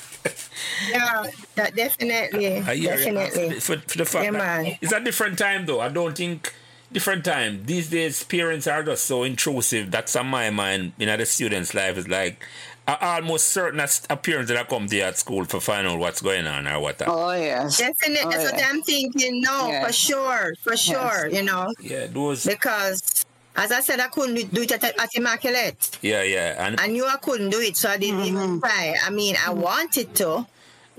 Yeah, 0.89 1.25
that 1.55 1.75
definitely, 1.75 2.57
I 2.57 2.75
hear 2.75 2.95
you. 2.95 3.13
definitely. 3.13 3.59
For, 3.59 3.77
for 3.77 3.97
the 3.97 4.05
fact 4.05 4.25
Yeah, 4.25 4.31
that 4.31 4.77
it's 4.81 4.93
a 4.93 4.99
different 4.99 5.37
time 5.37 5.65
though. 5.65 5.81
I 5.81 5.89
don't 5.89 6.15
think 6.15 6.53
different 6.91 7.25
time. 7.25 7.65
These 7.65 7.89
days 7.89 8.23
parents 8.23 8.67
are 8.67 8.83
just 8.83 9.05
so 9.05 9.23
intrusive. 9.23 9.91
That's 9.91 10.15
on 10.15 10.27
my 10.27 10.49
mind. 10.49 10.93
You 10.97 11.05
know, 11.07 11.17
the 11.17 11.25
students' 11.25 11.73
life 11.73 11.97
is 11.97 12.07
like 12.07 12.43
I 12.87 13.17
almost 13.17 13.49
certain 13.49 13.79
as 13.79 14.05
a 14.09 14.17
parent 14.17 14.47
that 14.49 14.57
I 14.57 14.63
come 14.63 14.87
to 14.87 14.95
you 14.95 15.01
at 15.01 15.17
school 15.17 15.43
for 15.45 15.59
find 15.59 15.87
out 15.87 15.97
what's 15.97 16.21
going 16.21 16.45
on 16.45 16.67
or 16.67 16.79
what. 16.79 17.01
Oh 17.07 17.31
yes. 17.33 17.79
Definitely, 17.79 18.19
Oh, 18.23 18.29
that's 18.29 18.51
what 18.51 18.59
yeah. 18.59 18.69
I'm 18.69 18.81
thinking. 18.83 19.41
No, 19.41 19.69
Yeah. 19.69 19.85
for 19.85 19.93
sure, 19.93 20.53
for 20.61 20.77
sure. 20.77 21.27
You 21.27 21.43
know, 21.43 21.73
Yeah, 21.81 22.07
those 22.07 22.45
because 22.45 23.25
as 23.55 23.71
I 23.71 23.79
said, 23.79 23.99
I 23.99 24.07
couldn't 24.09 24.53
do 24.53 24.61
it 24.61 24.71
at, 24.71 24.83
at 24.83 25.15
Immaculate. 25.15 25.97
yeah, 26.01 26.21
yeah. 26.23 26.65
And 26.67 26.79
I 26.79 26.87
knew 26.87 27.05
I 27.05 27.15
couldn't 27.17 27.49
do 27.49 27.59
it, 27.59 27.75
so 27.77 27.89
I 27.89 27.97
didn't 27.97 28.21
even 28.21 28.41
mm-hmm. 28.41 28.59
try. 28.59 28.95
I 29.03 29.09
mean, 29.09 29.35
I 29.35 29.49
mm-hmm. 29.49 29.61
wanted 29.61 30.13
to 30.15 30.45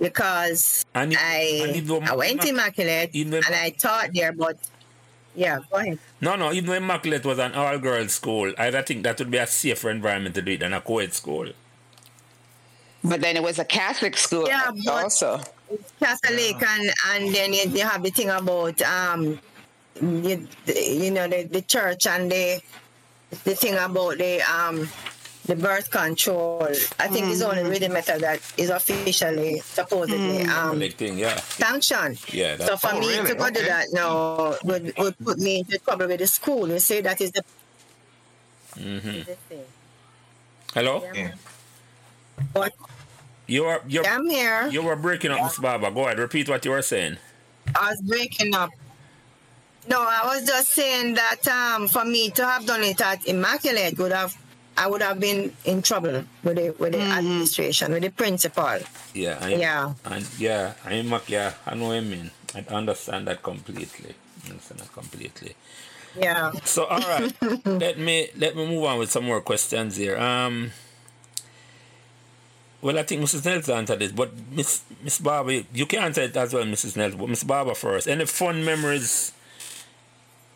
because 0.01 0.85
And 0.95 1.13
it- 1.13 1.19
and 1.19 1.27
I 1.27 1.77
it 1.79 1.87
don't- 1.87 2.09
I 2.09 2.15
went 2.15 2.43
to 2.43 2.49
Immaculate 2.49 3.11
and 3.15 3.35
I 3.47 3.71
taught 3.71 4.11
there, 4.15 4.33
but 4.33 4.57
yeah, 5.35 5.59
go 5.71 5.79
ahead. 5.79 5.99
no 6.21 6.37
no, 6.37 6.53
even 6.53 6.67
though 6.67 6.73
Immaculate 6.75 7.25
was 7.25 7.39
an 7.39 7.55
all 7.55 7.79
girls 7.79 8.13
school, 8.13 8.53
I 8.59 8.71
don't 8.71 8.87
think 8.87 9.03
that 9.05 9.19
would 9.19 9.31
be 9.31 9.39
a 9.39 9.47
safer 9.47 9.91
environment 9.91 10.35
to 10.37 10.43
do 10.43 10.53
it 10.53 10.61
than 10.61 10.73
a 10.73 10.81
co 10.81 10.99
ed 10.99 11.13
school. 11.15 11.49
But 13.05 13.21
then 13.21 13.37
it 13.37 13.43
was 13.43 13.59
a 13.59 13.65
Catholic 13.65 14.17
school 14.17 14.47
Yeah, 14.49 14.71
but- 14.85 15.05
also. 15.05 15.41
Catholic 16.01 16.63
and 16.63 16.93
and 17.09 17.35
then 17.35 17.53
you, 17.53 17.63
you 17.71 17.81
have 17.83 18.03
the 18.03 18.11
thing 18.11 18.31
about 18.31 18.81
um 18.83 19.39
you, 20.01 20.47
you 20.67 21.11
know 21.11 21.27
the, 21.27 21.43
the 21.51 21.61
church 21.63 22.07
and 22.07 22.31
the 22.31 22.61
the 23.45 23.55
thing 23.57 23.75
about 23.75 24.19
the 24.19 24.41
um 24.43 24.89
the 25.47 25.57
birth 25.57 25.91
control. 25.91 26.67
I 26.99 27.09
think 27.09 27.27
it's 27.27 27.43
only 27.43 27.63
really 27.63 27.89
method 27.89 28.21
that 28.23 28.41
is 28.57 28.71
officially 28.71 29.61
supposedly 29.61 30.43
um 30.43 30.79
Big 30.79 30.95
thing, 30.95 31.19
yeah. 31.19 31.37
sanctioned. 31.37 32.19
Yeah, 32.33 32.57
that- 32.57 32.69
So 32.69 32.77
for 32.77 32.91
Oh, 32.95 33.01
me 33.01 33.09
really? 33.09 33.29
to 33.31 33.35
go 33.35 33.51
do 33.51 33.61
Okay. 33.61 33.69
that 33.69 33.87
now 33.93 34.57
would, 34.65 34.93
would 34.99 35.19
put 35.19 35.39
me 35.39 35.59
into 35.61 35.79
trouble 35.79 36.09
with 36.09 36.19
the 36.21 36.27
school. 36.27 36.69
You 36.69 36.79
see 36.79 37.01
that 37.01 37.21
is 37.21 37.33
the 37.33 37.43
Mm-hmm. 38.79 39.19
the 39.31 39.37
thing. 39.49 39.65
Hello? 40.75 41.03
Yeah. 41.15 41.33
But 42.53 42.73
You 43.47 43.65
are 43.65 43.81
you 43.89 44.03
are 44.03 44.07
I'm 44.07 44.29
here. 44.29 44.67
you 44.69 44.83
were 44.83 44.97
breaking 44.97 45.31
up, 45.31 45.41
Miss 45.43 45.59
Baba. 45.59 45.91
Go 45.91 46.05
ahead, 46.07 46.19
repeat 46.19 46.49
what 46.49 46.65
you 46.65 46.73
were 46.73 46.83
saying. 46.83 47.17
I 47.75 47.91
was 47.91 48.01
breaking 48.03 48.55
up. 48.55 48.71
No, 49.89 50.01
I 50.03 50.23
was 50.27 50.45
just 50.47 50.71
saying 50.73 51.15
that 51.15 51.47
um, 51.47 51.87
for 51.89 52.05
me 52.05 52.31
to 52.31 52.45
have 52.45 52.67
done 52.67 52.83
it 52.83 53.01
at 53.01 53.25
Immaculate 53.27 53.97
would 53.99 54.11
have, 54.13 54.37
I 54.79 54.87
would 54.89 55.03
have 55.03 55.19
been 55.19 55.53
in 55.65 55.83
trouble 55.83 56.25
with 56.45 56.57
the 56.57 56.75
with 56.79 56.93
the 56.93 57.01
administration, 57.01 57.93
with 57.93 58.03
the 58.03 58.11
principal. 58.11 58.79
Yeah, 59.15 59.39
I, 59.41 59.55
Yeah. 59.55 59.95
and 60.05 60.27
yeah, 60.39 60.75
I'm 60.85 61.21
yeah, 61.29 61.55
I 61.67 61.75
know 61.75 61.87
what 61.89 61.97
I 61.97 62.01
mean. 62.01 62.31
I 62.55 62.61
understand 62.75 63.27
that 63.29 63.43
completely. 63.43 64.15
I 64.47 64.51
understand 64.51 64.81
that 64.81 64.93
completely. 64.93 65.55
Yeah. 66.19 66.53
So 66.65 66.85
all 66.85 67.01
right, 67.01 67.33
let 67.67 67.99
me 67.99 68.29
let 68.37 68.57
me 68.57 68.67
move 68.67 68.85
on 68.85 68.99
with 68.99 69.11
some 69.11 69.25
more 69.25 69.41
questions 69.41 69.97
here. 69.97 70.17
Um, 70.19 70.73
well, 72.83 72.99
I 72.99 73.03
think 73.03 73.23
Mrs. 73.23 73.45
Nelson 73.45 73.75
answered 73.77 73.99
this, 73.99 74.13
but 74.13 74.31
Miss 74.53 74.83
Miss 75.03 75.19
Barber, 75.19 75.63
you 75.73 75.87
can 75.87 76.01
answer 76.05 76.23
it 76.23 76.37
as 76.37 76.53
well, 76.53 76.65
Mrs. 76.65 76.97
Nelson. 76.97 77.19
But 77.19 77.29
Miss 77.29 77.45
Barber 77.45 77.75
first. 77.75 78.07
Any 78.09 78.27
fun 78.27 78.65
memories 78.65 79.33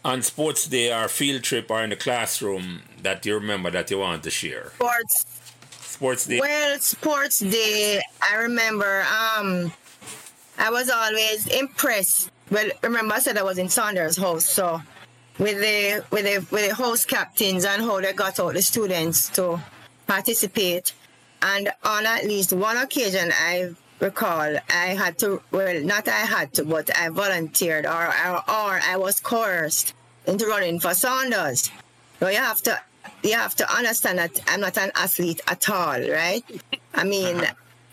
on 0.04 0.22
sports 0.22 0.66
day 0.66 0.92
or 0.92 1.08
field 1.08 1.42
trip 1.42 1.70
or 1.70 1.82
in 1.82 1.90
the 1.90 1.96
classroom 1.96 2.82
that 3.02 3.24
you 3.26 3.34
remember 3.34 3.70
that 3.70 3.90
you 3.90 3.98
want 3.98 4.22
to 4.24 4.30
share? 4.30 4.72
Sports. 4.74 5.26
Sports 5.70 6.26
day. 6.26 6.40
Well, 6.40 6.78
sports 6.78 7.40
day. 7.40 8.00
I 8.30 8.36
remember. 8.36 9.02
Um, 9.02 9.72
I 10.58 10.70
was 10.70 10.88
always 10.90 11.46
impressed. 11.46 12.30
Well, 12.50 12.68
remember 12.82 13.14
I 13.14 13.18
said 13.20 13.38
I 13.38 13.42
was 13.42 13.58
in 13.58 13.68
Saunders' 13.68 14.16
house, 14.16 14.46
so 14.46 14.80
with 15.38 15.58
the 15.58 16.04
with 16.10 16.24
the 16.24 16.46
with 16.54 16.68
the 16.68 16.74
house 16.74 17.04
captains 17.04 17.64
and 17.64 17.82
how 17.82 18.00
they 18.00 18.12
got 18.12 18.38
all 18.40 18.52
the 18.52 18.62
students 18.62 19.28
to 19.30 19.60
participate. 20.06 20.94
And 21.42 21.70
on 21.84 22.04
at 22.06 22.24
least 22.24 22.52
one 22.52 22.76
occasion, 22.76 23.30
I 23.32 23.70
recall 24.00 24.56
I 24.68 24.86
had 24.96 25.18
to. 25.18 25.42
Well, 25.50 25.82
not 25.82 26.08
I 26.08 26.24
had 26.36 26.52
to, 26.54 26.64
but 26.64 26.96
I 26.96 27.08
volunteered, 27.08 27.86
or 27.86 28.06
or, 28.08 28.36
or 28.36 28.80
I 28.82 28.96
was 28.96 29.20
coerced 29.20 29.94
into 30.26 30.46
running 30.46 30.80
for 30.80 30.94
Saunders. 30.94 31.70
So 32.18 32.28
you 32.28 32.38
have 32.38 32.62
to 32.62 32.80
you 33.22 33.34
have 33.34 33.54
to 33.56 33.76
understand 33.76 34.18
that 34.18 34.40
I'm 34.46 34.60
not 34.60 34.76
an 34.78 34.90
athlete 34.94 35.40
at 35.46 35.68
all, 35.68 36.00
right? 36.00 36.44
I 36.94 37.04
mean, 37.04 37.42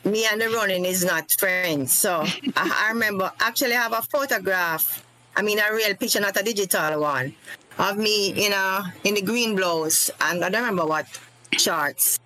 me 0.04 0.26
and 0.32 0.42
the 0.42 0.50
running 0.50 0.86
is 0.86 1.04
not 1.04 1.32
friends. 1.32 1.94
So 1.94 2.24
I, 2.56 2.86
I 2.86 2.90
remember 2.90 3.32
actually 3.40 3.74
I 3.74 3.82
have 3.82 3.94
a 3.94 4.02
photograph. 4.02 5.04
I 5.36 5.44
mean, 5.44 5.60
a 5.60 5.72
real 5.72 5.96
picture, 5.96 6.20
not 6.20 6.36
a 6.40 6.44
digital 6.44 7.02
one, 7.02 7.36
of 7.78 7.98
me, 7.98 8.34
you 8.34 8.50
know, 8.50 8.84
in 9.04 9.14
the 9.14 9.22
green 9.22 9.56
blouse, 9.56 10.10
and 10.22 10.44
I 10.44 10.50
don't 10.50 10.62
remember 10.62 10.86
what 10.86 11.06
shorts, 11.52 12.20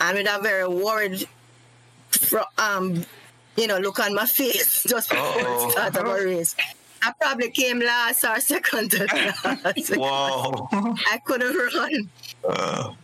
and 0.00 0.16
with 0.16 0.26
a 0.26 0.40
very 0.42 0.66
worried, 0.66 1.28
um, 2.56 3.04
you 3.56 3.66
know, 3.66 3.78
look 3.78 3.98
on 4.00 4.14
my 4.14 4.26
face 4.26 4.82
just 4.88 5.10
before 5.10 5.24
Uh-oh. 5.24 5.66
the 5.66 5.70
start 5.70 5.96
of 5.96 6.06
a 6.06 6.24
race. 6.24 6.56
I 7.02 7.12
probably 7.20 7.50
came 7.50 7.80
last 7.80 8.24
or 8.24 8.40
second 8.40 8.90
to 8.92 9.04
last. 9.04 9.90
Wow. 9.96 10.68
I 10.72 11.18
couldn't 11.24 11.54
run. 11.74 12.10
Uh, 12.48 12.94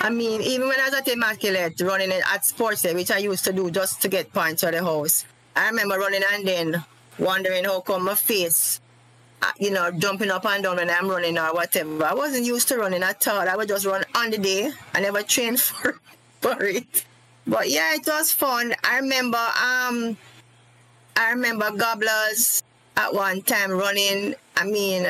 I 0.00 0.10
mean, 0.10 0.40
even 0.40 0.66
when 0.68 0.80
I 0.80 0.86
was 0.86 0.94
at 0.94 1.08
Immaculate, 1.08 1.80
running 1.82 2.10
it 2.10 2.22
at 2.32 2.44
sports 2.44 2.82
day, 2.82 2.94
which 2.94 3.10
I 3.10 3.18
used 3.18 3.44
to 3.44 3.52
do 3.52 3.70
just 3.70 4.00
to 4.02 4.08
get 4.08 4.32
points 4.32 4.62
for 4.62 4.70
the 4.70 4.82
house, 4.82 5.24
I 5.54 5.68
remember 5.68 5.98
running 5.98 6.22
and 6.32 6.48
then 6.48 6.84
wondering 7.18 7.64
how 7.64 7.80
come 7.80 8.06
my 8.06 8.14
face, 8.14 8.80
uh, 9.42 9.52
you 9.58 9.70
know, 9.70 9.90
jumping 9.92 10.30
up 10.30 10.46
and 10.46 10.62
down 10.64 10.76
when 10.76 10.90
I'm 10.90 11.08
running 11.08 11.38
or 11.38 11.52
whatever. 11.54 12.02
I 12.04 12.14
wasn't 12.14 12.44
used 12.46 12.68
to 12.68 12.78
running 12.78 13.02
at 13.02 13.28
all. 13.28 13.46
I 13.48 13.54
would 13.56 13.68
just 13.68 13.84
run 13.86 14.04
on 14.14 14.30
the 14.30 14.38
day. 14.38 14.72
I 14.94 15.00
never 15.00 15.22
trained 15.22 15.60
for, 15.68 16.00
for 16.40 16.62
it. 16.64 17.04
But 17.46 17.70
yeah, 17.70 17.94
it 17.94 18.06
was 18.06 18.32
fun. 18.32 18.74
I 18.84 18.98
remember, 18.98 19.36
um, 19.38 20.16
I 21.16 21.30
remember 21.30 21.70
gobblers 21.72 22.62
at 22.96 23.12
one 23.12 23.42
time 23.42 23.70
running. 23.70 24.34
I 24.56 24.64
mean, 24.64 25.06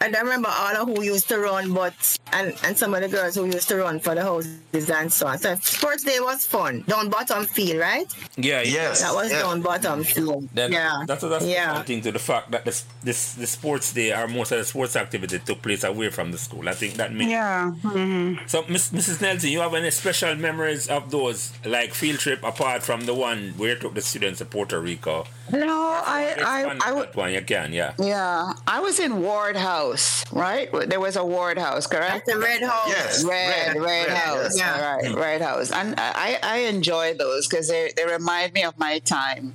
I 0.00 0.10
don't 0.10 0.24
remember 0.24 0.48
all 0.50 0.76
of 0.76 0.88
who 0.88 1.02
used 1.02 1.28
to 1.28 1.38
run, 1.38 1.72
but 1.72 2.18
and, 2.32 2.54
and 2.64 2.76
some 2.76 2.94
of 2.94 3.00
the 3.00 3.08
girls 3.08 3.36
who 3.36 3.46
used 3.46 3.68
to 3.68 3.76
run 3.76 4.00
for 4.00 4.14
the 4.14 4.22
houses 4.22 4.90
and 4.90 5.12
so 5.12 5.26
on. 5.26 5.38
So 5.38 5.54
sports 5.56 6.04
day 6.04 6.18
was 6.20 6.46
fun. 6.46 6.84
Down 6.86 7.08
bottom 7.08 7.46
field, 7.46 7.80
right? 7.80 8.12
Yeah, 8.36 8.60
yeah. 8.62 8.72
yes. 8.72 9.02
That 9.02 9.14
was 9.14 9.30
yeah. 9.30 9.42
down 9.42 9.62
bottom 9.62 10.04
field. 10.04 10.48
That, 10.54 10.70
yeah. 10.70 11.04
that's 11.06 11.22
that's 11.22 11.46
yeah. 11.46 11.74
yeah. 11.74 11.82
thing 11.82 12.02
to 12.02 12.12
the 12.12 12.18
fact 12.18 12.50
that 12.50 12.64
this 12.64 12.84
this 13.02 13.34
the 13.34 13.46
sports 13.46 13.92
day 13.92 14.12
or 14.12 14.28
most 14.28 14.52
of 14.52 14.58
the 14.58 14.64
sports 14.64 14.96
activity 14.96 15.38
took 15.38 15.62
place 15.62 15.84
away 15.84 16.10
from 16.10 16.32
the 16.32 16.38
school. 16.38 16.68
I 16.68 16.72
think 16.74 16.94
that 16.94 17.12
makes 17.12 17.30
Yeah. 17.30 17.72
Mm-hmm. 17.82 18.46
so. 18.46 18.64
Miss, 18.68 18.90
Mrs. 18.90 19.20
Nelson, 19.20 19.50
you 19.50 19.60
have 19.60 19.74
any 19.74 19.90
special 19.90 20.34
memories 20.34 20.88
of 20.88 21.10
those 21.10 21.52
like 21.64 21.94
field 21.94 22.18
trip 22.18 22.42
apart 22.42 22.82
from 22.82 23.06
the 23.06 23.14
one 23.14 23.54
where 23.56 23.70
you 23.74 23.76
took 23.76 23.94
the 23.94 24.00
students 24.02 24.38
to 24.38 24.44
Puerto 24.44 24.80
Rico? 24.80 25.26
No, 25.52 26.02
I, 26.04 26.34
Expand 26.36 26.46
I, 26.82 26.88
I, 26.88 26.92
on 26.92 26.98
that 26.98 27.14
one. 27.16 27.32
You 27.32 27.42
can, 27.42 27.72
yeah. 27.72 27.92
yeah, 27.98 28.52
I 28.66 28.80
was 28.80 28.98
in 28.98 29.22
Ward 29.22 29.56
House, 29.56 29.83
right? 30.32 30.68
There 30.88 31.00
was 31.00 31.16
a 31.16 31.24
Ward 31.24 31.58
House, 31.58 31.86
correct? 31.86 32.26
The 32.26 32.38
red 32.38 32.62
house. 32.62 32.88
Yes. 32.88 33.24
Red, 33.24 33.74
red, 33.76 33.82
red, 33.82 34.08
house. 34.08 34.56
yes. 34.56 34.58
Yeah. 34.58 34.74
All 34.74 34.96
right, 34.96 35.14
red 35.16 35.40
house. 35.42 35.70
And 35.70 35.94
I, 35.98 36.38
I 36.42 36.56
enjoy 36.58 37.14
those 37.14 37.46
because 37.48 37.68
they, 37.68 37.92
they 37.96 38.04
remind 38.04 38.52
me 38.52 38.62
of 38.64 38.78
my 38.78 38.98
time 39.00 39.54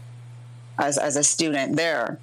as, 0.78 0.98
as 0.98 1.16
a 1.16 1.24
student 1.24 1.76
there. 1.76 2.20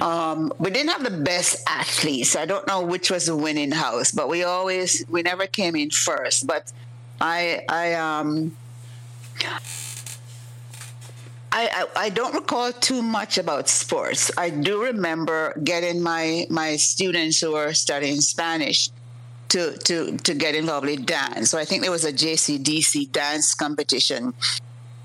Um, 0.00 0.52
we 0.58 0.70
didn't 0.70 0.90
have 0.90 1.02
the 1.02 1.22
best 1.22 1.62
athletes. 1.66 2.36
I 2.36 2.44
don't 2.44 2.66
know 2.66 2.82
which 2.82 3.10
was 3.10 3.26
the 3.26 3.36
winning 3.36 3.72
house, 3.72 4.12
but 4.12 4.28
we 4.28 4.44
always 4.44 5.04
we 5.08 5.22
never 5.22 5.46
came 5.46 5.74
in 5.76 5.90
first. 5.90 6.46
But 6.46 6.70
I 7.20 7.64
I 7.68 7.94
um 7.94 8.54
I, 11.50 11.86
I, 11.96 12.04
I 12.06 12.08
don't 12.10 12.34
recall 12.34 12.72
too 12.72 13.02
much 13.02 13.38
about 13.38 13.68
sports. 13.68 14.30
I 14.36 14.50
do 14.50 14.82
remember 14.84 15.58
getting 15.64 16.02
my 16.02 16.46
my 16.50 16.76
students 16.76 17.40
who 17.40 17.52
were 17.52 17.72
studying 17.72 18.20
Spanish 18.20 18.90
to 19.48 19.76
to 19.78 20.16
to 20.18 20.34
get 20.34 20.54
involved 20.54 20.86
with 20.86 21.06
dance. 21.06 21.50
So 21.50 21.58
I 21.58 21.64
think 21.64 21.82
there 21.82 21.90
was 21.90 22.04
a 22.04 22.12
JCDC 22.12 23.12
dance 23.12 23.54
competition, 23.54 24.34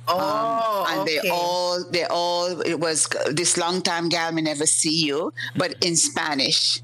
Oh, 0.08 0.86
and 0.90 1.02
okay. 1.02 1.20
they 1.24 1.30
all 1.30 1.84
they 1.90 2.04
all 2.06 2.60
it 2.62 2.80
was 2.80 3.08
this 3.32 3.58
long 3.58 3.82
time 3.82 4.10
gal 4.10 4.32
may 4.32 4.42
never 4.42 4.66
see 4.66 5.06
you, 5.06 5.34
but 5.56 5.76
in 5.82 5.96
Spanish. 5.96 6.80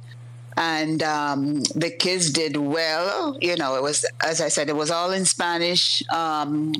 And 0.55 1.01
um, 1.03 1.61
the 1.75 1.89
kids 1.89 2.31
did 2.31 2.57
well. 2.57 3.37
You 3.39 3.55
know, 3.55 3.75
it 3.75 3.83
was 3.83 4.05
as 4.23 4.41
I 4.41 4.47
said, 4.49 4.69
it 4.69 4.75
was 4.75 4.91
all 4.91 5.11
in 5.11 5.25
Spanish. 5.25 6.03
Um, 6.09 6.73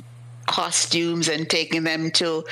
costumes 0.50 1.28
and 1.28 1.48
taking 1.48 1.84
them 1.84 2.10
to 2.20 2.44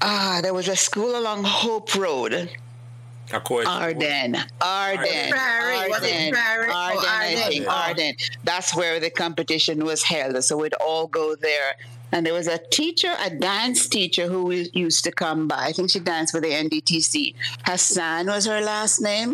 ah 0.00 0.40
there 0.42 0.54
was 0.54 0.68
a 0.68 0.76
school 0.76 1.18
along 1.18 1.44
Hope 1.44 1.94
Road 1.94 2.32
A 2.34 3.40
co-ed 3.40 3.64
school. 3.64 3.80
Ardenne 3.86 4.36
Ardenne 4.60 5.30
Prairie, 5.30 5.90
Ardenne 5.92 6.32
Oh, 6.34 6.72
Ardenne 6.72 7.06
I 7.08 7.34
Ardenne. 7.34 7.48
think. 7.48 7.66
Ardenne 7.66 8.16
that's 8.44 8.74
where 8.74 8.96
the 9.00 9.10
competition 9.10 9.84
was 9.84 10.02
held 10.02 10.42
so 10.44 10.56
we'd 10.56 10.74
all 10.88 11.06
go 11.20 11.26
there 11.48 11.70
And 12.10 12.24
there 12.24 12.32
was 12.32 12.48
a 12.48 12.56
teacher, 12.78 13.12
a 13.28 13.28
dance 13.28 13.80
teacher 13.96 14.26
who 14.32 14.40
used 14.84 15.02
to 15.04 15.12
come 15.22 15.40
by. 15.46 15.60
I 15.70 15.72
think 15.76 15.90
she 15.94 16.00
danced 16.00 16.32
with 16.32 16.42
the 16.46 16.52
NDTC. 16.64 17.34
Hassan 17.68 18.24
was 18.34 18.46
her 18.52 18.60
last 18.74 18.96
name. 19.10 19.32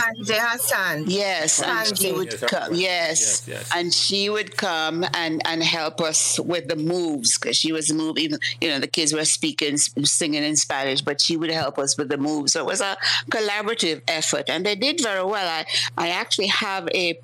Sanjay 0.00 0.38
Hassan. 0.38 1.04
Yes, 1.06 1.62
and 1.62 1.98
she 1.98 2.12
would 2.12 2.32
Yes, 2.32 2.40
come. 2.50 2.74
Yes, 2.74 3.20
yes, 3.20 3.48
yes. 3.48 3.70
and 3.74 3.92
she 3.92 4.28
would 4.30 4.56
come 4.56 5.04
and 5.14 5.40
and 5.46 5.62
help 5.62 6.00
us 6.00 6.38
with 6.40 6.68
the 6.68 6.76
moves 6.76 7.38
because 7.38 7.56
she 7.56 7.72
was 7.72 7.92
moving. 7.92 8.32
You 8.60 8.68
know 8.70 8.78
the 8.78 8.88
kids 8.88 9.12
were 9.12 9.24
speaking, 9.24 9.76
singing 9.78 10.44
in 10.44 10.56
Spanish, 10.56 11.00
but 11.02 11.20
she 11.20 11.36
would 11.36 11.50
help 11.50 11.78
us 11.78 11.96
with 11.98 12.08
the 12.08 12.18
moves. 12.18 12.52
So 12.52 12.60
it 12.60 12.66
was 12.66 12.80
a 12.80 12.96
collaborative 13.30 14.02
effort, 14.08 14.48
and 14.48 14.64
they 14.66 14.74
did 14.76 15.00
very 15.02 15.24
well. 15.24 15.48
I 15.48 15.64
I 15.96 16.08
actually 16.10 16.48
have 16.48 16.88
a 16.94 17.18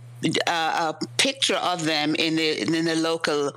uh, 0.47 0.95
a 0.95 1.07
picture 1.19 1.57
of 1.73 1.85
them 1.85 2.15
in 2.15 2.37
the 2.37 2.61
in 2.63 2.85
the 2.85 2.97
local 2.97 3.53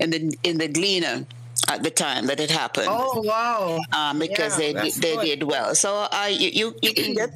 in 0.00 0.10
the 0.10 0.34
in 0.42 0.58
the 0.58 0.68
Gleaner 0.68 1.26
at 1.68 1.82
the 1.82 1.90
time 1.90 2.26
that 2.26 2.40
it 2.40 2.50
happened 2.50 2.88
Oh 2.90 3.22
wow. 3.22 3.78
um, 3.92 4.18
because 4.18 4.58
Yeah, 4.58 4.72
they 4.72 4.90
they 4.90 5.14
good. 5.16 5.24
did 5.24 5.42
well. 5.44 5.74
So 5.74 6.06
uh, 6.10 6.28
you, 6.30 6.48
you 6.50 6.74
you 6.82 6.92
can 6.92 7.14
get 7.14 7.30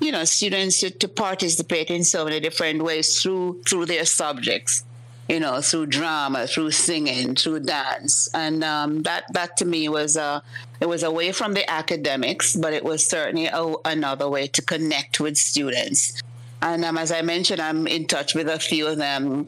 you 0.00 0.12
know 0.12 0.24
students 0.24 0.80
to, 0.80 0.90
to 0.90 1.08
participate 1.08 1.90
in 1.90 2.04
so 2.04 2.24
many 2.24 2.40
different 2.40 2.82
ways 2.82 3.20
through 3.20 3.62
through 3.68 3.86
their 3.86 4.04
subjects. 4.04 4.84
You 5.28 5.38
know, 5.38 5.60
through 5.60 5.86
drama, 5.86 6.48
through 6.48 6.72
singing, 6.72 7.36
through 7.36 7.60
dance, 7.60 8.28
and 8.34 8.64
um, 8.64 9.02
that 9.02 9.32
that 9.32 9.56
to 9.58 9.64
me 9.64 9.88
was 9.88 10.16
a 10.16 10.42
it 10.80 10.88
was 10.88 11.04
away 11.04 11.30
from 11.30 11.54
the 11.54 11.70
academics, 11.70 12.56
but 12.56 12.72
it 12.72 12.82
was 12.82 13.06
certainly 13.06 13.46
a, 13.46 13.74
another 13.84 14.28
way 14.28 14.48
to 14.48 14.60
connect 14.60 15.20
with 15.20 15.36
students. 15.36 16.20
And 16.62 16.84
um, 16.84 16.98
as 16.98 17.12
I 17.12 17.22
mentioned, 17.22 17.60
I'm 17.60 17.86
in 17.86 18.06
touch 18.08 18.34
with 18.34 18.48
a 18.48 18.58
few 18.58 18.88
of 18.88 18.96
them. 18.96 19.46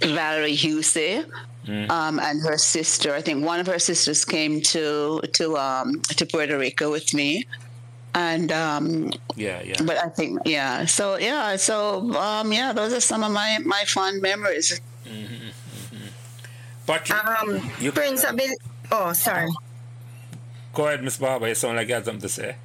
Valerie 0.00 0.56
Husey, 0.56 1.24
um, 1.90 2.18
and 2.18 2.40
her 2.42 2.56
sister. 2.56 3.14
I 3.14 3.20
think 3.20 3.44
one 3.44 3.60
of 3.60 3.66
her 3.66 3.78
sisters 3.78 4.24
came 4.24 4.60
to 4.62 5.20
to 5.34 5.56
um, 5.56 6.00
to 6.02 6.26
Puerto 6.26 6.58
Rico 6.58 6.90
with 6.90 7.12
me, 7.14 7.44
and 8.18 8.50
um, 8.50 9.12
Yeah, 9.36 9.62
yeah. 9.62 9.80
but 9.84 9.96
I 10.02 10.08
think 10.08 10.40
yeah. 10.44 10.86
So 10.86 11.18
yeah, 11.18 11.56
so 11.56 12.12
um, 12.18 12.52
yeah, 12.52 12.72
those 12.72 12.92
are 12.92 13.00
some 13.00 13.22
of 13.22 13.30
my 13.32 13.58
my 13.64 13.84
fond 13.86 14.20
memories. 14.22 14.80
Patrick, 16.86 17.24
Um, 17.24 17.60
you 17.80 17.92
Prince, 17.92 18.24
I've 18.24 18.36
been. 18.36 18.54
Oh, 18.90 19.12
sorry. 19.12 19.48
go 20.72 20.86
ahead, 20.88 21.02
Miss 21.04 21.18
Barber. 21.18 21.48
You 21.48 21.54
sound 21.54 21.76
like 21.76 21.88
you 21.88 21.94
had 21.94 22.04
something 22.04 22.22
to 22.22 22.28
say. 22.28 22.56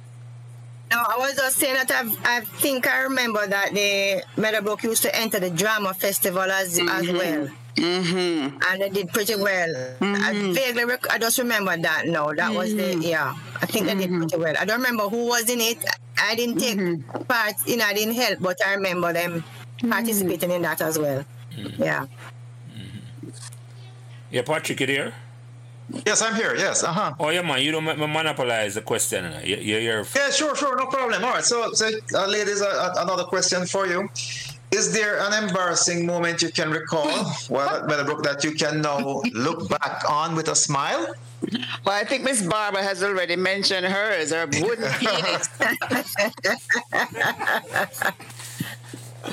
No, 0.90 0.98
I 0.98 1.16
was 1.18 1.34
just 1.36 1.56
saying 1.56 1.74
that 1.74 1.90
I've, 1.90 2.16
I 2.24 2.40
think 2.40 2.86
I 2.86 3.02
remember 3.02 3.46
that 3.46 3.72
the 3.74 4.22
Meadowbrook 4.40 4.82
used 4.84 5.02
to 5.02 5.14
enter 5.14 5.40
the 5.40 5.50
drama 5.50 5.92
festival 5.94 6.42
as 6.60 6.78
as 6.78 7.08
well. 7.10 7.48
Mm-hmm. 7.76 8.58
And 8.70 8.82
I 8.84 8.88
did 8.88 9.12
pretty 9.12 9.34
well. 9.36 9.94
I 10.00 10.32
vaguely, 10.54 10.84
rec- 10.84 11.10
I 11.10 11.18
just 11.18 11.38
remember 11.38 11.76
that. 11.76 12.06
No, 12.06 12.32
that 12.34 12.54
was 12.54 12.74
the 12.74 12.96
yeah. 13.00 13.34
I 13.60 13.66
think 13.66 13.88
I 13.88 13.94
did 13.94 14.10
pretty 14.10 14.36
well. 14.36 14.54
I 14.58 14.64
don't 14.64 14.78
remember 14.78 15.08
who 15.08 15.26
was 15.26 15.48
in 15.50 15.60
it. 15.60 15.84
I 16.18 16.34
didn't 16.36 16.58
take 16.58 16.78
part. 17.28 17.54
You 17.66 17.76
know, 17.78 17.84
I 17.84 17.92
didn't 17.94 18.14
help, 18.14 18.38
but 18.40 18.64
I 18.64 18.74
remember 18.74 19.12
them 19.12 19.42
participating 19.90 20.50
in 20.52 20.62
that 20.62 20.80
as 20.80 20.98
well. 20.98 21.24
Yeah. 21.78 22.06
Yeah, 24.30 24.42
Patrick, 24.42 24.80
you 24.80 24.86
there? 24.86 25.14
Yes, 26.06 26.22
I'm 26.22 26.34
here. 26.34 26.54
Yes. 26.56 26.82
Uh 26.82 26.92
huh. 26.92 27.14
Oh, 27.20 27.28
yeah, 27.30 27.42
man. 27.42 27.60
You 27.62 27.70
don't 27.72 27.84
monopolize 27.84 28.74
the 28.74 28.80
question. 28.80 29.24
uh, 29.24 29.40
You, 29.44 29.56
you, 29.56 29.76
you're 29.78 30.04
Yeah, 30.16 30.30
sure, 30.30 30.56
sure, 30.56 30.76
no 30.76 30.86
problem. 30.86 31.22
All 31.22 31.30
right, 31.32 31.44
so, 31.44 31.72
so 31.72 31.88
uh, 32.14 32.26
ladies, 32.26 32.62
uh, 32.62 32.66
uh, 32.66 33.02
another 33.02 33.24
question 33.24 33.66
for 33.66 33.86
you. 33.86 34.08
Is 34.74 34.92
there 34.92 35.20
an 35.20 35.32
embarrassing 35.44 36.04
moment 36.04 36.42
you 36.42 36.50
can 36.50 36.68
recall 36.68 37.06
while 37.48 37.68
at 37.70 37.86
Meadowbrook 37.86 38.24
that 38.24 38.42
you 38.42 38.52
can 38.52 38.80
now 38.80 39.22
look 39.32 39.68
back 39.68 40.02
on 40.10 40.34
with 40.34 40.48
a 40.48 40.56
smile? 40.56 41.14
Well, 41.84 41.94
I 41.94 42.02
think 42.02 42.24
Miss 42.24 42.42
Barber 42.42 42.82
has 42.82 43.00
already 43.04 43.36
mentioned 43.36 43.86
hers. 43.86 44.32
Her 44.32 44.46
wooden 44.46 44.90
penis. 44.98 45.48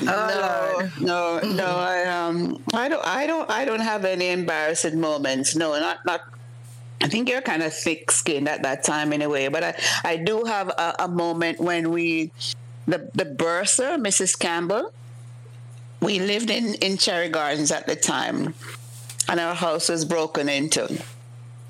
no, 0.00 0.90
no, 1.00 1.40
no. 1.40 1.66
I 1.66 2.04
um, 2.04 2.62
I 2.72 2.88
don't, 2.88 3.04
I 3.04 3.26
don't, 3.26 3.50
I 3.50 3.64
don't 3.64 3.80
have 3.80 4.04
any 4.04 4.30
embarrassing 4.30 5.00
moments. 5.00 5.56
No, 5.56 5.72
not 5.80 6.04
not. 6.06 6.20
I 7.02 7.08
think 7.08 7.28
you're 7.28 7.42
kind 7.42 7.64
of 7.64 7.74
thick-skinned 7.74 8.48
at 8.48 8.62
that 8.62 8.84
time 8.84 9.12
anyway. 9.12 9.48
But 9.48 9.64
I, 9.64 9.74
I 10.04 10.16
do 10.18 10.44
have 10.44 10.68
a, 10.68 10.94
a 11.00 11.08
moment 11.08 11.58
when 11.58 11.90
we, 11.90 12.30
the 12.86 13.10
the 13.12 13.24
bursar, 13.24 13.98
Mrs. 13.98 14.38
Campbell. 14.38 14.92
We 16.02 16.18
lived 16.18 16.50
in 16.50 16.74
in 16.74 16.98
Cherry 16.98 17.30
Gardens 17.30 17.70
at 17.70 17.86
the 17.86 17.96
time, 17.96 18.54
and 19.28 19.40
our 19.40 19.54
house 19.54 19.88
was 19.88 20.04
broken 20.04 20.48
into 20.48 21.00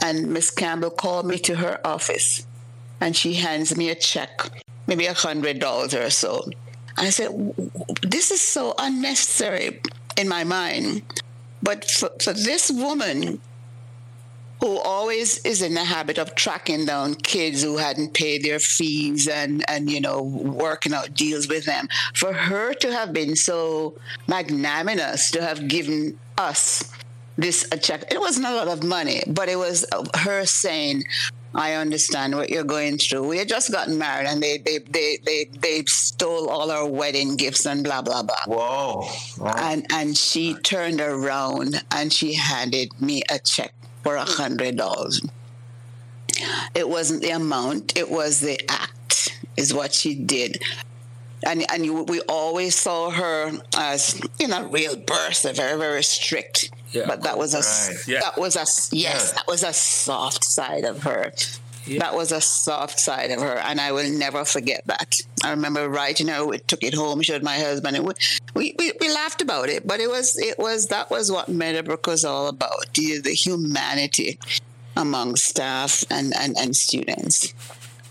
and 0.02 0.32
Miss 0.32 0.50
Campbell 0.50 0.90
called 0.90 1.26
me 1.26 1.38
to 1.38 1.54
her 1.56 1.80
office 1.86 2.44
and 3.00 3.16
she 3.16 3.34
hands 3.34 3.76
me 3.76 3.88
a 3.90 3.94
check, 3.94 4.42
maybe 4.88 5.06
a 5.06 5.14
hundred 5.14 5.60
dollars 5.60 5.94
or 5.94 6.10
so. 6.10 6.42
And 6.96 7.06
I 7.06 7.10
said, 7.10 7.26
"W- 7.28 7.52
w- 7.54 7.70
This 8.02 8.30
is 8.32 8.40
so 8.40 8.74
unnecessary 8.78 9.80
in 10.16 10.28
my 10.28 10.44
mind. 10.44 11.02
But 11.62 11.88
for, 11.88 12.10
for 12.20 12.32
this 12.32 12.70
woman 12.70 13.40
who 14.62 14.78
always 14.78 15.39
is 15.44 15.60
in 15.60 15.74
the 15.74 15.84
habit 15.84 16.18
of 16.18 16.36
tracking 16.36 16.84
down 16.84 17.16
kids 17.16 17.64
who 17.64 17.78
hadn't 17.78 18.14
paid 18.14 18.44
their 18.44 18.60
fees 18.60 19.26
and, 19.26 19.64
and 19.68 19.90
you 19.90 20.01
know, 20.01 20.22
working 20.22 20.94
out 20.94 21.12
deals 21.14 21.48
with 21.48 21.64
them, 21.64 21.89
for 22.14 22.32
her 22.32 22.72
to 22.72 22.93
have 22.93 23.12
been 23.12 23.34
so 23.34 23.98
magnanimous 24.28 25.32
to 25.32 25.43
have 25.43 25.66
given 25.66 26.16
us 26.39 26.93
this 27.36 27.66
a 27.72 27.76
check. 27.76 28.05
It 28.12 28.20
wasn't 28.20 28.47
a 28.47 28.55
lot 28.55 28.68
of 28.68 28.84
money, 28.84 29.24
but 29.26 29.48
it 29.48 29.56
was 29.56 29.84
her 30.18 30.47
saying, 30.47 31.02
"I 31.56 31.72
understand 31.72 32.36
what 32.36 32.48
you're 32.48 32.62
going 32.62 32.98
through. 32.98 33.26
We 33.26 33.39
had 33.39 33.48
just 33.48 33.72
gotten 33.72 33.98
married, 33.98 34.28
and 34.28 34.40
they 34.40 34.59
they 34.59 34.78
they 34.78 35.18
they, 35.26 35.51
they 35.59 35.82
stole 35.86 36.48
all 36.48 36.70
our 36.70 36.86
wedding 36.86 37.36
gifts 37.36 37.66
and 37.66 37.82
blah 37.82 38.02
blah 38.02 38.22
blah." 38.22 38.44
Whoa. 38.47 39.09
Wow. 39.39 39.55
And 39.56 39.86
and 39.90 40.16
she 40.16 40.55
turned 40.55 41.01
around 41.01 41.82
and 41.90 42.12
she 42.12 42.34
handed 42.34 43.01
me 43.01 43.24
a 43.28 43.40
check 43.40 43.74
for 44.03 44.16
a 44.16 44.24
hundred 44.24 44.77
dollars. 44.77 45.20
It 46.74 46.89
wasn't 46.89 47.23
the 47.23 47.31
amount; 47.31 47.97
it 47.97 48.11
was 48.11 48.41
the 48.41 48.59
act. 48.70 49.39
Is 49.57 49.74
what 49.74 49.93
she 49.93 50.15
did 50.15 50.62
and 51.45 51.65
and 51.73 51.85
you, 51.85 52.03
we 52.05 52.20
always 52.23 52.74
saw 52.74 53.11
her 53.11 53.53
as 53.77 54.20
you 54.39 54.49
know 54.49 54.66
real 54.69 54.97
Bertha, 54.97 55.53
very 55.53 55.79
very 55.79 56.03
strict. 56.03 56.70
Yeah. 56.93 57.05
But 57.07 57.23
that 57.23 57.39
was 57.39 57.55
a 57.55 57.59
Right. 57.59 58.07
Yeah. 58.07 58.20
that 58.20 58.39
was 58.39 58.55
a 58.57 58.61
yes, 58.61 58.91
Yeah. 58.93 59.33
that 59.37 59.47
was 59.49 59.62
a 59.62 59.73
soft 59.73 60.45
side 60.45 60.85
of 60.85 61.03
her. 61.05 61.33
That 61.98 62.14
was 62.14 62.32
a 62.32 62.40
soft 62.40 62.98
side 63.00 63.30
of 63.30 63.40
her, 63.40 63.56
and 63.59 63.80
I 63.80 63.92
will 63.92 64.09
never 64.10 64.44
forget 64.44 64.82
that. 64.86 65.20
I 65.44 65.50
remember 65.50 65.88
writing 65.88 66.28
her, 66.28 66.46
we 66.46 66.59
took 66.59 66.82
it 66.82 66.94
home, 66.94 67.22
showed 67.22 67.42
my 67.42 67.59
husband, 67.59 67.96
and 67.96 68.06
we, 68.06 68.12
we, 68.54 68.74
we, 68.78 68.92
we 69.00 69.12
laughed 69.12 69.42
about 69.42 69.68
it. 69.68 69.86
But 69.86 70.00
it 70.00 70.09
was 70.09 70.38
it 70.38 70.59
was 70.59 70.86
that 70.88 71.10
was 71.10 71.30
what 71.32 71.48
Meadowbrook 71.48 72.06
was 72.06 72.24
all 72.24 72.46
about: 72.48 72.92
the, 72.94 73.18
the 73.18 73.32
humanity 73.34 74.38
among 74.96 75.36
staff 75.36 76.04
and, 76.10 76.32
and, 76.36 76.56
and 76.59 76.76
students. 76.76 77.52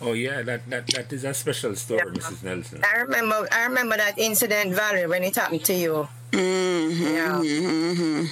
Oh 0.02 0.14
yeah, 0.14 0.42
that, 0.42 0.68
that 0.70 0.88
that 0.88 1.14
is 1.14 1.24
a 1.24 1.34
special 1.34 1.76
story, 1.76 2.02
Mrs. 2.12 2.44
Nelson. 2.44 2.82
I 2.84 2.98
remember. 3.02 3.48
I 3.52 3.66
remember 3.66 3.98
that 3.98 4.18
incident, 4.18 4.74
Valerie, 4.74 5.08
when 5.08 5.24
it 5.24 5.36
happened 5.36 5.64
to 5.66 5.74
you. 5.74 6.08
Mm-hmm, 6.32 7.04
Yeah. 7.04 7.42
mm-hmm. 7.42 8.26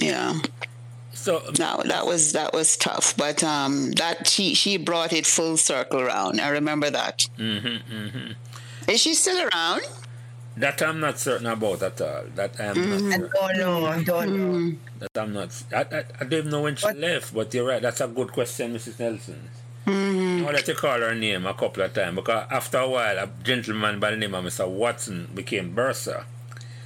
Yeah. 0.00 0.34
So 1.26 1.42
No, 1.58 1.82
that 1.92 2.06
was 2.06 2.32
that 2.38 2.52
was 2.54 2.76
tough, 2.76 3.16
but 3.16 3.42
um, 3.42 3.90
that 3.98 4.28
she 4.28 4.54
she 4.54 4.76
brought 4.76 5.12
it 5.12 5.26
full 5.26 5.56
circle 5.56 6.00
around. 6.00 6.40
I 6.40 6.50
remember 6.50 6.88
that. 6.90 7.26
Mm-hmm, 7.36 8.32
Is 8.92 9.00
she 9.00 9.12
still 9.14 9.40
around? 9.48 9.82
that 10.56 10.80
I'm 10.80 11.00
not 11.00 11.18
certain 11.18 11.48
about 11.48 11.82
at 11.82 12.00
all. 12.00 12.24
That 12.38 12.52
I'm 12.60 12.76
Mm-hmm. 12.76 13.12
I 13.12 13.16
not. 13.16 13.30
don't 13.34 13.56
know. 13.58 13.86
I 13.86 14.02
don't 14.04 14.30
know. 14.38 14.76
That 15.00 15.14
I'm 15.22 15.32
not. 15.38 15.50
I, 15.74 15.80
I, 15.98 15.98
I 16.20 16.22
don't 16.24 16.32
even 16.32 16.50
know 16.54 16.62
when 16.62 16.76
she 16.76 16.86
What? 16.86 16.96
left, 16.96 17.34
but 17.34 17.52
you're 17.52 17.66
right. 17.66 17.82
That's 17.82 18.00
a 18.00 18.06
good 18.08 18.30
question, 18.32 18.72
Mrs. 18.74 18.98
Nelson. 19.00 19.40
Mm-hmm. 19.84 20.44
Now 20.46 20.52
that 20.52 20.66
you 20.68 20.74
call 20.74 21.00
her 21.00 21.14
name 21.14 21.44
a 21.44 21.54
couple 21.54 21.82
of 21.82 21.92
times 21.92 22.14
because 22.14 22.46
after 22.50 22.78
a 22.78 22.88
while, 22.88 23.18
a 23.18 23.28
gentleman 23.42 23.98
by 23.98 24.12
the 24.12 24.16
name 24.16 24.34
of 24.34 24.44
Mr. 24.44 24.66
Watson 24.68 25.28
became 25.34 25.74
bursar. 25.74 26.24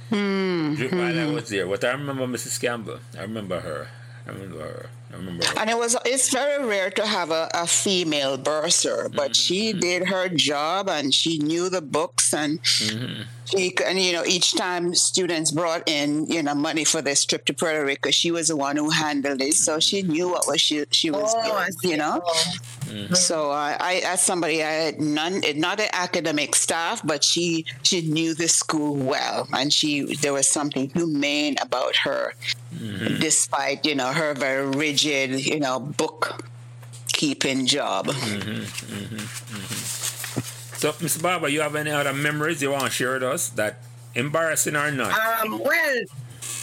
Mm-hmm. 0.09 0.97
While 0.97 1.19
I 1.19 1.25
was 1.31 1.47
there, 1.49 1.67
but 1.67 1.83
I 1.85 1.91
remember 1.91 2.25
Mrs. 2.27 2.59
Campbell. 2.59 2.99
I 3.17 3.21
remember 3.21 3.59
her. 3.61 3.87
I 4.27 4.31
mean, 4.31 4.51
her. 4.51 4.89
I 5.11 5.17
remember. 5.17 5.45
And 5.57 5.69
it 5.69 5.77
was 5.77 5.97
it's 6.05 6.31
very 6.31 6.65
rare 6.65 6.89
to 6.91 7.05
have 7.05 7.31
a, 7.31 7.49
a 7.53 7.67
female 7.67 8.37
bursar, 8.37 9.09
but 9.09 9.31
mm-hmm, 9.31 9.33
she 9.33 9.71
mm-hmm. 9.71 9.79
did 9.79 10.07
her 10.09 10.29
job 10.29 10.89
and 10.89 11.13
she 11.13 11.39
knew 11.39 11.69
the 11.69 11.81
books 11.81 12.33
and 12.33 12.61
mm-hmm. 12.61 13.23
she 13.45 13.73
and 13.85 13.99
you 13.99 14.13
know 14.13 14.23
each 14.25 14.55
time 14.55 14.93
students 14.93 15.51
brought 15.51 15.87
in 15.89 16.27
you 16.27 16.43
know 16.43 16.55
money 16.55 16.83
for 16.83 17.01
this 17.01 17.25
trip 17.25 17.45
to 17.45 17.53
Puerto 17.53 17.83
Rico, 17.85 18.11
she 18.11 18.31
was 18.31 18.47
the 18.49 18.55
one 18.55 18.77
who 18.77 18.89
handled 18.89 19.41
it, 19.41 19.53
so 19.53 19.79
she 19.79 20.01
knew 20.03 20.29
what 20.29 20.45
was 20.47 20.61
she 20.61 20.85
she 20.91 21.09
oh, 21.09 21.19
was 21.19 21.31
Oh, 21.35 21.43
doing, 21.43 21.91
you 21.91 21.97
know. 21.97 22.21
Oh. 22.25 23.13
So 23.13 23.51
I, 23.51 23.77
I, 23.79 23.93
as 24.05 24.21
somebody, 24.21 24.63
I 24.63 24.71
had 24.71 24.99
none, 24.99 25.41
not 25.55 25.79
an 25.79 25.89
academic 25.93 26.55
staff, 26.55 27.01
but 27.05 27.23
she, 27.23 27.65
she 27.83 28.01
knew 28.01 28.33
the 28.33 28.49
school 28.49 28.95
well, 28.95 29.47
and 29.53 29.71
she, 29.71 30.15
there 30.15 30.33
was 30.33 30.47
something 30.47 30.89
humane 30.89 31.55
about 31.61 31.95
her 31.97 32.33
mm-hmm. 32.75 33.19
despite 33.19 33.85
you 33.85 33.95
know 33.95 34.11
her 34.11 34.33
very 34.33 34.67
rigid 34.67 35.00
you 35.03 35.59
know 35.59 35.79
bookkeeping 35.79 37.65
job. 37.65 38.07
Mm-hmm, 38.07 38.49
mm-hmm, 38.49 39.15
mm-hmm. 39.15 40.75
so, 40.77 40.91
Mr. 40.93 41.21
Barber, 41.21 41.47
you 41.49 41.61
have 41.61 41.75
any 41.75 41.91
other 41.91 42.13
memories 42.13 42.61
you 42.61 42.71
want 42.71 42.85
to 42.85 42.89
share 42.91 43.13
with 43.13 43.23
us 43.23 43.49
that 43.49 43.79
embarrassing 44.15 44.75
or 44.75 44.91
not? 44.91 45.17
Um, 45.17 45.59
well, 45.59 46.01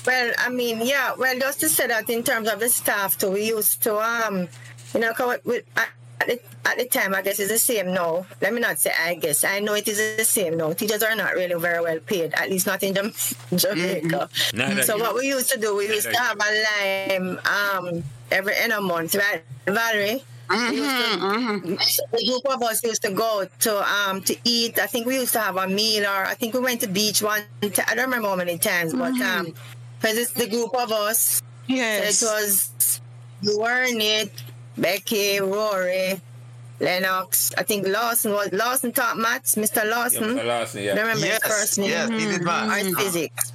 well, 0.07 0.33
I 0.39 0.49
mean, 0.49 0.81
yeah. 0.83 1.15
Well, 1.17 1.39
just 1.39 1.61
to 1.61 1.69
say 1.69 1.87
that 1.87 2.09
in 2.11 2.23
terms 2.23 2.49
of 2.49 2.61
the 2.61 2.69
staff, 2.69 3.19
too, 3.19 3.31
we 3.31 3.49
used 3.49 3.83
to 3.85 3.99
um, 3.99 4.49
you 4.95 5.01
know, 5.01 5.13
with, 5.45 5.65
at 6.21 6.27
the, 6.27 6.41
at 6.65 6.79
the 6.79 6.87
time, 6.87 7.15
I 7.15 7.23
guess 7.23 7.39
it's 7.39 7.51
the 7.51 7.59
same 7.59 7.93
now. 7.93 8.27
Let 8.41 8.53
me 8.53 8.61
not 8.61 8.79
say 8.79 8.93
I 8.99 9.15
guess. 9.15 9.45
I 9.45 9.61
know 9.61 9.75
it 9.75 9.87
is 9.87 10.17
the 10.17 10.25
same 10.25 10.57
now. 10.57 10.73
Teachers 10.73 11.03
are 11.03 11.15
not 11.15 11.35
really 11.35 11.59
very 11.61 11.83
well 11.83 11.99
paid, 12.01 12.35
at 12.35 12.51
least 12.51 12.67
not 12.67 12.83
in 12.83 12.95
Jamaica. 13.55 14.29
Mm-hmm. 14.33 14.81
So 14.83 14.97
what 14.99 15.15
we 15.15 15.29
used 15.29 15.51
to 15.51 15.59
do, 15.59 15.77
we 15.77 15.89
used 15.89 16.11
to 16.11 16.19
have 16.19 16.39
a 16.39 17.19
lime 17.19 17.41
um, 17.47 18.05
every 18.31 18.57
end 18.57 18.73
of 18.73 18.83
month, 18.83 19.15
right, 19.15 19.43
Valerie? 19.67 20.25
Mm-hmm, 20.49 20.77
to, 20.77 21.27
mm-hmm. 21.27 22.17
The 22.17 22.25
group 22.27 22.55
of 22.55 22.63
us 22.63 22.83
used 22.83 23.03
to 23.03 23.13
go 23.13 23.47
to 23.61 23.93
um 23.93 24.23
to 24.23 24.37
eat. 24.45 24.79
I 24.79 24.87
think 24.87 25.07
we 25.07 25.17
used 25.17 25.35
to 25.35 25.41
have 25.41 25.59
a 25.59 25.69
meal, 25.69 26.05
or 26.05 26.25
I 26.25 26.33
think 26.35 26.55
we 26.55 26.61
went 26.61 26.81
to 26.81 26.89
beach 26.89 27.21
one. 27.21 27.43
T- 27.61 27.83
I 27.87 27.95
don't 27.95 28.07
remember 28.07 28.29
how 28.29 28.37
many 28.37 28.57
times, 28.57 28.95
but 28.95 29.13
mm-hmm. 29.13 29.47
um, 29.49 29.55
because 30.01 30.17
it's 30.17 30.33
the 30.33 30.49
group 30.49 30.75
of 30.75 30.91
us. 30.91 31.43
Yes, 31.67 32.17
so 32.17 32.35
it 32.35 32.41
was 32.41 33.01
you 33.43 33.61
were 33.61 33.83
in 33.83 34.01
it 34.01 34.33
Becky, 34.79 35.41
Rory, 35.41 36.21
Lennox. 36.81 37.53
I 37.59 37.63
think 37.63 37.87
Lawson 37.87 38.33
was 38.33 38.53
Lawson 38.53 38.93
taught 38.93 39.17
maths. 39.17 39.57
Mr. 39.57 39.89
Lawson. 39.89 40.37
Yeah, 40.37 40.43
Mr. 40.43 40.47
Lawson, 40.47 40.83
yeah. 40.83 40.91
Remember 40.91 41.27
yes, 41.27 41.43
his 41.43 41.53
first 41.53 41.79
name? 41.79 41.91
Yes, 41.91 42.09
he 42.11 42.33
did 42.33 42.43
maths. 42.43 42.87
Or 42.87 42.97
physics. 42.97 43.53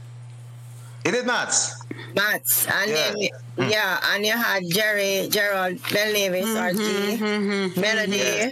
He 1.04 1.12
did 1.12 1.26
maths. 1.26 1.84
Maths. 2.16 2.68
And 2.68 2.92
yeah. 2.92 2.96
then 2.96 3.30
mm. 3.58 3.72
yeah, 3.72 4.00
and 4.14 4.26
you 4.26 4.34
had 4.34 4.64
Jerry, 4.70 5.28
Gerald, 5.30 5.80
Ben 5.92 6.14
Levis, 6.14 6.46
mm-hmm, 6.46 7.24
mm-hmm, 7.24 7.82
Melody. 7.82 8.18
Yeah. 8.18 8.52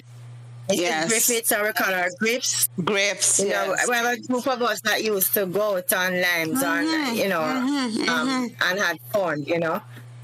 Yes. 0.69 1.09
Griffiths, 1.09 1.51
or 1.51 1.63
we 1.63 1.73
call 1.73 1.93
her 1.93 2.09
Grips. 2.17 2.69
Grips. 2.83 3.39
You 3.39 3.47
yes. 3.47 3.67
know, 3.67 3.91
we 3.91 3.95
have 3.95 4.17
a 4.17 4.21
group 4.21 4.47
of 4.47 4.61
us 4.61 4.79
that 4.81 5.03
used 5.03 5.33
to 5.33 5.45
go 5.45 5.75
on 5.75 5.81
limes 5.81 6.63
mm-hmm, 6.63 6.65
and 6.65 7.17
you 7.17 7.27
know, 7.27 7.39
mm-hmm, 7.39 8.09
um, 8.09 8.27
mm-hmm. 8.27 8.63
and 8.69 8.79
had 8.79 8.99
fun, 9.11 9.43
you 9.43 9.59
know. 9.59 9.81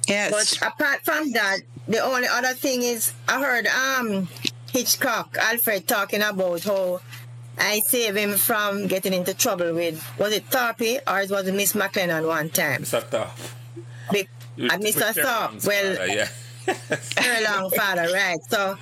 Yes. 0.08 0.32
But 0.32 0.70
apart 0.70 1.02
from 1.04 1.32
that, 1.32 1.60
the 1.88 2.00
only 2.00 2.28
other 2.28 2.54
thing 2.54 2.84
is 2.84 3.14
I 3.28 3.40
heard 3.42 3.68
um 3.68 4.28
Hitchcock, 4.72 5.38
Alfred 5.40 5.88
talking 5.88 6.22
about 6.22 6.64
how 6.64 7.00
I 7.58 7.80
saved 7.80 8.18
him 8.18 8.36
from 8.36 8.88
getting 8.88 9.14
into 9.14 9.34
trouble 9.34 9.74
with 9.74 10.04
was 10.20 10.34
it 10.34 10.50
Tarpey 10.50 11.00
or 11.08 11.22
it 11.22 11.32
was 11.32 11.52
Miss 11.52 11.74
McLennan 11.74 12.28
one 12.28 12.50
time? 12.50 12.84
Mr. 12.84 13.02
Thorpe. 13.02 13.30
Big, 14.12 14.30
uh, 14.60 14.78
Mr. 14.78 15.14
Thorpe. 15.14 15.66
Well 15.66 15.96
father, 15.96 16.08
yeah. 16.08 16.28
very 17.22 17.46
long 17.46 17.72
father, 17.72 18.08
right. 18.14 18.38
So 18.50 18.78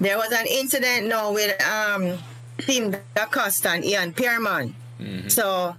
there 0.00 0.18
was 0.18 0.32
an 0.32 0.46
incident 0.46 1.06
now 1.08 1.32
with 1.32 1.60
um 1.66 2.18
Tim 2.58 2.94
DaCosta 3.14 3.70
and 3.70 3.84
Ian 3.84 4.12
Pierman. 4.12 4.74
Mm-hmm. 5.00 5.28
So 5.28 5.74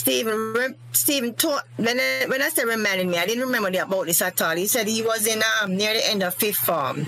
Stephen, 0.00 0.74
Stephen 0.92 1.34
taught, 1.34 1.66
when 1.76 2.00
I, 2.00 2.24
when 2.26 2.40
I 2.40 2.48
said 2.48 2.64
reminded 2.64 3.06
me, 3.06 3.18
I 3.18 3.26
didn't 3.26 3.44
remember 3.44 3.68
about 3.68 4.06
this 4.06 4.22
at 4.22 4.40
all. 4.40 4.56
He 4.56 4.66
said 4.66 4.88
he 4.88 5.02
was 5.02 5.26
in 5.26 5.42
um, 5.60 5.76
near 5.76 5.92
the 5.92 6.10
end 6.10 6.22
of 6.22 6.34
fifth 6.34 6.56
form. 6.56 7.04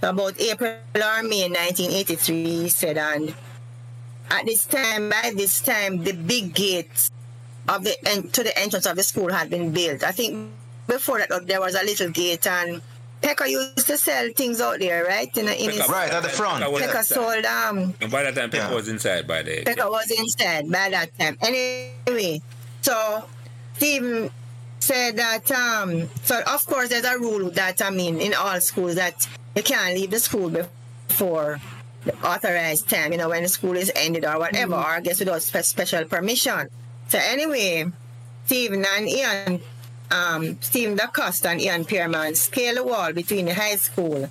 So 0.00 0.10
about 0.10 0.40
April 0.40 0.70
or 0.94 1.22
May 1.24 1.48
1983, 1.48 2.44
he 2.44 2.68
said, 2.68 2.96
and 2.96 3.34
at 4.30 4.46
this 4.46 4.66
time, 4.66 5.10
by 5.10 5.32
this 5.34 5.60
time, 5.60 6.04
the 6.04 6.12
big 6.12 6.54
gate 6.54 7.10
of 7.68 7.82
the 7.82 7.96
to 8.32 8.44
the 8.44 8.56
entrance 8.56 8.86
of 8.86 8.94
the 8.94 9.02
school 9.02 9.32
had 9.32 9.50
been 9.50 9.72
built. 9.72 10.04
I 10.04 10.12
think 10.12 10.52
before 10.86 11.18
that, 11.18 11.48
there 11.48 11.60
was 11.60 11.74
a 11.74 11.84
little 11.84 12.10
gate 12.10 12.46
and 12.46 12.80
Pekka 13.22 13.48
used 13.48 13.86
to 13.86 13.98
sell 13.98 14.30
things 14.34 14.60
out 14.60 14.78
there, 14.78 15.04
right? 15.04 15.34
In, 15.36 15.48
in 15.48 15.70
his, 15.70 15.88
right 15.88 16.10
at 16.10 16.22
the 16.22 16.28
front. 16.28 16.62
Pekka 16.64 17.02
sold 17.02 17.44
um. 17.44 17.94
And 18.00 18.10
by 18.10 18.22
that 18.22 18.34
time, 18.34 18.50
Pekka 18.50 18.70
yeah. 18.70 18.74
was 18.74 18.88
inside 18.88 19.26
by 19.26 19.42
the. 19.42 19.64
Pekka 19.64 19.90
was 19.90 20.10
inside 20.10 20.70
by 20.70 20.90
that 20.90 21.18
time. 21.18 21.36
Anyway, 21.42 22.40
so 22.82 23.24
Stephen 23.74 24.30
said 24.78 25.16
that 25.16 25.50
um. 25.50 26.08
So 26.22 26.40
of 26.46 26.64
course, 26.66 26.90
there's 26.90 27.04
a 27.04 27.18
rule 27.18 27.50
that 27.50 27.82
I 27.82 27.90
mean 27.90 28.20
in 28.20 28.34
all 28.34 28.60
schools 28.60 28.94
that 28.94 29.26
you 29.56 29.62
can't 29.62 29.94
leave 29.94 30.10
the 30.10 30.20
school 30.20 30.50
before 30.50 31.60
the 32.04 32.14
authorized 32.24 32.88
time. 32.88 33.10
You 33.12 33.18
know 33.18 33.30
when 33.30 33.42
the 33.42 33.48
school 33.48 33.76
is 33.76 33.90
ended 33.96 34.24
or 34.24 34.38
whatever, 34.38 34.74
mm-hmm. 34.74 34.82
or 34.82 34.96
I 34.96 35.00
guess 35.00 35.18
without 35.18 35.42
special 35.42 36.04
permission. 36.04 36.68
So 37.08 37.18
anyway, 37.20 37.86
Stephen 38.46 38.84
and 38.96 39.08
Ian 39.08 39.60
um, 40.10 40.58
Stephen 40.60 40.96
DaCosta 40.96 41.50
and 41.50 41.60
Ian 41.60 41.84
Pierman 41.84 42.36
scaled 42.36 42.78
the 42.78 42.84
wall 42.84 43.12
between 43.12 43.46
the 43.46 43.54
high 43.54 43.76
school 43.76 44.28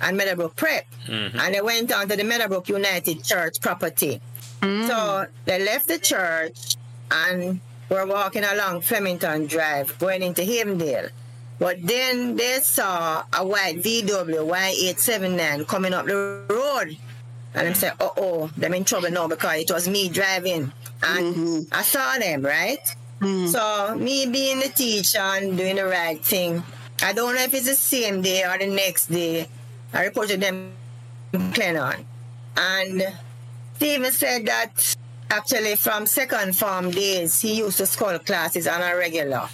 and 0.00 0.16
Meadowbrook 0.16 0.56
Prep. 0.56 0.86
Mm-hmm. 1.06 1.38
And 1.38 1.54
they 1.54 1.60
went 1.60 1.92
on 1.92 2.08
to 2.08 2.16
the 2.16 2.24
Meadowbrook 2.24 2.68
United 2.68 3.24
Church 3.24 3.60
property. 3.60 4.20
Mm. 4.60 4.86
So 4.86 5.26
they 5.44 5.64
left 5.64 5.88
the 5.88 5.98
church 5.98 6.76
and 7.10 7.60
were 7.88 8.06
walking 8.06 8.44
along 8.44 8.82
Flemington 8.82 9.46
Drive, 9.46 9.98
going 9.98 10.22
into 10.22 10.42
Havendale. 10.42 11.10
But 11.58 11.78
then 11.82 12.36
they 12.36 12.60
saw 12.62 13.24
a 13.32 13.44
white 13.44 13.78
VW 13.78 14.46
Y879 14.46 15.66
coming 15.66 15.92
up 15.92 16.06
the 16.06 16.44
road. 16.48 16.96
And 17.54 17.66
they 17.66 17.72
said, 17.72 17.94
uh 17.98 18.10
oh, 18.16 18.50
they're 18.56 18.72
in 18.74 18.84
trouble 18.84 19.10
now 19.10 19.26
because 19.26 19.62
it 19.62 19.72
was 19.72 19.88
me 19.88 20.08
driving. 20.08 20.70
And 21.02 21.34
mm-hmm. 21.34 21.60
I 21.72 21.82
saw 21.82 22.18
them, 22.18 22.42
right? 22.42 22.78
Mm. 23.20 23.48
So 23.48 23.96
me 23.96 24.26
being 24.26 24.60
the 24.60 24.68
teacher 24.68 25.18
and 25.18 25.56
doing 25.56 25.76
the 25.76 25.86
right 25.86 26.24
thing, 26.24 26.62
I 27.02 27.12
don't 27.12 27.34
know 27.34 27.42
if 27.42 27.54
it's 27.54 27.66
the 27.66 27.74
same 27.74 28.22
day 28.22 28.44
or 28.44 28.58
the 28.58 28.66
next 28.66 29.06
day. 29.06 29.48
I 29.92 30.04
reported 30.04 30.40
them 30.40 30.72
Clennon. 31.32 32.04
And 32.56 33.02
Stephen 33.76 34.12
said 34.12 34.46
that 34.46 34.96
actually 35.30 35.76
from 35.76 36.06
second 36.06 36.56
form 36.56 36.90
days 36.90 37.40
he 37.40 37.58
used 37.58 37.78
to 37.78 37.86
school 37.86 38.18
classes 38.18 38.66
on 38.66 38.80
a 38.82 38.96
regular. 38.96 39.48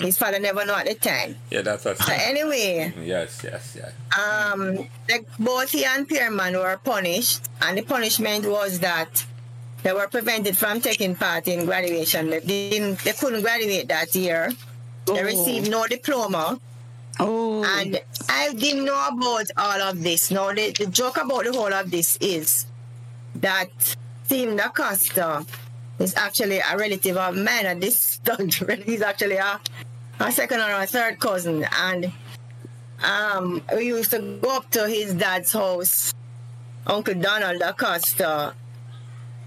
His 0.00 0.18
father 0.18 0.40
never 0.40 0.64
knew 0.64 0.72
at 0.72 0.86
the 0.86 0.94
time. 0.94 1.36
Yeah, 1.50 1.62
that's 1.62 1.84
what. 1.84 1.98
So 1.98 2.12
anyway. 2.12 2.92
Yes, 3.00 3.42
yes, 3.44 3.76
yes. 3.76 3.92
Um, 4.18 4.88
like 5.08 5.26
both 5.38 5.70
he 5.70 5.84
and 5.84 6.08
Pierman 6.08 6.54
were 6.54 6.80
punished, 6.82 7.48
and 7.62 7.78
the 7.78 7.82
punishment 7.82 8.44
was 8.44 8.80
that 8.80 9.24
they 9.84 9.92
were 9.92 10.08
prevented 10.08 10.56
from 10.56 10.80
taking 10.80 11.14
part 11.14 11.46
in 11.46 11.66
graduation. 11.66 12.30
They 12.30 12.40
didn't. 12.40 13.00
They 13.00 13.12
couldn't 13.12 13.42
graduate 13.42 13.86
that 13.88 14.14
year. 14.14 14.50
They 15.04 15.20
oh. 15.20 15.24
received 15.24 15.70
no 15.70 15.86
diploma. 15.86 16.58
Oh. 17.20 17.62
And 17.78 18.00
I 18.30 18.54
didn't 18.54 18.86
know 18.86 19.08
about 19.12 19.50
all 19.58 19.80
of 19.82 20.02
this. 20.02 20.30
Now 20.30 20.52
the, 20.54 20.72
the 20.72 20.86
joke 20.86 21.18
about 21.18 21.44
the 21.44 21.52
whole 21.52 21.72
of 21.72 21.90
this 21.90 22.16
is 22.16 22.64
that 23.36 23.68
Tim 24.26 24.56
DaCosta 24.56 25.44
is 25.98 26.14
actually 26.16 26.60
a 26.60 26.76
relative 26.78 27.18
of 27.18 27.36
mine 27.36 27.66
at 27.66 27.80
this 27.80 28.20
He's 28.86 29.02
actually 29.02 29.36
a, 29.36 29.60
a 30.18 30.32
second 30.32 30.60
or 30.60 30.72
a 30.80 30.86
third 30.86 31.20
cousin. 31.20 31.66
And 31.82 32.10
um, 33.04 33.62
we 33.76 33.88
used 33.88 34.12
to 34.12 34.38
go 34.40 34.56
up 34.56 34.70
to 34.70 34.88
his 34.88 35.12
dad's 35.12 35.52
house, 35.52 36.14
Uncle 36.86 37.14
Donald 37.14 37.60
DaCosta, 37.60 38.54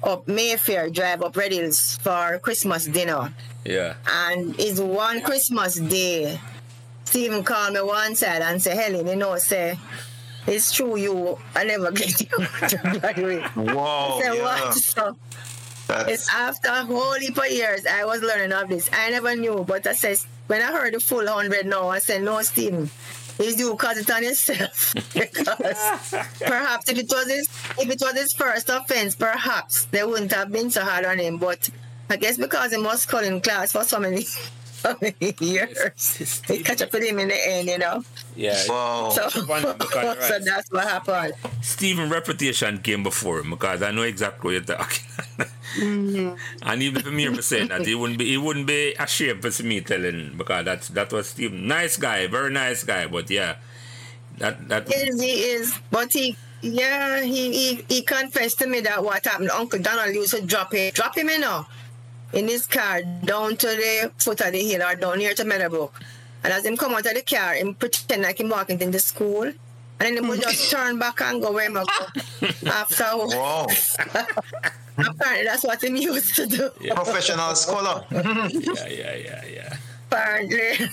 up 0.03 0.28
Mayfair 0.28 0.90
Drive 0.90 1.22
up 1.22 1.36
Red 1.36 1.52
Hills 1.52 1.98
for 2.02 2.40
Christmas 2.40 2.86
dinner. 2.86 3.34
Yeah. 3.65 3.95
And 4.07 4.60
it's 4.60 4.80
one 4.80 5.22
Christmas 5.22 5.76
day. 5.76 6.40
Stephen 7.06 7.44
called 7.44 7.74
me 7.74 7.82
one 7.82 8.15
side 8.15 8.41
and 8.41 8.61
said, 8.61 8.78
Helen, 8.78 9.07
you 9.07 9.15
know, 9.15 9.38
say, 9.38 9.78
it's 10.45 10.72
true 10.74 10.98
you 10.98 11.38
I 11.56 11.64
never 11.64 11.91
get 11.94 12.19
you 12.22 12.28
to 12.68 12.99
graduate. 12.99 13.44
Whoa. 13.56 14.18
I 14.18 14.22
said, 14.22 14.36
yeah. 14.36 14.44
what? 14.44 14.74
So 14.74 15.18
That's... 15.88 16.11
it's 16.11 16.34
after 16.34 16.69
a 16.69 16.86
whole 16.86 17.14
heap 17.14 17.38
of 17.38 17.49
years 17.49 17.86
I 17.86 18.06
was 18.06 18.22
learning 18.22 18.53
of 18.53 18.69
this. 18.69 18.90
I 18.91 19.10
never 19.11 19.36
knew, 19.36 19.64
but 19.68 19.86
I 19.88 19.94
said 19.94 20.18
when 20.48 20.61
I 20.61 20.72
heard 20.72 20.94
the 20.94 20.99
full 20.99 21.28
hundred 21.28 21.65
now, 21.65 21.90
I 21.90 21.99
said, 21.99 22.24
No, 22.24 22.41
Stephen, 22.41 22.90
is 23.39 23.59
you 23.59 23.76
cause 23.76 23.97
it 23.97 24.09
on 24.09 24.23
yourself. 24.23 24.93
because 25.14 26.15
perhaps 26.39 26.89
if 26.89 26.97
it 26.97 27.09
was 27.09 27.27
his 27.27 27.47
if 27.77 27.89
it 27.89 28.01
was 28.01 28.14
his 28.14 28.34
first 28.34 28.69
offense, 28.69 29.15
perhaps 29.15 29.85
they 29.85 30.03
wouldn't 30.03 30.31
have 30.34 30.51
been 30.51 30.69
so 30.69 30.84
hard 30.84 31.05
on 31.05 31.19
him. 31.19 31.38
But 31.38 31.69
I 32.09 32.15
guess 32.18 32.38
because 32.38 32.72
he 32.72 32.81
must 32.81 33.07
call 33.07 33.23
in 33.23 33.41
class 33.41 33.72
for 33.72 33.84
so 33.84 33.99
many 33.99 34.26
so 34.78 34.95
many 35.02 35.36
years. 35.40 36.41
They 36.48 36.60
catch 36.60 36.82
up 36.82 36.94
with 36.94 37.04
him 37.04 37.20
in 37.20 37.28
the 37.30 37.48
end, 37.48 37.68
you 37.68 37.78
know. 37.78 38.04
Yeah. 38.36 38.62
Wow. 38.68 39.10
So, 39.10 39.30
so 39.30 40.40
that's 40.40 40.72
what 40.72 40.84
happened. 40.84 41.34
Stephen 41.62 42.10
reputation 42.10 42.80
came 42.80 43.04
before 43.04 43.40
him 43.40 43.52
because 43.52 43.82
I 43.82 43.91
know 43.91 44.04
exactly 44.04 44.56
what 44.56 44.68
you're 44.68 44.78
talking. 44.78 45.06
mm-hmm. 45.78 46.36
And 46.62 46.84
even 46.84 47.02
for 47.02 47.12
me 47.12 47.41
saying 47.41 47.70
that 47.70 47.86
he 47.86 47.95
wouldn't 47.95 48.20
be 48.20 48.26
he 48.26 48.38
wouldn't 48.38 48.68
be 48.68 48.94
ashamed 48.99 49.41
for 49.41 49.64
me 49.64 49.82
telling 49.82 50.38
because 50.38 50.66
that's 50.66 50.88
that 50.90 51.12
was 51.12 51.28
Stephen. 51.28 51.68
Nice 51.68 51.98
guy, 51.98 52.28
very 52.28 52.52
nice 52.52 52.84
guy, 52.84 53.08
but 53.08 53.30
yeah. 53.30 53.58
That 54.38 54.70
that 54.70 54.94
is 54.94 55.20
he 55.20 55.32
is 55.32 55.80
but 55.90 56.14
he 56.14 56.38
yeah, 56.62 57.22
he, 57.22 57.52
he 57.52 57.86
he 57.88 58.02
confessed 58.02 58.60
to 58.60 58.68
me 58.68 58.82
that 58.82 59.04
what 59.04 59.26
happened. 59.26 59.52
Uncle 59.52 59.80
Donald 59.80 60.14
used 60.14 60.36
to 60.36 60.41
drop 60.45 60.74
him 60.74 60.91
drop 60.94 61.18
him 61.18 61.30
in 61.30 61.41
know 61.41 61.66
in 62.34 62.48
his 62.48 62.68
car 62.68 63.02
down 63.24 63.58
to 63.58 63.68
the 63.68 64.12
foot 64.18 64.41
of 64.41 64.52
the 64.52 64.60
hill 64.60 64.84
or 64.84 64.95
down 64.95 65.20
here 65.20 65.34
to 65.34 65.45
Meadowbrook. 65.45 66.02
And 66.44 66.54
as 66.54 66.66
him 66.66 66.78
come 66.78 66.94
out 66.94 67.06
of 67.06 67.14
the 67.14 67.22
car, 67.22 67.56
him 67.56 67.74
pretend 67.74 68.24
like 68.24 68.40
him 68.40 68.49
walking 68.49 68.80
into 68.80 68.99
school. 68.99 69.44
And 69.44 69.56
then 69.99 70.24
he 70.24 70.30
would 70.30 70.41
just 70.41 70.72
turn 70.72 70.99
back 70.99 71.22
and 71.22 71.41
go 71.41 71.52
where 71.52 71.66
him 71.66 71.74
go 71.74 71.86
after. 72.68 73.06
Wow. 73.16 73.68
Apparently 74.98 75.45
that's 75.45 75.64
what 75.64 75.84
him 75.84 75.95
used 75.95 76.36
to 76.36 76.45
do. 76.48 76.70
Professional 76.95 77.54
scholar. 77.56 78.04
yeah, 78.12 78.48
yeah, 78.88 79.16
yeah, 79.16 79.45
yeah. 79.45 79.78
Apparently. 80.10 80.90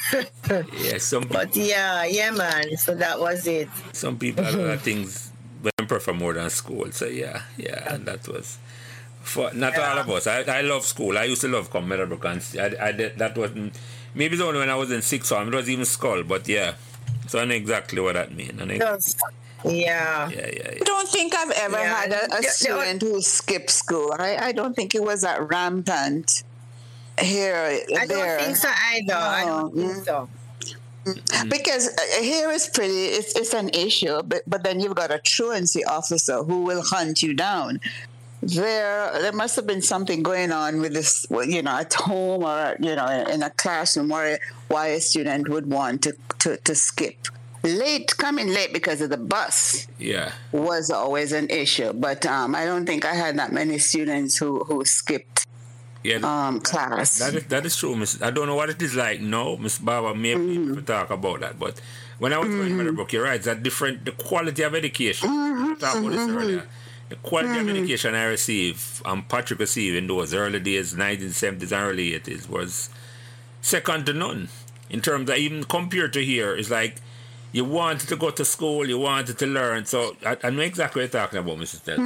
Yeah, 0.82 0.98
some 0.98 1.22
people, 1.22 1.36
but 1.36 1.56
yeah, 1.56 2.04
yeah 2.04 2.30
man. 2.32 2.76
So 2.76 2.94
that 2.96 3.18
was 3.18 3.46
it. 3.46 3.68
some 3.92 4.18
people 4.18 4.44
have 4.44 4.82
things 4.82 5.30
when 5.62 5.86
prefer 5.86 6.12
more 6.12 6.34
than 6.34 6.50
school. 6.50 6.90
So 6.92 7.06
yeah, 7.06 7.42
yeah, 7.56 7.94
and 7.94 8.04
that 8.06 8.28
was 8.28 8.58
for 9.24 9.52
not 9.54 9.76
all 9.78 9.98
of 9.98 10.10
us. 10.10 10.26
I, 10.26 10.42
I 10.42 10.60
love 10.60 10.84
school. 10.84 11.18
I 11.18 11.24
used 11.24 11.40
to 11.42 11.48
love 11.48 11.70
come 11.70 11.88
Meadowbrook 11.88 12.24
and 12.24 12.42
I, 12.58 12.88
I 12.88 12.92
did, 12.92 13.18
that 13.18 13.36
wasn't 13.36 13.76
maybe 14.14 14.34
it's 14.34 14.42
only 14.42 14.60
when 14.60 14.70
I 14.70 14.76
was 14.76 14.90
in 14.92 15.02
sixth 15.02 15.30
form. 15.30 15.48
It 15.48 15.54
was 15.54 15.68
even 15.68 15.84
school, 15.84 16.22
but 16.22 16.46
yeah. 16.48 16.74
So 17.26 17.38
I 17.40 17.44
know 17.44 17.54
exactly 17.54 18.00
what 18.00 18.14
that 18.14 18.34
means. 18.34 18.60
And 18.60 18.70
I, 18.70 18.74
yeah, 18.74 18.98
yeah. 19.64 20.28
yeah, 20.30 20.50
yeah. 20.54 20.70
I 20.72 20.84
don't 20.84 21.08
think 21.08 21.34
I've 21.34 21.50
ever 21.52 21.78
Yeah, 21.78 22.00
had 22.00 22.12
a, 22.12 22.34
a 22.36 22.42
yeah, 22.42 22.50
student 22.50 23.02
who 23.02 23.20
skipped 23.22 23.70
school. 23.70 24.14
I, 24.18 24.36
I 24.36 24.52
don't 24.52 24.74
think 24.76 24.94
it 24.94 25.02
was 25.02 25.22
that 25.22 25.48
rampant 25.48 26.44
here. 27.18 27.80
I 27.98 28.06
there. 28.06 28.36
don't 28.36 28.44
think 28.44 28.56
so 28.56 28.70
either. 28.92 29.14
I 29.14 29.44
don't 29.46 29.74
think 29.74 30.04
so. 30.04 30.28
Because 31.48 31.88
uh, 31.88 32.22
here 32.22 32.50
is 32.50 32.68
pretty, 32.68 33.06
it's, 33.06 33.36
it's 33.36 33.52
an 33.52 33.68
issue, 33.70 34.22
but, 34.22 34.42
but 34.46 34.64
then 34.64 34.80
you've 34.80 34.94
got 34.94 35.10
a 35.10 35.18
truancy 35.18 35.84
officer 35.84 36.42
who 36.42 36.62
will 36.62 36.82
hunt 36.82 37.22
you 37.22 37.34
down. 37.34 37.80
There, 38.46 39.10
there 39.20 39.32
must 39.32 39.56
have 39.56 39.66
been 39.66 39.82
something 39.82 40.22
going 40.22 40.52
on 40.52 40.80
with 40.80 40.92
this, 40.92 41.26
you 41.30 41.62
know, 41.62 41.78
at 41.78 41.92
home 41.94 42.44
or 42.44 42.76
you 42.80 42.94
know, 42.94 43.06
in 43.30 43.42
a 43.42 43.50
classroom 43.50 44.08
where 44.10 44.38
why 44.68 44.88
a 44.88 45.00
student 45.00 45.48
would 45.48 45.70
want 45.70 46.02
to, 46.02 46.16
to, 46.40 46.56
to 46.58 46.74
skip. 46.74 47.16
Late, 47.62 48.14
coming 48.18 48.48
late 48.48 48.72
because 48.74 49.00
of 49.00 49.08
the 49.08 49.16
bus 49.16 49.86
Yeah. 49.98 50.32
was 50.52 50.90
always 50.90 51.32
an 51.32 51.48
issue, 51.48 51.94
but 51.94 52.26
um, 52.26 52.54
I 52.54 52.66
don't 52.66 52.84
think 52.84 53.06
I 53.06 53.14
had 53.14 53.38
that 53.38 53.52
many 53.52 53.78
students 53.78 54.36
who 54.36 54.64
who 54.64 54.84
skipped 54.84 55.46
Yeah. 56.02 56.18
um, 56.22 56.60
class. 56.60 57.18
That 57.20 57.34
is, 57.34 57.44
that 57.46 57.64
is 57.64 57.74
true, 57.76 57.96
Miss. 57.96 58.20
I 58.20 58.30
don't 58.30 58.46
know 58.46 58.54
what 58.56 58.68
it 58.68 58.82
is 58.82 58.94
like 58.94 59.22
now, 59.22 59.56
Miss 59.56 59.78
Baba. 59.78 60.14
Maybe 60.14 60.40
Mm-hmm. 60.58 60.74
we 60.74 60.82
talk 60.82 61.08
about 61.08 61.40
that. 61.40 61.58
But 61.58 61.80
when 62.18 62.34
I 62.34 62.38
was 62.38 62.48
going 62.48 62.68
to 62.68 62.74
Meadowbrook, 62.74 63.14
you're 63.14 63.24
right. 63.24 63.44
A 63.46 63.54
different. 63.54 64.04
The 64.04 64.12
quality 64.12 64.62
of 64.62 64.74
education. 64.74 65.30
Mm-hmm. 65.30 65.68
We 65.68 65.74
talked 65.76 65.98
about 66.00 66.10
this 66.12 66.28
earlier. 66.28 66.64
The 67.08 67.16
quality 67.16 67.60
hmm. 67.60 67.68
of 67.68 67.76
education 67.76 68.14
I 68.14 68.24
received, 68.24 69.02
and 69.04 69.28
Patrick 69.28 69.60
received 69.60 69.96
in 69.96 70.06
those 70.06 70.32
early 70.34 70.60
days, 70.60 70.94
1970s 70.94 71.62
and 71.62 71.72
early 71.72 72.12
80s, 72.12 72.48
was 72.48 72.88
second 73.60 74.06
to 74.06 74.12
none. 74.12 74.48
In 74.90 75.00
terms 75.00 75.28
of 75.28 75.36
even 75.36 75.64
compared 75.64 76.12
to 76.14 76.24
here, 76.24 76.56
it's 76.56 76.70
like 76.70 76.96
you 77.56 77.64
wanted 77.64 78.08
to 78.08 78.16
go 78.16 78.30
to 78.30 78.44
school, 78.44 78.80
you 78.92 78.98
wanted 78.98 79.38
to 79.38 79.46
learn. 79.46 79.84
So 79.86 79.98
I, 80.26 80.36
I 80.42 80.50
know 80.50 80.62
exactly 80.62 81.02
what 81.02 81.12
you're 81.12 81.20
talking 81.22 81.38
about, 81.38 81.56
Mrs. 81.62 81.80
Ted. 81.86 81.98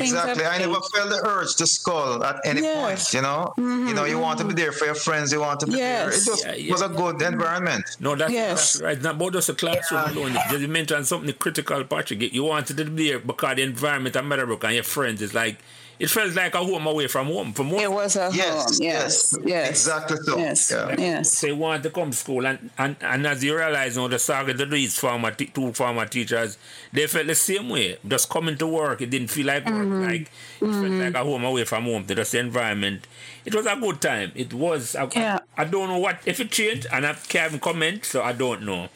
Exactly. 0.00 0.44
I 0.44 0.58
never 0.58 0.80
felt 0.92 1.08
the 1.14 1.20
urge 1.24 1.54
to 1.56 1.66
school 1.68 2.24
at 2.24 2.36
any 2.44 2.62
Yes. 2.62 2.76
point, 2.76 3.14
you 3.14 3.22
know? 3.22 3.52
You 3.86 3.94
know, 3.94 4.04
you 4.12 4.18
want 4.18 4.38
to 4.40 4.44
be 4.44 4.54
there 4.54 4.72
for 4.72 4.86
your 4.86 4.96
friends, 4.96 5.30
you 5.32 5.40
want 5.40 5.60
to 5.60 5.66
be 5.66 5.74
there. 5.76 6.08
It 6.08 6.12
just 6.24 6.44
Yeah, 6.44 6.54
yeah. 6.54 6.72
was 6.72 6.82
a 6.82 6.88
good 6.88 7.22
environment. 7.22 7.84
No, 8.00 8.16
that's, 8.16 8.32
Yes. 8.32 8.72
that's 8.72 8.82
right. 8.82 9.00
Not 9.00 9.14
about 9.14 9.34
just 9.34 9.50
a 9.50 9.54
classroom 9.54 10.02
alone. 10.10 10.32
Just 10.50 10.60
You 10.62 10.68
mentioned 10.68 11.06
something 11.06 11.32
critical, 11.34 11.84
Patrick. 11.84 12.20
You 12.32 12.42
wanted 12.44 12.76
to 12.76 12.84
be 12.86 13.10
there 13.10 13.20
because 13.20 13.54
the 13.56 13.62
environment 13.62 14.16
of 14.16 14.24
Meadowbrook 14.24 14.64
and 14.64 14.74
your 14.74 14.82
friends 14.84 15.22
is 15.22 15.32
like, 15.32 15.58
it 15.98 16.08
felt 16.10 16.34
like 16.34 16.54
a 16.54 16.58
home 16.58 16.86
away 16.86 17.06
from 17.08 17.26
home. 17.26 17.52
For 17.52 17.64
most 17.64 17.82
It 17.82 17.90
was 17.90 18.16
a 18.16 18.30
Yes, 18.32 18.48
home. 18.78 18.86
Yes. 18.86 19.32
yes. 19.32 19.38
Yes. 19.44 19.70
Exactly 19.70 20.16
so. 20.24 20.38
Yes. 20.38 20.70
Yeah. 20.70 20.94
Yes. 20.98 21.32
So 21.32 21.46
you 21.48 21.56
want 21.56 21.82
to 21.82 21.90
come 21.90 22.10
to 22.10 22.16
school, 22.16 22.46
and, 22.46 22.70
and, 22.78 22.96
and 23.00 23.26
as 23.26 23.42
you 23.42 23.56
realize 23.56 23.96
now, 23.96 24.08
the 24.08 24.18
saga 24.18 24.54
to 24.54 24.66
these 24.66 24.98
former 24.98 25.30
te- 25.32 25.46
two 25.46 25.72
former 25.72 26.06
teachers, 26.06 26.58
they 26.92 27.06
felt 27.06 27.26
the 27.26 27.34
same 27.34 27.68
way. 27.68 27.98
Just 28.06 28.28
coming 28.30 28.56
to 28.58 28.66
work, 28.66 29.00
it 29.02 29.10
didn't 29.10 29.28
feel 29.28 29.46
like 29.46 29.64
work. 29.66 29.74
Mm-hmm. 29.74 30.04
Like 30.04 30.20
it 30.22 30.30
felt 30.60 30.92
like 30.92 31.14
a 31.14 31.24
home 31.24 31.44
away 31.44 31.64
from 31.64 31.84
home. 31.84 32.04
To 32.06 32.14
just 32.14 32.32
the 32.32 32.38
environment. 32.40 33.06
It 33.44 33.54
was 33.54 33.66
a 33.66 33.76
good 33.76 34.00
time. 34.00 34.32
It 34.34 34.52
was. 34.52 34.94
I, 34.94 35.08
Yeah. 35.14 35.38
I, 35.56 35.64
don't 35.64 35.88
know 35.88 35.98
what 35.98 36.18
if 36.26 36.38
it 36.40 36.50
changed, 36.50 36.86
and 36.92 37.06
I 37.06 37.14
can't 37.14 37.60
comment, 37.60 38.04
so 38.04 38.22
I 38.22 38.32
don't 38.32 38.62
know. 38.62 38.88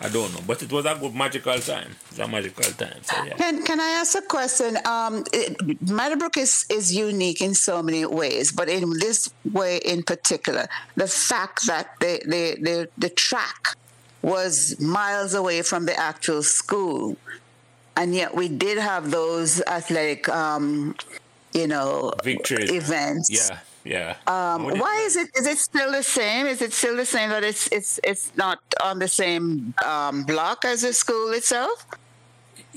I 0.00 0.08
don't 0.08 0.32
know, 0.32 0.40
but 0.46 0.62
it 0.62 0.70
was 0.70 0.86
a 0.86 0.94
good 0.94 1.14
magical 1.14 1.58
time. 1.58 1.96
It's 2.10 2.18
a 2.20 2.28
magical 2.28 2.70
time. 2.72 3.02
So 3.02 3.24
yeah. 3.24 3.34
Can 3.34 3.64
Can 3.64 3.80
I 3.80 3.90
ask 4.00 4.16
a 4.16 4.22
question? 4.22 4.78
Um, 4.84 5.24
it, 5.32 5.56
Meadowbrook 5.90 6.36
is 6.36 6.66
is 6.70 6.94
unique 6.94 7.40
in 7.40 7.54
so 7.54 7.82
many 7.82 8.06
ways, 8.06 8.52
but 8.52 8.68
in 8.68 8.90
this 8.98 9.28
way 9.52 9.78
in 9.78 10.04
particular, 10.04 10.68
the 10.94 11.08
fact 11.08 11.66
that 11.66 11.98
the 11.98 12.20
the 12.26 12.56
the, 12.62 12.88
the 12.96 13.10
track 13.10 13.76
was 14.22 14.78
miles 14.80 15.34
away 15.34 15.62
from 15.62 15.86
the 15.86 15.98
actual 15.98 16.42
school, 16.42 17.16
and 17.96 18.14
yet 18.14 18.34
we 18.34 18.48
did 18.48 18.78
have 18.78 19.10
those 19.10 19.60
athletic, 19.62 20.28
um, 20.28 20.94
you 21.52 21.66
know, 21.66 22.12
Victories. 22.22 22.70
events. 22.70 23.30
Yeah, 23.30 23.58
yeah. 23.88 24.16
Um, 24.26 24.64
why 24.78 25.02
is 25.06 25.16
it? 25.16 25.30
Is 25.34 25.46
it 25.46 25.58
still 25.58 25.92
the 25.92 26.02
same? 26.02 26.46
Is 26.46 26.60
it 26.60 26.72
still 26.74 26.96
the 26.96 27.06
same 27.06 27.30
that 27.30 27.42
it's 27.42 27.68
it's 27.72 27.98
it's 28.04 28.36
not 28.36 28.60
on 28.84 28.98
the 28.98 29.08
same 29.08 29.74
um, 29.84 30.24
block 30.24 30.64
as 30.66 30.82
the 30.82 30.92
school 30.92 31.32
itself? 31.32 31.86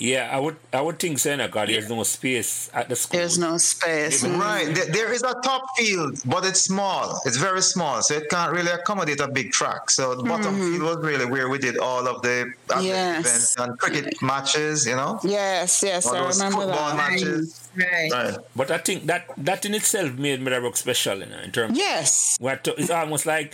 Yeah, 0.01 0.29
I 0.35 0.39
would 0.39 0.57
I 0.73 0.81
would 0.81 0.97
think 0.97 1.19
so, 1.19 1.37
because 1.37 1.67
there's 1.67 1.87
no 1.87 2.01
space 2.01 2.71
at 2.73 2.89
the 2.89 2.95
school. 2.95 3.19
There's 3.19 3.37
no 3.37 3.57
space. 3.57 4.23
Right. 4.23 4.67
Mm. 4.67 4.75
There, 4.75 4.85
there 4.97 5.13
is 5.13 5.21
a 5.21 5.35
top 5.43 5.61
field, 5.77 6.19
but 6.25 6.43
it's 6.43 6.61
small. 6.61 7.21
It's 7.27 7.37
very 7.37 7.61
small, 7.61 8.01
so 8.01 8.15
it 8.15 8.27
can't 8.27 8.51
really 8.51 8.71
accommodate 8.71 9.19
a 9.19 9.27
big 9.27 9.51
track. 9.51 9.91
So 9.91 10.15
the 10.15 10.23
bottom 10.23 10.55
mm-hmm. 10.55 10.77
field 10.77 10.81
was 10.81 10.97
really 11.05 11.27
where 11.27 11.49
we 11.49 11.59
did 11.59 11.77
all 11.77 12.07
of 12.07 12.23
the 12.23 12.51
Yes. 12.81 13.19
events 13.19 13.55
and 13.59 13.77
cricket 13.77 14.19
matches, 14.23 14.87
you 14.87 14.95
know? 14.95 15.19
Yes, 15.23 15.83
yes, 15.83 16.07
All 16.07 16.15
I 16.15 16.19
those 16.23 16.39
remember 16.39 16.65
football 16.65 16.89
that. 16.97 17.11
matches. 17.11 17.69
Right. 17.75 18.11
Right. 18.11 18.37
But 18.55 18.71
I 18.71 18.79
think 18.79 19.05
that 19.05 19.23
that 19.37 19.65
in 19.67 19.75
itself 19.75 20.13
made 20.17 20.41
Meadowbrook 20.41 20.77
special, 20.77 21.19
you 21.19 21.27
know, 21.27 21.41
in 21.47 21.51
terms 21.51 21.77
Yes, 21.77 22.37
where 22.39 22.57
to, 22.57 22.73
it's 22.75 22.89
almost 22.89 23.27
like 23.27 23.53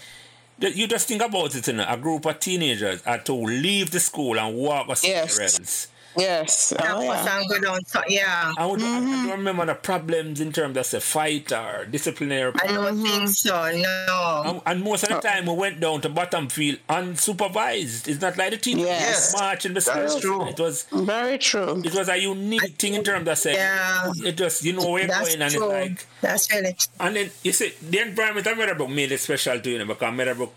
you 0.59 0.87
just 0.87 1.09
think 1.09 1.21
about 1.21 1.53
it, 1.55 1.67
you 1.67 1.73
know, 1.73 1.85
a 1.89 1.97
group 1.97 2.25
of 2.25 2.39
teenagers 2.39 3.01
had 3.01 3.25
to 3.25 3.33
leave 3.33 3.91
the 3.91 3.99
school 3.99 4.39
and 4.39 4.55
walk 4.55 4.85
somewhere 4.95 5.23
Yes. 5.23 5.59
else. 5.59 5.87
Yes. 6.17 6.73
Oh, 6.73 6.83
Campus 6.83 7.05
yeah. 7.25 7.39
and 7.39 7.49
go 7.49 7.59
down. 7.59 7.85
So, 7.85 8.01
yeah. 8.07 8.53
I, 8.57 8.65
would, 8.65 8.81
I 8.81 8.99
don't 8.99 9.29
remember 9.31 9.65
the 9.65 9.75
problems 9.75 10.41
in 10.41 10.51
terms 10.51 10.77
of 10.77 10.85
say, 10.85 10.99
fight 10.99 11.51
or 11.51 11.85
disciplinary. 11.85 12.53
I 12.61 12.67
don't 12.67 12.97
Mm-hmm. 12.97 13.03
think 13.05 13.29
so. 13.29 13.71
No. 13.75 14.43
And, 14.45 14.61
and 14.65 14.83
most 14.83 15.03
of 15.03 15.09
the 15.09 15.19
time 15.19 15.45
we 15.45 15.53
went 15.53 15.79
down 15.79 16.01
to 16.01 16.09
bottom 16.09 16.47
field 16.49 16.79
unsupervised. 16.89 18.07
It's 18.07 18.21
not 18.21 18.37
like 18.37 18.51
the 18.51 18.57
teachers 18.57 18.81
Yes. 18.85 19.33
marching 19.37 19.73
the 19.73 19.79
That 19.81 20.03
is 20.05 20.11
schools. 20.13 20.21
true. 20.21 20.47
It 20.47 20.59
was 20.59 20.83
Very 20.91 21.37
true. 21.37 21.81
it 21.83 21.93
was 21.93 22.09
a 22.09 22.17
unique 22.17 22.75
thing 22.77 22.93
in 22.93 23.03
terms 23.03 23.27
of 23.27 23.37
saying 23.37 23.57
Yeah. 23.57 24.11
it 24.25 24.37
just 24.37 24.63
you 24.63 24.73
know 24.73 24.89
where 24.89 25.01
you're 25.01 25.07
That's 25.09 25.29
going 25.35 25.41
and 25.41 25.53
it's 25.53 25.61
like 25.61 26.05
That's 26.21 26.51
really 26.53 26.73
true. 26.73 26.91
And 26.99 27.15
then 27.15 27.29
you 27.43 27.51
see, 27.51 27.73
the 27.89 27.99
environment 27.99 28.47
of 28.47 28.57
Meadowbrook 28.57 28.89
made 28.89 29.11
it 29.11 29.19
special 29.19 29.59
to 29.59 29.69
you 29.69 29.79
know, 29.79 29.85
because 29.85 30.13
Meadowbrook 30.13 30.53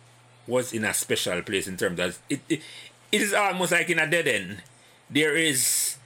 was 0.46 0.72
in 0.72 0.84
a 0.84 0.94
special 0.94 1.42
place 1.42 1.68
in 1.68 1.76
terms 1.76 1.98
of 2.00 2.18
it. 2.28 2.40
It, 2.48 2.60
it 3.12 3.22
is 3.22 3.34
almost 3.34 3.72
like 3.72 3.90
in 3.90 3.98
a 3.98 4.06
dead 4.08 4.28
end. 4.28 4.62
There 5.10 5.36
is 5.36 5.96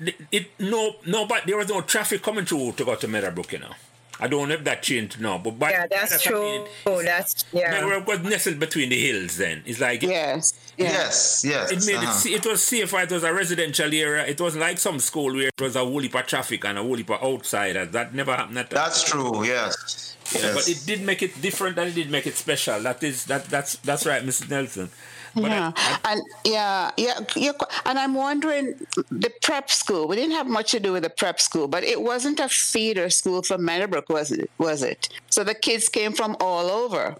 it, 0.00 0.14
it 0.30 0.46
no 0.58 0.96
no 1.06 1.26
but 1.26 1.46
there 1.46 1.56
was 1.56 1.68
no 1.68 1.80
traffic 1.82 2.22
coming 2.22 2.44
through 2.44 2.72
to 2.72 2.84
go 2.84 2.94
to 2.94 3.08
Meadowbrook, 3.08 3.52
you 3.52 3.58
know. 3.60 3.72
I 4.20 4.28
don't 4.28 4.48
know 4.48 4.54
if 4.54 4.62
that 4.64 4.84
changed 4.84 5.20
now, 5.20 5.38
but 5.38 5.58
by 5.58 5.70
Yeah, 5.70 5.86
that's 5.90 6.12
by 6.12 6.16
the 6.18 6.22
true. 6.22 6.66
Oh, 6.86 7.02
That's 7.02 7.42
it- 7.42 7.58
yeah. 7.58 7.70
Meadowbrook 7.72 8.06
was 8.06 8.20
nestled 8.20 8.60
between 8.60 8.90
the 8.90 9.00
hills. 9.00 9.36
Then 9.36 9.62
it's 9.66 9.80
like 9.80 10.02
Yes, 10.02 10.54
yes. 10.76 11.42
Yes, 11.44 11.44
yes. 11.44 11.72
it 11.72 11.86
made 11.86 12.00
it 12.00 12.06
uh-huh. 12.06 12.12
sa- 12.12 12.28
it 12.28 12.46
was 12.46 12.62
safer. 12.62 13.00
It 13.00 13.10
was 13.10 13.24
a 13.24 13.32
residential 13.34 13.92
area. 13.92 14.24
It 14.24 14.40
wasn't 14.40 14.60
like 14.60 14.78
some 14.78 15.00
school 15.00 15.34
where 15.34 15.48
it 15.48 15.60
was 15.60 15.74
a 15.74 15.80
whole 15.80 15.98
heap 15.98 16.14
of 16.14 16.26
traffic 16.26 16.64
and 16.64 16.78
a 16.78 16.82
whole 16.82 16.94
heap 16.96 17.10
of 17.10 17.20
outsiders. 17.22 17.90
That 17.90 18.14
never 18.14 18.36
happened. 18.36 18.58
At 18.58 18.70
That's 18.70 19.02
true, 19.02 19.44
yes. 19.44 20.16
yeah, 20.32 20.52
but 20.54 20.68
it 20.68 20.84
did 20.86 21.02
make 21.02 21.22
it 21.22 21.40
different 21.42 21.76
and 21.78 21.88
it 21.88 21.94
did 21.94 22.10
make 22.10 22.26
it 22.26 22.36
special. 22.36 22.80
That 22.80 23.02
is 23.02 23.24
that 23.24 23.46
that's 23.46 23.76
that's 23.76 24.06
right, 24.06 24.22
Mrs. 24.22 24.48
Nelson. 24.48 24.90
But 25.34 25.44
I- 25.44 25.48
yeah, 25.56 25.72
I- 25.76 26.12
and 26.12 26.22
yeah, 26.44 26.90
yeah, 27.36 27.52
and 27.86 27.98
I'm 27.98 28.14
wondering 28.14 28.74
the 29.10 29.30
prep 29.42 29.70
school. 29.70 30.06
We 30.08 30.16
didn't 30.16 30.32
have 30.36 30.46
much 30.46 30.70
to 30.72 30.80
do 30.80 30.92
with 30.92 31.02
the 31.04 31.10
prep 31.10 31.40
school, 31.40 31.68
but 31.68 31.84
it 31.84 32.00
wasn't 32.02 32.38
a 32.40 32.48
feeder 32.48 33.08
school 33.10 33.42
for 33.42 33.56
Meadowbrook, 33.58 34.08
was 34.08 34.30
it? 34.32 34.50
Was 34.58 34.82
it? 34.82 35.08
So 35.30 35.44
the 35.44 35.54
kids 35.54 35.88
came 35.88 36.12
from 36.12 36.36
all 36.40 36.66
over. 36.70 37.16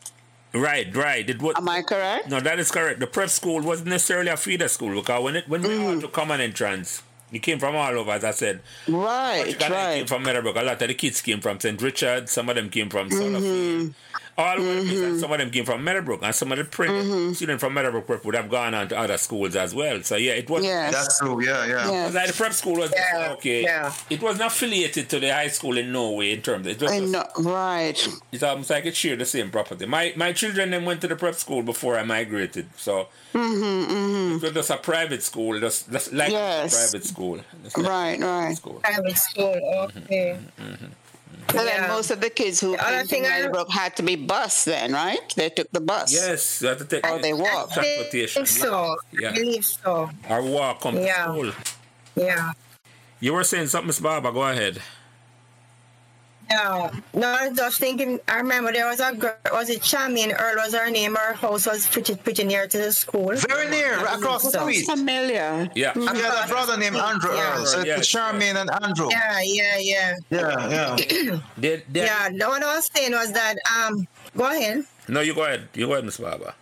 right, 0.52 0.94
right. 0.94 1.28
It 1.30 1.40
was 1.40 1.54
Am 1.56 1.68
I 1.68 1.80
correct? 1.82 2.28
no, 2.28 2.38
that 2.40 2.58
is 2.58 2.70
correct. 2.70 3.00
The 3.00 3.06
prep 3.06 3.30
school 3.30 3.60
wasn't 3.62 3.88
necessarily 3.88 4.28
a 4.30 4.36
feeder 4.36 4.68
school 4.68 4.94
because 5.00 5.22
when 5.24 5.36
it 5.36 5.48
when 5.48 5.62
we 5.62 5.68
Mm. 5.70 5.86
went 5.86 6.00
to 6.02 6.08
common 6.08 6.40
entrance, 6.40 7.02
You 7.34 7.40
came 7.40 7.58
from 7.58 7.74
all 7.74 7.96
over, 7.98 8.10
as 8.12 8.24
I 8.24 8.32
said. 8.32 8.60
Right, 8.86 9.56
right. 9.70 9.94
came 9.96 10.06
from 10.06 10.22
Meadowbrook. 10.22 10.54
A 10.54 10.60
lot 10.60 10.82
of 10.82 10.88
the 10.88 10.92
kids 10.92 11.22
came 11.22 11.40
from 11.40 11.58
St. 11.58 11.80
Richard. 11.80 12.28
Some 12.28 12.50
of 12.50 12.56
them 12.56 12.68
came 12.68 12.90
from 12.90 13.10
Sutherland. 13.10 13.94
All 14.38 14.58
over 14.58 14.74
the 14.74 14.88
place, 14.88 15.00
and 15.00 15.20
some 15.20 15.30
of 15.30 15.38
them 15.38 15.50
came 15.50 15.64
from 15.66 15.84
Meadowbrook. 15.84 16.22
And 16.22 16.34
some 16.34 16.52
of 16.52 16.58
the 16.58 16.64
prep 16.64 16.88
mm-hmm. 16.90 17.32
students 17.34 17.62
from 17.62 17.74
Meadowbrook 17.74 18.06
prep 18.06 18.24
would 18.24 18.34
have 18.34 18.48
gone 18.48 18.72
on 18.72 18.88
to 18.88 18.98
other 18.98 19.18
schools 19.18 19.54
as 19.56 19.74
well. 19.74 20.02
So, 20.02 20.16
yeah, 20.16 20.32
it 20.32 20.48
was. 20.48 20.64
Yes. 20.64 20.92
That's 20.92 21.18
true. 21.18 21.44
Yeah, 21.44 21.66
yeah. 21.66 21.90
yes. 21.90 22.14
Like 22.14 22.28
the 22.28 22.32
prep 22.32 22.52
school 22.54 22.76
was 22.76 22.92
Yeah, 22.96 23.32
okay. 23.34 23.62
yeah. 23.62 23.92
It 24.08 24.22
was 24.22 24.38
not 24.38 24.52
affiliated 24.52 25.10
to 25.10 25.20
the 25.20 25.32
high 25.32 25.48
school 25.48 25.76
in 25.76 25.92
no 25.92 26.12
way 26.12 26.32
in 26.32 26.40
terms. 26.40 26.66
Of, 26.66 26.72
it 26.72 26.82
was 26.82 26.92
I 26.92 27.00
just- 27.00 27.12
know, 27.12 27.26
right. 27.38 28.08
it's 28.32 28.42
almost 28.42 28.70
like 28.70 28.86
it 28.86 28.96
shared 28.96 29.18
the 29.18 29.26
same 29.26 29.50
property. 29.50 29.84
My 29.86 30.12
my 30.16 30.32
children 30.32 30.70
then 30.70 30.84
went 30.86 31.00
to 31.02 31.08
the 31.08 31.16
prep 31.16 31.34
school 31.34 31.62
before 31.62 31.98
I 31.98 32.02
migrated, 32.04 32.68
so 32.76 33.08
mm-hmm, 33.34 33.92
mm-hmm. 33.92 34.36
it 34.36 34.42
was 34.42 34.52
just 34.52 34.70
a 34.70 34.76
private 34.78 35.22
school, 35.22 35.60
just, 35.60 35.90
just 35.92 36.12
like 36.12 36.30
a 36.30 36.32
Yes. 36.32 36.90
private 36.90 37.06
school. 37.06 37.40
Just 37.64 37.76
like 37.78 37.86
Right, 37.88 38.20
a 38.20 38.26
right. 38.26 38.56
School. 38.56 38.80
Private 38.82 39.18
school. 39.18 39.90
Okay. 39.96 40.38
And 41.48 41.58
then 41.68 41.88
most 41.88 42.10
of 42.10 42.20
the 42.20 42.30
kids 42.30 42.60
who 42.60 42.72
The 42.76 42.82
other 42.86 42.96
came 42.98 43.02
to 43.02 43.08
thing 43.08 43.26
I- 43.26 43.64
had 43.72 43.96
to 43.96 44.02
be 44.02 44.16
bused 44.16 44.66
then, 44.66 44.92
right? 44.92 45.20
They 45.36 45.50
took 45.50 45.70
the 45.70 45.80
bus. 45.80 46.12
Yes, 46.12 46.62
you 46.62 46.68
have 46.68 46.78
to 46.78 46.84
take 46.84 47.06
Oh, 47.06 47.18
they 47.18 47.32
walk. 47.34 47.70
I 47.72 47.74
transportation. 47.74 48.46
think 48.46 48.58
so. 48.58 48.96
Yeah. 49.12 49.30
I 49.30 49.32
believe 49.32 49.64
so. 49.64 50.10
Or 50.30 50.42
walk 50.42 50.80
come 50.80 50.96
Yeah. 50.98 51.26
to 51.26 51.32
school. 51.32 51.52
Yeah. 52.16 52.52
You 53.20 53.34
were 53.34 53.44
saying 53.44 53.68
something, 53.68 53.86
Miss 53.88 54.00
Barber. 54.00 54.32
Go 54.32 54.42
ahead. 54.42 54.80
No, 56.50 56.90
no, 57.14 57.28
I 57.28 57.48
was 57.48 57.78
thinking. 57.78 58.20
I 58.28 58.36
remember 58.36 58.72
there 58.72 58.86
was 58.86 59.00
a 59.00 59.14
girl. 59.14 59.34
Was 59.52 59.70
it 59.70 59.80
Charmaine 59.80 60.38
Earl? 60.38 60.56
Was 60.56 60.74
her 60.74 60.90
name? 60.90 61.14
Her 61.14 61.32
house 61.32 61.66
was 61.66 61.86
pretty 61.86 62.14
pretty 62.14 62.44
near 62.44 62.66
to 62.66 62.78
the 62.78 62.92
school. 62.92 63.32
Very 63.48 63.70
near, 63.70 63.96
right 63.96 64.18
across 64.18 64.42
the 64.44 64.50
Sounds 64.50 64.76
street. 64.76 64.84
familiar. 64.84 65.70
Yeah. 65.74 65.92
And 65.94 66.02
you 66.04 66.22
had 66.22 66.44
a 66.44 66.48
brother 66.48 66.76
named 66.76 66.96
Andrew 66.96 67.32
Yeah. 67.34 67.56
Earl. 67.56 67.64
So 67.66 67.82
Yes. 67.84 68.00
it's 68.00 68.12
Charmaine 68.14 68.56
and 68.56 68.70
Andrew. 68.82 69.08
Yeah, 69.10 69.40
yeah, 69.42 69.78
yeah. 69.78 70.16
Yeah, 70.30 70.68
yeah. 70.68 71.38
They, 71.56 71.82
they, 71.90 72.04
Yeah. 72.04 72.28
No, 72.32 72.48
what 72.50 72.62
I 72.62 72.76
was 72.76 72.90
saying 72.94 73.12
was 73.12 73.32
that. 73.32 73.56
Um, 73.74 74.06
go 74.36 74.44
ahead. 74.44 74.84
No, 75.08 75.20
you 75.20 75.34
go 75.34 75.44
ahead. 75.44 75.68
You 75.74 75.86
go 75.86 75.92
ahead, 75.92 76.04
Miss 76.04 76.18
Barber. 76.18 76.52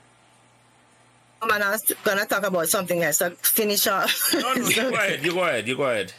Um, 1.42 1.50
I'm 1.50 1.78
gonna 2.04 2.26
talk 2.26 2.44
about 2.44 2.68
something 2.68 3.02
else. 3.02 3.16
So 3.18 3.30
finish 3.42 3.86
off. 3.86 4.32
No, 4.34 4.52
no, 4.54 4.68
you 4.68 4.74
go 4.82 4.90
ahead. 4.90 5.24
You 5.24 5.32
go 5.32 5.40
ahead. 5.42 5.66
You 5.66 5.76
go 5.76 5.84
ahead. 5.84 6.12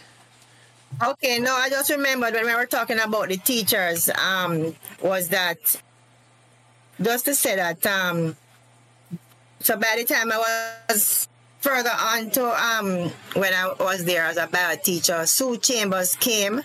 Okay, 1.03 1.39
no, 1.39 1.55
I 1.55 1.69
just 1.69 1.89
remembered 1.89 2.33
when 2.33 2.45
we 2.45 2.53
were 2.53 2.67
talking 2.67 2.99
about 2.99 3.29
the 3.29 3.37
teachers, 3.37 4.09
um, 4.09 4.75
was 5.01 5.29
that 5.29 5.57
just 7.01 7.25
to 7.25 7.33
say 7.33 7.55
that 7.55 7.83
um 7.87 8.35
so 9.59 9.75
by 9.77 9.95
the 9.97 10.03
time 10.03 10.31
I 10.31 10.37
was 10.89 11.27
further 11.59 11.89
on 11.89 12.29
to 12.31 12.45
um 12.45 13.09
when 13.33 13.53
I 13.53 13.73
was 13.79 14.05
there 14.05 14.25
as 14.25 14.37
a 14.37 14.45
bio 14.47 14.75
teacher, 14.75 15.25
Sue 15.25 15.57
Chambers 15.57 16.15
came 16.15 16.61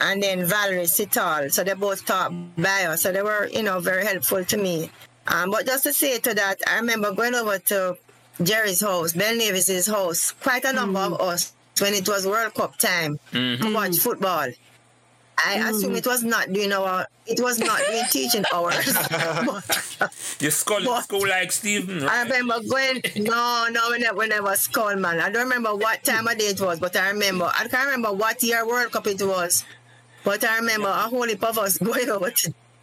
and 0.00 0.22
then 0.22 0.44
Valerie 0.44 0.84
Sital. 0.84 1.50
So 1.50 1.64
they 1.64 1.74
both 1.74 2.04
taught 2.04 2.32
bio. 2.56 2.96
So 2.96 3.12
they 3.12 3.22
were, 3.22 3.48
you 3.48 3.62
know, 3.62 3.80
very 3.80 4.04
helpful 4.04 4.44
to 4.44 4.56
me. 4.56 4.90
Um, 5.26 5.50
but 5.50 5.66
just 5.66 5.84
to 5.84 5.92
say 5.92 6.18
to 6.18 6.34
that, 6.34 6.60
I 6.66 6.76
remember 6.76 7.12
going 7.12 7.34
over 7.34 7.58
to 7.58 7.98
Jerry's 8.42 8.80
house, 8.80 9.12
Ben 9.12 9.38
Davis's 9.38 9.86
house, 9.86 10.32
quite 10.32 10.64
a 10.64 10.72
number 10.72 11.00
of 11.00 11.20
us 11.20 11.52
when 11.80 11.94
it 11.94 12.08
was 12.08 12.26
World 12.26 12.54
Cup 12.54 12.76
time 12.78 13.18
mm-hmm. 13.32 13.62
to 13.62 13.74
watch 13.74 13.96
football. 13.96 14.48
I 15.38 15.56
mm. 15.58 15.70
assume 15.70 15.94
it 15.94 16.06
was 16.06 16.24
not 16.24 16.52
doing 16.52 16.72
our, 16.72 17.06
it 17.26 17.38
was 17.40 17.60
not 17.60 17.80
doing 17.88 18.02
teaching 18.10 18.44
hours. 18.52 18.92
But 19.46 20.10
You 20.40 20.50
skull 20.50 20.78
in 20.78 20.84
What? 20.86 21.04
school 21.04 21.28
like 21.28 21.52
Stephen. 21.52 22.02
I 22.02 22.06
Right? 22.06 22.22
remember 22.30 22.68
going, 22.68 23.02
no, 23.16 23.68
no, 23.70 23.90
when 23.90 24.04
I, 24.04 24.12
when 24.12 24.32
I 24.32 24.40
was 24.40 24.58
school, 24.60 24.96
man. 24.96 25.20
I 25.20 25.30
don't 25.30 25.44
remember 25.44 25.74
what 25.76 26.02
time 26.02 26.26
of 26.26 26.36
day 26.38 26.46
it 26.46 26.60
was, 26.60 26.80
but 26.80 26.96
I 26.96 27.10
remember, 27.10 27.44
I 27.56 27.68
can't 27.68 27.86
remember 27.86 28.12
what 28.12 28.42
year 28.42 28.66
World 28.66 28.90
Cup 28.90 29.06
it 29.06 29.22
was. 29.22 29.64
But 30.24 30.42
I 30.44 30.56
remember 30.56 30.88
a 30.88 31.08
whole 31.08 31.22
heap 31.28 31.44
of 31.44 31.56
us 31.58 31.78
going 31.88 32.10
over 32.10 32.32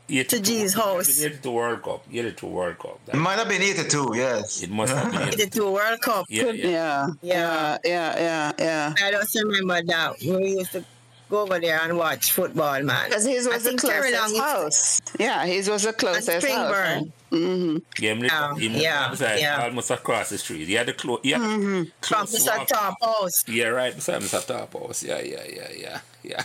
to, 0.08 0.14
You 0.14 0.24
to 0.24 0.40
G's 0.40 0.74
house. 0.74 1.20
You 1.22 1.30
did 1.30 1.46
World 1.46 1.82
Cup. 1.84 2.06
You 2.10 2.22
did 2.24 2.38
the 2.38 2.46
World 2.48 2.78
Cup. 2.80 3.00
It 3.08 3.16
might 3.16 3.38
have 3.40 3.48
been 3.50 3.62
82, 3.62 4.12
yes. 4.16 4.62
It 4.64 4.70
must 4.72 4.94
have 4.96 5.12
been. 5.12 5.30
Did 5.38 5.52
to 5.54 5.72
World 5.72 6.02
Cup. 6.02 6.26
Yeah, 6.30 6.52
yeah. 6.52 6.52
Yeah. 6.52 7.08
Yeah. 7.22 7.78
Yeah, 7.84 8.16
yeah, 8.20 8.52
yeah. 8.60 8.94
I 9.08 9.12
just 9.12 9.36
remember 9.36 9.82
that 9.88 10.14
we 10.22 10.58
used 10.58 10.72
to 10.74 10.84
go 11.30 11.42
over 11.42 11.60
there 11.60 11.80
and 11.82 11.98
watch 11.98 12.32
football, 12.34 12.82
man. 12.84 13.10
Because 13.10 13.26
his 13.26 13.48
I 13.48 13.56
was 13.56 13.64
the 13.64 13.70
think 13.70 13.82
closest 13.82 14.14
Long 14.14 14.36
house. 14.44 15.02
Yeah, 15.20 15.46
his 15.46 15.68
was 15.70 15.84
the 15.84 15.94
closest 15.94 16.30
house. 16.30 16.44
Springburn. 16.44 17.12
Mm-hmm. 17.32 17.78
Yeah, 18.04 18.14
him 18.14 18.24
Yeah, 18.24 18.48
live- 18.50 18.58
him 18.62 18.72
yeah, 18.74 19.10
beside- 19.10 19.40
yeah. 19.40 19.64
almost 19.64 19.90
across 19.92 20.30
the 20.30 20.38
street. 20.38 20.68
He 20.68 20.74
had 20.76 20.86
the 20.88 20.94
close. 20.94 21.20
Yeah, 21.24 21.40
Mm-hmm. 21.40 21.84
From 22.02 22.28
Mr. 22.28 22.58
walk. 22.58 22.68
Thorpe 22.70 22.96
House. 23.02 23.44
Yeah, 23.50 23.68
right 23.70 23.94
beside 23.96 24.22
Mr. 24.22 24.40
Thorpe 24.42 24.74
House. 24.74 25.04
Yeah, 25.04 25.20
yeah, 25.22 25.44
yeah, 25.52 25.70
yeah, 25.76 26.00
yeah. 26.24 26.44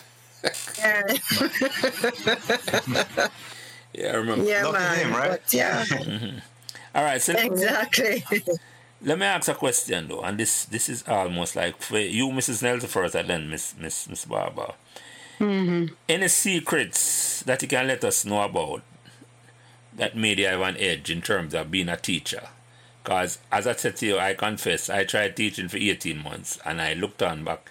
Yeah, 0.79 1.03
Yeah, 3.93 4.13
I 4.13 4.17
remember. 4.17 4.45
yeah 4.45 4.67
Lucky 4.67 4.79
man. 4.79 4.99
him, 4.99 5.13
right? 5.13 5.31
But 5.31 5.53
yeah, 5.53 5.85
mm-hmm. 5.89 6.39
All 6.95 7.05
right, 7.05 7.23
so 7.23 7.33
exactly. 7.35 8.25
let 9.03 9.19
me 9.19 9.27
ask 9.27 9.49
a 9.49 9.55
question 9.55 10.09
though, 10.09 10.23
and 10.23 10.39
this 10.39 10.65
this 10.65 10.89
is 10.89 11.07
almost 11.07 11.57
like 11.57 11.81
for 11.81 11.99
you, 11.99 12.29
Mrs. 12.29 12.63
Nelson 12.63 12.89
first, 12.89 13.15
and 13.15 13.29
then 13.29 13.51
Miss 13.51 13.75
Miss 13.79 14.09
Miss 14.09 14.25
Barber. 14.25 14.73
Mm-hmm. 15.39 15.95
Any 16.09 16.29
secrets 16.29 17.43
that 17.45 17.63
you 17.63 17.69
can 17.69 17.87
let 17.87 18.05
us 18.05 18.25
know 18.27 18.43
about 18.43 18.83
that 19.95 20.15
made 20.17 20.39
you 20.39 20.47
have 20.47 20.61
an 20.61 20.77
edge 20.79 21.11
in 21.11 21.23
terms 21.23 21.55
of 21.55 21.71
being 21.71 21.89
a 21.89 21.97
teacher? 21.97 22.49
Because 23.03 23.39
as 23.51 23.67
I 23.67 23.73
said 23.73 23.97
to 23.97 24.07
you, 24.07 24.19
I 24.19 24.35
confess, 24.35 24.91
I 24.91 25.05
tried 25.05 25.37
teaching 25.37 25.69
for 25.69 25.79
18 25.79 26.23
months 26.23 26.59
and 26.67 26.81
I 26.83 26.93
looked 26.93 27.23
on 27.23 27.45
back, 27.45 27.71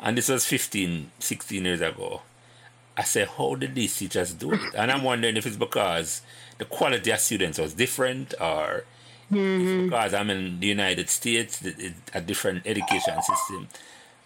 and 0.00 0.16
this 0.16 0.30
was 0.30 0.46
15, 0.46 1.10
16 1.18 1.64
years 1.64 1.80
ago. 1.82 2.22
I 2.96 3.02
said, 3.02 3.28
how 3.28 3.54
did 3.56 3.74
these 3.74 3.96
teachers 3.96 4.32
do 4.34 4.52
it? 4.52 4.74
And 4.76 4.90
I'm 4.90 5.02
wondering 5.02 5.36
if 5.36 5.46
it's 5.46 5.56
because 5.56 6.22
the 6.58 6.64
quality 6.64 7.10
of 7.10 7.18
students 7.20 7.58
was 7.58 7.74
different 7.74 8.34
or 8.40 8.84
if 9.30 9.36
mm-hmm. 9.36 9.86
because 9.86 10.14
I'm 10.14 10.30
in 10.30 10.60
the 10.60 10.66
United 10.66 11.08
States, 11.08 11.62
a 12.12 12.20
different 12.20 12.66
education 12.66 13.20
system. 13.22 13.68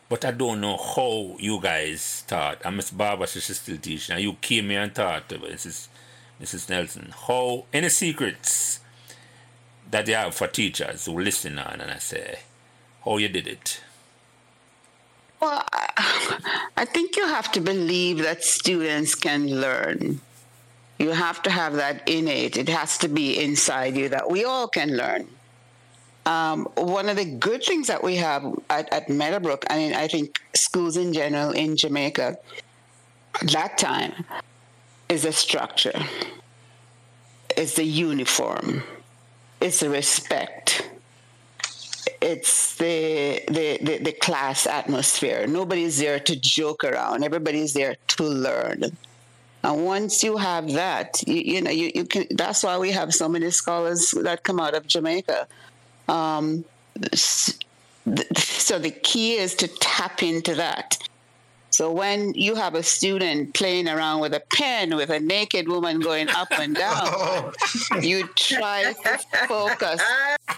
But 0.08 0.24
I 0.24 0.30
don't 0.32 0.60
know 0.60 0.76
how 0.76 1.36
you 1.38 1.60
guys 1.60 2.24
taught. 2.26 2.62
And 2.64 2.76
Miss 2.76 2.90
Barber, 2.90 3.26
she's 3.26 3.56
still 3.58 3.76
teaching. 3.76 4.14
And 4.14 4.24
you 4.24 4.34
came 4.40 4.70
here 4.70 4.82
and 4.82 4.94
taught, 4.94 5.28
Mrs. 5.28 5.88
Mrs. 6.40 6.70
Nelson. 6.70 7.12
How, 7.26 7.64
any 7.72 7.88
secrets 7.88 8.80
that 9.90 10.06
you 10.08 10.14
have 10.14 10.34
for 10.34 10.46
teachers 10.46 11.06
who 11.06 11.18
listen 11.18 11.58
on 11.58 11.80
and 11.80 11.90
I 11.90 11.98
say, 11.98 12.40
how 13.04 13.16
you 13.16 13.28
did 13.28 13.46
it? 13.46 13.80
Well, 15.40 15.65
I, 16.77 16.85
think 16.85 17.16
you 17.16 17.27
have 17.27 17.52
to 17.52 17.60
believe 17.60 18.19
that 18.19 18.43
students 18.43 19.15
can 19.15 19.60
learn. 19.60 20.20
You 20.98 21.10
have 21.10 21.43
to 21.43 21.51
have 21.51 21.74
that 21.74 22.09
innate. 22.09 22.56
It 22.56 22.69
has 22.69 22.98
to 22.98 23.09
be 23.09 23.40
inside 23.40 23.97
you 23.97 24.09
that 24.09 24.28
we 24.28 24.44
all 24.44 24.66
can 24.66 24.97
learn. 24.97 25.28
Um, 26.27 26.66
one 26.74 27.09
of 27.09 27.16
the 27.16 27.24
good 27.24 27.62
things 27.62 27.86
that 27.86 28.02
we 28.02 28.16
have 28.16 28.44
at, 28.69 28.93
at 28.93 29.09
Meadowbrook, 29.09 29.65
I 29.70 29.77
mean, 29.77 29.94
I 29.94 30.09
think 30.09 30.40
schools 30.55 30.97
in 30.97 31.12
general 31.12 31.52
in 31.52 31.77
Jamaica, 31.77 32.36
that 33.52 33.78
time, 33.78 34.12
is 35.09 35.23
the 35.23 35.32
structure, 35.32 35.98
it's 37.56 37.74
the 37.74 37.85
uniform, 37.85 38.82
it's 39.60 39.81
the 39.81 39.89
respect 39.89 40.90
it's 42.20 42.76
the, 42.76 43.42
the, 43.48 43.78
the, 43.82 43.98
the 43.98 44.12
class 44.12 44.66
atmosphere. 44.66 45.46
Nobody's 45.46 45.98
there 45.98 46.18
to 46.20 46.36
joke 46.36 46.84
around. 46.84 47.24
Everybody's 47.24 47.74
there 47.74 47.96
to 48.08 48.24
learn. 48.24 48.84
And 49.64 49.84
once 49.84 50.22
you 50.22 50.36
have 50.36 50.72
that, 50.72 51.22
you, 51.26 51.34
you 51.54 51.62
know, 51.62 51.70
you, 51.70 51.90
you 51.94 52.04
can. 52.04 52.26
That's 52.30 52.62
why 52.62 52.78
we 52.78 52.92
have 52.92 53.12
so 53.12 53.28
many 53.28 53.50
scholars 53.50 54.12
that 54.12 54.44
come 54.44 54.60
out 54.60 54.74
of 54.74 54.86
Jamaica. 54.86 55.48
Um, 56.08 56.64
so 57.12 58.78
the 58.78 58.90
key 59.02 59.34
is 59.34 59.54
to 59.56 59.68
tap 59.68 60.22
into 60.22 60.54
that. 60.54 60.98
So 61.78 61.92
when 61.92 62.34
you 62.34 62.56
have 62.56 62.74
a 62.74 62.82
student 62.82 63.55
playing 63.55 63.88
around 63.88 64.18
with 64.18 64.34
a 64.34 64.42
pen 64.52 64.96
with 64.96 65.10
a 65.10 65.20
naked 65.20 65.68
woman 65.68 66.00
going 66.00 66.28
up 66.28 66.48
and 66.50 66.74
down, 66.84 67.02
Oh, 67.05 67.52
you 68.02 68.26
try 68.34 68.92
to 68.92 69.18
focus. 69.46 70.02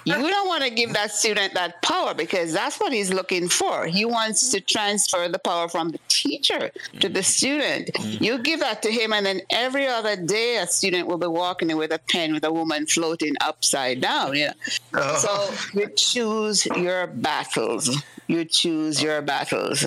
You 0.06 0.14
don't 0.14 0.48
want 0.48 0.64
to 0.64 0.70
give 0.70 0.94
that 0.94 1.10
student 1.12 1.52
that 1.52 1.82
power 1.82 2.14
because 2.14 2.55
that's 2.55 2.80
what 2.80 2.94
he's 2.94 3.12
looking 3.12 3.51
for. 3.51 3.84
He 3.84 4.06
wants 4.06 4.51
to 4.52 4.62
transfer 4.62 5.28
the 5.28 5.38
power 5.38 5.68
from 5.68 5.90
the 5.90 6.01
teacher 6.09 6.70
to 7.01 7.09
the 7.10 7.20
mm. 7.20 7.24
student. 7.24 7.90
Mm. 7.92 8.20
You 8.22 8.38
give 8.38 8.60
that 8.60 8.80
to 8.84 8.90
him, 8.90 9.12
and 9.12 9.26
then 9.26 9.42
every 9.51 9.86
other 9.86 10.16
day, 10.16 10.56
a 10.56 10.66
student 10.66 11.06
will 11.06 11.18
be 11.18 11.26
walking 11.26 11.76
with 11.76 11.92
a 11.92 12.01
pen 12.09 12.32
with 12.32 12.44
a 12.44 12.52
woman 12.52 12.86
floating 12.86 13.34
upside 13.42 14.01
down. 14.01 14.38
Know? 14.38 14.52
So 14.92 15.28
oh. 15.28 15.66
you 15.74 15.90
choose 15.94 16.64
your 16.64 17.09
battles. 17.09 17.90
Mm-hmm. 17.90 18.32
You 18.32 18.44
choose 18.47 19.02
your 19.02 19.20
battles 19.20 19.84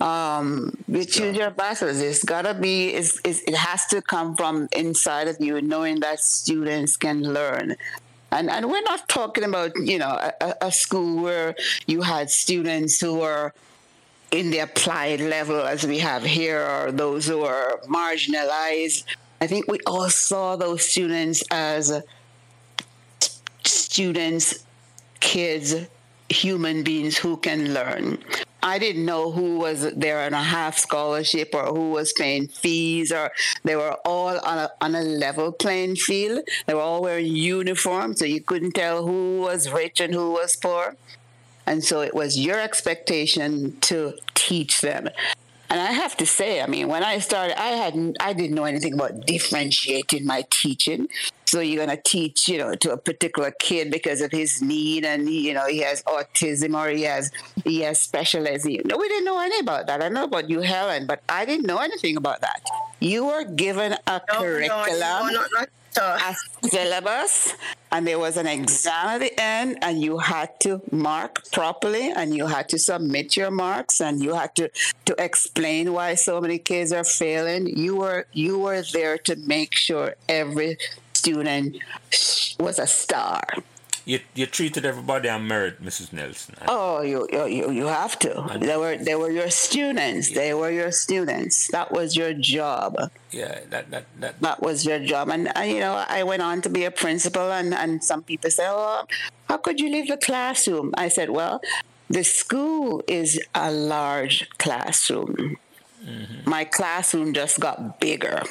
um 0.00 0.76
you 0.88 1.04
choose 1.04 1.36
your 1.36 1.50
battles 1.50 2.00
it's 2.00 2.22
gotta 2.22 2.52
be 2.52 2.88
it's, 2.88 3.18
it's, 3.24 3.40
it 3.42 3.54
has 3.54 3.86
to 3.86 4.02
come 4.02 4.36
from 4.36 4.68
inside 4.72 5.26
of 5.26 5.36
you 5.40 5.60
knowing 5.62 6.00
that 6.00 6.20
students 6.20 6.96
can 6.98 7.22
learn 7.22 7.74
and 8.30 8.50
and 8.50 8.68
we're 8.70 8.82
not 8.82 9.08
talking 9.08 9.44
about 9.44 9.70
you 9.76 9.98
know 9.98 10.10
a, 10.10 10.32
a- 10.42 10.56
a 10.66 10.72
school 10.72 11.22
where 11.22 11.54
you 11.86 12.02
had 12.02 12.28
students 12.30 13.00
who 13.00 13.14
were 13.20 13.52
in 14.32 14.50
the 14.50 14.58
applied 14.58 15.20
level 15.20 15.60
as 15.62 15.86
we 15.86 15.98
have 16.00 16.24
here, 16.24 16.60
or 16.60 16.90
those 16.90 17.26
who 17.26 17.42
are 17.42 17.80
marginalized. 17.86 19.04
I 19.40 19.46
think 19.46 19.70
we 19.70 19.78
all 19.86 20.10
saw 20.10 20.56
those 20.56 20.82
students 20.84 21.44
as 21.50 22.02
students, 23.64 24.64
kids, 25.20 25.74
human 26.28 26.82
beings 26.82 27.16
who 27.16 27.36
can 27.36 27.72
learn. 27.72 28.18
I 28.66 28.80
didn't 28.80 29.04
know 29.04 29.30
who 29.30 29.58
was 29.60 29.92
there 29.94 30.26
on 30.26 30.34
a 30.34 30.42
half 30.42 30.76
scholarship 30.76 31.54
or 31.54 31.66
who 31.66 31.90
was 31.90 32.12
paying 32.12 32.48
fees, 32.48 33.12
or 33.12 33.30
they 33.62 33.76
were 33.76 33.92
all 34.04 34.40
on 34.40 34.58
a, 34.58 34.70
on 34.80 34.96
a 34.96 35.02
level 35.02 35.52
playing 35.52 35.94
field. 35.94 36.42
They 36.66 36.74
were 36.74 36.80
all 36.80 37.00
wearing 37.00 37.26
uniforms, 37.26 38.18
so 38.18 38.24
you 38.24 38.40
couldn't 38.40 38.72
tell 38.72 39.06
who 39.06 39.40
was 39.40 39.70
rich 39.70 40.00
and 40.00 40.12
who 40.12 40.32
was 40.32 40.56
poor. 40.56 40.96
And 41.64 41.84
so 41.84 42.00
it 42.00 42.12
was 42.12 42.40
your 42.40 42.58
expectation 42.58 43.78
to 43.82 44.14
teach 44.34 44.80
them. 44.80 45.10
And 45.70 45.80
I 45.80 45.92
have 45.92 46.16
to 46.16 46.26
say, 46.26 46.60
I 46.60 46.66
mean, 46.66 46.88
when 46.88 47.04
I 47.04 47.20
started, 47.20 47.60
I 47.60 47.68
hadn't, 47.68 48.16
I 48.18 48.32
didn't 48.32 48.56
know 48.56 48.64
anything 48.64 48.94
about 48.94 49.26
differentiating 49.26 50.26
my 50.26 50.44
teaching. 50.50 51.06
So 51.46 51.60
you're 51.60 51.84
going 51.84 51.96
to 51.96 52.02
teach, 52.02 52.48
you 52.48 52.58
know, 52.58 52.74
to 52.74 52.92
a 52.92 52.96
particular 52.96 53.52
kid 53.52 53.90
because 53.90 54.20
of 54.20 54.32
his 54.32 54.60
need, 54.60 55.04
and 55.04 55.28
you 55.28 55.54
know 55.54 55.66
he 55.66 55.78
has 55.78 56.02
autism 56.02 56.76
or 56.76 56.88
he 56.90 57.02
has 57.02 57.30
he 57.64 57.80
has 57.82 58.00
special 58.00 58.42
needs. 58.42 58.64
No, 58.84 58.96
we 58.96 59.08
didn't 59.08 59.24
know 59.24 59.40
any 59.40 59.60
about 59.60 59.86
that. 59.86 60.02
I 60.02 60.08
know 60.08 60.24
about 60.24 60.50
you, 60.50 60.60
Helen, 60.60 61.06
but 61.06 61.22
I 61.28 61.44
didn't 61.44 61.66
know 61.66 61.78
anything 61.78 62.16
about 62.16 62.40
that. 62.40 62.62
You 63.00 63.26
were 63.26 63.44
given 63.44 63.92
a 64.06 64.20
no, 64.28 64.40
curriculum. 64.40 64.98
No, 64.98 65.30
no, 65.30 65.46
not, 65.52 65.68
a 65.98 66.34
syllabus, 66.62 67.54
and 67.90 68.06
there 68.06 68.18
was 68.18 68.36
an 68.36 68.46
exam 68.46 69.06
at 69.08 69.20
the 69.20 69.40
end, 69.40 69.78
and 69.82 70.00
you 70.00 70.18
had 70.18 70.58
to 70.60 70.82
mark 70.90 71.50
properly, 71.52 72.10
and 72.10 72.34
you 72.34 72.46
had 72.46 72.68
to 72.68 72.78
submit 72.78 73.36
your 73.36 73.50
marks, 73.50 74.00
and 74.00 74.22
you 74.22 74.34
had 74.34 74.54
to 74.56 74.70
to 75.06 75.14
explain 75.18 75.92
why 75.92 76.14
so 76.14 76.40
many 76.40 76.58
kids 76.58 76.92
are 76.92 77.04
failing. 77.04 77.66
You 77.66 77.96
were 77.96 78.26
you 78.32 78.58
were 78.58 78.82
there 78.92 79.18
to 79.18 79.36
make 79.36 79.74
sure 79.74 80.14
every 80.28 80.78
student 81.26 81.76
was 82.60 82.78
a 82.78 82.86
star 82.86 83.42
you, 84.06 84.20
you 84.34 84.46
treated 84.46 84.86
everybody 84.86 85.28
on 85.28 85.48
merit, 85.48 85.82
Mrs. 85.82 86.12
Nelson. 86.12 86.54
Oh, 86.68 87.02
you 87.02 87.26
you 87.32 87.72
you 87.72 87.86
have 87.86 88.16
to. 88.20 88.40
And 88.40 88.62
they 88.62 88.76
were 88.76 88.96
they 88.96 89.16
were 89.16 89.30
your 89.30 89.50
students. 89.50 90.30
Yeah. 90.30 90.38
They 90.38 90.54
were 90.54 90.70
your 90.70 90.92
students. 90.92 91.66
That 91.72 91.90
was 91.90 92.14
your 92.14 92.32
job. 92.32 92.94
Yeah, 93.32 93.58
that 93.70 93.90
that 93.90 94.06
that. 94.20 94.40
That 94.40 94.62
was 94.62 94.86
your 94.86 95.00
job, 95.00 95.28
and 95.28 95.50
uh, 95.58 95.66
you 95.66 95.80
know 95.80 96.04
I 96.08 96.22
went 96.22 96.40
on 96.40 96.62
to 96.62 96.70
be 96.70 96.84
a 96.84 96.92
principal, 96.92 97.50
and 97.50 97.74
and 97.74 98.02
some 98.02 98.22
people 98.22 98.48
say, 98.48 98.66
"Oh, 98.70 99.06
how 99.48 99.56
could 99.58 99.80
you 99.80 99.90
leave 99.90 100.06
the 100.06 100.16
classroom?" 100.16 100.94
I 100.96 101.08
said, 101.08 101.30
"Well, 101.30 101.60
the 102.08 102.22
school 102.22 103.02
is 103.08 103.42
a 103.56 103.72
large 103.72 104.48
classroom. 104.58 105.58
Mm-hmm. 105.98 106.48
My 106.48 106.62
classroom 106.62 107.34
just 107.34 107.58
got 107.58 107.98
bigger." 107.98 108.46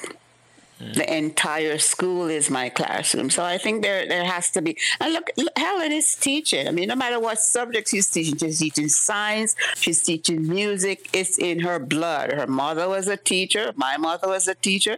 The 0.78 1.16
entire 1.16 1.78
school 1.78 2.28
is 2.28 2.50
my 2.50 2.68
classroom. 2.68 3.30
So 3.30 3.44
I 3.44 3.58
think 3.58 3.82
there 3.82 4.06
there 4.08 4.26
has 4.26 4.52
to 4.52 4.62
be. 4.62 4.78
And 5.00 5.14
look, 5.14 5.32
Helen 5.56 5.94
is 5.94 6.16
teaching. 6.16 6.68
I 6.68 6.72
mean, 6.72 6.90
no 6.90 6.96
matter 6.96 7.18
what 7.18 7.40
subject 7.40 7.90
she's 7.90 8.10
teaching, 8.10 8.38
she's 8.38 8.60
teaching 8.60 8.90
science, 8.90 9.56
she's 9.76 10.04
teaching 10.04 10.48
music. 10.48 11.10
It's 11.14 11.40
in 11.40 11.62
her 11.62 11.80
blood. 11.80 12.34
Her 12.34 12.46
mother 12.46 12.90
was 12.90 13.08
a 13.08 13.16
teacher. 13.16 13.72
My 13.76 13.96
mother 13.96 14.28
was 14.28 14.50
a 14.50 14.56
teacher. 14.56 14.98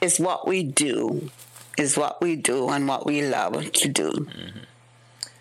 It's 0.00 0.18
what 0.18 0.48
we 0.48 0.62
do. 0.62 1.30
Is 1.76 1.96
what 1.96 2.22
we 2.22 2.34
do 2.34 2.70
and 2.70 2.88
what 2.88 3.04
we 3.06 3.22
love 3.22 3.70
to 3.70 3.88
do. 3.88 4.10
Mm-hmm. 4.10 4.58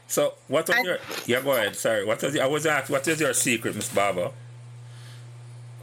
So 0.07 0.33
what 0.47 0.67
was 0.67 0.77
I, 0.77 0.81
your? 0.81 0.97
Yeah, 1.25 1.41
go 1.41 1.53
ahead. 1.53 1.75
Sorry. 1.75 2.05
What 2.05 2.21
was? 2.21 2.37
I 2.37 2.45
was 2.45 2.65
asked. 2.65 2.89
What 2.89 3.07
is 3.07 3.21
your 3.21 3.33
secret, 3.33 3.75
Miss 3.75 3.89
Barber? 3.89 4.31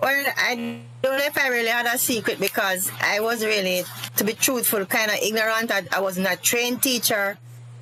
Well, 0.00 0.32
I 0.36 0.80
don't 1.04 1.18
know 1.18 1.24
if 1.24 1.38
I 1.38 1.48
really 1.48 1.68
had 1.68 1.86
a 1.86 1.98
secret 1.98 2.40
because 2.40 2.90
I 3.00 3.20
was 3.20 3.44
really, 3.44 3.84
to 4.16 4.24
be 4.24 4.32
truthful, 4.32 4.84
kind 4.86 5.10
of 5.10 5.18
ignorant. 5.22 5.70
I, 5.70 5.82
I 5.92 6.00
was 6.00 6.18
not 6.18 6.32
a 6.34 6.36
trained 6.36 6.82
teacher. 6.82 7.38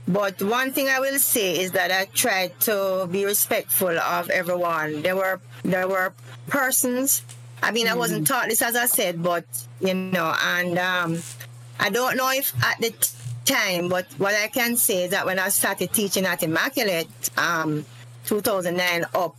But 0.08 0.42
one 0.42 0.72
thing 0.72 0.88
I 0.88 0.98
will 0.98 1.18
say 1.18 1.60
is 1.60 1.72
that 1.72 1.92
I 1.92 2.06
tried 2.06 2.58
to 2.62 3.08
be 3.10 3.24
respectful 3.24 3.96
of 3.96 4.30
everyone. 4.30 5.02
There 5.02 5.14
were 5.14 5.40
there 5.64 5.86
were 5.86 6.12
persons. 6.48 7.22
I 7.62 7.70
mean, 7.70 7.86
mm-hmm. 7.86 7.94
I 7.94 7.98
wasn't 7.98 8.26
taught 8.26 8.48
this 8.48 8.62
as 8.62 8.74
I 8.74 8.86
said, 8.86 9.22
but 9.22 9.44
you 9.80 9.94
know, 9.94 10.34
and 10.42 10.76
um, 10.78 11.22
I 11.78 11.88
don't 11.90 12.16
know 12.16 12.30
if 12.32 12.52
at 12.64 12.80
the 12.80 12.92
time, 13.44 13.88
but 13.88 14.06
what 14.18 14.34
I 14.34 14.48
can 14.48 14.76
say 14.76 15.04
is 15.04 15.12
that 15.12 15.24
when 15.24 15.38
I 15.38 15.50
started 15.50 15.92
teaching 15.92 16.26
at 16.26 16.42
Immaculate, 16.42 17.08
um, 17.38 17.84
2009 18.26 19.04
up, 19.14 19.36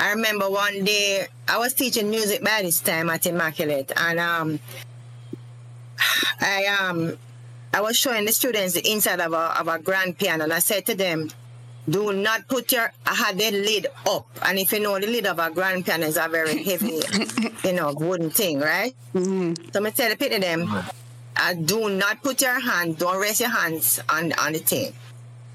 I 0.00 0.12
remember 0.12 0.48
one 0.48 0.82
day 0.84 1.26
I 1.46 1.58
was 1.58 1.74
teaching 1.74 2.08
music 2.08 2.42
by 2.42 2.62
this 2.62 2.80
time 2.80 3.10
at 3.10 3.26
Immaculate, 3.26 3.92
and 3.94 4.18
um, 4.18 4.58
I 6.40 6.64
um, 6.80 7.18
I 7.74 7.82
was 7.82 7.98
showing 7.98 8.24
the 8.24 8.32
students 8.32 8.72
the 8.72 8.90
inside 8.90 9.20
of 9.20 9.34
a 9.34 9.60
of 9.60 9.68
a 9.68 9.78
grand 9.78 10.16
piano, 10.16 10.44
and 10.44 10.54
I 10.54 10.60
said 10.60 10.86
to 10.86 10.94
them, 10.94 11.28
"Do 11.86 12.14
not 12.14 12.48
put 12.48 12.72
your 12.72 12.90
I 13.04 13.14
had 13.14 13.36
the 13.36 13.50
lid 13.50 13.88
up, 14.06 14.26
and 14.40 14.58
if 14.58 14.72
you 14.72 14.80
know 14.80 14.98
the 14.98 15.06
lid 15.06 15.26
of 15.26 15.38
a 15.38 15.50
grand 15.50 15.84
piano 15.84 16.06
is 16.06 16.16
a 16.16 16.28
very 16.28 16.64
heavy, 16.64 17.02
you 17.64 17.74
know, 17.74 17.92
wooden 17.92 18.30
thing, 18.30 18.58
right? 18.58 18.94
Mm-hmm. 19.14 19.70
So 19.70 19.84
I 19.84 19.90
tell 19.90 20.08
the 20.08 20.16
pit 20.16 20.32
of 20.32 20.40
them, 20.40 20.66
uh, 21.36 21.52
do 21.52 21.90
not 21.90 22.22
put 22.22 22.40
your 22.40 22.58
hand, 22.58 22.96
don't 22.96 23.20
raise 23.20 23.38
your 23.38 23.50
hands 23.50 24.00
on 24.08 24.32
on 24.32 24.54
the 24.54 24.60
thing." 24.60 24.94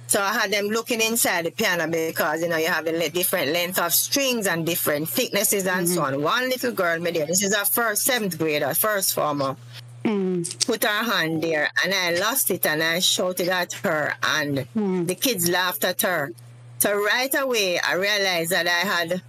So 0.08 0.22
I 0.22 0.34
had 0.34 0.52
them 0.52 0.68
looking 0.68 1.02
inside 1.02 1.46
the 1.46 1.52
piano 1.52 1.88
because 1.88 2.42
you 2.42 2.50
know 2.50 2.58
you 2.58 2.68
have 2.68 2.86
a 2.88 3.10
different 3.10 3.52
length 3.52 3.80
of 3.80 3.94
strings 3.94 4.48
and 4.48 4.66
different 4.66 5.10
thicknesses 5.10 5.66
and 5.66 5.88
mm-hmm. 5.88 5.96
so 5.96 6.04
on. 6.04 6.22
One 6.22 6.50
little 6.50 6.72
girl, 6.72 7.00
me 7.00 7.12
there, 7.12 7.26
this 7.26 7.44
is 7.44 7.54
our 7.54 7.66
first 7.66 8.04
seventh 8.04 8.38
grader, 8.38 8.74
first 8.74 9.14
former, 9.16 9.56
mm. 10.04 10.68
put 10.68 10.84
her 10.84 11.04
hand 11.04 11.42
there 11.42 11.70
and 11.84 11.94
I 11.94 12.16
lost 12.20 12.52
it 12.52 12.66
and 12.66 12.84
I 12.84 13.00
shouted 13.00 13.50
at 13.50 13.74
her 13.74 14.14
and 14.22 14.68
mm. 14.76 15.08
the 15.08 15.16
kids 15.16 15.50
laughed 15.50 15.84
at 15.84 16.02
her. 16.04 16.32
So 16.78 16.96
right 16.96 17.34
away 17.34 17.80
I 17.80 17.96
realized 17.96 18.52
that 18.52 18.68
I 18.68 18.88
had 18.88 19.22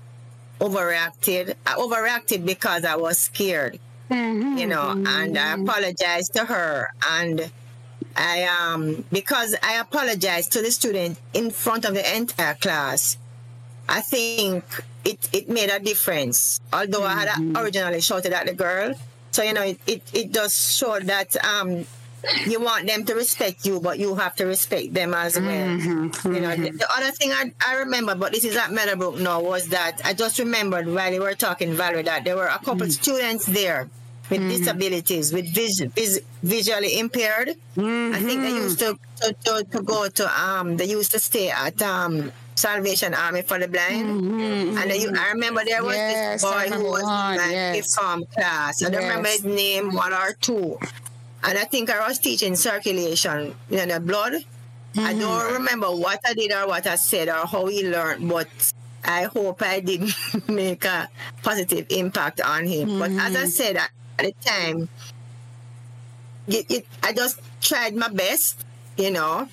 overreacted. 0.61 1.55
I 1.67 1.75
overreacted 1.75 2.45
because 2.45 2.85
I 2.85 2.97
was 2.97 3.19
scared, 3.19 3.79
mm-hmm. 4.11 4.59
you 4.59 4.67
know, 4.67 4.91
and 4.91 5.07
I 5.39 5.55
mm-hmm. 5.55 5.63
apologized 5.63 6.35
to 6.35 6.45
her 6.45 6.89
and 7.11 7.51
I 8.17 8.45
um 8.45 9.05
because 9.13 9.55
I 9.63 9.75
apologized 9.77 10.53
to 10.53 10.63
the 10.63 10.71
student 10.71 11.19
in 11.35 11.51
front 11.51 11.85
of 11.85 11.95
the 11.95 12.17
entire 12.17 12.55
class. 12.55 13.19
I 13.89 14.01
think 14.01 14.65
it, 15.05 15.29
it 15.33 15.49
made 15.49 15.71
a 15.71 15.79
difference. 15.79 16.59
Although 16.73 17.01
mm-hmm. 17.01 17.19
I 17.19 17.21
had 17.21 17.29
mm-hmm. 17.29 17.57
originally 17.57 18.01
shouted 18.01 18.33
at 18.33 18.47
the 18.47 18.55
girl. 18.55 18.95
So 19.31 19.43
you 19.43 19.53
know 19.53 19.63
it, 19.63 19.79
it, 19.87 20.03
it 20.15 20.33
does 20.33 20.77
show 20.77 20.99
that 20.99 21.37
um 21.45 21.85
you 22.47 22.61
want 22.61 22.87
them 22.87 23.05
to 23.05 23.15
respect 23.15 23.67
you, 23.67 23.81
but 23.81 23.99
you 23.99 24.15
have 24.17 24.35
to 24.37 24.47
respect 24.47 24.93
them 24.93 25.15
as 25.15 25.39
well. 25.39 25.47
Mm-hmm, 25.47 26.35
you 26.35 26.41
know, 26.41 26.57
the, 26.57 26.71
the, 26.71 26.89
other 26.97 27.13
thing 27.13 27.31
I, 27.31 27.53
I 27.65 27.77
remember, 27.77 28.17
but 28.17 28.33
this 28.33 28.45
is 28.45 28.57
at 28.57 28.73
Meadowbrook 28.73 29.21
now, 29.21 29.41
was 29.41 29.69
that 29.69 30.01
I 30.05 30.13
just 30.13 30.41
remembered 30.41 30.89
while 30.89 31.11
we 31.11 31.21
were 31.21 31.35
talking, 31.35 31.75
Valerie, 31.75 32.03
that 32.03 32.25
there 32.25 32.35
were 32.35 32.47
a 32.47 32.59
couple 32.59 32.79
mm-hmm. 32.79 32.91
students 32.91 33.47
there 33.47 33.89
with 34.31 34.41
mm-hmm. 34.41 34.49
disabilities, 34.49 35.33
with 35.33 35.53
vision, 35.55 35.91
vis- 35.91 36.21
visually 36.43 36.99
impaired. 36.99 37.49
Mm-hmm. 37.77 38.15
I 38.15 38.19
think 38.21 38.41
they 38.43 38.51
mm-hmm. 38.51 38.57
used 38.57 38.79
to, 38.81 38.99
to, 39.23 39.33
to, 39.45 39.65
to, 39.71 39.83
go 39.83 40.09
to 40.09 40.43
um 40.43 40.77
they 40.77 40.87
used 40.87 41.13
to 41.13 41.19
stay 41.19 41.51
at 41.51 41.81
um 41.83 42.33
Salvation 42.57 43.13
Army 43.15 43.43
for 43.43 43.59
the 43.59 43.69
Blind. 43.69 44.07
Mm-hmm. 44.07 44.79
And 44.79 44.91
they, 44.91 45.07
I 45.07 45.33
remember 45.33 45.63
there 45.65 45.85
was 45.85 45.95
yes, 45.95 46.43
this 46.43 46.51
boy 46.51 46.75
who 46.75 46.85
was 46.85 47.03
in 47.03 47.51
yes. 47.53 47.95
form 47.95 48.25
class. 48.35 48.83
I 48.83 48.91
don't 48.91 49.03
remember 49.03 49.29
his 49.29 49.45
name, 49.45 49.93
one 49.93 50.13
or 50.13 50.33
two. 50.41 50.79
And 51.45 51.59
I 51.59 51.65
think 51.65 51.91
I 51.91 52.09
was 52.09 52.19
teaching 52.19 52.57
circulation, 52.57 53.55
you 53.69 53.77
know, 53.77 53.87
the 53.87 54.01
blood. 54.01 54.35
I 54.99 55.13
don't 55.13 55.21
mm-hmm. 55.21 55.55
remember 55.55 55.89
what 55.89 56.19
I 56.25 56.33
did 56.33 56.51
or 56.53 56.67
what 56.67 56.87
I 56.87 56.97
said 56.97 57.29
or 57.29 57.47
how 57.47 57.67
he 57.67 57.87
learned, 57.89 58.27
but 58.27 58.49
I 59.05 59.25
hope 59.25 59.61
I 59.61 59.81
didn't 59.81 60.15
make 60.49 60.85
a 60.87 61.09
positive 61.43 61.87
impact 61.91 62.41
on 62.41 62.65
him. 62.65 62.99
But 62.99 63.11
as 63.11 63.37
I 63.37 63.45
said, 63.45 63.79
at 64.19 64.25
the 64.27 64.35
time, 64.45 64.89
it, 66.49 66.67
it, 66.71 66.87
I 67.03 67.13
just 67.13 67.41
tried 67.61 67.95
my 67.95 68.09
best, 68.09 68.65
you 68.97 69.11
know, 69.11 69.49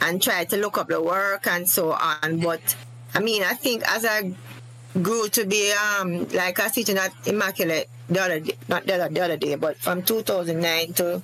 and 0.00 0.22
tried 0.22 0.50
to 0.50 0.56
look 0.56 0.78
up 0.78 0.88
the 0.88 1.00
work 1.00 1.46
and 1.46 1.68
so 1.68 1.92
on. 1.92 2.40
But 2.40 2.76
I 3.14 3.20
mean, 3.20 3.42
I 3.42 3.54
think 3.54 3.82
as 3.88 4.04
I 4.04 4.34
grew 5.02 5.28
to 5.28 5.44
be 5.44 5.72
um 5.72 6.28
like 6.30 6.58
I 6.60 6.68
teaching 6.68 6.98
at 6.98 7.12
Immaculate 7.26 7.88
the 8.08 8.22
other 8.22 8.40
day, 8.40 8.56
not 8.68 8.86
the 8.86 8.94
other, 8.94 9.08
the 9.12 9.20
other 9.20 9.36
day, 9.36 9.54
but 9.54 9.76
from 9.76 10.02
2009 10.02 10.92
to 10.94 11.22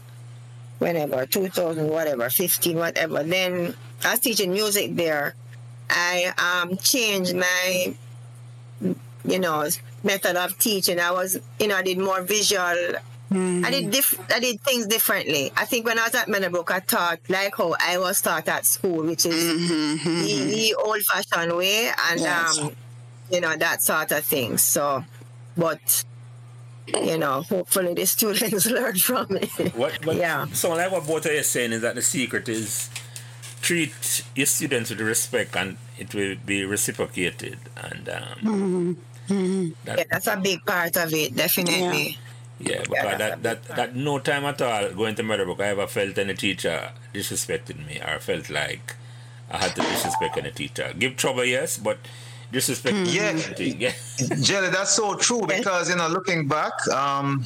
whenever 0.78 1.26
2000 1.26 1.88
whatever 1.88 2.28
15 2.28 2.76
whatever. 2.76 3.22
Then 3.22 3.74
I 4.04 4.12
was 4.12 4.20
teaching 4.20 4.52
music 4.52 4.96
there. 4.96 5.34
I 5.90 6.32
um 6.38 6.76
changed 6.78 7.34
my 7.34 7.94
you 9.24 9.38
know 9.38 9.68
method 10.02 10.36
of 10.36 10.58
teaching. 10.58 10.98
I 11.00 11.10
was, 11.10 11.38
you 11.58 11.68
know, 11.68 11.76
I 11.76 11.82
did 11.82 11.98
more 11.98 12.22
visual. 12.22 12.62
Mm-hmm. 13.30 13.64
I 13.64 13.70
did 13.70 13.90
diff- 13.90 14.30
I 14.30 14.40
did 14.40 14.60
things 14.60 14.86
differently. 14.86 15.52
I 15.56 15.64
think 15.64 15.86
when 15.86 15.98
I 15.98 16.04
was 16.04 16.14
at 16.14 16.28
Meadowbrook, 16.28 16.70
I 16.70 16.80
taught 16.80 17.20
like 17.28 17.56
how 17.56 17.74
I 17.80 17.98
was 17.98 18.20
taught 18.20 18.46
at 18.48 18.66
school, 18.66 19.04
which 19.04 19.24
is 19.24 19.34
mm-hmm. 19.34 20.20
the, 20.20 20.44
the 20.44 20.74
old-fashioned 20.74 21.56
way, 21.56 21.90
and 22.10 22.20
yes. 22.20 22.58
um, 22.58 22.72
you 23.30 23.40
know, 23.40 23.56
that 23.56 23.82
sort 23.82 24.12
of 24.12 24.24
thing. 24.24 24.58
So, 24.58 25.02
but 25.56 26.04
you 26.88 27.16
know, 27.16 27.42
hopefully 27.42 27.94
the 27.94 28.06
students 28.06 28.66
learn 28.70 28.96
from 28.96 29.36
it. 29.36 29.74
What, 29.74 30.04
what, 30.04 30.16
yeah. 30.16 30.46
So, 30.52 30.74
like 30.74 30.92
what 30.92 31.06
both 31.06 31.24
of 31.24 31.32
you 31.32 31.42
saying 31.42 31.72
is 31.72 31.82
that 31.82 31.94
the 31.94 32.02
secret 32.02 32.48
is 32.48 32.90
treat 33.62 34.24
your 34.34 34.46
students 34.46 34.90
with 34.90 35.00
respect 35.00 35.56
and 35.56 35.78
it 35.96 36.14
will 36.14 36.36
be 36.44 36.64
reciprocated. 36.64 37.58
And 37.76 38.08
um, 38.08 38.22
Mm-hmm. 38.42 38.92
Mm-hmm. 39.32 39.70
that, 39.84 39.98
Yeah, 39.98 40.04
that's 40.10 40.26
a 40.28 40.36
big 40.36 40.64
part 40.66 40.96
of 40.96 41.12
it, 41.14 41.34
definitely. 41.34 42.18
yeah, 42.58 42.84
because 42.88 43.12
Yeah, 43.12 43.14
that, 43.16 43.42
that, 43.42 43.64
that 43.74 43.96
no 43.96 44.18
time 44.18 44.44
at 44.44 44.60
all 44.62 44.90
going 44.94 45.14
to 45.16 45.22
Meadowbrook 45.22 45.60
I 45.60 45.68
ever 45.68 45.86
felt 45.86 46.18
any 46.18 46.34
teacher 46.34 46.92
disrespected 47.14 47.84
me 47.86 48.00
or 48.00 48.18
felt 48.20 48.50
like 48.50 48.96
I 49.50 49.58
had 49.58 49.76
to 49.76 49.82
disrespect 49.82 50.36
any 50.36 50.52
teacher. 50.52 50.92
Give 50.98 51.16
trouble, 51.16 51.44
yes, 51.44 51.78
but 51.78 51.98
disrespect 52.52 52.96
Hmm. 52.96 53.04
Yeah. 53.06 53.32
yeah. 53.58 53.92
Jelly, 54.40 54.68
that's 54.68 54.92
so 54.92 55.16
true 55.16 55.42
because 55.46 55.88
you 55.90 55.96
know, 55.96 56.08
looking 56.08 56.46
back, 56.46 56.74
um, 56.88 57.44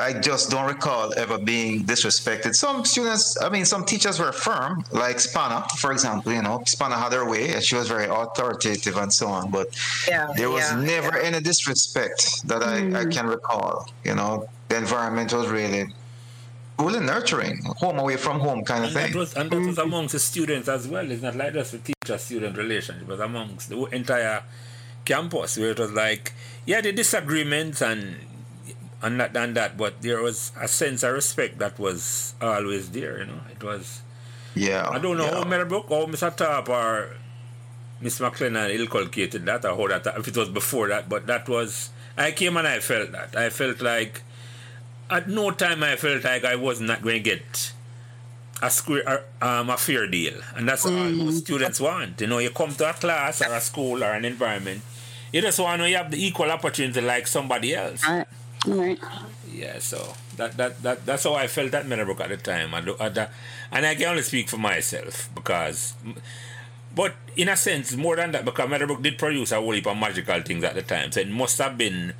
I 0.00 0.14
just 0.20 0.50
don't 0.50 0.66
recall 0.66 1.12
ever 1.16 1.38
being 1.38 1.84
disrespected. 1.84 2.54
Some 2.54 2.84
students, 2.84 3.36
I 3.42 3.48
mean, 3.50 3.66
some 3.66 3.84
teachers 3.84 4.18
were 4.18 4.32
firm, 4.32 4.84
like 4.90 5.20
spana 5.20 5.66
for 5.76 5.92
example. 5.92 6.32
You 6.32 6.42
know, 6.42 6.62
Spanner 6.66 6.96
had 6.96 7.12
her 7.12 7.28
way, 7.28 7.52
and 7.54 7.62
she 7.62 7.76
was 7.76 7.86
very 7.86 8.06
authoritative 8.06 8.96
and 8.96 9.12
so 9.12 9.28
on. 9.28 9.50
But 9.50 9.68
Yeah, 10.08 10.32
there 10.36 10.50
was 10.50 10.64
yeah, 10.64 10.80
never 10.80 11.18
any 11.18 11.40
disrespect 11.40 12.48
that 12.48 12.62
I, 12.62 13.02
I 13.02 13.04
can 13.04 13.26
recall. 13.26 13.86
You 14.04 14.14
know, 14.14 14.48
the 14.68 14.78
environment 14.78 15.32
was 15.32 15.46
really 15.48 15.92
really 16.80 17.00
nurturing, 17.00 17.62
home 17.64 17.98
away 17.98 18.16
from 18.16 18.40
home 18.40 18.64
kind 18.64 18.84
of 18.84 18.90
And 18.90 18.96
that 18.96 19.10
thing. 19.10 19.18
was 19.18 19.34
and 19.34 19.50
that 19.50 19.60
was 19.60 19.78
amongst 19.78 20.12
the 20.12 20.18
students 20.20 20.68
as 20.68 20.88
well. 20.88 21.10
It's 21.10 21.22
not 21.22 21.36
like 21.36 21.52
just 21.54 21.72
the 21.72 21.78
teacher 21.78 22.18
student 22.18 22.56
relationship, 22.56 23.06
but 23.08 23.20
amongst 23.20 23.68
the 23.68 23.82
entire 23.86 24.42
campus 25.04 25.56
where 25.58 25.70
it 25.70 25.78
was 25.78 25.92
like 25.92 26.32
yeah, 26.66 26.80
the 26.80 26.92
disagreements 26.92 27.80
and 27.82 28.16
and 29.02 29.18
that 29.20 29.36
and 29.36 29.56
that, 29.56 29.76
but 29.76 30.02
there 30.02 30.22
was 30.22 30.52
a 30.60 30.68
sense 30.68 31.02
of 31.02 31.12
respect 31.14 31.58
that 31.58 31.78
was 31.78 32.34
always 32.40 32.90
there, 32.90 33.18
you 33.18 33.26
know. 33.26 33.40
It 33.50 33.62
was 33.62 34.02
Yeah, 34.54 34.88
I 34.88 34.98
don't 34.98 35.16
know 35.16 35.24
yeah. 35.26 35.34
how 35.34 35.44
Meadowbrook 35.44 35.90
or 35.90 36.06
Mr. 36.06 36.32
Thorpe 36.36 36.68
or 36.68 37.16
Miss 38.00 38.18
McLennan 38.18 38.70
inculcated 38.78 39.46
that 39.46 39.64
or 39.64 39.76
how 39.76 39.98
that 39.98 40.18
if 40.18 40.28
it 40.28 40.36
was 40.36 40.48
before 40.48 40.88
that, 40.88 41.08
but 41.08 41.26
that 41.26 41.48
was 41.48 41.90
I 42.16 42.32
came 42.32 42.56
and 42.56 42.66
I 42.68 42.80
felt 42.80 43.12
that. 43.12 43.36
I 43.36 43.50
felt 43.50 43.80
like 43.80 44.22
at 45.10 45.28
no 45.28 45.50
time 45.50 45.82
I 45.82 45.96
felt 45.96 46.24
like 46.24 46.44
I 46.44 46.56
was 46.56 46.80
not 46.80 47.02
going 47.02 47.22
to 47.22 47.30
get 47.30 47.72
a 48.62 48.70
square 48.70 49.24
um, 49.40 49.70
a 49.70 49.76
fair 49.76 50.06
deal, 50.06 50.34
and 50.56 50.68
that's 50.68 50.84
all 50.86 50.92
most 50.92 51.38
students 51.38 51.80
want. 51.80 52.20
You 52.20 52.26
know, 52.26 52.38
you 52.38 52.50
come 52.50 52.74
to 52.74 52.90
a 52.90 52.92
class 52.92 53.40
or 53.42 53.54
a 53.54 53.60
school 53.60 54.04
or 54.04 54.12
an 54.12 54.24
environment, 54.24 54.82
you 55.32 55.40
just 55.40 55.58
want 55.58 55.80
to 55.82 55.88
have 55.90 56.10
the 56.10 56.24
equal 56.24 56.50
opportunity 56.50 57.00
like 57.00 57.26
somebody 57.26 57.74
else. 57.74 58.06
Right. 58.06 58.26
Right. 58.66 58.98
Yeah, 59.50 59.78
so 59.78 60.14
that 60.36 60.56
that, 60.58 60.82
that 60.82 61.06
that's 61.06 61.24
how 61.24 61.34
I 61.34 61.46
felt 61.46 61.72
at 61.74 61.86
Meadowbrook 61.86 62.20
at 62.20 62.28
the 62.28 62.36
time, 62.36 62.74
and 62.74 62.90
uh, 62.90 63.08
that, 63.08 63.32
and 63.72 63.86
I 63.86 63.94
can 63.94 64.04
only 64.06 64.22
speak 64.22 64.48
for 64.50 64.58
myself 64.58 65.30
because, 65.34 65.94
but 66.94 67.14
in 67.36 67.48
a 67.48 67.56
sense, 67.56 67.96
more 67.96 68.16
than 68.16 68.32
that, 68.32 68.44
because 68.44 68.68
Meadowbrook 68.68 69.02
did 69.02 69.16
produce 69.18 69.52
a 69.52 69.56
whole 69.56 69.72
heap 69.72 69.86
of 69.86 69.96
magical 69.96 70.40
things 70.42 70.62
at 70.62 70.74
the 70.74 70.82
time, 70.82 71.10
so 71.10 71.20
it 71.20 71.30
must 71.30 71.56
have 71.58 71.78
been, 71.78 72.12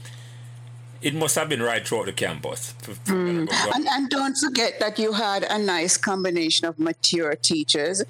it 1.02 1.14
must 1.14 1.34
have 1.36 1.48
been 1.48 1.62
right 1.62 1.86
throughout 1.86 2.06
the 2.06 2.12
campus. 2.12 2.72
Hmm. 3.06 3.46
for- 3.46 3.54
for 3.54 3.74
And, 3.74 3.86
and 3.88 4.10
don't 4.10 4.36
forget 4.36 4.78
that 4.80 4.98
you 4.98 5.12
had 5.12 5.44
a 5.44 5.58
nice 5.58 5.96
combination 5.96 6.66
of 6.66 6.78
mature 6.78 7.34
teachers 7.36 8.02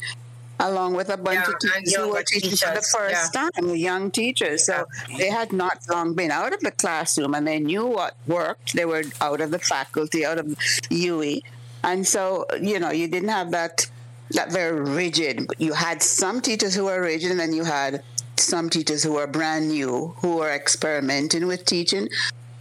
along 0.59 0.93
with 0.95 1.09
a 1.09 1.17
bunch 1.17 1.37
Yeah, 1.47 1.53
of 1.55 1.59
teachers 1.59 1.95
who 1.97 2.01
were 2.03 2.07
younger 2.09 2.23
teaching 2.25 2.51
for 2.51 2.57
the 2.67 2.73
teachers, 2.73 2.91
first 2.95 3.33
time, 3.33 3.51
the 3.63 3.79
young 3.79 4.11
teachers. 4.11 4.67
So 4.67 4.87
they 5.17 5.31
had 5.31 5.53
not 5.55 5.79
long 5.89 6.13
been 6.15 6.31
out 6.31 6.53
of 6.53 6.61
the 6.61 6.71
classroom 6.71 7.35
and 7.35 7.47
they 7.47 7.59
knew 7.61 7.87
what 7.87 8.15
worked. 8.27 8.75
They 8.75 8.85
were 8.85 9.05
out 9.23 9.41
of 9.41 9.53
the 9.53 9.59
faculty, 9.59 10.27
out 10.27 10.39
of 10.39 10.47
UWI. 10.91 11.41
And 11.83 12.07
so, 12.07 12.45
you 12.61 12.79
know, 12.79 12.91
you 12.91 13.09
didn't 13.09 13.31
have 13.31 13.53
that 13.53 13.87
that 14.33 14.53
very 14.53 14.79
rigid. 14.83 15.47
You 15.59 15.73
had 15.73 16.03
some 16.03 16.41
teachers 16.43 16.75
who 16.75 16.85
were 16.85 17.01
rigid 17.01 17.31
and 17.31 17.41
then 17.41 17.53
you 17.55 17.65
had 17.65 18.03
some 18.37 18.69
teachers 18.71 19.03
who 19.03 19.15
were 19.15 19.27
brand 19.27 19.69
new, 19.69 20.15
who 20.19 20.37
were 20.37 20.51
experimenting 20.51 21.47
with 21.47 21.65
teaching 21.65 22.09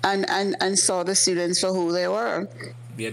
and, 0.03 0.30
and, 0.30 0.55
and 0.61 0.77
saw 0.77 1.03
the 1.03 1.15
students 1.15 1.59
for 1.61 1.73
who 1.73 1.91
they 1.91 2.07
were. 2.07 2.47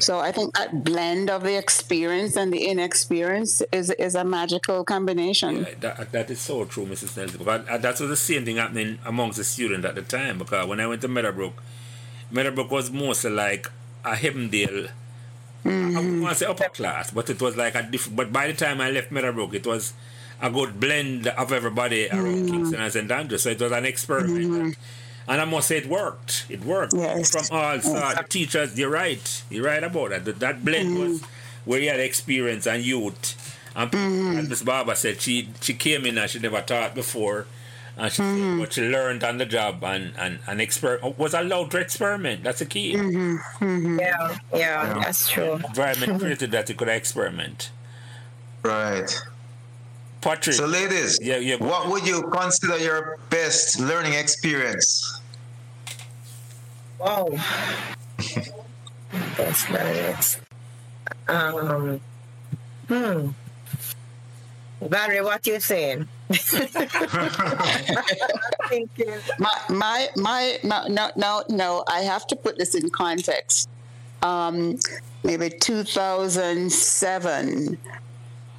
So 0.01 0.19
I 0.19 0.33
think 0.33 0.55
that 0.57 0.85
blend 0.85 1.31
of 1.31 1.43
the 1.45 1.57
experience 1.57 2.37
and 2.37 2.53
the 2.53 2.67
inexperience 2.67 3.63
is 3.71 3.91
is 3.91 4.17
a 4.17 4.25
magical 4.25 4.85
combination. 4.85 5.59
Yeah, 5.59 5.75
that, 5.81 6.13
that 6.13 6.31
is 6.31 6.41
so 6.41 6.65
true, 6.65 6.87
Mrs. 6.87 7.17
Nelson. 7.17 7.39
Because 7.39 7.67
that 7.67 8.01
was 8.01 8.09
the 8.09 8.17
same 8.17 8.45
thing 8.45 8.57
happening 8.57 8.99
amongst 9.05 9.39
the 9.39 9.45
students 9.45 9.87
at 9.87 9.95
the 9.95 10.03
time. 10.03 10.39
Because 10.39 10.67
when 10.67 10.81
I 10.81 10.87
went 10.89 11.03
to 11.03 11.09
Meadowbrook, 11.09 11.63
Meadowbrook 12.33 12.71
was 12.71 12.91
mostly 12.91 13.31
like 13.31 13.71
a 14.05 14.15
Havendale. 14.15 14.91
I 15.65 15.69
wouldn't 15.69 16.23
want 16.23 16.35
to 16.35 16.45
say 16.45 16.47
upper 16.47 16.69
class, 16.69 17.11
but 17.11 17.29
it 17.29 17.41
was 17.41 17.57
like 17.57 17.75
a 17.75 17.83
different. 17.83 18.17
But 18.17 18.33
by 18.33 18.47
the 18.47 18.55
time 18.55 18.81
I 18.81 18.91
left 18.91 19.11
Meadowbrook, 19.11 19.55
it 19.55 19.67
was 19.67 19.95
a 20.41 20.51
good 20.51 20.79
blend 20.79 21.27
of 21.27 21.53
everybody 21.53 22.09
around 22.09 22.47
mm. 22.47 22.51
Kingston 22.51 22.81
and 22.81 22.93
St. 22.93 23.11
Andrews. 23.11 23.43
So 23.43 23.51
it 23.51 23.61
was 23.61 23.73
an 23.73 23.85
experiment. 23.85 24.51
Mm. 24.51 24.77
And 25.29 25.41
I 25.41 25.45
must 25.45 25.69
say 25.69 25.79
it 25.79 25.87
worked. 25.87 26.47
It 26.49 26.65
worked 26.65 26.95
Yes. 26.95 27.31
from 27.31 27.57
all 27.57 27.81
sides. 27.81 28.19
The 28.19 28.25
teachers, 28.29 28.79
you're 28.79 28.91
right. 28.91 29.43
You're 29.51 29.65
right 29.65 29.83
about 29.83 30.11
that. 30.11 30.25
That, 30.25 30.39
that 30.41 30.65
blend 30.65 30.91
mm-hmm. 30.91 31.01
was 31.03 31.23
where 31.65 31.81
you 31.81 31.91
had 31.91 32.01
experience 32.01 32.67
and 32.67 32.85
youth. 32.85 33.35
And 33.75 33.91
people, 33.91 34.39
as 34.39 34.49
Miss 34.49 34.63
Barber 34.63 34.95
said, 34.95 35.21
she 35.21 35.49
she 35.61 35.75
came 35.75 36.07
in 36.07 36.17
and 36.17 36.31
she 36.31 36.39
never 36.39 36.63
taught 36.63 36.95
before. 36.95 37.47
And 37.99 38.13
she 38.13 38.17
said, 38.17 38.25
mm-hmm. 38.25 38.61
but 38.61 38.73
she 38.75 38.83
learned 38.83 39.25
on 39.25 39.39
the 39.39 39.47
job 39.47 39.83
and, 39.83 40.13
and, 40.19 40.39
and 40.47 40.61
exper- 40.61 41.17
was 41.17 41.33
allowed 41.35 41.71
to 41.73 41.79
experiment. 41.79 42.43
That's 42.45 42.59
the 42.59 42.67
key. 42.67 42.93
Yeah, 42.93 44.37
yeah, 44.55 45.01
that's 45.03 45.29
true. 45.31 45.55
Environment 45.55 46.21
created 46.21 46.51
that 46.53 46.69
you 46.69 46.75
could 46.75 46.89
experiment. 46.89 47.71
Right. 48.63 49.11
Patrick. 50.21 50.57
So, 50.57 50.67
ladies, 50.67 51.19
Yeah, 51.23 51.37
yeah. 51.37 51.57
what 51.57 51.89
would 51.89 52.07
you 52.07 52.23
consider 52.33 52.79
your 52.79 53.19
best 53.31 53.79
learning 53.81 54.15
experience? 54.15 55.16
Wow. 56.99 57.29
That's 59.37 59.71
nice. 59.71 60.41
Um, 61.29 62.01
hmm. 62.89 63.29
Barry, 64.81 65.21
what 65.23 65.47
you 65.47 65.61
saying? 65.61 66.09
Thank 68.69 68.91
you. 68.97 69.15
My 69.39 69.51
my 69.69 70.09
my 70.17 70.59
no 70.63 70.87
no 70.89 71.11
no 71.17 71.43
no. 71.49 71.85
I 71.89 72.01
have 72.01 72.27
to 72.29 72.37
put 72.37 72.57
this 72.59 72.75
in 72.75 72.91
context. 72.91 73.69
Um, 74.23 74.79
maybe 75.25 75.51
2007. 75.51 77.79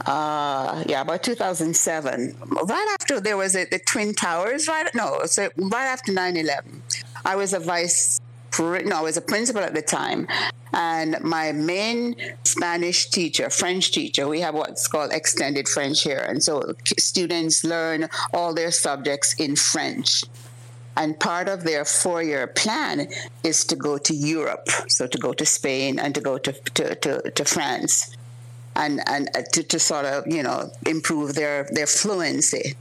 Uh, 0.06 0.84
yeah, 0.88 1.02
about 1.02 1.24
2007. 1.24 2.38
Right 2.64 2.96
after 3.00 3.20
there 3.20 3.36
was 3.36 3.56
a, 3.56 3.66
the 3.66 3.80
Twin 3.80 4.14
Towers. 4.14 4.68
Right, 4.68 4.88
no, 4.96 5.22
so 5.26 5.50
right 5.58 5.88
after 5.88 6.14
9/11, 6.14 6.80
I 7.26 7.36
was 7.36 7.54
a 7.54 7.60
vice. 7.60 8.22
No, 8.60 8.98
I 8.98 9.02
was 9.02 9.18
a 9.18 9.22
principal 9.22 9.62
at 9.62 9.76
the 9.76 9.82
time, 9.82 10.28
and 10.74 11.18
my 11.22 11.52
main 11.52 12.16
Spanish 12.44 13.10
teacher, 13.10 13.50
French 13.50 13.92
teacher, 13.92 14.28
we 14.28 14.42
have 14.42 14.56
what's 14.56 14.88
called 14.88 15.12
extended 15.12 15.68
French 15.68 16.04
here, 16.04 16.26
and 16.28 16.44
so 16.44 16.74
students 16.98 17.64
learn 17.64 18.10
all 18.34 18.54
their 18.54 18.72
subjects 18.72 19.34
in 19.36 19.56
French. 19.56 20.24
And 20.98 21.20
part 21.20 21.48
of 21.48 21.64
their 21.64 21.86
four 21.86 22.24
year 22.24 22.48
plan 22.48 23.08
is 23.44 23.64
to 23.66 23.76
go 23.76 24.00
to 24.00 24.14
Europe, 24.16 24.68
so 24.88 25.06
to 25.06 25.18
go 25.20 25.32
to 25.34 25.46
Spain 25.46 26.00
and 26.00 26.16
to 26.16 26.22
go 26.22 26.40
to, 26.40 26.52
to, 26.52 26.96
to, 26.96 27.32
to 27.32 27.46
France 27.46 28.18
and, 28.76 29.02
and 29.08 29.30
uh, 29.36 29.44
to, 29.54 29.62
to 29.64 29.80
sort 29.80 30.06
of, 30.06 30.26
you 30.26 30.42
know, 30.42 30.72
improve 30.88 31.36
their, 31.36 31.68
their 31.72 31.86
fluency. 31.86 32.76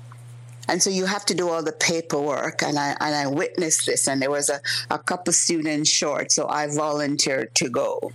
And 0.68 0.82
so 0.82 0.90
you 0.90 1.06
have 1.06 1.24
to 1.26 1.34
do 1.34 1.48
all 1.48 1.62
the 1.62 1.72
paperwork, 1.72 2.62
and 2.62 2.78
I 2.78 2.96
and 3.00 3.14
I 3.14 3.26
witnessed 3.28 3.86
this, 3.86 4.08
and 4.08 4.20
there 4.20 4.30
was 4.30 4.48
a, 4.48 4.60
a 4.90 4.98
couple 4.98 5.32
students 5.32 5.90
short, 5.90 6.32
so 6.32 6.48
I 6.48 6.66
volunteered 6.66 7.54
to 7.56 7.68
go. 7.68 8.12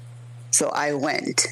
So 0.51 0.69
I 0.69 0.93
went. 0.93 1.47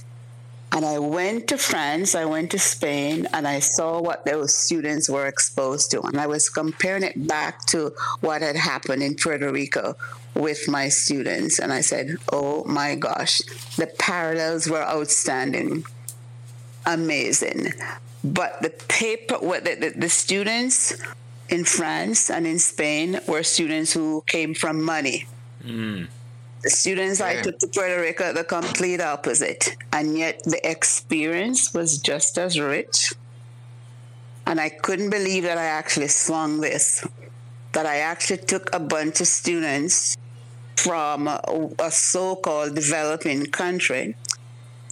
And 0.71 0.85
I 0.85 0.99
went 0.99 1.47
to 1.47 1.57
France, 1.57 2.13
I 2.13 2.25
went 2.25 2.51
to 2.51 2.59
Spain, 2.59 3.27
and 3.33 3.47
I 3.47 3.57
saw 3.57 3.99
what 4.01 4.23
those 4.25 4.53
students 4.53 5.09
were 5.09 5.25
exposed 5.25 5.89
to. 5.91 6.01
And 6.01 6.19
I 6.21 6.27
was 6.27 6.47
comparing 6.47 7.01
it 7.01 7.27
back 7.27 7.65
to 7.67 7.93
what 8.21 8.43
had 8.43 8.55
happened 8.55 9.01
in 9.01 9.15
Puerto 9.15 9.51
Rico 9.51 9.95
with 10.35 10.67
my 10.67 10.89
students. 10.89 11.57
And 11.57 11.73
I 11.73 11.81
said, 11.81 12.17
oh 12.31 12.63
my 12.65 12.93
gosh, 12.93 13.39
the 13.77 13.87
parallels 13.87 14.69
were 14.69 14.83
outstanding, 14.83 15.85
amazing. 16.85 17.73
But 18.23 18.61
the 18.61 18.69
paper, 18.69 19.35
what 19.35 19.63
the, 19.63 19.93
the, 19.95 20.09
students 20.09 21.01
in 21.47 21.63
France 21.63 22.29
and 22.29 22.45
in 22.45 22.59
Spain 22.59 23.19
were 23.27 23.43
students 23.43 23.93
who 23.93 24.23
came 24.27 24.53
from 24.53 24.83
money. 24.83 25.25
Mm. 25.63 26.07
The 26.61 26.69
students 26.69 27.21
I 27.21 27.41
took 27.41 27.57
to 27.59 27.67
Puerto 27.67 28.01
Rico, 28.01 28.33
the 28.33 28.43
complete 28.43 28.99
opposite. 28.99 29.77
And 29.93 30.17
yet 30.17 30.43
the 30.43 30.59
experience 30.69 31.73
was 31.73 31.97
just 31.97 32.37
as 32.37 32.59
rich. 32.59 33.13
And 34.45 34.59
I 34.59 34.67
couldn't 34.67 35.11
believe 35.11 35.43
that 35.43 35.57
I 35.57 35.65
actually 35.65 36.09
swung 36.09 36.59
this. 36.59 37.05
that 37.71 37.85
I 37.85 37.97
actually 37.97 38.37
took 38.37 38.73
a 38.73 38.79
bunch 38.79 39.21
of 39.21 39.27
students 39.27 40.17
from 40.75 41.27
a, 41.27 41.69
a 41.79 41.91
so-called 41.91 42.75
developing 42.75 43.45
country 43.45 44.15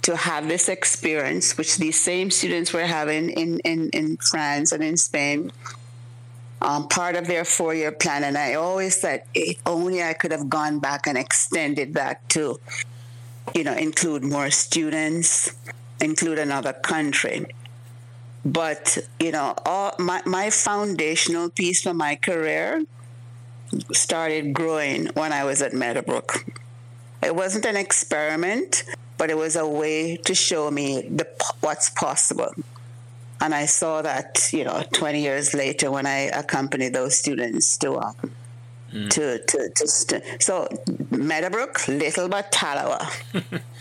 to 0.08 0.16
have 0.16 0.48
this 0.48 0.70
experience, 0.70 1.58
which 1.58 1.76
these 1.76 2.00
same 2.00 2.30
students 2.30 2.72
were 2.72 2.86
having 2.86 3.28
in, 3.28 3.58
in, 3.58 3.90
in 3.90 4.16
France 4.16 4.72
and 4.72 4.82
in 4.82 4.96
Spain, 4.96 5.52
um, 6.62 6.88
part 6.88 7.14
of 7.14 7.26
their 7.26 7.44
four 7.44 7.74
year 7.74 7.92
plan. 7.92 8.24
And 8.24 8.38
I 8.38 8.54
always 8.54 8.98
said, 8.98 9.24
if 9.34 9.58
only 9.66 10.02
I 10.02 10.14
could 10.14 10.32
have 10.32 10.48
gone 10.48 10.78
back 10.78 11.06
and 11.06 11.18
extended 11.18 11.92
that 11.92 12.26
to, 12.30 12.58
you 13.54 13.64
know, 13.64 13.74
include 13.74 14.24
more 14.24 14.48
students, 14.48 15.54
include 16.00 16.38
another 16.38 16.72
country. 16.72 17.44
But, 18.46 18.96
you 19.20 19.30
know, 19.30 19.52
all 19.66 19.94
my, 19.98 20.22
my 20.24 20.48
foundational 20.48 21.50
piece 21.50 21.82
for 21.82 21.92
my 21.92 22.16
career 22.16 22.82
started 23.92 24.54
growing 24.54 25.08
when 25.08 25.34
I 25.34 25.44
was 25.44 25.60
at 25.60 25.74
Meadowbrook. 25.74 26.46
It 27.22 27.36
wasn't 27.36 27.66
an 27.66 27.76
experiment 27.76 28.84
but 29.18 29.30
it 29.30 29.36
was 29.36 29.56
a 29.56 29.66
way 29.66 30.16
to 30.16 30.34
show 30.34 30.70
me 30.70 31.02
the, 31.02 31.26
what's 31.60 31.90
possible. 31.90 32.54
And 33.40 33.54
I 33.54 33.66
saw 33.66 34.02
that, 34.02 34.48
you 34.52 34.64
know, 34.64 34.82
20 34.92 35.20
years 35.20 35.54
later 35.54 35.90
when 35.90 36.06
I 36.06 36.30
accompanied 36.42 36.94
those 36.94 37.18
students 37.18 37.76
to, 37.78 37.98
um, 37.98 38.14
mm. 38.92 39.10
to, 39.10 39.38
to, 39.38 39.70
to 39.76 39.88
st- 39.88 40.42
so 40.42 40.68
Meadowbrook, 41.10 41.86
little 41.88 42.28
but 42.28 42.50
Talawa. 42.50 43.08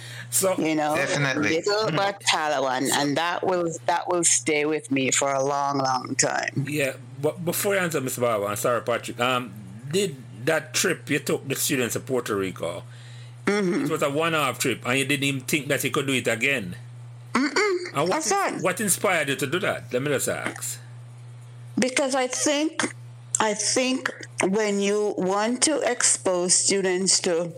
so 0.29 0.55
you 0.57 0.75
know, 0.75 0.95
definitely 0.95 1.61
little 1.65 1.91
but 1.91 2.21
Talawa, 2.21 2.77
and, 2.77 2.87
and 2.87 3.17
that 3.17 3.45
will 3.45 3.73
that 3.85 4.07
will 4.09 4.23
stay 4.23 4.65
with 4.65 4.91
me 4.91 5.09
for 5.09 5.33
a 5.33 5.43
long, 5.43 5.79
long 5.79 6.15
time. 6.15 6.65
Yeah, 6.67 6.93
but 7.21 7.43
before 7.43 7.75
you 7.75 7.79
answer, 7.79 8.01
Mr. 8.01 8.21
Barber, 8.21 8.45
I'm 8.45 8.55
sorry, 8.55 8.81
Patrick. 8.81 9.19
Um, 9.19 9.53
did 9.91 10.17
that 10.45 10.73
trip 10.73 11.09
you 11.09 11.19
took 11.19 11.47
the 11.47 11.55
students 11.55 11.93
to 11.93 11.99
Puerto 11.99 12.35
Rico? 12.35 12.83
Mm-hmm. 13.47 13.85
It 13.85 13.89
was 13.89 14.03
a 14.03 14.09
one-off 14.09 14.59
trip, 14.59 14.81
and 14.85 14.99
you 14.99 15.05
didn't 15.05 15.23
even 15.23 15.41
think 15.41 15.67
that 15.69 15.83
you 15.83 15.89
could 15.89 16.05
do 16.05 16.13
it 16.13 16.27
again. 16.27 16.75
Mm-mm. 17.33 17.95
And 17.95 18.09
what, 18.09 18.61
what 18.61 18.81
inspired 18.81 19.29
you 19.29 19.35
to 19.37 19.47
do 19.47 19.59
that? 19.59 19.91
Let 19.93 20.01
me 20.01 20.09
just 20.09 20.27
ask. 20.27 20.79
Because 21.79 22.13
I 22.13 22.27
think, 22.27 22.93
I 23.39 23.53
think 23.53 24.11
when 24.43 24.81
you 24.81 25.15
want 25.17 25.63
to 25.63 25.79
expose 25.89 26.55
students 26.55 27.21
to 27.21 27.53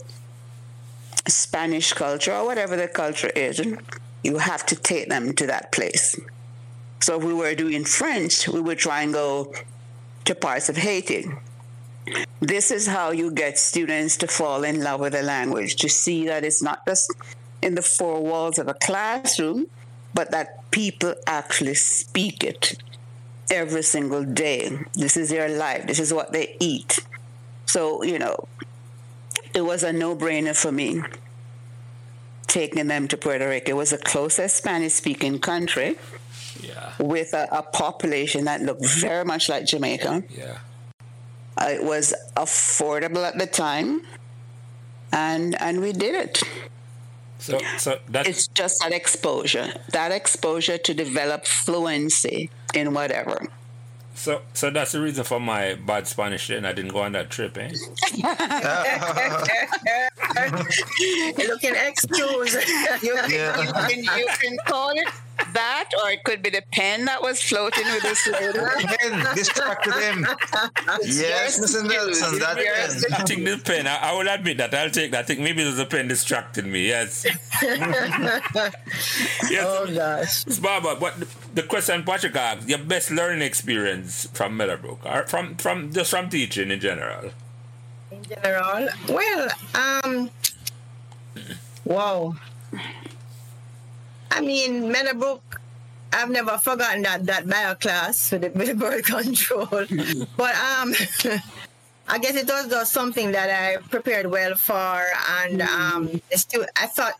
Spanish 1.28 1.94
culture 1.94 2.36
or 2.36 2.46
whatever 2.46 2.76
the 2.76 2.88
culture 2.88 3.32
is, 3.36 3.60
you 4.24 4.38
have 4.38 4.66
to 4.68 4.76
take 4.76 5.10
them 5.10 5.34
to 5.34 5.48
that 5.48 5.72
place. 5.72 6.20
So 7.02 7.18
if 7.18 7.24
we 7.24 7.34
were 7.34 7.56
doing 7.56 7.84
French, 7.84 8.48
we 8.48 8.62
would 8.62 8.78
try 8.78 9.02
and 9.02 9.12
go 9.12 9.54
to 10.26 10.36
parts 10.36 10.70
of 10.70 10.78
Haiti. 10.78 11.32
This 12.40 12.72
is 12.72 12.88
how 12.88 13.12
you 13.12 13.32
get 13.32 13.58
students 13.58 14.18
to 14.18 14.28
fall 14.28 14.64
in 14.64 14.82
love 14.82 15.02
with 15.02 15.16
a 15.16 15.22
language, 15.22 15.76
to 15.78 15.90
see 15.90 16.26
that 16.28 16.44
it's 16.44 16.62
not 16.62 16.86
just 16.88 17.14
in 17.62 17.76
the 17.76 17.82
four 17.82 18.24
walls 18.24 18.58
of 18.58 18.68
a 18.68 18.74
classroom, 18.74 19.68
but 20.14 20.32
that 20.32 20.70
people 20.72 21.14
actually 21.28 21.76
speak 21.76 22.44
it 22.44 22.82
every 23.52 23.84
single 23.84 24.24
day. 24.24 24.80
This 24.94 25.18
is 25.18 25.30
their 25.30 25.50
life, 25.50 25.88
this 25.88 26.00
is 26.00 26.14
what 26.14 26.32
they 26.32 26.56
eat. 26.60 27.00
So, 27.66 28.04
you 28.04 28.20
know, 28.20 28.48
it 29.54 29.62
was 29.62 29.84
a 29.84 29.92
no 29.92 30.16
brainer 30.16 30.56
for 30.56 30.72
me 30.72 31.02
taking 32.48 32.88
them 32.88 33.08
to 33.08 33.18
Puerto 33.18 33.48
Rico. 33.48 33.72
It 33.72 33.76
was 33.76 33.92
the 33.92 33.98
closest 33.98 34.58
Spanish 34.58 34.94
speaking 34.94 35.40
country 35.40 35.98
yeah. 36.62 36.94
with 37.00 37.34
a, 37.34 37.48
a, 37.52 37.62
population 37.62 38.46
that 38.46 38.62
looked 38.62 38.86
very 38.86 39.24
much 39.24 39.50
like 39.50 39.66
Jamaica. 39.66 40.24
Yeah. 40.30 40.58
Uh, 41.60 41.72
it 41.72 41.84
was 41.84 42.14
affordable 42.38 43.28
at 43.28 43.38
the 43.38 43.46
time, 43.46 44.02
and 45.12 45.62
and 45.62 45.82
we 45.82 45.92
did 45.92 46.16
it. 46.16 46.42
So, 47.40 47.60
so 47.78 47.98
it's 48.14 48.48
just 48.48 48.80
that 48.82 48.94
exposure, 48.94 49.74
that 49.92 50.12
exposure 50.12 50.78
to 50.78 50.94
develop 50.94 51.46
fluency 51.46 52.50
in 52.74 52.94
whatever. 52.94 53.48
So, 54.14 54.42
so 54.54 54.70
that's 54.70 54.92
the 54.92 55.00
reason 55.00 55.24
for 55.24 55.40
my 55.40 55.76
bad 55.76 56.06
Spanish. 56.06 56.48
Then 56.48 56.66
I 56.66 56.74
didn't 56.74 56.92
go 56.92 57.00
on 57.00 57.14
that 57.14 57.30
trip, 57.30 57.58
eh? 57.58 57.70
Looking 61.48 61.76
excuse. 61.76 62.54
you, 63.02 63.16
yeah. 63.30 63.62
you, 63.62 63.72
can, 63.72 64.04
you 64.20 64.28
can 64.42 64.58
call 64.66 64.92
it 64.92 65.08
that, 65.54 65.90
or 66.02 66.10
it 66.12 66.24
could 66.24 66.42
be 66.42 66.50
the 66.50 66.64
pen 66.72 67.06
that 67.06 67.22
was 67.22 67.42
floating 67.42 67.86
with 67.86 68.04
this 68.04 68.28
lady. 68.32 68.60
pen 68.60 69.36
distracted 69.36 69.94
him. 69.94 70.26
yes, 71.04 71.60
Mr. 71.60 71.88
Nelson, 71.88 72.40
that 72.40 72.58
pen. 72.58 73.14
I 73.14 73.24
think 73.24 73.44
this 73.46 73.64
pen, 73.64 73.88
I, 73.88 73.98
I, 73.98 74.14
will 74.14 74.28
admit 74.28 74.58
that. 74.58 74.74
I'll 74.74 74.90
take 74.90 75.12
that. 75.12 75.20
I 75.20 75.24
think 75.24 75.40
maybe 75.40 75.64
it 75.64 75.66
was 75.66 75.80
a 75.80 75.86
pen 75.86 76.08
distracted 76.08 76.66
me. 76.66 76.88
Yes. 76.88 77.26
yes. 77.62 78.74
Oh, 79.62 79.88
gosh. 79.94 80.44
Barber, 80.60 80.96
what 80.96 81.16
the 81.56 81.64
question 81.64 82.04
Patrick 82.04 82.36
asked, 82.36 82.68
your 82.68 82.80
best 82.80 83.12
learning 83.12 83.42
experience 83.42 84.28
from 84.34 84.58
Meadowbrook, 84.58 85.06
or 85.06 85.24
from, 85.28 85.56
from 85.56 85.92
just 85.94 86.10
from 86.12 86.30
teaching 86.30 86.72
in 86.72 86.80
general? 86.80 87.32
In 88.12 88.24
general? 88.24 88.88
Well, 89.08 89.50
um, 89.74 90.30
wow. 91.86 92.36
I 94.32 94.42
mean, 94.42 94.92
Meadowbrook, 94.92 95.62
I've 96.14 96.30
never 96.30 96.58
forgotten 96.58 97.04
that 97.04 97.26
that 97.26 97.48
bio 97.48 97.76
class 97.76 98.32
with 98.32 98.42
the 98.42 98.74
birth 98.76 99.06
control. 99.06 99.68
but 100.38 100.56
um, 100.56 100.94
I 102.08 102.18
guess 102.18 102.36
it 102.36 102.48
was 102.48 102.68
just 102.68 102.92
something 102.94 103.32
that 103.32 103.50
I 103.50 103.82
prepared 103.90 104.28
well 104.28 104.56
for, 104.56 105.06
and 105.44 105.62
um, 105.62 106.22
stu- 106.32 106.66
I 106.76 106.88
thought 106.88 107.14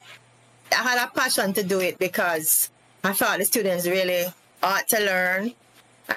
I 0.72 0.84
had 0.84 1.08
a 1.08 1.12
passion 1.12 1.54
to 1.54 1.64
do 1.64 1.80
it 1.80 2.00
because 2.00 2.70
I 3.04 3.14
thought 3.14 3.40
the 3.40 3.46
students 3.46 3.86
really 3.88 4.26
ought 4.64 4.88
to 4.90 5.00
learn, 5.00 5.54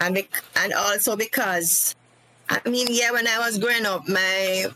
and 0.01 0.15
bec- 0.15 0.43
and 0.57 0.73
also 0.73 1.17
because 1.17 1.95
I 2.49 2.67
mean, 2.69 2.87
yeah, 2.91 3.13
when 3.13 3.27
I 3.27 3.39
was 3.39 3.59
growing 3.59 3.87
up, 3.87 4.09
my 4.09 4.67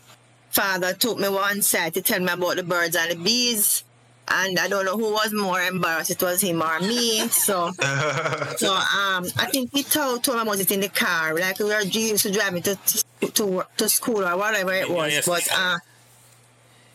father 0.49 0.93
took 0.93 1.19
me 1.19 1.29
one 1.29 1.61
side 1.61 1.93
to 1.93 2.01
tell 2.01 2.19
me 2.19 2.31
about 2.31 2.55
the 2.55 2.63
birds 2.63 2.95
and 2.95 3.11
the 3.11 3.15
bees 3.23 3.83
and 4.29 4.59
I 4.59 4.67
don't 4.67 4.85
know 4.85 4.97
who 4.97 5.11
was 5.11 5.33
more 5.33 5.61
embarrassed. 5.61 6.11
It 6.11 6.21
was 6.21 6.41
him 6.41 6.61
or 6.61 6.79
me. 6.79 7.27
So, 7.29 7.71
so 8.57 8.73
um, 8.73 9.25
I 9.37 9.47
think 9.51 9.71
he 9.73 9.83
told 9.83 10.23
told 10.23 10.41
about 10.41 10.59
it 10.59 10.71
in 10.71 10.81
the 10.81 10.89
car, 10.89 11.33
like 11.35 11.59
we 11.59 11.65
were 11.65 11.81
used 11.81 12.23
to 12.23 12.31
drive 12.31 12.53
me 12.53 12.61
to 12.61 12.75
to 13.33 13.65
to 13.77 13.89
school 13.89 14.25
or 14.25 14.37
whatever 14.37 14.73
it 14.73 14.89
was. 14.89 15.13
Yes. 15.13 15.25
But 15.25 15.47
uh, 15.51 15.77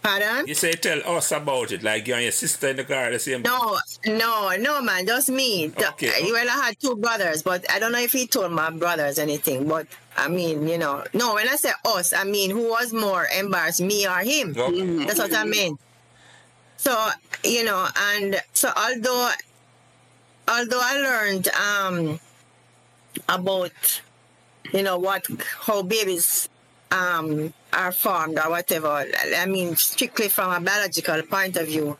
pardon? 0.02 0.46
You 0.46 0.54
say 0.54 0.72
tell 0.72 1.00
us 1.16 1.32
about 1.32 1.72
it, 1.72 1.82
like 1.82 2.06
you 2.06 2.14
and 2.14 2.22
your 2.22 2.32
sister 2.32 2.68
in 2.68 2.76
the 2.76 2.84
car 2.84 3.10
the 3.10 3.18
same. 3.18 3.42
No, 3.42 3.78
no, 4.06 4.54
no, 4.58 4.82
man, 4.82 5.06
just 5.06 5.30
me. 5.30 5.68
Okay. 5.68 5.88
okay. 5.88 6.32
Well, 6.32 6.48
I 6.48 6.66
had 6.66 6.78
two 6.78 6.96
brothers, 6.96 7.42
but 7.42 7.68
I 7.70 7.78
don't 7.78 7.92
know 7.92 8.00
if 8.00 8.12
he 8.12 8.26
told 8.26 8.52
my 8.52 8.70
brothers 8.70 9.18
anything. 9.18 9.66
But 9.66 9.86
I 10.16 10.28
mean, 10.28 10.68
you 10.68 10.76
know, 10.76 11.02
no. 11.14 11.34
When 11.34 11.48
I 11.48 11.56
say 11.56 11.72
us, 11.86 12.12
I 12.12 12.24
mean 12.24 12.50
who 12.50 12.68
was 12.68 12.92
more 12.92 13.26
embarrassed, 13.26 13.80
me 13.80 14.06
or 14.06 14.18
him? 14.18 14.54
Okay. 14.56 15.04
That's 15.06 15.18
what 15.18 15.34
I 15.34 15.44
mean. 15.44 15.78
So, 16.82 17.10
you 17.44 17.62
know, 17.62 17.86
and 17.96 18.42
so 18.52 18.68
although 18.76 19.30
although 20.48 20.80
I 20.82 20.94
learned 21.08 21.46
um 21.70 22.18
about 23.28 24.02
you 24.72 24.82
know 24.82 24.98
what 24.98 25.24
how 25.60 25.82
babies 25.84 26.48
um 26.90 27.54
are 27.72 27.92
formed 27.92 28.36
or 28.40 28.50
whatever, 28.50 29.06
I 29.36 29.46
mean 29.46 29.76
strictly 29.76 30.28
from 30.28 30.50
a 30.50 30.60
biological 30.60 31.22
point 31.22 31.56
of 31.56 31.68
view. 31.68 31.96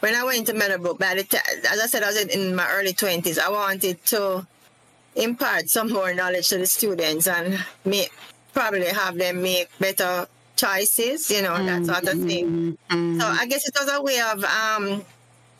When 0.00 0.14
I 0.14 0.24
went 0.24 0.46
to 0.46 0.54
Meadowbrook, 0.54 0.98
by 0.98 1.14
the 1.14 1.24
time, 1.24 1.42
as 1.70 1.78
I 1.78 1.86
said, 1.86 2.02
I 2.02 2.06
was 2.06 2.16
in 2.24 2.56
my 2.56 2.68
early 2.72 2.94
twenties. 2.94 3.38
I 3.38 3.50
wanted 3.50 4.02
to 4.06 4.46
impart 5.14 5.68
some 5.68 5.92
more 5.92 6.14
knowledge 6.14 6.48
to 6.48 6.56
the 6.56 6.66
students 6.66 7.26
and 7.28 7.62
make 7.84 8.10
probably 8.54 8.86
have 8.86 9.18
them 9.18 9.42
make 9.42 9.68
better 9.78 10.26
choices, 10.56 11.30
you 11.30 11.42
know, 11.42 11.64
that 11.64 11.84
sort 11.84 12.04
of 12.04 12.22
thing. 12.22 12.76
Mm-hmm. 12.90 13.20
So 13.20 13.26
I 13.26 13.46
guess 13.46 13.68
it 13.68 13.74
was 13.78 13.90
a 13.90 14.02
way 14.02 14.20
of 14.20 14.44
um, 14.44 15.04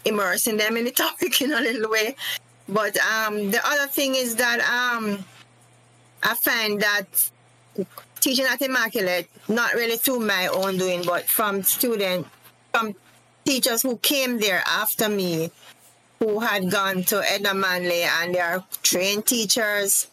immersing 0.04 0.56
them 0.56 0.76
in 0.76 0.84
the 0.84 0.90
topic 1.04 1.40
in 1.40 1.52
a 1.52 1.60
little 1.60 1.90
way. 1.90 2.16
But 2.68 2.96
um, 2.98 3.50
the 3.50 3.60
other 3.64 3.86
thing 3.88 4.14
is 4.14 4.36
that 4.36 4.60
um, 4.60 5.24
I 6.22 6.34
find 6.34 6.80
that 6.80 7.06
teaching 8.20 8.46
at 8.46 8.62
Immaculate, 8.62 9.28
not 9.48 9.74
really 9.74 9.96
through 9.96 10.20
my 10.20 10.46
own 10.46 10.78
doing, 10.78 11.02
but 11.04 11.28
from 11.28 11.62
students, 11.62 12.28
from 12.72 12.94
teachers 13.44 13.82
who 13.82 13.96
came 13.98 14.38
there 14.38 14.62
after 14.66 15.08
me, 15.08 15.50
who 16.20 16.38
had 16.38 16.70
gone 16.70 17.02
to 17.02 17.20
Edna 17.32 17.52
Manley 17.52 18.02
and 18.02 18.34
they 18.34 18.38
are 18.38 18.64
trained 18.82 19.26
teachers 19.26 20.06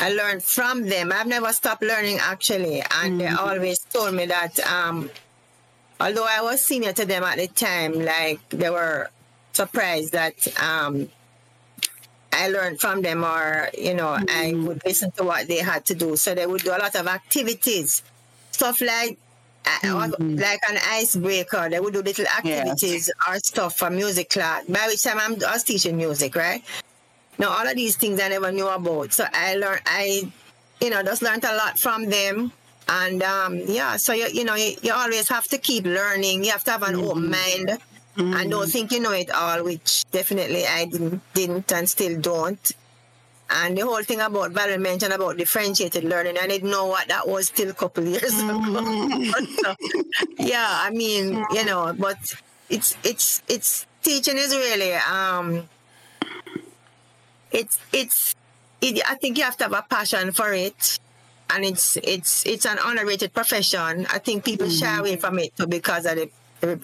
I 0.00 0.12
learned 0.12 0.42
from 0.42 0.88
them. 0.88 1.12
I've 1.12 1.26
never 1.26 1.52
stopped 1.52 1.82
learning 1.82 2.18
actually, 2.20 2.80
and 2.80 2.88
mm-hmm. 2.90 3.18
they 3.18 3.28
always 3.28 3.78
told 3.80 4.14
me 4.14 4.26
that 4.26 4.60
um, 4.60 5.10
although 6.00 6.26
I 6.28 6.42
was 6.42 6.62
senior 6.62 6.92
to 6.92 7.04
them 7.04 7.22
at 7.24 7.38
the 7.38 7.48
time, 7.48 7.92
like 8.04 8.46
they 8.50 8.70
were 8.70 9.08
surprised 9.52 10.12
that 10.12 10.36
um, 10.62 11.08
I 12.32 12.48
learned 12.48 12.80
from 12.80 13.00
them, 13.00 13.24
or 13.24 13.70
you 13.76 13.94
know, 13.94 14.18
mm-hmm. 14.18 14.64
I 14.64 14.66
would 14.66 14.82
listen 14.84 15.10
to 15.12 15.24
what 15.24 15.48
they 15.48 15.58
had 15.58 15.86
to 15.86 15.94
do. 15.94 16.16
So 16.16 16.34
they 16.34 16.46
would 16.46 16.62
do 16.62 16.70
a 16.70 16.78
lot 16.78 16.94
of 16.94 17.06
activities, 17.06 18.02
stuff 18.50 18.82
like 18.82 19.18
uh, 19.64 19.78
mm-hmm. 19.82 20.36
like 20.36 20.60
an 20.68 20.78
icebreaker. 20.90 21.68
They 21.70 21.80
would 21.80 21.94
do 21.94 22.02
little 22.02 22.26
activities 22.26 23.08
yes. 23.08 23.10
or 23.26 23.38
stuff 23.38 23.78
for 23.78 23.88
music 23.88 24.28
class. 24.28 24.66
By 24.66 24.86
which 24.88 25.02
time 25.02 25.18
I'm, 25.18 25.42
I 25.42 25.54
was 25.54 25.64
teaching 25.64 25.96
music, 25.96 26.36
right? 26.36 26.62
Now 27.38 27.50
all 27.50 27.66
of 27.66 27.74
these 27.74 27.96
things 27.96 28.20
I 28.20 28.28
never 28.28 28.50
knew 28.52 28.68
about. 28.68 29.12
So 29.12 29.26
I 29.32 29.56
learned, 29.56 29.82
I, 29.86 30.30
you 30.80 30.90
know, 30.90 31.02
just 31.02 31.22
learned 31.22 31.44
a 31.44 31.54
lot 31.56 31.78
from 31.78 32.06
them. 32.06 32.52
And 32.88 33.22
um, 33.22 33.60
yeah, 33.66 33.96
so 33.96 34.12
you, 34.12 34.28
you 34.32 34.44
know, 34.44 34.54
you, 34.54 34.76
you, 34.80 34.92
always 34.92 35.28
have 35.28 35.48
to 35.48 35.58
keep 35.58 35.84
learning. 35.84 36.44
You 36.44 36.52
have 36.52 36.64
to 36.64 36.70
have 36.70 36.82
an 36.84 36.94
mm-hmm. 36.94 37.08
open 37.08 37.30
mind 37.30 37.80
mm-hmm. 38.16 38.34
and 38.34 38.50
don't 38.50 38.70
think 38.70 38.92
you 38.92 39.00
know 39.00 39.12
it 39.12 39.30
all, 39.30 39.64
which 39.64 40.04
definitely 40.12 40.64
I 40.64 40.84
didn't, 40.84 41.20
didn't 41.34 41.72
and 41.72 41.88
still 41.88 42.20
don't. 42.20 42.72
And 43.50 43.76
the 43.78 43.82
whole 43.82 44.02
thing 44.02 44.20
about 44.20 44.52
Valerie 44.52 44.78
mentioned 44.78 45.12
about 45.12 45.36
differentiated 45.36 46.04
learning, 46.04 46.36
I 46.38 46.46
didn't 46.48 46.70
know 46.70 46.86
what 46.86 47.08
that 47.08 47.28
was 47.28 47.50
till 47.50 47.70
a 47.70 47.74
couple 47.74 48.04
years 48.04 48.22
mm-hmm. 48.34 49.22
ago. 49.22 49.46
so, 49.62 49.74
yeah, 50.38 50.66
I 50.68 50.90
mean, 50.90 51.44
you 51.52 51.64
know, 51.64 51.94
but 51.98 52.18
it's 52.68 52.96
it's 53.04 53.42
it's 53.48 53.86
teaching 54.02 54.36
is 54.36 54.54
really 54.54 54.94
um 54.94 55.68
it's 57.50 57.78
it's 57.92 58.34
it, 58.80 59.00
I 59.08 59.14
think 59.14 59.38
you 59.38 59.44
have 59.44 59.56
to 59.58 59.64
have 59.64 59.72
a 59.72 59.84
passion 59.88 60.32
for 60.32 60.52
it 60.52 60.98
and 61.50 61.64
it's 61.64 61.96
it's 61.98 62.44
it's 62.46 62.66
an 62.66 62.78
underrated 62.84 63.32
profession. 63.32 64.06
I 64.10 64.18
think 64.18 64.44
people 64.44 64.66
mm-hmm. 64.66 64.84
shy 64.84 64.98
away 64.98 65.16
from 65.16 65.38
it 65.38 65.52
because 65.68 66.06
of 66.06 66.16
the 66.16 66.28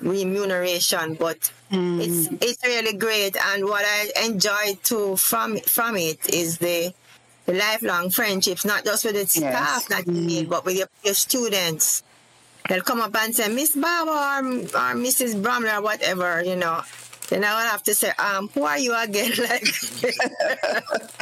remuneration, 0.00 1.14
but 1.14 1.50
mm. 1.70 2.00
it's 2.00 2.28
it's 2.40 2.64
really 2.64 2.96
great. 2.96 3.36
And 3.36 3.64
what 3.64 3.84
I 3.84 4.24
enjoy 4.24 4.78
too 4.82 5.16
from 5.16 5.58
from 5.58 5.96
it 5.96 6.32
is 6.32 6.58
the 6.58 6.92
the 7.46 7.54
lifelong 7.54 8.10
friendships, 8.10 8.64
not 8.64 8.84
just 8.84 9.04
with 9.04 9.14
the 9.14 9.20
yes. 9.20 9.32
staff 9.32 9.88
that 9.88 10.06
you 10.06 10.12
meet, 10.12 10.48
but 10.48 10.64
with 10.64 10.76
your, 10.76 10.88
your 11.04 11.14
students. 11.14 12.02
They'll 12.68 12.82
come 12.82 13.00
up 13.00 13.16
and 13.16 13.34
say, 13.34 13.48
Miss 13.48 13.74
Barber 13.74 14.12
or, 14.12 14.38
or 14.38 14.94
Mrs. 14.94 15.42
Bromley 15.42 15.70
or 15.70 15.82
whatever, 15.82 16.44
you 16.44 16.54
know. 16.54 16.82
Then 17.32 17.44
I 17.44 17.54
will 17.54 17.70
have 17.70 17.82
to 17.84 17.94
say, 17.94 18.10
um, 18.18 18.48
who 18.48 18.64
are 18.64 18.78
you 18.78 18.94
again? 18.94 19.30
like, 19.38 19.64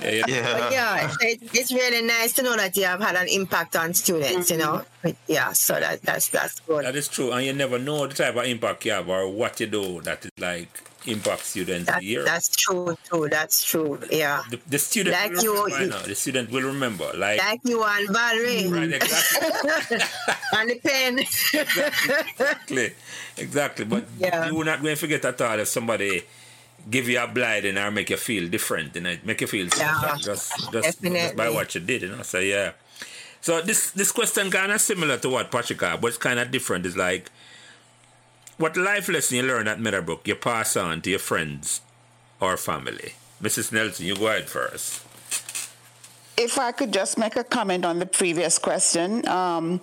yeah, 0.02 0.24
yeah. 0.26 0.58
But 0.58 0.72
yeah 0.72 1.14
it, 1.20 1.38
it's 1.54 1.72
really 1.72 2.02
nice 2.02 2.32
to 2.32 2.42
know 2.42 2.56
that 2.56 2.76
you 2.76 2.82
have 2.82 3.00
had 3.00 3.14
an 3.14 3.28
impact 3.28 3.76
on 3.76 3.94
students. 3.94 4.50
Mm-hmm. 4.50 4.60
You 4.60 4.66
know, 4.66 4.82
but 5.02 5.14
yeah. 5.28 5.52
So 5.52 5.78
that 5.78 6.02
that's 6.02 6.28
that's 6.30 6.58
good. 6.60 6.84
That 6.84 6.96
is 6.96 7.06
true, 7.06 7.30
and 7.30 7.46
you 7.46 7.52
never 7.52 7.78
know 7.78 8.08
the 8.08 8.14
type 8.14 8.34
of 8.34 8.44
impact 8.44 8.86
you 8.86 8.90
have 8.90 9.08
or 9.08 9.28
what 9.28 9.60
you 9.60 9.68
do 9.68 10.00
that 10.00 10.24
is 10.24 10.32
like 10.36 10.89
impact 11.06 11.44
students 11.44 11.86
that, 11.86 12.02
year. 12.02 12.24
That's 12.24 12.48
true 12.48 12.96
too. 13.10 13.28
That's 13.30 13.64
true. 13.64 13.98
Yeah. 14.10 14.42
The, 14.50 14.60
the 14.68 14.78
student 14.78 15.16
like 15.16 15.32
will 15.32 15.42
you, 15.42 15.64
remember, 15.64 15.98
you, 15.98 16.06
the 16.06 16.14
student 16.14 16.50
will 16.50 16.62
remember. 16.62 17.10
Like 17.16 17.38
like 17.38 17.60
you 17.64 17.82
and 17.82 18.08
Valerie. 18.08 18.68
Right, 18.68 18.92
exactly. 18.92 19.98
and 20.56 20.70
the 20.70 20.78
pen. 20.80 21.18
exactly. 21.18 22.92
Exactly. 23.36 23.84
But 23.84 24.04
yeah. 24.18 24.46
you're 24.46 24.64
not 24.64 24.82
going 24.82 24.94
to 24.94 25.00
forget 25.00 25.24
at 25.24 25.40
all 25.40 25.58
if 25.58 25.68
somebody 25.68 26.22
give 26.88 27.08
you 27.08 27.20
a 27.20 27.26
blinding 27.26 27.76
or 27.76 27.90
make 27.90 28.10
you 28.10 28.16
feel 28.16 28.48
different, 28.48 28.94
you 28.94 29.00
know, 29.02 29.16
make 29.24 29.40
you 29.40 29.46
feel 29.46 29.68
yeah. 29.76 30.16
just 30.18 30.72
just, 30.72 31.02
just 31.02 31.36
by 31.36 31.50
what 31.50 31.74
you 31.74 31.80
did, 31.80 32.02
you 32.02 32.08
know. 32.08 32.22
So 32.22 32.38
yeah. 32.38 32.72
So 33.40 33.62
this 33.62 33.90
this 33.92 34.12
question 34.12 34.50
kind 34.50 34.72
of 34.72 34.80
similar 34.80 35.16
to 35.18 35.28
what 35.30 35.50
Patrick 35.50 35.80
had, 35.80 36.00
but 36.00 36.08
it's 36.08 36.18
kind 36.18 36.38
of 36.38 36.50
different. 36.50 36.84
It's 36.86 36.96
like 36.96 37.30
what 38.60 38.76
life 38.76 39.08
lesson 39.08 39.38
you 39.38 39.42
learn 39.42 39.66
at 39.66 39.80
Meadowbrook 39.80 40.28
you 40.28 40.34
pass 40.34 40.76
on 40.76 41.00
to 41.00 41.10
your 41.10 41.18
friends 41.18 41.80
or 42.40 42.56
family? 42.58 43.14
Mrs. 43.42 43.72
Nelson, 43.72 44.04
you 44.06 44.14
go 44.14 44.26
ahead 44.26 44.48
first. 44.48 45.02
If 46.36 46.58
I 46.58 46.70
could 46.72 46.92
just 46.92 47.16
make 47.16 47.36
a 47.36 47.44
comment 47.44 47.84
on 47.84 47.98
the 47.98 48.06
previous 48.06 48.58
question. 48.58 49.26
Um, 49.26 49.80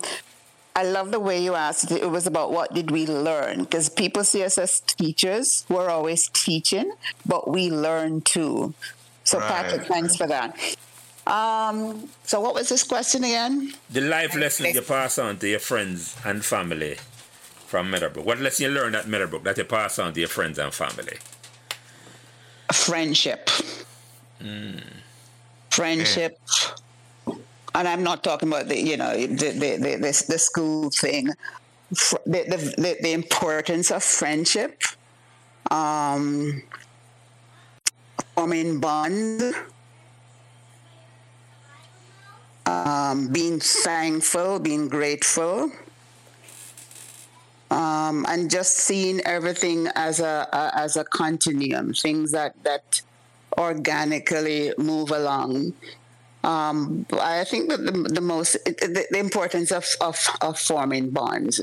I 0.76 0.84
love 0.84 1.10
the 1.10 1.18
way 1.18 1.42
you 1.42 1.56
asked 1.56 1.90
it. 1.90 2.02
It 2.02 2.10
was 2.10 2.28
about 2.28 2.52
what 2.52 2.72
did 2.72 2.92
we 2.92 3.04
learn? 3.04 3.64
Because 3.64 3.88
people 3.88 4.22
see 4.22 4.44
us 4.44 4.58
as 4.58 4.78
teachers. 4.78 5.66
We're 5.68 5.90
always 5.90 6.28
teaching, 6.28 6.92
but 7.26 7.50
we 7.50 7.70
learn 7.70 8.20
too. 8.20 8.74
So, 9.24 9.40
right. 9.40 9.48
Patrick, 9.48 9.88
thanks 9.88 10.14
for 10.14 10.28
that. 10.28 10.56
Um, 11.26 12.08
so, 12.22 12.40
what 12.40 12.54
was 12.54 12.68
this 12.68 12.84
question 12.84 13.24
again? 13.24 13.74
The 13.90 14.02
life 14.02 14.36
lesson 14.36 14.66
you 14.66 14.82
pass 14.82 15.18
on 15.18 15.38
to 15.38 15.48
your 15.48 15.58
friends 15.58 16.16
and 16.24 16.44
family 16.44 16.96
from 17.68 17.90
Meadowbrook? 17.90 18.24
What 18.24 18.38
lesson 18.38 18.64
you 18.64 18.70
learned 18.70 18.96
at 18.96 19.06
Meadowbrook 19.06 19.44
that 19.44 19.58
you 19.58 19.64
pass 19.64 19.98
on 19.98 20.14
to 20.14 20.20
your 20.20 20.28
friends 20.30 20.58
and 20.58 20.72
family? 20.72 21.18
Friendship. 22.72 23.50
Mm. 24.40 24.82
Friendship. 25.70 26.40
And 27.74 27.86
I'm 27.86 28.02
not 28.02 28.24
talking 28.24 28.48
about 28.48 28.68
the, 28.68 28.80
you 28.80 28.96
know, 28.96 29.14
the 29.14 29.26
the 29.52 29.76
the, 29.76 29.96
the, 29.96 30.24
the 30.28 30.38
school 30.38 30.90
thing. 30.90 31.28
The, 31.90 32.74
the, 32.76 32.98
the 33.00 33.12
importance 33.12 33.90
of 33.90 34.02
friendship, 34.04 34.82
um, 35.70 36.62
forming 38.34 38.78
bonds, 38.78 39.54
um, 42.66 43.28
being 43.28 43.58
thankful, 43.58 44.58
being 44.58 44.88
grateful, 44.88 45.72
um, 47.70 48.24
and 48.28 48.50
just 48.50 48.76
seeing 48.76 49.20
everything 49.26 49.88
as 49.94 50.20
a, 50.20 50.48
a, 50.52 50.70
as 50.74 50.96
a 50.96 51.04
continuum, 51.04 51.92
things 51.92 52.32
that 52.32 52.54
that 52.64 53.02
organically 53.58 54.72
move 54.78 55.10
along. 55.10 55.72
Um, 56.44 57.04
I 57.12 57.44
think 57.44 57.68
that 57.70 57.84
the, 57.84 57.92
the 57.92 58.20
most 58.20 58.52
the, 58.64 59.06
the 59.10 59.18
importance 59.18 59.72
of, 59.72 59.86
of, 60.00 60.18
of 60.40 60.58
forming 60.58 61.10
bonds. 61.10 61.60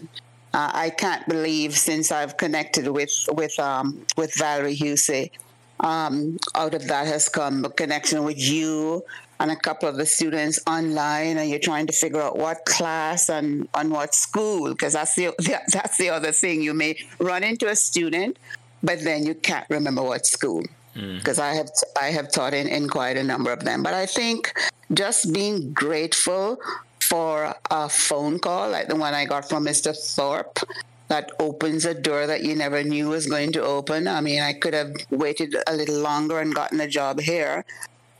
Uh, 0.53 0.72
I 0.73 0.90
can't 0.90 1.27
believe 1.27 1.76
since 1.76 2.11
I've 2.11 2.38
connected 2.38 2.88
with 2.88 3.14
with 3.32 3.57
um, 3.60 4.06
with 4.15 4.34
Valerie 4.36 4.76
Husey, 4.76 5.32
um, 5.80 6.38
out 6.53 6.73
of 6.73 6.88
that 6.88 7.07
has 7.07 7.27
come 7.27 7.65
a 7.65 7.69
connection 7.69 8.23
with 8.23 8.40
you 8.40 9.03
and 9.40 9.52
a 9.52 9.56
couple 9.56 9.88
of 9.88 9.98
the 9.98 10.06
students 10.06 10.60
online 10.68 11.38
and 11.38 11.49
you're 11.49 11.60
trying 11.60 11.88
to 11.88 11.94
figure 11.94 12.22
out 12.22 12.38
what 12.38 12.66
class 12.66 13.30
and 13.30 13.68
on 13.74 13.90
what 13.90 14.14
school 14.14 14.70
because 14.72 14.94
that's 14.94 15.16
the 15.16 15.34
that's 15.74 15.98
the 15.98 16.10
other 16.10 16.32
thing 16.32 16.62
you 16.62 16.74
may 16.74 16.98
run 17.20 17.44
into 17.44 17.68
a 17.68 17.76
student 17.76 18.38
but 18.84 19.03
then 19.03 19.26
you 19.26 19.34
can't 19.34 19.66
remember 19.70 20.02
what 20.02 20.26
school 20.26 20.64
because 20.94 21.38
mm. 21.38 21.44
I 21.44 21.53
have 21.53 21.70
I 22.02 22.06
have 22.06 22.32
taught 22.32 22.53
in, 22.53 22.68
in 22.68 22.88
quite 22.88 23.18
a 23.18 23.24
number 23.24 23.52
of 23.52 23.64
them 23.64 23.84
but 23.84 23.94
I 23.94 24.06
think 24.06 24.53
just 24.94 25.34
being 25.34 25.74
grateful 25.74 26.57
for 27.02 27.53
a 27.70 27.90
phone 27.90 28.40
call 28.40 28.70
like 28.70 28.88
the 28.88 28.95
one 28.95 29.14
I 29.14 29.26
got 29.26 29.48
from 29.49 29.66
Mr. 29.66 29.95
Thorpe 29.95 30.60
that 31.07 31.32
opens 31.40 31.86
a 31.86 31.94
door 31.94 32.26
that 32.26 32.44
you 32.44 32.56
never 32.56 32.84
knew 32.84 33.10
was 33.10 33.28
going 33.28 33.52
to 33.53 33.62
open. 33.62 34.07
I 34.07 34.22
mean, 34.22 34.41
I 34.41 34.53
could 34.53 34.74
have 34.74 34.91
waited 35.12 35.56
a 35.68 35.76
little 35.76 35.99
longer 35.99 36.40
and 36.40 36.53
gotten 36.53 36.82
a 36.82 36.88
job 36.88 37.20
here, 37.20 37.64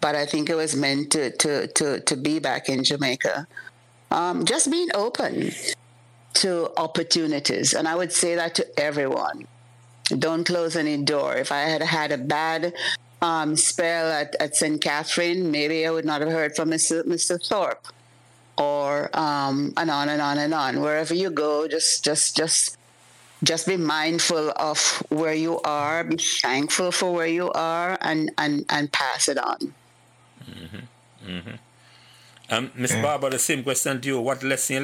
but 0.06 0.14
I 0.14 0.28
think 0.28 0.52
it 0.52 0.56
was 0.66 0.76
meant 0.76 1.10
to 1.14 1.32
to 1.42 1.66
to 1.78 2.00
to 2.00 2.16
be 2.16 2.38
back 2.38 2.70
in 2.70 2.84
Jamaica. 2.84 3.48
Um, 4.12 4.46
just 4.46 4.70
being 4.70 4.90
open 4.94 5.50
to 6.42 6.50
opportunities, 6.78 7.74
and 7.74 7.88
I 7.88 7.96
would 7.96 8.14
say 8.14 8.36
that 8.36 8.54
to 8.60 8.64
everyone. 8.80 9.48
Don't 10.26 10.44
close 10.44 10.76
any 10.76 10.98
door. 11.14 11.34
If 11.34 11.52
I 11.52 11.62
had 11.62 11.82
had 11.82 12.12
a 12.12 12.20
bad 12.20 12.74
um, 13.20 13.56
spell 13.56 14.12
at, 14.12 14.36
at 14.40 14.56
St. 14.56 14.80
Catherine, 14.80 15.50
maybe 15.50 15.88
I 15.88 15.90
would 15.90 16.06
not 16.06 16.22
have 16.22 16.30
heard 16.30 16.56
from 16.56 16.70
Mr. 16.70 17.02
Mr. 17.14 17.42
Thorpe, 17.50 17.88
or 18.60 19.10
um, 19.18 19.74
and 19.76 19.90
on 19.90 20.10
and 20.10 20.22
on 20.22 20.38
and 20.38 20.54
on. 20.54 20.82
Wherever 20.82 21.16
you 21.16 21.32
go, 21.32 21.68
just 21.68 22.06
just 22.06 22.38
just 22.38 22.78
just 23.44 23.66
be 23.66 23.78
mindful 23.78 24.54
of 24.70 24.78
where 25.10 25.34
you 25.46 25.60
are. 25.62 26.04
Be 26.04 26.18
thankful 26.18 26.92
for 26.92 27.12
where 27.12 27.34
you 27.40 27.50
are, 27.54 27.98
and 28.02 28.30
and 28.38 28.66
and 28.70 28.92
pass 28.92 29.28
it 29.28 29.40
on. 29.40 29.74
Mm-hmm. 30.50 31.30
Mm-hmm. 31.30 31.56
Um, 32.50 32.72
Miss 32.76 32.92
yeah. 32.92 33.02
Barber, 33.02 33.30
the 33.30 33.40
same 33.40 33.64
question 33.64 34.02
to 34.02 34.08
you. 34.08 34.22
What 34.22 34.44
lesson 34.44 34.76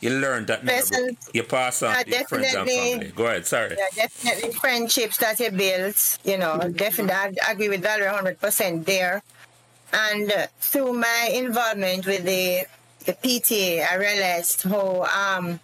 you, 0.00 0.10
you 0.10 0.18
learned 0.18 0.48
that 0.48 0.64
lesson, 0.64 1.16
you 1.32 1.44
pass 1.44 1.82
on 1.82 2.04
to 2.04 2.10
your 2.10 2.24
friends 2.26 2.54
and 2.54 2.68
family? 2.68 3.12
Go 3.14 3.26
ahead, 3.26 3.46
sorry. 3.46 3.76
Yeah, 3.78 4.08
definitely 4.08 4.52
friendships 4.52 5.18
that 5.18 5.38
you 5.38 5.50
build. 5.50 5.94
You 6.24 6.38
know, 6.38 6.58
definitely 6.74 7.12
I 7.12 7.52
agree 7.52 7.68
with 7.68 7.82
Valerie 7.82 8.10
100% 8.10 8.84
there. 8.84 9.22
And 9.92 10.32
uh, 10.32 10.46
through 10.60 10.94
my 10.94 11.30
involvement 11.32 12.06
with 12.06 12.24
the 12.24 12.66
the 13.06 13.12
PTA, 13.14 13.90
I 13.90 13.96
realized 13.96 14.62
how, 14.62 15.02
um, 15.04 15.58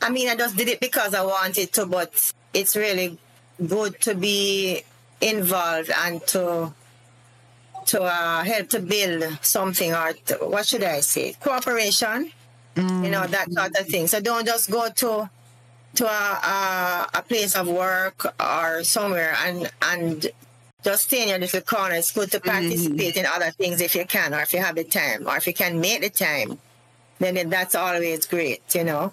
I 0.00 0.10
mean, 0.10 0.28
I 0.28 0.36
just 0.36 0.56
did 0.56 0.68
it 0.68 0.80
because 0.80 1.14
I 1.14 1.24
wanted 1.24 1.72
to, 1.74 1.86
but 1.86 2.32
it's 2.54 2.76
really 2.76 3.18
good 3.66 4.00
to 4.02 4.14
be 4.14 4.82
involved 5.20 5.90
and 5.90 6.24
to 6.28 6.72
to 7.86 8.02
uh, 8.02 8.42
help 8.44 8.68
to 8.68 8.80
build 8.80 9.38
something 9.42 9.92
or 9.92 10.12
to, 10.26 10.34
what 10.36 10.66
should 10.66 10.84
I 10.84 11.00
say 11.00 11.34
cooperation 11.40 12.32
mm. 12.74 13.04
you 13.04 13.10
know 13.10 13.26
that 13.26 13.52
sort 13.52 13.76
of 13.78 13.86
thing 13.86 14.06
so 14.06 14.20
don't 14.20 14.46
just 14.46 14.70
go 14.70 14.88
to 14.88 15.30
to 15.94 16.06
a, 16.06 16.08
a, 16.08 17.08
a, 17.18 17.22
place 17.22 17.54
of 17.54 17.68
work 17.68 18.24
or 18.40 18.82
somewhere 18.82 19.36
and 19.44 19.70
and 19.82 20.32
just 20.82 21.04
stay 21.04 21.22
in 21.22 21.28
your 21.28 21.38
little 21.38 21.60
corner. 21.60 21.94
It's 21.94 22.12
good 22.12 22.30
to 22.32 22.40
Mm-hmm. 22.40 22.50
participate 22.50 23.16
in 23.16 23.26
other 23.26 23.50
things 23.50 23.80
if 23.80 23.94
you 23.94 24.04
can, 24.04 24.34
or 24.34 24.40
if 24.40 24.52
you 24.52 24.58
have 24.60 24.74
the 24.74 24.84
time, 24.84 25.28
or 25.28 25.36
if 25.36 25.46
you 25.46 25.54
can 25.54 25.80
make 25.80 26.00
the 26.00 26.10
time. 26.10 26.58
Then 27.18 27.48
that's 27.48 27.74
always 27.74 28.26
great, 28.26 28.62
you 28.74 28.84
know. 28.84 29.12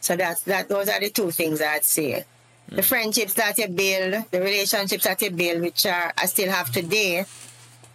So 0.00 0.14
that's 0.14 0.42
that. 0.42 0.68
Those 0.68 0.90
are 0.90 1.00
the 1.00 1.08
two 1.08 1.30
things 1.30 1.62
I'd 1.62 1.84
say. 1.84 2.24
The 2.68 2.82
friendships 2.82 3.34
that 3.34 3.56
you 3.58 3.68
build, 3.68 4.24
the 4.30 4.40
relationships 4.40 5.04
that 5.04 5.22
you 5.22 5.30
build, 5.30 5.62
which 5.62 5.86
are 5.86 6.12
I 6.18 6.26
still 6.26 6.50
have 6.50 6.70
today, 6.70 7.24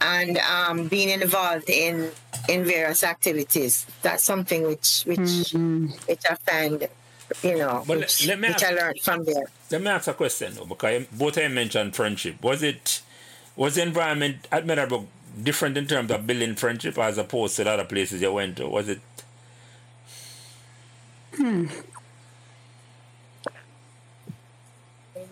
and 0.01 0.37
um, 0.39 0.87
being 0.87 1.09
involved 1.21 1.69
in 1.69 2.11
in 2.47 2.63
various 2.63 3.03
activities. 3.03 3.85
That's 4.01 4.23
something 4.23 4.63
which 4.63 5.03
which 5.05 5.53
which 6.07 6.21
I 6.29 6.35
find, 6.35 6.87
you 7.43 7.57
know, 7.57 7.83
But 7.87 7.99
which, 7.99 8.25
let 8.27 8.39
me 8.39 8.47
which 8.49 8.63
ask- 8.63 8.65
I 8.65 8.75
learned 8.75 9.01
from 9.01 9.23
there. 9.25 9.45
Let 9.71 9.81
me 9.81 9.87
ask 9.89 10.07
a 10.07 10.13
question 10.13 10.53
though, 10.55 10.65
because 10.65 11.05
both 11.11 11.37
of 11.37 11.43
you 11.43 11.49
mentioned 11.49 11.95
friendship. 11.95 12.41
Was 12.43 12.63
it 12.63 13.01
was 13.55 13.75
the 13.75 13.81
environment 13.83 14.47
admirable 14.51 15.07
different 15.43 15.77
in 15.77 15.85
terms 15.85 16.09
of 16.11 16.25
building 16.25 16.55
friendship 16.55 16.97
as 16.97 17.17
opposed 17.17 17.55
to 17.57 17.63
the 17.65 17.71
other 17.71 17.85
places 17.85 18.21
you 18.21 18.31
went 18.33 18.57
to? 18.57 18.67
Was 18.67 18.89
it 18.89 18.99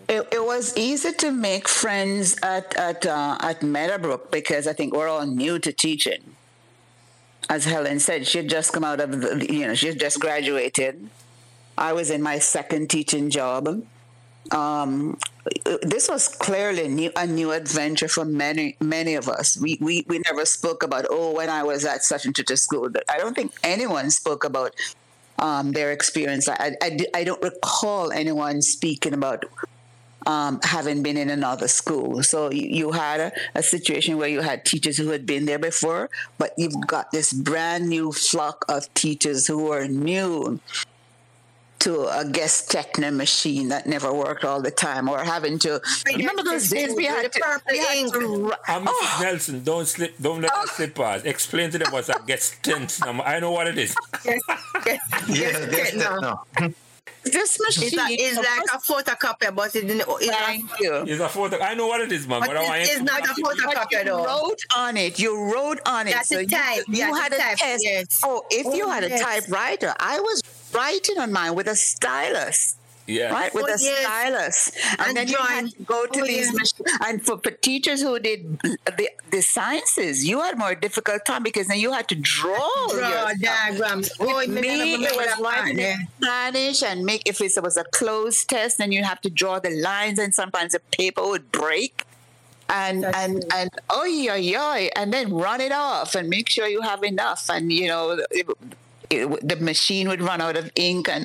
It, 0.08 0.26
it 0.32 0.44
was 0.44 0.74
easy 0.76 1.12
to 1.12 1.30
make 1.30 1.68
friends 1.68 2.36
at 2.42 2.74
at 2.76 3.04
uh, 3.04 3.36
at 3.40 3.62
Meadowbrook 3.62 4.30
because 4.30 4.66
I 4.66 4.72
think 4.72 4.94
we're 4.94 5.08
all 5.08 5.26
new 5.26 5.58
to 5.58 5.72
teaching. 5.72 6.34
As 7.50 7.66
Helen 7.66 8.00
said, 8.00 8.26
she 8.26 8.38
had 8.38 8.48
just 8.48 8.72
come 8.72 8.84
out 8.84 9.00
of 9.00 9.20
the, 9.20 9.46
you 9.52 9.66
know 9.66 9.74
she 9.74 9.88
had 9.88 10.00
just 10.00 10.18
graduated. 10.18 11.10
I 11.76 11.92
was 11.92 12.10
in 12.10 12.22
my 12.22 12.38
second 12.38 12.88
teaching 12.88 13.28
job. 13.30 13.82
Um, 14.50 15.18
this 15.82 16.08
was 16.08 16.26
clearly 16.28 16.88
new, 16.88 17.10
a 17.14 17.26
new 17.26 17.52
adventure 17.52 18.08
for 18.08 18.24
many 18.24 18.76
many 18.80 19.14
of 19.14 19.28
us. 19.28 19.58
We, 19.60 19.76
we 19.80 20.06
we 20.08 20.20
never 20.24 20.46
spoke 20.46 20.82
about 20.82 21.04
oh 21.10 21.34
when 21.34 21.50
I 21.50 21.62
was 21.64 21.84
at 21.84 22.02
such 22.02 22.24
and 22.24 22.34
such 22.34 22.50
a 22.50 22.56
school. 22.56 22.90
I 23.10 23.18
don't 23.18 23.34
think 23.34 23.52
anyone 23.62 24.10
spoke 24.10 24.44
about 24.44 24.72
um, 25.38 25.72
their 25.72 25.92
experience. 25.92 26.48
I, 26.48 26.76
I, 26.82 26.98
I 27.14 27.24
don't 27.24 27.42
recall 27.42 28.10
anyone 28.10 28.62
speaking 28.62 29.12
about 29.12 29.44
um, 30.28 30.60
having 30.62 31.02
been 31.02 31.16
in 31.16 31.30
another 31.30 31.66
school. 31.68 32.22
So 32.22 32.50
you, 32.50 32.68
you 32.80 32.92
had 32.92 33.18
a, 33.20 33.32
a 33.56 33.62
situation 33.62 34.18
where 34.18 34.28
you 34.28 34.40
had 34.42 34.64
teachers 34.64 34.96
who 34.98 35.08
had 35.08 35.24
been 35.26 35.46
there 35.46 35.58
before, 35.58 36.10
but 36.36 36.52
you've 36.58 36.78
got 36.86 37.10
this 37.10 37.32
brand 37.32 37.88
new 37.88 38.12
flock 38.12 38.64
of 38.68 38.92
teachers 38.94 39.46
who 39.46 39.72
are 39.72 39.88
new 39.88 40.60
to 41.80 41.92
a 42.20 42.24
Gestetner 42.24 43.14
machine 43.14 43.68
that 43.68 43.86
never 43.86 44.12
worked 44.12 44.44
all 44.44 44.60
the 44.60 44.70
time 44.70 45.08
or 45.08 45.22
having 45.22 45.58
to 45.60 45.80
remember 46.06 46.42
those 46.42 46.68
days 46.68 46.92
we 46.96 47.04
had 47.04 47.32
to, 47.32 47.60
we 47.70 47.78
had 47.78 48.12
to 48.12 48.52
Uh, 48.68 48.80
Mrs. 48.80 49.20
Nelson, 49.22 49.64
don't 49.64 49.86
slip, 49.86 50.14
don't 50.20 50.40
let 50.42 50.52
us 50.52 50.72
slip 50.72 50.94
past. 50.96 51.24
Explain 51.24 51.70
to 51.70 51.78
them 51.78 51.92
what's 51.92 52.08
a 52.08 52.16
get 52.26 52.42
tense 52.62 53.00
number. 53.00 53.22
I 53.22 53.38
know 53.40 53.52
what 53.52 53.68
it 53.68 53.78
is. 53.78 53.94
Yes, 54.24 54.40
yes, 54.84 55.00
Yeah, 55.28 55.34
yes, 55.34 55.74
guess 55.74 55.94
no. 55.94 56.00
that 56.20 56.20
now. 56.60 56.74
This 57.24 57.58
machine 57.60 57.90
It's 57.92 58.36
like, 58.36 58.46
like 58.46 58.74
a 58.74 58.78
photocopy, 58.78 59.54
but 59.54 59.74
it 59.76 59.86
didn't. 59.86 60.02
It's, 60.08 60.26
not- 60.26 60.38
thank 60.40 60.80
you 60.80 60.94
It's 61.06 61.20
a 61.20 61.28
photo. 61.28 61.58
I 61.60 61.74
know 61.74 61.86
what 61.86 62.00
it 62.00 62.10
is, 62.12 62.26
man. 62.26 62.40
but 62.40 62.48
But 62.48 62.56
I 62.56 62.62
want 62.62 62.80
it's, 62.80 62.90
you 62.90 62.94
it's 62.96 63.02
not 63.04 63.24
a 63.24 63.34
But 63.42 63.56
photocopy 63.56 63.92
you 63.98 64.04
though. 64.04 64.24
wrote 64.24 64.60
on 64.76 64.96
it. 64.96 65.18
You 65.18 65.52
wrote 65.52 65.80
on 65.86 66.06
it. 66.08 66.12
That's 66.14 66.28
so 66.28 66.38
a 66.38 66.46
type. 66.46 66.84
you, 66.88 67.04
you 67.06 67.14
had 67.14 67.32
a 67.32 67.36
type, 67.38 67.56
test. 67.58 67.84
yes. 67.84 68.20
Oh, 68.24 68.44
if 68.50 68.64
you 68.76 68.84
Oh, 68.86 68.90
had 68.90 69.04
a 69.04 69.18
typewriter, 69.18 69.94
I 69.98 70.20
was 70.20 70.42
writing 70.72 71.18
on 71.18 71.32
mine 71.32 71.54
with 71.54 71.66
a 71.68 71.76
stylus. 71.76 72.76
Yeah. 73.08 73.32
Right, 73.32 73.52
with 73.54 73.64
Oh, 73.64 73.74
a 73.74 73.78
yes. 73.80 74.00
stylus, 74.02 74.72
and, 74.98 75.08
And 75.08 75.16
then 75.16 75.28
you 75.28 75.34
drawing. 75.34 75.50
had 75.50 75.70
to 75.78 75.82
go 75.84 76.06
to 76.06 76.20
Oh, 76.20 76.26
these 76.26 76.46
yeah. 76.46 76.52
machines. 76.52 76.98
And 77.06 77.24
for, 77.24 77.38
for 77.38 77.50
teachers 77.50 78.02
who 78.02 78.18
did 78.18 78.60
the, 78.60 79.08
the 79.30 79.40
sciences, 79.40 80.26
you 80.28 80.40
had 80.40 80.58
more 80.58 80.74
difficult 80.74 81.24
time 81.24 81.42
because 81.42 81.68
then 81.68 81.78
you 81.80 81.90
had 81.90 82.06
to 82.08 82.14
draw. 82.16 82.68
Draw 82.90 83.32
diagrams. 83.40 84.12
Oh, 84.20 84.36
With 84.36 84.50
me, 84.50 84.60
me, 84.60 84.94
it 84.94 85.16
was 85.16 85.26
that 85.26 85.38
writing 85.40 85.78
yeah. 85.78 85.96
Spanish 86.20 86.82
and 86.82 87.04
make 87.06 87.22
if 87.26 87.40
it 87.40 87.52
was 87.62 87.78
a 87.78 87.84
closed 87.84 88.46
test, 88.50 88.76
then 88.76 88.92
you 88.92 89.02
have 89.02 89.20
to 89.22 89.30
draw 89.30 89.58
the 89.58 89.70
lines, 89.70 90.18
and 90.18 90.34
sometimes 90.34 90.72
the 90.72 90.80
paper 90.92 91.26
would 91.26 91.50
break. 91.50 92.04
And 92.68 93.04
That's 93.04 93.16
and 93.16 93.32
true. 93.40 93.50
and 93.54 93.70
oh 93.88 94.04
yeah 94.04 94.36
yeah, 94.36 94.88
and 94.94 95.10
then 95.10 95.32
run 95.32 95.62
it 95.62 95.72
off 95.72 96.14
and 96.14 96.28
make 96.28 96.50
sure 96.50 96.66
you 96.68 96.82
have 96.82 97.02
enough, 97.02 97.48
and 97.48 97.72
you 97.72 97.86
know 97.88 98.20
it, 98.30 98.46
it, 99.08 99.48
the 99.48 99.56
machine 99.56 100.06
would 100.08 100.20
run 100.20 100.42
out 100.42 100.54
of 100.58 100.70
ink, 100.76 101.08
and 101.08 101.24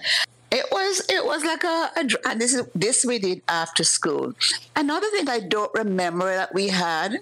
it 0.54 0.68
was 0.72 1.02
it 1.10 1.26
was 1.26 1.44
like 1.44 1.64
a, 1.64 1.90
a 1.98 2.30
and 2.30 2.40
this 2.40 2.54
is 2.54 2.64
this 2.76 3.04
we 3.04 3.18
did 3.18 3.42
after 3.50 3.84
school. 3.84 4.34
Another 4.76 5.08
thing 5.08 5.28
I 5.28 5.40
don't 5.40 5.74
remember 5.74 6.34
that 6.34 6.54
we 6.54 6.68
had 6.68 7.18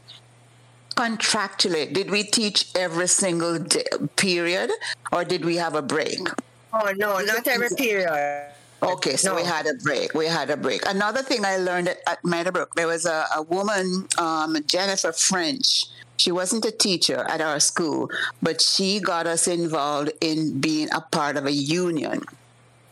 contractually 0.98 1.92
did 1.92 2.12
we 2.12 2.24
teach 2.24 2.68
every 2.76 3.08
single 3.08 3.58
day, 3.58 3.86
period 4.18 4.70
or 5.14 5.24
did 5.24 5.46
we 5.46 5.56
have 5.56 5.76
a 5.76 5.82
break? 5.82 6.20
Oh 6.74 6.92
no, 6.98 7.20
not 7.22 7.48
every 7.48 7.70
period. 7.70 8.52
okay 8.84 9.16
so 9.16 9.36
we 9.36 9.44
had 9.44 9.66
a 9.66 9.76
break 9.76 10.14
we 10.14 10.26
had 10.26 10.50
a 10.50 10.58
break. 10.58 10.82
Another 10.86 11.22
thing 11.22 11.46
i 11.46 11.56
learned 11.56 11.88
at, 11.88 12.00
at 12.08 12.20
meadowbrook 12.26 12.76
there 12.76 12.88
was 12.88 13.06
a, 13.06 13.26
a 13.38 13.42
woman 13.44 14.08
um, 14.18 14.58
jennifer 14.68 15.14
french. 15.14 15.86
She 16.18 16.32
wasn't 16.32 16.66
a 16.66 16.72
teacher 16.72 17.20
at 17.30 17.40
our 17.40 17.62
school 17.62 18.12
but 18.42 18.60
she 18.60 19.00
got 19.00 19.26
us 19.26 19.48
involved 19.48 20.12
in 20.20 20.60
being 20.60 20.90
a 20.92 21.00
part 21.00 21.38
of 21.38 21.46
a 21.46 21.52
union 21.52 22.22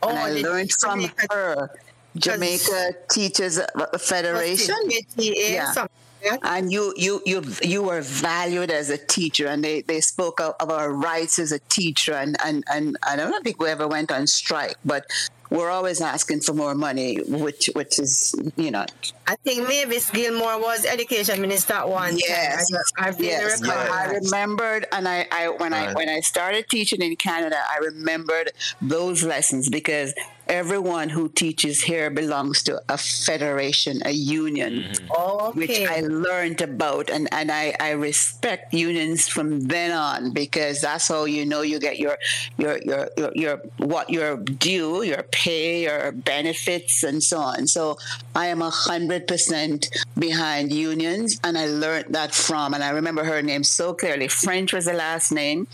Oh, 0.02 0.14
i 0.14 0.30
learned 0.32 0.72
from 0.80 1.00
Jamaica- 1.00 1.26
her 1.34 1.70
jamaica 2.16 2.92
teachers 3.10 3.60
federation 3.98 4.74
Yeah. 5.16 5.72
something 5.72 5.96
like 6.30 6.40
that. 6.40 6.50
and 6.56 6.72
you 6.72 6.92
you 6.96 7.22
you 7.24 7.42
you 7.62 7.82
were 7.82 8.00
valued 8.02 8.70
as 8.70 8.90
a 8.90 8.98
teacher 8.98 9.46
and 9.46 9.62
they, 9.64 9.82
they 9.82 10.00
spoke 10.00 10.40
of, 10.40 10.54
of 10.60 10.70
our 10.70 10.92
rights 10.92 11.38
as 11.38 11.52
a 11.52 11.58
teacher 11.70 12.12
and, 12.14 12.36
and 12.44 12.64
and 12.72 12.96
I 13.06 13.16
don't 13.16 13.42
think 13.44 13.60
we 13.62 13.68
ever 13.68 13.86
went 13.88 14.10
on 14.10 14.26
strike 14.26 14.76
but 14.84 15.04
we're 15.50 15.70
always 15.70 16.00
asking 16.00 16.40
for 16.40 16.54
more 16.54 16.74
money 16.74 17.16
which 17.26 17.70
which 17.74 17.98
is 17.98 18.34
you 18.56 18.70
know. 18.70 18.86
I 19.26 19.36
think 19.36 19.68
Mavis 19.68 20.10
Gilmore 20.10 20.60
was 20.60 20.84
education 20.84 21.40
minister 21.40 21.74
at 21.74 21.88
one 21.88 22.16
Yes. 22.16 22.66
I, 22.98 23.08
I 23.08 23.14
yes 23.18 23.60
recall 23.60 23.76
I 23.76 24.04
remembered 24.06 24.86
and 24.92 25.08
I, 25.08 25.26
I 25.30 25.48
when 25.48 25.72
I 25.74 25.92
when 25.92 26.08
I 26.08 26.20
started 26.20 26.68
teaching 26.68 27.02
in 27.02 27.16
Canada 27.16 27.56
I 27.70 27.78
remembered 27.78 28.52
those 28.80 29.22
lessons 29.24 29.68
because 29.68 30.14
everyone 30.50 31.08
who 31.08 31.28
teaches 31.28 31.80
here 31.80 32.10
belongs 32.10 32.62
to 32.64 32.82
a 32.88 32.98
federation 32.98 34.02
a 34.04 34.10
union 34.10 34.82
mm-hmm. 34.82 35.58
which 35.58 35.70
Okay. 35.70 35.86
I 35.86 36.00
learned 36.00 36.60
about, 36.60 37.10
and, 37.10 37.28
and 37.32 37.50
I, 37.52 37.74
I 37.78 37.90
respect 37.92 38.74
unions 38.74 39.28
from 39.28 39.60
then 39.60 39.92
on 39.92 40.32
because 40.32 40.80
that's 40.80 41.06
how 41.08 41.24
you 41.24 41.46
know 41.46 41.62
you 41.62 41.78
get 41.78 41.98
your 41.98 42.18
your 42.58 42.78
your 42.82 43.08
your, 43.16 43.32
your 43.34 43.56
what 43.78 44.10
your 44.10 44.36
due, 44.36 45.02
your 45.02 45.22
pay, 45.30 45.84
your 45.84 46.12
benefits, 46.12 47.04
and 47.04 47.22
so 47.22 47.38
on. 47.38 47.66
So 47.68 47.96
I 48.34 48.46
am 48.46 48.62
a 48.62 48.70
hundred 48.70 49.28
percent 49.28 49.88
behind 50.18 50.72
unions, 50.72 51.38
and 51.44 51.56
I 51.56 51.66
learned 51.66 52.12
that 52.14 52.34
from, 52.34 52.74
and 52.74 52.82
I 52.82 52.90
remember 52.90 53.24
her 53.24 53.40
name 53.42 53.62
so 53.64 53.94
clearly. 53.94 54.28
French 54.28 54.72
was 54.72 54.86
the 54.86 54.92
last 54.94 55.30
name. 55.30 55.68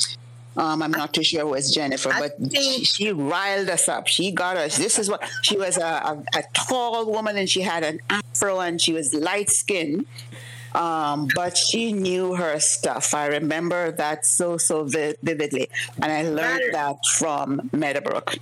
Um, 0.57 0.83
I'm 0.83 0.91
not 0.91 1.13
too 1.13 1.23
sure 1.23 1.41
it 1.41 1.49
was 1.49 1.73
Jennifer, 1.75 2.11
I 2.13 2.21
but 2.21 2.33
she, 2.55 2.85
she 2.85 3.13
riled 3.13 3.69
us 3.69 3.89
up. 3.89 4.07
She 4.07 4.31
got 4.31 4.57
us. 4.57 4.79
This 4.79 4.99
is 4.99 5.11
what 5.11 5.23
she 5.43 5.57
was 5.59 5.77
a, 5.77 5.83
a, 5.85 6.25
a 6.35 6.43
tall 6.55 7.05
woman 7.11 7.37
and 7.37 7.49
she 7.49 7.61
had 7.61 7.85
an 7.85 8.01
afro 8.09 8.61
and 8.61 8.81
she 8.81 8.93
was 8.93 9.13
light 9.13 9.51
skinned. 9.51 10.07
Um, 10.75 11.29
but 11.35 11.57
she 11.57 11.93
knew 11.93 12.35
her 12.35 12.59
stuff. 12.61 13.15
I 13.15 13.27
remember 13.29 13.93
that 13.93 14.27
so, 14.27 14.59
so 14.59 14.85
vi- 14.85 15.15
vividly. 15.23 15.69
And 16.03 16.13
I 16.13 16.23
learned 16.23 16.75
that 16.75 16.97
from 17.19 17.71
Meadowbrook. 17.73 18.37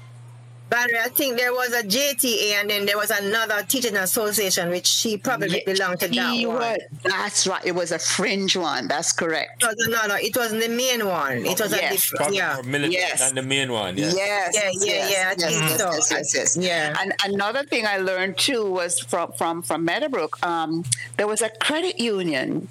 Valerie, 0.70 0.98
I 0.98 1.08
think 1.08 1.36
there 1.38 1.52
was 1.52 1.72
a 1.72 1.82
JTA 1.82 2.54
and 2.60 2.68
then 2.70 2.84
there 2.86 2.96
was 2.96 3.10
another 3.10 3.62
teaching 3.68 3.96
association 3.96 4.70
which 4.70 4.86
she 4.86 5.16
probably 5.16 5.62
belonged 5.64 6.00
to 6.00 6.08
that 6.08 6.46
one. 6.46 6.56
was- 6.56 6.78
that's 7.04 7.46
right. 7.46 7.64
It 7.64 7.74
was 7.74 7.92
a 7.92 7.98
fringe 7.98 8.56
one. 8.56 8.88
That's 8.88 9.12
correct. 9.12 9.62
It 9.62 9.66
was 9.66 9.86
another. 9.86 10.16
It 10.20 10.34
wasn't 10.36 10.62
the 10.62 10.68
main 10.70 11.06
one. 11.06 11.44
It 11.46 11.60
was 11.60 11.70
Yes. 11.70 11.90
a 11.90 11.92
different. 11.94 12.16
Probably 12.18 12.36
Yeah. 12.38 12.54
more 12.54 12.62
militant 12.64 12.92
Yes. 12.94 13.20
than 13.20 13.34
the 13.36 13.42
main 13.42 13.70
one. 13.72 13.96
Yeah. 13.96 14.12
Yes. 14.14 14.54
Yeah, 14.54 14.62
yeah, 14.62 14.70
yes, 14.84 15.10
yeah, 15.12 15.28
I 15.30 15.34
think 15.34 15.70
yes, 15.70 15.78
so. 15.78 15.90
yes, 15.92 16.10
yes, 16.10 16.34
yes. 16.34 16.56
Yeah. 16.56 16.96
And 17.00 17.12
another 17.24 17.62
thing 17.64 17.86
I 17.86 17.98
learned 17.98 18.38
too 18.38 18.64
was 18.70 18.98
from 18.98 19.32
from 19.32 19.62
from 19.62 19.84
Meadowbrook. 19.84 20.44
Um, 20.44 20.84
there 21.18 21.26
was 21.26 21.40
a 21.42 21.50
credit 21.50 22.00
union. 22.00 22.68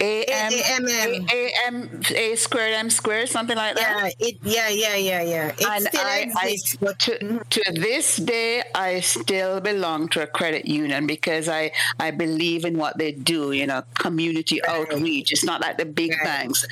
A 0.00 0.24
M. 0.24 0.52
A 0.52 1.52
M 1.66 2.00
A 2.14 2.34
squared 2.36 2.74
M 2.74 2.90
squared 2.90 3.28
something 3.28 3.56
like 3.56 3.76
that. 3.76 4.12
Yeah, 4.20 4.26
it, 4.28 4.36
yeah, 4.42 4.68
yeah, 4.68 4.94
yeah, 4.96 5.22
yeah. 5.22 5.48
It 5.48 5.64
And 5.66 5.84
still 5.84 6.00
I, 6.02 6.30
I 6.36 6.48
exists, 6.48 6.76
but 6.76 6.98
to, 7.00 7.44
to 7.48 7.72
this 7.72 8.16
day, 8.16 8.62
I 8.74 9.00
still 9.00 9.60
belong 9.60 10.08
to 10.10 10.22
a 10.22 10.26
credit 10.26 10.66
union 10.66 11.06
because 11.06 11.48
I, 11.48 11.72
I 11.98 12.10
believe 12.10 12.64
in 12.66 12.76
what 12.76 12.98
they 12.98 13.12
do, 13.12 13.52
you 13.52 13.66
know, 13.66 13.82
community 13.94 14.60
outreach. 14.66 15.32
It's 15.32 15.44
not 15.44 15.60
like 15.62 15.78
the 15.78 15.86
big 15.86 16.12
Right. 16.12 16.24
banks. 16.24 16.66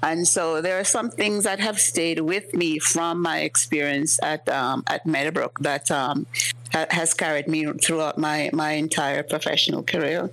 And 0.00 0.28
so 0.28 0.62
there 0.62 0.78
are 0.78 0.84
some 0.84 1.10
things 1.10 1.42
that 1.44 1.58
have 1.58 1.80
stayed 1.80 2.20
with 2.20 2.54
me 2.54 2.78
from 2.78 3.20
my 3.20 3.40
experience 3.40 4.20
at 4.22 4.48
um, 4.48 4.84
at 4.86 5.04
Meadowbrook 5.04 5.58
that 5.58 5.90
um, 5.90 6.26
ha- 6.72 6.86
has 6.90 7.12
carried 7.14 7.48
me 7.48 7.66
throughout 7.72 8.16
my, 8.16 8.48
my 8.52 8.72
entire 8.72 9.24
professional 9.24 9.82
career. 9.82 10.30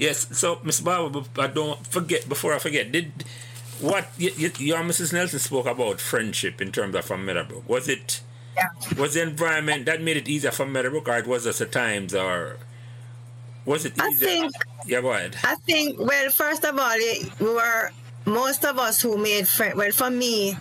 Yes. 0.00 0.26
So, 0.32 0.58
Miss 0.64 0.80
Barber, 0.80 1.22
I 1.38 1.46
don't 1.46 1.86
forget. 1.86 2.26
Before 2.26 2.54
I 2.54 2.58
forget, 2.58 2.90
did 2.90 3.12
what 3.80 4.08
you, 4.16 4.30
you, 4.36 4.50
you 4.58 4.74
and 4.74 4.88
Mrs. 4.90 5.12
Nelson 5.12 5.38
spoke 5.38 5.66
about 5.66 6.00
friendship 6.00 6.60
in 6.62 6.72
terms 6.72 6.94
of 6.94 7.04
from 7.04 7.24
Meadowbrook? 7.26 7.68
Was 7.68 7.86
it 7.86 8.22
Yeah. 8.56 8.68
was 8.96 9.14
the 9.14 9.22
environment 9.22 9.84
that 9.86 10.00
made 10.00 10.16
it 10.16 10.26
easier 10.26 10.50
for 10.52 10.64
Meadowbrook, 10.66 11.06
or 11.06 11.18
it 11.18 11.26
was 11.26 11.44
just 11.44 11.58
the 11.58 11.66
times, 11.66 12.14
or 12.14 12.56
was 13.66 13.84
it 13.84 13.92
I 14.00 14.08
easier? 14.08 14.28
think- 14.28 14.52
yeah, 14.86 15.02
go 15.02 15.12
ahead. 15.12 15.36
I 15.44 15.54
think, 15.68 15.98
well, 15.98 16.30
first 16.30 16.64
of 16.64 16.78
all, 16.78 16.96
it- 16.96 17.28
we 17.38 17.52
were, 17.52 17.92
most 18.24 18.64
of 18.64 18.78
us 18.78 19.02
who 19.02 19.18
made 19.18 19.46
friends, 19.46 19.76
well, 19.76 19.92
for 19.92 20.10
me, 20.10 20.56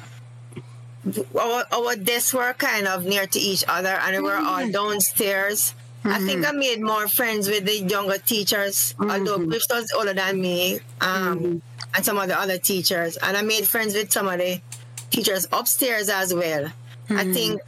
our, 1.40 1.64
our 1.72 1.95
desks 1.95 2.34
were 2.34 2.53
kind 2.53 2.88
of 2.88 3.06
near 3.06 3.26
to 3.26 3.40
each 3.40 3.64
other 3.70 3.95
and 4.03 4.18
we 4.18 4.22
were 4.22 4.36
all 4.36 4.64
mm. 4.68 4.74
downstairs. 4.74 5.74
I 6.05 6.19
think 6.19 6.47
I 6.47 6.51
made 6.51 6.81
more 6.81 7.07
friends 7.07 7.47
with 7.47 7.65
the 7.65 7.80
younger 7.80 8.17
teachers, 8.17 8.95
although 8.99 9.38
mm-hmm. 9.38 9.49
Griff 9.49 9.63
was 9.69 9.91
older 9.95 10.13
than 10.13 10.41
me, 10.41 10.80
um, 11.01 11.39
mm-hmm. 11.39 11.57
and 11.93 12.05
some 12.05 12.17
of 12.17 12.27
the 12.27 12.39
other 12.39 12.57
teachers. 12.57 13.17
And 13.17 13.35
I 13.35 13.41
made 13.41 13.67
friends 13.67 13.93
with 13.93 14.11
some 14.11 14.27
of 14.27 14.39
the 14.39 14.61
teachers 15.09 15.47
upstairs 15.51 16.09
as 16.09 16.34
well. 16.34 16.65
I 16.65 17.13
mm-hmm. 17.13 17.34
think 17.34 17.61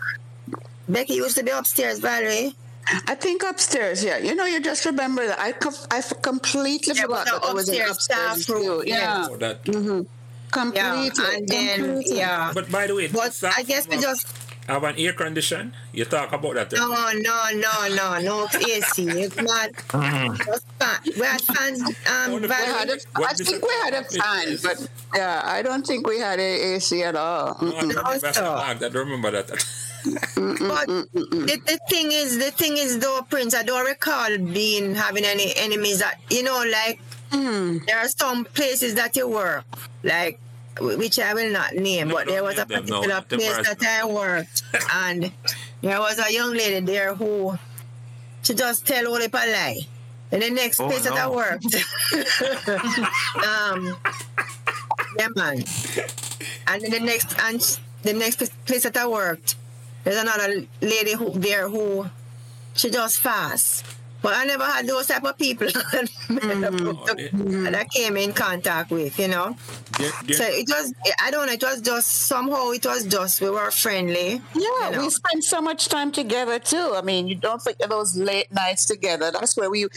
Becky 0.87 1.15
used 1.15 1.37
to 1.37 1.43
be 1.43 1.51
upstairs, 1.51 1.99
by 1.99 2.21
the 2.21 2.25
way. 2.27 2.53
I 3.07 3.15
think 3.15 3.43
upstairs, 3.43 4.03
yeah. 4.03 4.17
You 4.17 4.35
know, 4.35 4.45
you 4.45 4.59
just 4.59 4.85
remember 4.85 5.25
that. 5.27 5.39
I, 5.39 5.51
com- 5.51 5.73
I 5.91 5.99
f- 5.99 6.21
completely 6.21 6.93
Yeah, 6.95 7.03
forgot 7.03 7.25
with 7.25 7.27
the 7.27 7.31
that 7.31 7.41
there 7.43 7.53
was 7.53 7.69
an 7.69 7.81
upstairs 7.81 7.91
upstairs 7.91 8.43
staff 8.43 8.55
room, 8.55 8.81
too. 8.81 8.89
Yeah, 8.89 9.27
Oh, 9.29 9.37
that. 9.37 9.59
Yeah, 10.53 11.09
and 11.33 11.47
then, 11.47 11.79
completely. 11.79 12.17
yeah. 12.17 12.51
But 12.53 12.71
by 12.71 12.87
the 12.87 12.95
way, 12.95 13.07
But 13.07 13.33
staff 13.33 13.57
I 13.57 13.63
guess 13.63 13.87
we 13.87 13.97
just 13.97 14.27
have 14.71 14.83
an 14.83 14.95
air 14.97 15.13
condition. 15.13 15.73
You 15.93 16.05
talk 16.05 16.31
about 16.33 16.55
that. 16.55 16.71
No, 16.73 16.87
no, 17.13 17.37
no, 17.53 17.95
no, 17.95 18.19
no 18.19 18.47
AC. 18.53 19.07
It's 19.07 19.35
not. 19.37 19.69
Just 20.45 20.65
fan. 20.79 20.99
We 21.17 21.25
had 21.25 21.41
fans. 21.41 21.81
Um, 21.81 22.31
Wonderful. 22.33 22.57
We 22.57 22.63
had 22.71 22.89
a, 22.89 22.97
I 23.15 23.33
think 23.33 23.63
we 23.63 23.73
had 23.83 23.93
a 23.93 24.03
fan, 24.03 24.57
but 24.63 24.89
yeah, 25.15 25.41
I 25.45 25.61
don't 25.61 25.85
think 25.85 26.07
we 26.07 26.19
had 26.19 26.39
a 26.39 26.73
AC 26.75 27.03
at 27.03 27.15
all. 27.15 27.57
No, 27.61 27.67
I 27.67 27.71
don't 27.71 27.81
remember, 27.87 28.05
Also- 28.27 28.53
I 28.53 28.73
don't 28.75 28.95
remember 28.95 29.31
that. 29.31 29.47
but 30.03 30.87
the, 31.13 31.61
the 31.65 31.79
thing 31.89 32.11
is, 32.11 32.39
the 32.39 32.49
thing 32.51 32.77
is, 32.77 32.97
though, 32.99 33.21
Prince, 33.29 33.53
I 33.53 33.61
don't 33.63 33.85
recall 33.85 34.35
being 34.37 34.95
having 34.95 35.25
any 35.25 35.53
enemies. 35.55 35.99
That 35.99 36.17
you 36.31 36.41
know, 36.43 36.63
like 36.71 36.99
there 37.31 37.99
are 37.99 38.07
some 38.07 38.45
places 38.45 38.95
that 38.95 39.15
you 39.15 39.27
work, 39.27 39.63
like 40.03 40.39
wh- 40.39 40.50
which 40.79 41.19
I 41.19 41.33
will 41.33 41.51
not 41.51 41.73
name, 41.75 42.07
No, 42.09 42.15
but 42.15 42.27
there 42.27 42.43
was 42.43 42.57
a 42.57 42.65
them, 42.65 42.85
no. 42.85 43.01
particular 43.01 43.21
place 43.21 43.67
that 43.67 43.83
I 43.83 44.05
worked, 44.05 44.63
and 44.93 45.31
there 45.81 45.99
was 45.99 46.17
a 46.19 46.31
young 46.31 46.53
lady 46.53 46.79
there 46.85 47.13
who 47.13 47.57
she 48.43 48.53
just 48.53 48.85
tell 48.87 49.07
all 49.07 49.21
a 49.21 49.27
lie. 49.29 49.79
In 50.31 50.39
the 50.39 50.49
next 50.49 50.79
Oh, 50.79 50.87
place 50.87 51.03
that 51.03 51.11
I 51.11 51.27
worked, 51.29 51.65
um, 53.45 53.97
yeah, 55.19 55.27
man. 55.35 55.63
And 56.67 56.81
the 56.83 56.99
next 57.01 57.37
and 57.41 57.59
the 58.03 58.13
next 58.13 58.37
place 58.65 58.83
that 58.83 58.95
I 58.95 59.07
worked, 59.07 59.55
there's 60.05 60.15
another 60.17 60.63
lady 60.81 61.13
who 61.15 61.31
there 61.31 61.67
who 61.67 62.09
she 62.75 62.89
just 62.89 63.19
fast. 63.19 63.83
But 64.21 64.33
I 64.35 64.45
never 64.45 64.63
had 64.63 64.85
those 64.87 65.07
type 65.07 65.23
of 65.23 65.37
people 65.37 65.67
that 66.29 67.75
I 67.75 67.85
came 67.85 68.17
in 68.17 68.33
contact 68.33 68.91
with, 68.91 69.17
you 69.19 69.27
know. 69.27 69.55
There- 69.97 70.11
there- 70.25 70.37
So 70.37 70.43
it 70.45 70.67
was 70.69 70.93
I 71.23 71.31
don't 71.31 71.47
know, 71.47 71.53
it 71.53 71.63
was 71.63 71.81
just 71.81 72.07
somehow 72.27 72.69
it 72.71 72.85
was 72.85 73.05
just 73.05 73.41
we 73.41 73.49
were 73.49 73.71
friendly. 73.71 74.41
Yeah, 74.55 74.61
you 74.89 74.91
know. 74.91 75.01
we 75.01 75.09
spent 75.09 75.43
so 75.43 75.61
much 75.61 75.87
time 75.89 76.11
together 76.11 76.59
too. 76.59 76.93
I 76.95 77.01
mean, 77.01 77.27
you 77.27 77.35
don't 77.35 77.61
forget 77.61 77.89
those 77.89 78.15
late 78.15 78.51
nights 78.51 78.85
together. 78.85 79.31
That's 79.31 79.57
where 79.57 79.69
we. 79.69 79.87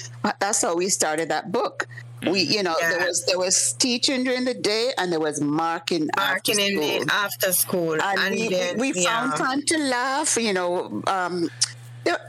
That's 0.40 0.62
how 0.62 0.74
we 0.76 0.88
started 0.88 1.28
that 1.30 1.52
book. 1.52 1.86
We, 2.26 2.40
you 2.40 2.62
know, 2.62 2.74
there 2.80 3.06
was 3.06 3.24
there 3.26 3.38
was 3.38 3.74
teaching 3.74 4.24
during 4.24 4.46
the 4.46 4.54
day 4.54 4.92
and 4.96 5.12
there 5.12 5.20
was 5.20 5.42
marking. 5.42 6.08
after 6.16 6.52
Marking 6.54 6.60
in 6.60 6.82
school. 6.82 7.04
the 7.04 7.12
after 7.14 7.52
school. 7.52 8.00
and, 8.00 8.34
we, 8.34 8.48
then, 8.48 8.78
we 8.78 8.92
found 8.94 9.32
yeah. 9.32 9.36
time 9.46 9.62
to 9.66 9.76
laugh. 9.78 10.36
You 10.38 10.54
know, 10.54 11.02
um, 11.06 11.40
there- 11.42 11.50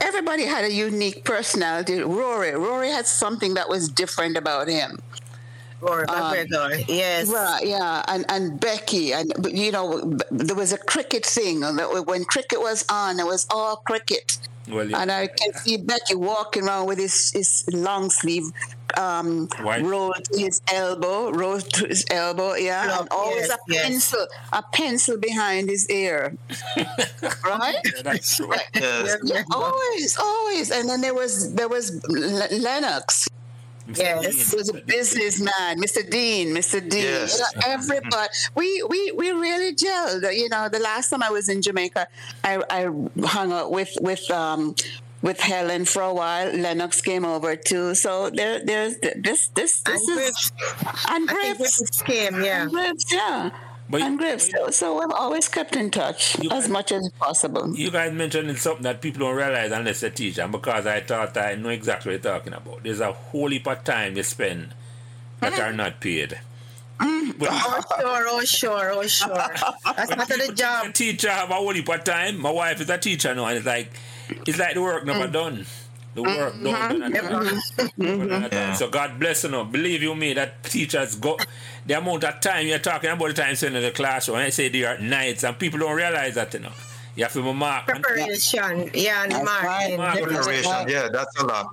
everybody 0.00 0.44
had 0.44 0.64
a 0.64 0.72
unique 0.72 1.24
personality. 1.24 2.00
Rory, 2.00 2.54
Rory 2.54 2.88
had 2.88 3.06
something 3.06 3.54
that 3.54 3.68
was 3.68 3.88
different 3.88 4.36
about 4.36 4.68
him. 4.68 4.98
Rory 5.80 6.06
um, 6.06 6.34
McGregor, 6.34 6.84
yes. 6.88 7.28
Right, 7.28 7.66
yeah, 7.66 8.02
and 8.08 8.24
and 8.28 8.58
Becky, 8.58 9.12
and 9.12 9.32
you 9.50 9.72
know, 9.72 10.16
there 10.30 10.56
was 10.56 10.72
a 10.72 10.78
cricket 10.78 11.24
thing. 11.26 11.60
that 11.60 12.04
When 12.06 12.24
cricket 12.24 12.60
was 12.60 12.84
on, 12.90 13.20
it 13.20 13.26
was 13.26 13.46
all 13.50 13.76
cricket. 13.76 14.38
Well, 14.68 14.88
yeah. 14.90 15.00
And 15.00 15.12
I 15.12 15.28
can 15.28 15.52
see 15.54 15.76
Becky 15.76 16.14
walking 16.14 16.64
around 16.64 16.86
with 16.86 16.98
his, 16.98 17.30
his 17.32 17.64
long 17.72 18.10
sleeve 18.10 18.44
um, 18.96 19.48
White. 19.60 19.82
rolled 19.84 20.24
to 20.32 20.38
his 20.40 20.60
elbow, 20.72 21.30
rolled 21.30 21.70
to 21.74 21.86
his 21.86 22.04
elbow, 22.10 22.54
yeah, 22.54 22.86
Yeah, 22.86 22.98
and 23.00 23.08
always 23.10 23.48
yes, 23.48 23.50
a 23.50 23.58
yes. 23.68 23.82
pencil, 23.88 24.26
a 24.52 24.62
pencil 24.72 25.16
behind 25.18 25.68
his 25.68 25.88
ear, 25.90 26.36
right? 27.44 27.76
Yeah, 27.84 28.02
that's 28.02 28.36
true. 28.36 28.52
Yes. 28.74 29.16
Yeah, 29.24 29.42
always, 29.52 30.16
always. 30.18 30.70
And 30.70 30.88
then 30.88 31.00
there 31.00 31.14
was 31.14 31.54
there 31.54 31.68
was 31.68 31.92
L- 32.08 32.58
Lennox. 32.60 33.28
Yes. 33.94 34.50
He 34.50 34.56
was 34.56 34.68
a 34.68 34.74
businessman, 34.74 35.78
Mr. 35.78 36.08
Dean, 36.08 36.48
Mr. 36.54 36.80
Dean. 36.80 37.02
Yes. 37.02 37.38
You 37.38 37.60
know, 37.60 37.66
everybody. 37.66 38.28
We, 38.54 38.82
we 38.88 39.12
we 39.12 39.30
really 39.30 39.74
gelled. 39.74 40.34
You 40.34 40.48
know, 40.48 40.68
the 40.68 40.80
last 40.80 41.10
time 41.10 41.22
I 41.22 41.30
was 41.30 41.48
in 41.48 41.62
Jamaica, 41.62 42.08
I, 42.42 42.62
I 42.68 42.88
hung 43.26 43.52
out 43.52 43.70
with 43.70 43.96
with 44.00 44.28
um 44.30 44.74
with 45.22 45.40
Helen 45.40 45.84
for 45.84 46.02
a 46.02 46.12
while. 46.12 46.52
Lennox 46.52 47.00
came 47.00 47.24
over 47.24 47.56
too. 47.56 47.94
So 47.94 48.30
there 48.30 48.64
there's 48.64 48.98
this 48.98 49.48
this 49.48 49.82
And 49.86 49.94
this 49.94 50.08
is 50.08 50.14
Griff's, 50.14 50.52
and 51.08 51.30
I 51.30 51.34
think. 51.34 51.58
Griff's 51.58 52.02
came, 52.02 52.42
yeah. 52.42 52.62
And 52.62 52.70
Griff's, 52.70 53.12
yeah. 53.12 53.50
But- 53.88 54.02
and 54.02 54.18
Griff's. 54.18 54.50
So, 54.50 54.70
so 54.70 54.98
we've 55.00 55.12
always 55.12 55.48
kept 55.48 55.76
in 55.76 55.90
touch 55.90 56.38
You- 56.40 56.50
as 56.50 56.68
much 56.68 56.92
as 56.92 57.08
possible. 57.18 57.76
You 57.76 57.90
guys 57.90 58.12
mentioned 58.12 58.56
something 58.58 58.82
that 58.82 59.00
people 59.00 59.20
don't 59.20 59.36
realize 59.36 59.70
unless 59.72 60.00
they 60.00 60.10
teach, 60.10 60.38
and 60.38 60.50
because 60.52 60.86
I 60.86 61.00
thought 61.00 61.36
I 61.36 61.54
know 61.54 61.68
exactly 61.68 62.12
what 62.12 62.24
you're 62.24 62.32
talking 62.32 62.52
about. 62.52 62.82
There's 62.82 63.00
a 63.00 63.12
whole 63.12 63.50
heap 63.50 63.66
of 63.66 63.84
time 63.84 64.16
you 64.16 64.22
spend 64.22 64.74
that 65.40 65.58
are 65.58 65.72
not 65.72 66.00
paid. 66.00 66.38
Mm. 66.98 67.38
But 67.38 67.48
Oh 67.52 67.82
sure, 68.00 68.26
oh 68.28 68.44
sure, 68.44 68.90
oh 68.92 69.06
sure. 69.06 69.34
That's 69.96 70.14
part 70.14 70.30
of 70.30 70.38
the 70.38 70.48
a 70.50 70.54
job. 70.54 70.94
teacher 70.94 71.30
have 71.30 71.50
a 71.50 71.54
whole 71.54 71.72
heap 71.72 71.88
of 71.88 72.04
time. 72.04 72.40
My 72.40 72.50
wife 72.50 72.80
is 72.80 72.88
a 72.88 72.98
teacher 72.98 73.34
now, 73.34 73.46
and 73.46 73.58
it's 73.58 73.66
like 73.66 73.90
it's 74.46 74.58
like 74.58 74.74
the 74.74 74.82
work 74.82 75.04
never 75.04 75.28
mm. 75.28 75.32
done. 75.32 75.66
The 76.16 76.22
work 76.22 76.54
don't 76.54 76.72
mm-hmm. 76.72 76.98
done 76.98 77.14
at 77.14 77.30
all. 77.30 77.40
Mm-hmm. 77.42 78.28
But 78.28 78.42
at 78.44 78.50
mm-hmm. 78.50 78.70
all. 78.70 78.76
So 78.76 78.88
God 78.88 79.20
bless 79.20 79.44
you. 79.44 79.50
Know. 79.50 79.64
Believe 79.64 80.02
you 80.02 80.14
me, 80.14 80.32
that 80.32 80.64
teachers 80.64 81.14
go 81.14 81.38
the 81.84 81.98
amount 81.98 82.24
of 82.24 82.40
time 82.40 82.66
you're 82.66 82.78
talking 82.78 83.10
about 83.10 83.28
the 83.28 83.34
time 83.34 83.54
spent 83.54 83.76
in 83.76 83.82
the 83.82 83.90
classroom. 83.90 84.38
I 84.38 84.48
say 84.48 84.70
they 84.70 84.84
are 84.84 84.98
nights, 84.98 85.44
and 85.44 85.58
people 85.58 85.78
don't 85.78 85.94
realize 85.94 86.34
that. 86.36 86.54
You 86.54 86.60
know, 86.60 86.72
you 87.16 87.24
have 87.24 87.32
to 87.32 87.54
mark. 87.54 87.86
Preparation, 87.86 88.90
yeah, 88.92 89.22
and 89.22 89.32
That's 89.32 89.44
marking. 89.44 89.98
right. 89.98 90.22
Preparation, 90.22 90.88
yeah, 90.88 91.08
that's 91.10 91.40
a 91.40 91.46
lot. 91.46 91.68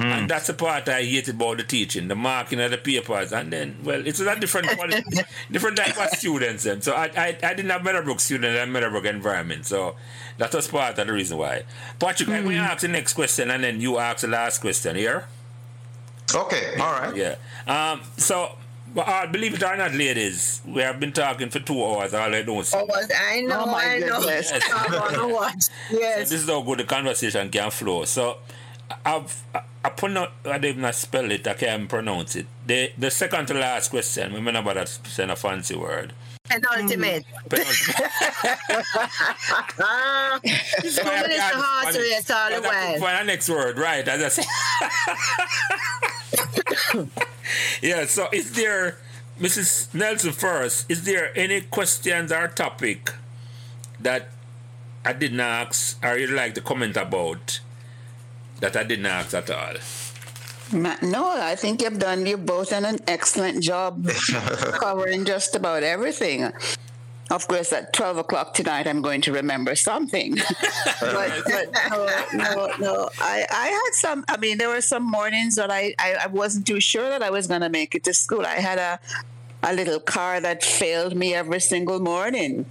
and 0.00 0.28
that's 0.28 0.46
the 0.46 0.54
part 0.54 0.88
I 0.88 1.02
hate 1.02 1.28
about 1.28 1.58
the 1.58 1.64
teaching, 1.64 2.08
the 2.08 2.16
marking 2.16 2.60
of 2.60 2.70
the 2.70 2.78
papers, 2.78 3.30
and 3.32 3.52
then 3.52 3.76
well, 3.84 4.04
it's 4.06 4.20
a 4.20 4.40
different 4.40 4.68
quality, 4.68 5.02
different 5.50 5.76
type 5.76 5.98
of 5.98 6.08
students. 6.18 6.64
Then. 6.64 6.80
So 6.80 6.94
I, 6.94 7.10
I 7.16 7.38
I 7.42 7.54
didn't 7.54 7.70
have 7.70 7.84
Meadowbrook 7.84 8.20
students 8.20 8.58
in 8.58 8.68
a 8.68 8.72
Meadowbrook 8.72 9.04
environment, 9.04 9.66
so 9.66 9.96
that 10.38 10.54
was 10.54 10.66
part 10.66 10.98
of 10.98 11.06
the 11.06 11.12
reason 11.12 11.36
why. 11.36 11.64
Patrick, 11.98 12.30
I'm 12.30 12.44
going 12.44 12.56
to 12.56 12.62
ask 12.62 12.80
the 12.80 12.88
next 12.88 13.12
question, 13.12 13.50
and 13.50 13.62
then 13.62 13.80
you 13.82 13.98
ask 13.98 14.22
the 14.22 14.28
last 14.28 14.60
question 14.62 14.96
here. 14.96 15.26
Okay, 16.34 16.74
all 16.80 16.92
right. 16.92 17.14
Yeah. 17.14 17.36
Um. 17.66 18.00
So. 18.16 18.56
But 18.96 19.06
uh, 19.08 19.26
believe 19.26 19.52
it 19.54 19.62
or 19.62 19.76
not, 19.76 19.92
ladies, 19.92 20.62
we 20.66 20.80
have 20.80 20.98
been 20.98 21.12
talking 21.12 21.50
for 21.50 21.60
two 21.60 21.84
hours. 21.84 22.14
All 22.14 22.34
I 22.34 22.40
don't 22.42 22.64
see. 22.64 22.78
Was- 22.78 23.10
I 23.14 23.42
know, 23.42 23.64
Oh, 23.64 23.70
my 23.70 23.84
I 23.84 23.98
know. 23.98 24.20
goodness. 24.20 24.50
I 24.72 25.12
know 25.12 25.28
what. 25.28 25.62
So 25.62 25.70
Yes. 25.90 26.30
this 26.30 26.42
is 26.42 26.48
how 26.48 26.62
good 26.62 26.78
the 26.78 26.84
conversation 26.84 27.50
can 27.50 27.70
flow. 27.70 28.06
So 28.06 28.38
I've 29.04 29.42
I, 29.54 29.60
I 29.84 29.88
pronounce 29.90 30.30
I 30.46 30.56
don't 30.58 30.78
even 30.78 30.92
spell 30.94 31.30
it, 31.30 31.46
I 31.46 31.52
can't 31.54 31.88
pronounce 31.90 32.36
it. 32.36 32.46
The 32.66 32.90
the 32.96 33.10
second 33.10 33.46
to 33.48 33.54
last 33.54 33.90
question, 33.90 34.32
remember 34.32 34.72
that 34.72 34.88
saying 34.88 35.28
a 35.30 35.36
fancy 35.36 35.76
word. 35.76 36.14
Penultimate. 36.48 37.24
Penultimate. 37.50 38.10
Ah, 39.78 40.40
So 40.88 41.02
I 41.02 41.04
Woman 41.04 41.30
is 41.32 41.36
can't 41.36 41.54
the 41.54 41.60
heart 41.60 41.84
find 41.84 41.96
it. 41.96 42.00
race 42.00 42.30
all 42.30 42.50
the 42.50 42.60
But 42.62 42.66
I 42.66 42.70
couldn't 42.70 43.00
while. 43.02 43.10
find 43.10 43.28
the 43.28 43.32
next 43.32 43.48
word, 43.50 43.78
right? 43.78 44.06
As 44.08 44.22
I 44.22 44.28
say. 44.28 44.44
yeah, 47.82 48.06
so 48.06 48.28
is 48.32 48.52
there 48.52 48.98
Mrs. 49.40 49.92
Nelson 49.94 50.32
first, 50.32 50.90
is 50.90 51.04
there 51.04 51.36
any 51.36 51.60
questions 51.60 52.32
or 52.32 52.48
topic 52.48 53.12
that 54.00 54.28
I 55.04 55.12
didn't 55.12 55.40
ask 55.40 56.02
or 56.02 56.16
you'd 56.16 56.30
like 56.30 56.54
to 56.54 56.60
comment 56.60 56.96
about 56.96 57.60
that 58.60 58.76
I 58.76 58.84
didn't 58.84 59.06
ask 59.06 59.34
at 59.34 59.50
all? 59.50 59.74
No, 60.72 61.36
I 61.38 61.54
think 61.54 61.82
you've 61.82 61.98
done, 61.98 62.26
you've 62.26 62.46
both 62.46 62.70
done 62.70 62.84
an 62.84 62.98
excellent 63.06 63.62
job 63.62 64.08
covering 64.80 65.24
just 65.24 65.54
about 65.54 65.82
everything. 65.82 66.50
Of 67.30 67.48
course, 67.48 67.72
at 67.72 67.92
12 67.92 68.18
o'clock 68.18 68.54
tonight, 68.54 68.86
I'm 68.86 69.02
going 69.02 69.20
to 69.22 69.32
remember 69.32 69.74
something. 69.74 70.36
but, 71.00 71.42
but 71.44 71.72
no, 71.90 72.08
no, 72.34 72.70
no. 72.78 73.10
I, 73.20 73.44
I 73.50 73.66
had 73.66 73.94
some, 73.94 74.24
I 74.28 74.36
mean, 74.36 74.58
there 74.58 74.68
were 74.68 74.80
some 74.80 75.02
mornings 75.02 75.56
that 75.56 75.70
I, 75.70 75.94
I, 75.98 76.16
I 76.22 76.26
wasn't 76.28 76.66
too 76.66 76.80
sure 76.80 77.08
that 77.08 77.22
I 77.22 77.30
was 77.30 77.46
going 77.46 77.62
to 77.62 77.68
make 77.68 77.94
it 77.94 78.04
to 78.04 78.14
school. 78.14 78.46
I 78.46 78.54
had 78.54 78.78
a, 78.78 79.00
a 79.64 79.74
little 79.74 79.98
car 79.98 80.40
that 80.40 80.62
failed 80.62 81.16
me 81.16 81.34
every 81.34 81.60
single 81.60 81.98
morning, 81.98 82.64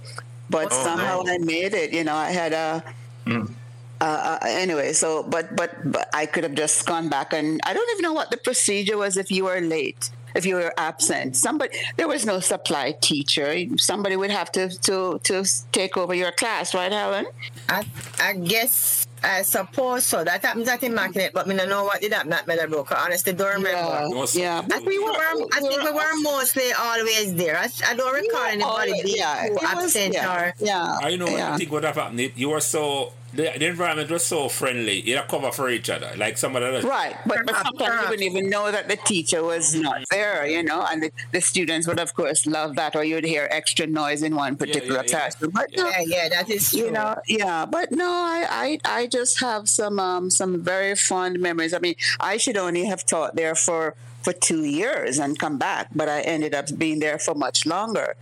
but 0.48 0.68
oh, 0.70 0.84
somehow 0.84 1.22
no. 1.22 1.32
I 1.34 1.38
made 1.38 1.74
it. 1.74 1.92
You 1.92 2.04
know, 2.04 2.14
I 2.14 2.30
had 2.30 2.52
a, 2.52 2.84
mm. 3.26 3.52
Uh, 3.98 4.38
uh, 4.42 4.46
anyway, 4.46 4.92
so 4.92 5.22
but 5.22 5.56
but 5.56 5.72
but 5.90 6.10
I 6.12 6.26
could 6.26 6.44
have 6.44 6.52
just 6.52 6.84
gone 6.84 7.08
back 7.08 7.32
and 7.32 7.58
I 7.64 7.72
don't 7.72 7.90
even 7.92 8.02
know 8.02 8.12
what 8.12 8.30
the 8.30 8.36
procedure 8.36 8.98
was 8.98 9.16
if 9.16 9.30
you 9.30 9.44
were 9.44 9.58
late 9.58 10.10
if 10.36 10.46
you 10.46 10.56
were 10.56 10.72
absent. 10.76 11.36
Somebody 11.36 11.76
there 11.96 12.08
was 12.08 12.24
no 12.26 12.40
supply 12.40 12.92
teacher. 13.00 13.48
Somebody 13.76 14.16
would 14.16 14.30
have 14.30 14.52
to 14.52 14.68
to 14.88 15.18
to 15.24 15.44
take 15.72 15.96
over 15.96 16.14
your 16.14 16.32
class, 16.32 16.74
right, 16.74 16.92
Helen? 16.92 17.26
I 17.68 17.84
I 18.20 18.34
guess 18.34 19.06
I 19.22 19.42
suppose 19.42 20.06
so. 20.06 20.22
That 20.22 20.44
happens 20.44 20.68
at 20.68 20.82
Immaculate, 20.82 21.32
but 21.32 21.50
I 21.50 21.56
don't 21.56 21.68
know 21.68 21.84
what 21.84 22.00
did 22.00 22.12
happen 22.12 22.32
at 22.32 22.46
Meadowbrook. 22.46 22.92
I 22.92 23.06
honestly 23.06 23.32
don't 23.32 23.54
remember. 23.54 24.06
Yeah, 24.14 24.26
yeah. 24.34 24.58
I 24.58 24.78
think 24.78 24.86
we 24.86 24.98
were, 24.98 25.10
I 25.10 25.60
think 25.60 25.82
we 25.82 25.90
were 25.90 26.14
mostly 26.22 26.72
always 26.78 27.34
there. 27.34 27.56
I, 27.56 27.68
I 27.88 27.94
don't 27.96 28.14
recall 28.14 28.44
anybody 28.44 29.02
being 29.02 29.16
yeah, 29.16 29.48
absent 29.62 30.14
yeah, 30.14 30.32
or. 30.32 30.54
Yeah. 30.58 30.98
I 31.02 31.16
know. 31.16 31.28
Yeah. 31.28 31.54
I 31.54 31.56
think 31.56 31.72
what 31.72 31.84
happened. 31.84 32.20
You 32.36 32.50
were 32.50 32.60
so 32.60 33.12
the, 33.36 33.52
the 33.58 33.66
environment 33.66 34.10
was 34.10 34.24
so 34.26 34.48
friendly. 34.48 35.00
You 35.00 35.16
know, 35.16 35.22
cover 35.22 35.52
for 35.52 35.68
each 35.70 35.90
other, 35.90 36.12
like 36.16 36.38
some 36.38 36.56
of 36.56 36.62
the 36.62 36.86
right. 36.86 37.16
But, 37.26 37.46
but 37.46 37.56
sometimes 37.56 38.02
you 38.02 38.08
wouldn't 38.10 38.22
even 38.22 38.50
know 38.50 38.70
that 38.70 38.88
the 38.88 38.96
teacher 38.96 39.42
was 39.42 39.74
not 39.74 40.02
there, 40.10 40.46
you 40.46 40.62
know, 40.62 40.86
and 40.90 41.02
the, 41.02 41.12
the 41.32 41.40
students 41.40 41.86
would 41.86 42.00
of 42.00 42.14
course 42.14 42.46
love 42.46 42.76
that, 42.76 42.96
or 42.96 43.04
you'd 43.04 43.24
hear 43.24 43.48
extra 43.50 43.86
noise 43.86 44.22
in 44.22 44.34
one 44.34 44.56
particular 44.56 44.96
yeah, 44.96 45.02
yeah, 45.02 45.08
classroom. 45.08 45.50
But 45.52 45.70
no, 45.76 45.88
yeah, 45.88 46.00
yeah, 46.06 46.28
that 46.30 46.50
is 46.50 46.70
true. 46.70 46.80
You 46.80 46.90
know, 46.90 47.16
yeah, 47.26 47.66
but 47.66 47.92
no, 47.92 48.08
I, 48.08 48.78
I, 48.84 48.98
I 48.98 49.06
just 49.06 49.40
have 49.40 49.68
some 49.68 49.98
um 50.00 50.30
some 50.30 50.62
very 50.62 50.94
fond 50.94 51.40
memories. 51.40 51.74
I 51.74 51.78
mean, 51.78 51.96
I 52.20 52.36
should 52.36 52.56
only 52.56 52.84
have 52.86 53.04
taught 53.04 53.36
there 53.36 53.54
for 53.54 53.94
for 54.22 54.32
two 54.32 54.64
years 54.64 55.18
and 55.18 55.38
come 55.38 55.56
back, 55.56 55.88
but 55.94 56.08
I 56.08 56.20
ended 56.22 56.52
up 56.54 56.66
being 56.76 56.98
there 56.98 57.18
for 57.18 57.34
much 57.34 57.64
longer. 57.64 58.16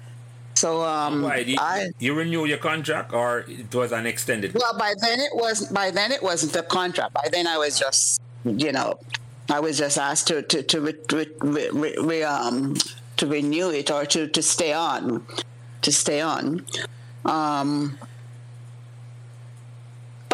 So 0.55 0.83
um, 0.83 1.23
Why, 1.23 1.39
you, 1.39 1.57
I, 1.59 1.91
you 1.99 2.15
renew 2.15 2.45
your 2.45 2.59
contract, 2.59 3.13
or 3.13 3.45
it 3.49 3.75
was 3.75 3.93
an 3.93 4.07
extended? 4.07 4.55
Well, 4.55 4.79
by 4.79 4.95
then 5.01 5.21
it 5.21 5.35
was. 5.35 5.67
By 5.67 5.91
then 5.91 6.13
it 6.13 6.23
wasn't 6.23 6.55
a 6.57 6.63
contract. 6.63 7.13
By 7.13 7.29
then 7.31 7.47
I 7.47 7.59
was 7.59 7.79
just, 7.79 8.23
you 8.45 8.73
know, 8.73 8.99
I 9.51 9.61
was 9.61 9.79
just 9.79 9.99
asked 9.99 10.29
to 10.29 10.43
to 10.43 10.63
to 10.63 10.81
re, 10.81 10.95
re, 11.13 11.29
re, 11.73 11.95
re 12.01 12.23
um 12.23 12.77
to 13.17 13.27
renew 13.27 13.71
it 13.71 13.91
or 13.91 14.07
to 14.07 14.29
to 14.29 14.43
stay 14.43 14.73
on, 14.73 15.27
to 15.83 15.93
stay 15.93 16.21
on. 16.21 16.65
Um, 17.25 17.99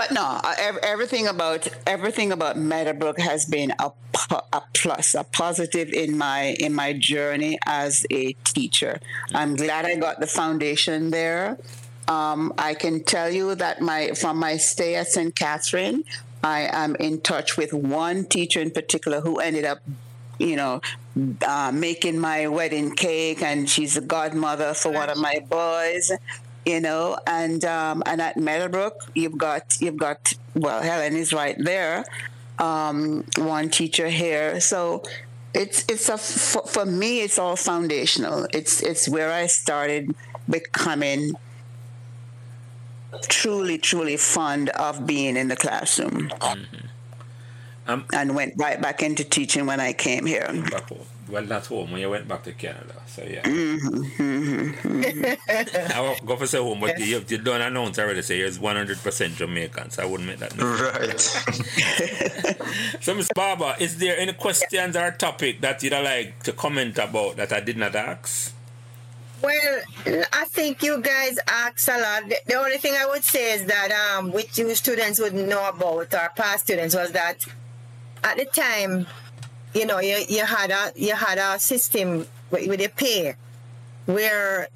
but 0.00 0.12
no, 0.12 0.40
uh, 0.42 0.54
everything 0.82 1.26
about 1.28 1.68
everything 1.86 2.32
about 2.32 2.56
Meadowbrook 2.56 3.20
has 3.20 3.44
been 3.44 3.74
a, 3.78 3.92
a 4.50 4.62
plus, 4.72 5.14
a 5.14 5.24
positive 5.24 5.92
in 5.92 6.16
my 6.16 6.56
in 6.58 6.72
my 6.72 6.94
journey 6.94 7.58
as 7.66 8.06
a 8.10 8.32
teacher. 8.44 8.98
I'm 9.34 9.56
glad 9.56 9.84
I 9.84 9.96
got 9.96 10.18
the 10.18 10.26
foundation 10.26 11.10
there. 11.10 11.58
Um, 12.08 12.54
I 12.56 12.72
can 12.72 13.04
tell 13.04 13.28
you 13.28 13.54
that 13.56 13.82
my 13.82 14.12
from 14.12 14.38
my 14.38 14.56
stay 14.56 14.94
at 14.94 15.08
St. 15.08 15.36
Catherine, 15.36 16.04
I 16.42 16.70
am 16.72 16.96
in 16.96 17.20
touch 17.20 17.58
with 17.58 17.74
one 17.74 18.24
teacher 18.24 18.62
in 18.62 18.70
particular 18.70 19.20
who 19.20 19.38
ended 19.38 19.66
up, 19.66 19.80
you 20.38 20.56
know, 20.56 20.80
uh, 21.46 21.72
making 21.74 22.18
my 22.18 22.48
wedding 22.48 22.96
cake, 22.96 23.42
and 23.42 23.68
she's 23.68 23.98
a 23.98 24.00
godmother 24.00 24.72
for 24.72 24.90
one 24.92 25.10
of 25.10 25.18
my 25.18 25.40
boys 25.50 26.10
you 26.70 26.80
know, 26.80 27.18
and 27.26 27.64
um, 27.64 28.02
and 28.06 28.20
at 28.22 28.36
Meadowbrook, 28.36 29.10
you've 29.14 29.36
got 29.36 29.76
you've 29.80 29.96
got 29.96 30.32
well, 30.54 30.82
Helen 30.82 31.16
is 31.16 31.32
right 31.32 31.56
there, 31.58 32.04
um, 32.58 33.24
one 33.36 33.70
teacher 33.70 34.08
here, 34.08 34.60
so 34.60 35.02
it's 35.52 35.84
it's 35.88 36.08
a 36.08 36.16
for, 36.16 36.66
for 36.66 36.86
me 36.86 37.20
it's 37.22 37.38
all 37.38 37.56
foundational. 37.56 38.46
It's 38.52 38.82
it's 38.82 39.08
where 39.08 39.32
I 39.32 39.46
started 39.46 40.14
becoming 40.48 41.32
truly 43.28 43.78
truly 43.78 44.16
fond 44.16 44.68
of 44.70 45.06
being 45.06 45.36
in 45.36 45.48
the 45.48 45.56
classroom. 45.56 46.28
Mm-hmm. 46.28 46.86
Um, 47.86 48.04
and 48.12 48.36
went 48.36 48.54
right 48.56 48.80
back 48.80 49.02
into 49.02 49.24
teaching 49.24 49.66
when 49.66 49.80
I 49.80 49.92
came 49.92 50.24
here 50.24 50.46
well, 51.30 51.44
not 51.44 51.66
home 51.66 51.92
when 51.92 52.00
you 52.00 52.10
went 52.10 52.26
back 52.28 52.42
to 52.44 52.52
Canada. 52.52 52.94
So 53.06 53.22
yeah. 53.22 53.42
Mm-hmm. 53.42 54.72
I 55.92 56.00
won't 56.00 56.24
go 56.26 56.36
for 56.36 56.46
say 56.46 56.58
home, 56.58 56.80
but 56.80 56.98
you, 56.98 57.24
you 57.28 57.38
don't 57.38 57.60
announce 57.60 57.98
already. 57.98 58.22
Say 58.22 58.38
you're 58.38 58.50
100% 58.50 59.36
Jamaican, 59.36 59.90
so 59.90 60.02
I 60.02 60.06
wouldn't 60.06 60.28
make 60.28 60.38
that. 60.38 60.56
Mistake. 60.56 60.90
Right. 60.94 61.20
so, 63.00 63.14
Miss 63.14 63.28
Barber, 63.34 63.74
is 63.78 63.98
there 63.98 64.18
any 64.18 64.32
questions 64.32 64.96
or 64.96 65.10
topic 65.12 65.60
that 65.60 65.82
you'd 65.82 65.92
like 65.92 66.42
to 66.44 66.52
comment 66.52 66.98
about 66.98 67.36
that 67.36 67.52
I 67.52 67.60
did 67.60 67.76
not 67.76 67.94
ask? 67.94 68.54
Well, 69.42 69.80
I 70.06 70.44
think 70.48 70.82
you 70.82 71.00
guys 71.00 71.38
ask 71.48 71.88
a 71.88 71.98
lot. 71.98 72.30
The 72.46 72.54
only 72.56 72.76
thing 72.76 72.94
I 72.98 73.06
would 73.06 73.24
say 73.24 73.54
is 73.54 73.64
that 73.66 73.90
um, 73.90 74.32
which 74.32 74.58
you 74.58 74.74
students 74.74 75.18
would 75.18 75.32
know 75.32 75.66
about, 75.66 76.12
our 76.12 76.28
past 76.30 76.64
students, 76.64 76.94
was 76.94 77.12
that 77.12 77.46
at 78.22 78.36
the 78.36 78.44
time 78.44 79.06
you 79.74 79.86
know, 79.86 80.00
you, 80.00 80.18
you 80.28 80.44
had 80.44 80.70
a 80.70 80.92
you 80.96 81.14
had 81.14 81.38
a 81.38 81.58
system 81.58 82.26
with, 82.50 82.68
with 82.68 82.80
the 82.80 82.88
pay 82.88 83.34
where 84.06 84.68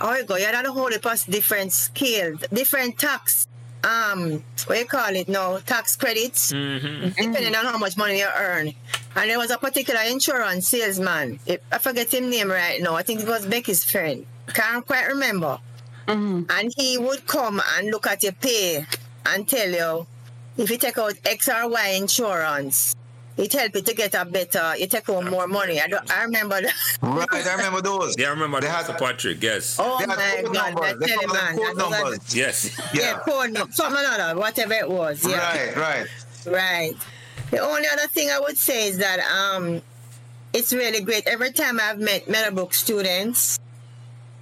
oh 0.00 0.14
you 0.16 0.24
go, 0.24 0.36
you 0.36 0.46
had 0.46 0.64
a 0.64 0.72
whole 0.72 0.90
heap 0.90 1.06
of 1.06 1.24
different 1.26 1.72
scales, 1.72 2.40
different 2.52 2.98
tax 2.98 3.46
um 3.84 4.44
what 4.66 4.78
you 4.78 4.84
call 4.86 5.14
it 5.14 5.28
now, 5.28 5.58
tax 5.58 5.96
credits, 5.96 6.52
mm-hmm. 6.52 7.08
depending 7.08 7.54
on 7.56 7.64
how 7.64 7.78
much 7.78 7.96
money 7.96 8.18
you 8.18 8.28
earn. 8.38 8.72
And 9.16 9.30
there 9.30 9.38
was 9.38 9.50
a 9.50 9.58
particular 9.58 10.00
insurance 10.08 10.68
salesman. 10.68 11.38
I 11.70 11.78
forget 11.78 12.10
his 12.10 12.20
name 12.20 12.50
right 12.50 12.80
now. 12.80 12.94
I 12.94 13.02
think 13.02 13.20
it 13.20 13.28
was 13.28 13.44
Becky's 13.46 13.84
friend. 13.84 14.24
Can't 14.48 14.86
quite 14.86 15.06
remember. 15.08 15.58
Mm-hmm. 16.06 16.50
And 16.50 16.72
he 16.76 16.98
would 16.98 17.26
come 17.26 17.60
and 17.76 17.90
look 17.90 18.06
at 18.06 18.22
your 18.22 18.32
pay 18.32 18.84
and 19.26 19.46
tell 19.46 19.68
you 19.68 20.06
if 20.56 20.70
you 20.70 20.78
take 20.78 20.98
out 20.98 21.14
X 21.24 21.48
or 21.48 21.68
Y 21.68 21.88
insurance, 21.98 22.94
it 23.36 23.52
helped 23.52 23.74
you 23.74 23.82
to 23.82 23.94
get 23.94 24.14
a 24.14 24.24
better, 24.24 24.74
you 24.76 24.86
take 24.86 25.06
home 25.06 25.30
more 25.30 25.46
money. 25.46 25.80
I 25.80 25.86
don't, 25.86 26.10
I 26.10 26.24
remember 26.24 26.60
that. 26.60 26.74
Right, 27.00 27.46
I 27.46 27.54
remember 27.54 27.80
those. 27.80 28.14
Yeah, 28.18 28.28
I 28.28 28.30
remember 28.30 28.60
they 28.60 28.68
had, 28.68 28.86
Patrick, 28.98 29.42
yes. 29.42 29.78
Oh 29.80 29.98
my 30.06 30.16
God, 30.44 30.52
numbers. 30.52 30.98
they 30.98 31.06
tell 31.06 31.32
man. 31.32 31.56
Code 31.56 31.76
numbers. 31.76 32.36
yes. 32.36 32.78
Yeah, 32.94 33.00
yeah 33.00 33.18
code 33.20 33.52
number, 33.52 33.72
something 33.72 34.04
another, 34.04 34.38
whatever 34.38 34.74
it 34.74 34.88
was. 34.88 35.26
Yeah. 35.26 35.38
Right, 35.38 35.76
right. 35.76 36.06
Right. 36.46 36.94
The 37.50 37.58
only 37.60 37.88
other 37.92 38.06
thing 38.08 38.30
I 38.30 38.40
would 38.40 38.58
say 38.58 38.88
is 38.88 38.98
that 38.98 39.20
um, 39.20 39.80
it's 40.52 40.72
really 40.72 41.00
great. 41.00 41.26
Every 41.26 41.52
time 41.52 41.80
I've 41.80 41.98
met 41.98 42.28
Meadowbrook 42.28 42.74
students, 42.74 43.58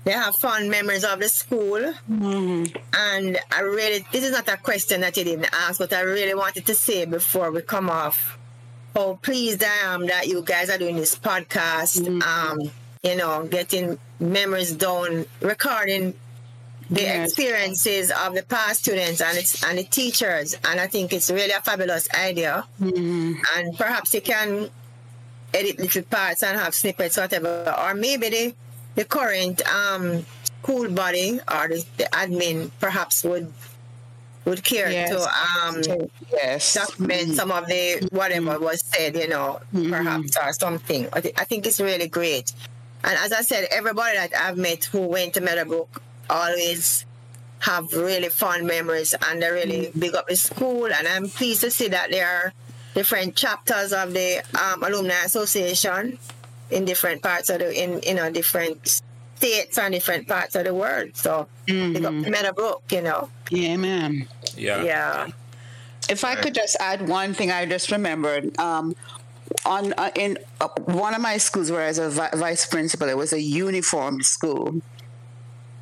they 0.04 0.12
have 0.12 0.34
fond 0.36 0.70
memories 0.70 1.04
of 1.04 1.20
the 1.20 1.28
school. 1.28 1.94
Mm-hmm. 2.10 2.76
And 2.94 3.38
I 3.52 3.60
really, 3.60 4.04
this 4.12 4.24
is 4.24 4.32
not 4.32 4.48
a 4.48 4.56
question 4.56 5.02
that 5.02 5.16
you 5.16 5.24
didn't 5.24 5.50
ask, 5.52 5.78
but 5.78 5.92
I 5.92 6.00
really 6.00 6.34
wanted 6.34 6.66
to 6.66 6.74
say 6.74 7.04
before 7.04 7.50
we 7.52 7.62
come 7.62 7.90
off 7.90 8.38
how 8.94 9.18
pleased 9.22 9.62
I 9.62 9.94
am 9.94 10.06
that 10.06 10.26
you 10.26 10.42
guys 10.42 10.70
are 10.70 10.78
doing 10.78 10.96
this 10.96 11.16
podcast. 11.16 12.00
Mm-hmm. 12.00 12.22
Um, 12.22 12.70
you 13.02 13.16
know, 13.16 13.46
getting 13.46 13.98
memories 14.18 14.72
down, 14.72 15.24
recording 15.40 16.14
the 16.90 17.02
yes. 17.02 17.28
experiences 17.28 18.10
of 18.10 18.34
the 18.34 18.42
past 18.42 18.80
students 18.80 19.20
and 19.20 19.38
it's 19.38 19.62
and 19.62 19.78
the 19.78 19.84
teachers. 19.84 20.56
And 20.64 20.80
I 20.80 20.86
think 20.86 21.12
it's 21.12 21.30
really 21.30 21.52
a 21.52 21.60
fabulous 21.60 22.08
idea. 22.14 22.66
Mm-hmm. 22.80 23.34
And 23.56 23.78
perhaps 23.78 24.12
you 24.12 24.20
can 24.20 24.68
edit 25.54 25.78
little 25.78 26.02
parts 26.02 26.42
and 26.42 26.58
have 26.58 26.74
snippets, 26.74 27.16
whatever. 27.16 27.74
Or 27.78 27.94
maybe 27.94 28.28
the 28.28 28.54
the 28.96 29.04
current 29.04 29.62
um, 29.68 30.26
school 30.44 30.90
body 30.90 31.40
or 31.50 31.68
the, 31.68 31.84
the 31.96 32.04
admin 32.12 32.70
perhaps 32.80 33.24
would 33.24 33.52
would 34.44 34.64
care 34.64 34.90
yes. 34.90 35.10
to 35.10 35.18
um 35.20 36.08
yes. 36.32 36.74
document 36.74 37.22
mm-hmm. 37.22 37.32
some 37.32 37.52
of 37.52 37.66
the 37.66 38.08
whatever 38.10 38.52
mm-hmm. 38.52 38.64
was 38.64 38.82
said, 38.84 39.14
you 39.14 39.28
know, 39.28 39.60
mm-hmm. 39.74 39.90
perhaps 39.90 40.36
or 40.36 40.52
something. 40.52 41.08
I, 41.12 41.20
th- 41.20 41.34
I 41.38 41.44
think 41.44 41.66
it's 41.66 41.80
really 41.80 42.08
great. 42.08 42.52
And 43.04 43.18
as 43.18 43.32
I 43.32 43.42
said, 43.42 43.68
everybody 43.70 44.16
that 44.16 44.34
I've 44.34 44.58
met 44.58 44.84
who 44.84 45.00
went 45.00 45.34
to 45.34 45.40
Meadowbrook 45.40 46.02
always 46.28 47.04
have 47.60 47.92
really 47.92 48.28
fond 48.28 48.66
memories 48.66 49.14
and 49.28 49.42
they 49.42 49.50
really 49.50 49.86
mm-hmm. 49.86 50.00
big 50.00 50.14
up 50.14 50.28
the 50.28 50.36
school. 50.36 50.86
And 50.86 51.06
I'm 51.06 51.28
pleased 51.28 51.60
to 51.62 51.70
see 51.70 51.88
that 51.88 52.10
there 52.10 52.26
are 52.26 52.52
different 52.94 53.36
chapters 53.36 53.92
of 53.92 54.12
the 54.12 54.42
um, 54.58 54.82
alumni 54.82 55.24
association 55.24 56.18
in 56.70 56.84
different 56.84 57.22
parts 57.22 57.50
of 57.50 57.58
the 57.58 57.82
in 57.82 58.00
you 58.06 58.14
know 58.14 58.30
different 58.30 59.02
states 59.36 59.78
and 59.78 59.92
different 59.92 60.28
parts 60.28 60.54
of 60.54 60.64
the 60.64 60.74
world. 60.74 61.10
So 61.14 61.48
mm-hmm. 61.66 61.92
big 61.92 62.04
up 62.04 62.14
Meadowbrook, 62.14 62.82
you 62.90 63.02
know. 63.02 63.30
Yeah, 63.50 63.76
man. 63.76 64.28
Yeah. 64.56 64.82
Yeah. 64.82 65.28
If 66.08 66.24
I 66.24 66.36
could 66.36 66.54
just 66.54 66.76
add 66.80 67.08
one 67.08 67.34
thing, 67.34 67.50
I 67.52 67.66
just 67.66 67.90
remembered. 67.92 68.58
Um, 68.58 68.96
on 69.66 69.92
uh, 69.94 70.10
in 70.16 70.38
uh, 70.60 70.68
one 70.86 71.14
of 71.14 71.20
my 71.20 71.36
schools 71.38 71.70
where 71.70 71.82
I 71.82 71.88
was 71.88 71.98
a 71.98 72.10
vi- 72.10 72.30
vice 72.34 72.66
principal, 72.66 73.08
it 73.08 73.16
was 73.16 73.32
a 73.32 73.40
uniform 73.40 74.22
school, 74.22 74.80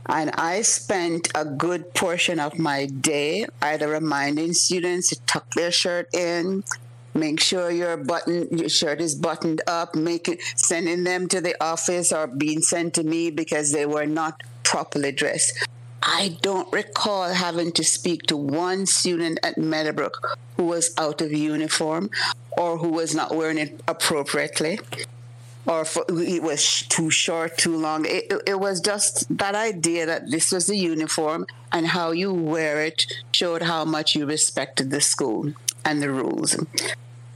And 0.06 0.30
I 0.34 0.62
spent 0.62 1.28
a 1.34 1.44
good 1.44 1.94
portion 1.94 2.40
of 2.40 2.58
my 2.58 2.86
day 2.86 3.46
either 3.62 3.88
reminding 3.88 4.54
students 4.54 5.10
to 5.10 5.20
tuck 5.26 5.50
their 5.54 5.70
shirt 5.70 6.08
in, 6.14 6.64
make 7.14 7.40
sure 7.40 7.70
your 7.70 7.96
button 7.98 8.48
your 8.56 8.70
shirt 8.70 9.00
is 9.02 9.14
buttoned 9.14 9.62
up, 9.66 9.94
making 9.94 10.38
sending 10.56 11.04
them 11.04 11.28
to 11.28 11.40
the 11.40 11.54
office 11.62 12.12
or 12.12 12.26
being 12.26 12.62
sent 12.62 12.94
to 12.94 13.02
me 13.04 13.30
because 13.30 13.72
they 13.72 13.86
were 13.86 14.06
not 14.06 14.42
properly 14.64 15.12
dressed. 15.12 15.66
I 16.02 16.38
don't 16.42 16.72
recall 16.72 17.32
having 17.32 17.72
to 17.72 17.84
speak 17.84 18.22
to 18.24 18.36
one 18.36 18.86
student 18.86 19.40
at 19.42 19.58
Meadowbrook 19.58 20.38
who 20.56 20.64
was 20.64 20.94
out 20.96 21.20
of 21.20 21.32
uniform 21.32 22.10
or 22.56 22.78
who 22.78 22.88
was 22.88 23.14
not 23.14 23.34
wearing 23.34 23.58
it 23.58 23.80
appropriately 23.88 24.80
or 25.66 25.84
for, 25.84 26.04
it 26.08 26.42
was 26.42 26.82
too 26.88 27.10
short, 27.10 27.58
too 27.58 27.76
long. 27.76 28.06
It, 28.06 28.24
it, 28.30 28.42
it, 28.46 28.60
was 28.60 28.80
just 28.80 29.36
that 29.36 29.54
idea 29.54 30.06
that 30.06 30.30
this 30.30 30.50
was 30.50 30.66
the 30.66 30.76
uniform 30.76 31.46
and 31.72 31.86
how 31.86 32.12
you 32.12 32.32
wear 32.32 32.82
it 32.82 33.06
showed 33.32 33.62
how 33.62 33.84
much 33.84 34.16
you 34.16 34.24
respected 34.24 34.90
the 34.90 35.00
school 35.02 35.52
and 35.84 36.02
the 36.02 36.10
rules. 36.10 36.56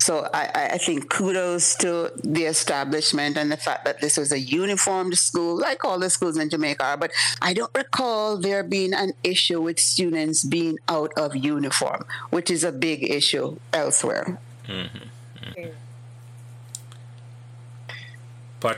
So 0.02 0.28
I, 0.34 0.70
I 0.72 0.78
think 0.78 1.08
kudos 1.08 1.76
to 1.76 2.10
the 2.24 2.44
establishment 2.44 3.36
and 3.36 3.52
the 3.52 3.56
fact 3.56 3.84
that 3.84 4.00
this 4.00 4.16
was 4.16 4.32
a 4.32 4.38
uniformed 4.40 5.16
school, 5.16 5.56
like 5.56 5.84
all 5.84 6.00
the 6.00 6.10
schools 6.10 6.36
in 6.36 6.50
Jamaica 6.50 6.84
are. 6.84 6.96
But 6.96 7.12
I 7.40 7.54
don't 7.54 7.70
recall 7.72 8.36
there 8.36 8.64
being 8.64 8.94
an 8.94 9.12
issue 9.22 9.60
with 9.62 9.78
students 9.78 10.42
being 10.42 10.78
out 10.88 11.12
of 11.16 11.36
uniform, 11.36 12.04
which 12.30 12.50
is 12.50 12.64
a 12.64 12.72
big 12.72 13.08
issue 13.08 13.56
elsewhere. 13.72 14.40
Mm-hmm. 14.66 14.98
Mm-hmm. 15.38 15.68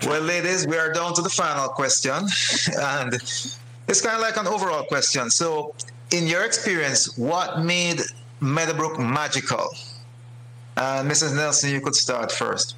Well, 0.06 0.20
ladies, 0.20 0.66
we 0.66 0.76
are 0.76 0.92
down 0.92 1.14
to 1.14 1.22
the 1.22 1.30
final 1.30 1.68
question. 1.68 2.12
And 2.78 3.14
it's 3.14 4.00
kind 4.02 4.16
of 4.16 4.20
like 4.20 4.36
an 4.36 4.46
overall 4.46 4.84
question. 4.84 5.30
So, 5.30 5.74
in 6.10 6.26
your 6.26 6.44
experience, 6.44 7.16
what 7.16 7.64
made 7.64 8.00
Meadowbrook 8.40 8.98
magical? 8.98 9.74
Uh, 10.76 11.02
Mrs. 11.02 11.34
Nelson, 11.34 11.70
you 11.70 11.80
could 11.80 11.94
start 11.94 12.32
first. 12.32 12.76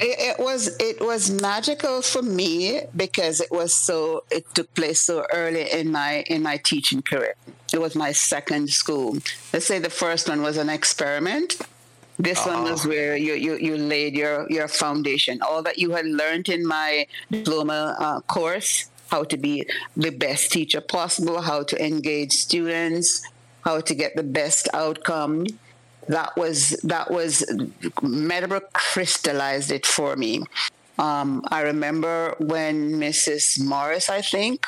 It, 0.00 0.38
was 0.38 0.76
it 0.78 1.00
was 1.00 1.28
magical 1.28 2.02
for 2.02 2.22
me 2.22 2.82
because 2.94 3.40
it 3.40 3.50
was 3.50 3.74
so 3.74 4.22
it 4.30 4.44
took 4.54 4.72
place 4.74 5.00
so 5.00 5.26
early 5.32 5.68
in 5.72 5.90
my 5.90 6.22
in 6.28 6.40
my 6.40 6.56
teaching 6.58 7.02
career. 7.02 7.34
It 7.72 7.80
was 7.80 7.96
my 7.96 8.12
second 8.12 8.70
school. 8.70 9.18
Let's 9.52 9.66
say 9.66 9.80
the 9.80 9.90
first 9.90 10.28
one 10.28 10.40
was 10.42 10.56
an 10.56 10.68
experiment. 10.68 11.56
This 12.18 12.38
uh-huh. 12.38 12.62
one 12.62 12.72
was 12.72 12.86
where 12.86 13.16
you, 13.16 13.34
you, 13.34 13.56
you 13.56 13.76
laid 13.76 14.14
your, 14.14 14.50
your 14.50 14.66
foundation. 14.66 15.40
All 15.42 15.62
that 15.62 15.78
you 15.78 15.92
had 15.92 16.04
learned 16.04 16.48
in 16.48 16.66
my 16.66 17.06
diploma 17.30 17.96
uh, 17.98 18.20
course, 18.22 18.90
how 19.10 19.22
to 19.24 19.36
be 19.36 19.66
the 19.96 20.10
best 20.10 20.50
teacher 20.50 20.80
possible, 20.80 21.40
how 21.40 21.62
to 21.62 21.84
engage 21.84 22.32
students, 22.32 23.22
how 23.68 23.80
to 23.80 23.94
get 23.94 24.16
the 24.16 24.22
best 24.40 24.64
outcome. 24.72 25.46
That 26.08 26.30
was 26.42 26.58
that 26.94 27.10
was 27.10 27.32
Meadowbrook 28.02 28.72
crystallized 28.72 29.70
it 29.78 29.84
for 29.84 30.16
me. 30.16 30.32
Um, 30.98 31.28
I 31.56 31.60
remember 31.72 32.34
when 32.38 32.74
Mrs. 33.04 33.62
Morris, 33.62 34.08
I 34.08 34.22
think, 34.22 34.66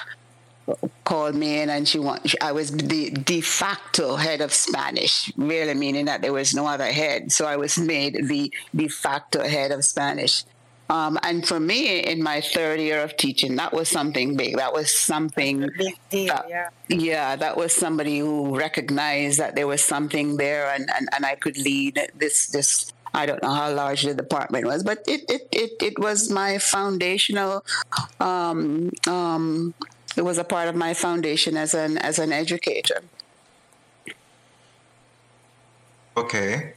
called 1.05 1.35
me 1.35 1.61
in 1.61 1.71
and 1.71 1.89
she 1.89 1.99
want 1.99 2.21
I 2.43 2.53
was 2.53 2.69
the 2.71 3.11
de 3.11 3.41
facto 3.41 4.17
head 4.17 4.41
of 4.47 4.53
Spanish, 4.53 5.33
really 5.37 5.75
meaning 5.85 6.05
that 6.11 6.21
there 6.21 6.35
was 6.41 6.55
no 6.61 6.67
other 6.67 6.91
head. 7.03 7.33
So 7.33 7.47
I 7.47 7.57
was 7.57 7.79
made 7.79 8.29
the 8.29 8.53
de 8.77 8.89
facto 8.89 9.41
head 9.57 9.71
of 9.73 9.81
Spanish. 9.85 10.45
Um, 10.91 11.21
and 11.23 11.47
for 11.47 11.61
me, 11.61 12.01
in 12.01 12.21
my 12.21 12.41
third 12.41 12.81
year 12.81 13.01
of 13.01 13.17
teaching, 13.17 13.55
that 13.57 13.73
was 13.73 13.89
something 13.89 14.37
big. 14.37 14.57
That 14.57 14.73
was 14.73 14.91
something. 14.91 15.71
Big 15.79 15.95
deal, 16.11 16.35
that, 16.35 16.47
yeah. 16.49 16.69
Yeah, 16.89 17.37
that 17.37 17.57
was 17.57 17.73
somebody 17.73 18.19
who 18.19 18.59
recognized 18.59 19.39
that 19.39 19.55
there 19.55 19.69
was 19.69 19.85
something 19.85 20.37
there, 20.37 20.69
and, 20.75 20.91
and, 20.93 21.09
and 21.15 21.25
I 21.25 21.37
could 21.37 21.57
lead 21.57 22.11
this 22.17 22.49
this. 22.49 22.93
I 23.15 23.27
don't 23.27 23.41
know 23.43 23.55
how 23.55 23.73
large 23.73 24.03
the 24.03 24.15
department 24.15 24.67
was, 24.67 24.83
but 24.83 24.99
it 25.07 25.23
it, 25.31 25.49
it, 25.53 25.71
it 25.81 25.99
was 25.99 26.29
my 26.29 26.59
foundational. 26.59 27.65
Um, 28.19 28.91
um, 29.07 29.75
it 30.17 30.23
was 30.23 30.39
a 30.39 30.45
part 30.45 30.69
of 30.69 30.75
my 30.75 30.93
foundation 30.95 31.57
as 31.57 31.73
an 31.73 31.99
as 31.99 32.19
an 32.19 32.33
educator. 32.33 33.03
Okay, 36.17 36.75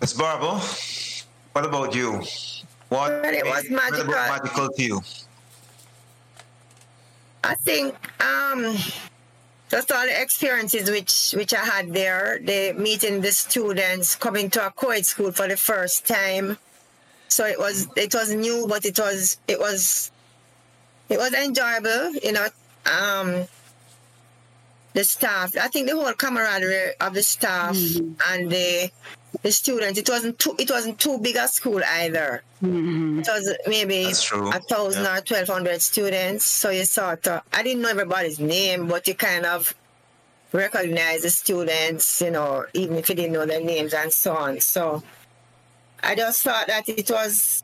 Ms. 0.00 0.14
Barber. 0.14 0.64
What 1.58 1.66
about 1.66 1.92
you? 1.92 2.22
What 2.88 3.20
but 3.20 3.34
it 3.34 3.44
was 3.44 3.68
magical. 3.68 4.12
magical 4.12 4.68
to 4.68 4.80
you? 4.80 5.02
I 7.42 7.56
think 7.56 7.96
um, 8.22 8.76
just 9.68 9.90
all 9.90 10.06
the 10.06 10.22
experiences 10.22 10.88
which 10.88 11.34
which 11.36 11.52
I 11.52 11.64
had 11.64 11.92
there, 11.92 12.38
the 12.40 12.74
meeting 12.78 13.22
the 13.22 13.32
students, 13.32 14.14
coming 14.14 14.50
to 14.50 14.68
a 14.68 14.70
co-ed 14.70 15.04
school 15.04 15.32
for 15.32 15.48
the 15.48 15.56
first 15.56 16.06
time. 16.06 16.58
So 17.26 17.44
it 17.44 17.58
was 17.58 17.88
it 17.96 18.14
was 18.14 18.32
new, 18.32 18.68
but 18.68 18.84
it 18.84 18.96
was 18.96 19.38
it 19.48 19.58
was 19.58 20.12
it 21.08 21.18
was 21.18 21.32
enjoyable, 21.34 22.12
you 22.22 22.34
know. 22.34 22.46
Um, 22.86 23.48
the 24.92 25.02
staff, 25.02 25.56
I 25.56 25.66
think 25.66 25.88
the 25.88 25.96
whole 25.96 26.12
camaraderie 26.12 26.92
of 27.00 27.14
the 27.14 27.22
staff 27.24 27.74
mm-hmm. 27.74 28.14
and 28.32 28.48
the 28.48 28.92
the 29.42 29.52
students. 29.52 29.98
It 29.98 30.08
wasn't 30.08 30.38
too 30.38 30.54
it 30.58 30.70
wasn't 30.70 30.98
too 30.98 31.18
big 31.18 31.36
a 31.36 31.48
school 31.48 31.80
either. 31.84 32.42
Mm-hmm. 32.62 33.20
It 33.20 33.28
was 33.28 33.56
maybe 33.66 34.04
a 34.04 34.60
thousand 34.60 35.04
yeah. 35.04 35.18
or 35.18 35.20
twelve 35.20 35.48
hundred 35.48 35.80
students. 35.82 36.44
So 36.44 36.70
you 36.70 36.84
sort 36.84 37.26
of 37.26 37.42
I 37.52 37.62
didn't 37.62 37.82
know 37.82 37.90
everybody's 37.90 38.40
name, 38.40 38.88
but 38.88 39.06
you 39.06 39.14
kind 39.14 39.46
of 39.46 39.74
recognize 40.52 41.22
the 41.22 41.30
students, 41.30 42.20
you 42.20 42.30
know, 42.30 42.64
even 42.74 42.96
if 42.96 43.08
you 43.08 43.14
didn't 43.14 43.32
know 43.32 43.46
their 43.46 43.62
names 43.62 43.92
and 43.94 44.12
so 44.12 44.34
on. 44.34 44.60
So 44.60 45.02
I 46.02 46.14
just 46.14 46.42
thought 46.42 46.66
that 46.66 46.88
it 46.88 47.10
was 47.10 47.62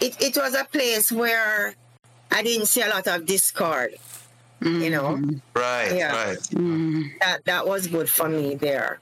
it, 0.00 0.20
it 0.20 0.36
was 0.36 0.54
a 0.54 0.64
place 0.64 1.10
where 1.10 1.74
I 2.30 2.42
didn't 2.42 2.66
see 2.66 2.82
a 2.82 2.88
lot 2.88 3.06
of 3.06 3.26
discord. 3.26 3.94
Mm-hmm. 4.60 4.82
You 4.82 4.90
know, 4.90 5.14
right, 5.54 5.94
yeah. 5.94 6.12
right. 6.12 6.38
Mm-hmm. 6.38 7.02
That 7.20 7.44
that 7.44 7.66
was 7.66 7.86
good 7.86 8.10
for 8.10 8.28
me 8.28 8.56
there 8.56 8.98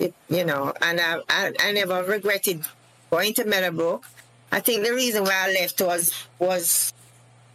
it, 0.00 0.14
you 0.28 0.44
know, 0.44 0.72
and 0.80 1.00
I, 1.00 1.20
I, 1.28 1.52
I 1.60 1.72
never 1.72 2.02
regretted 2.02 2.64
going 3.10 3.34
to 3.34 3.44
Meadowbrook. 3.44 4.04
I 4.52 4.60
think 4.60 4.84
the 4.84 4.94
reason 4.94 5.24
why 5.24 5.48
I 5.48 5.52
left 5.52 5.80
was 5.80 6.26
was 6.38 6.92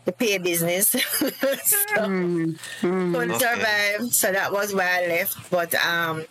the 0.06 0.12
pay 0.12 0.38
business. 0.38 0.90
so 0.90 0.98
mm, 0.98 2.58
mm, 2.82 3.14
couldn't 3.14 3.32
okay. 3.32 3.40
survive. 3.40 4.14
So 4.14 4.32
that 4.32 4.52
was 4.52 4.74
why 4.74 5.04
I 5.04 5.08
left. 5.08 5.50
But 5.50 5.74
um 5.76 6.24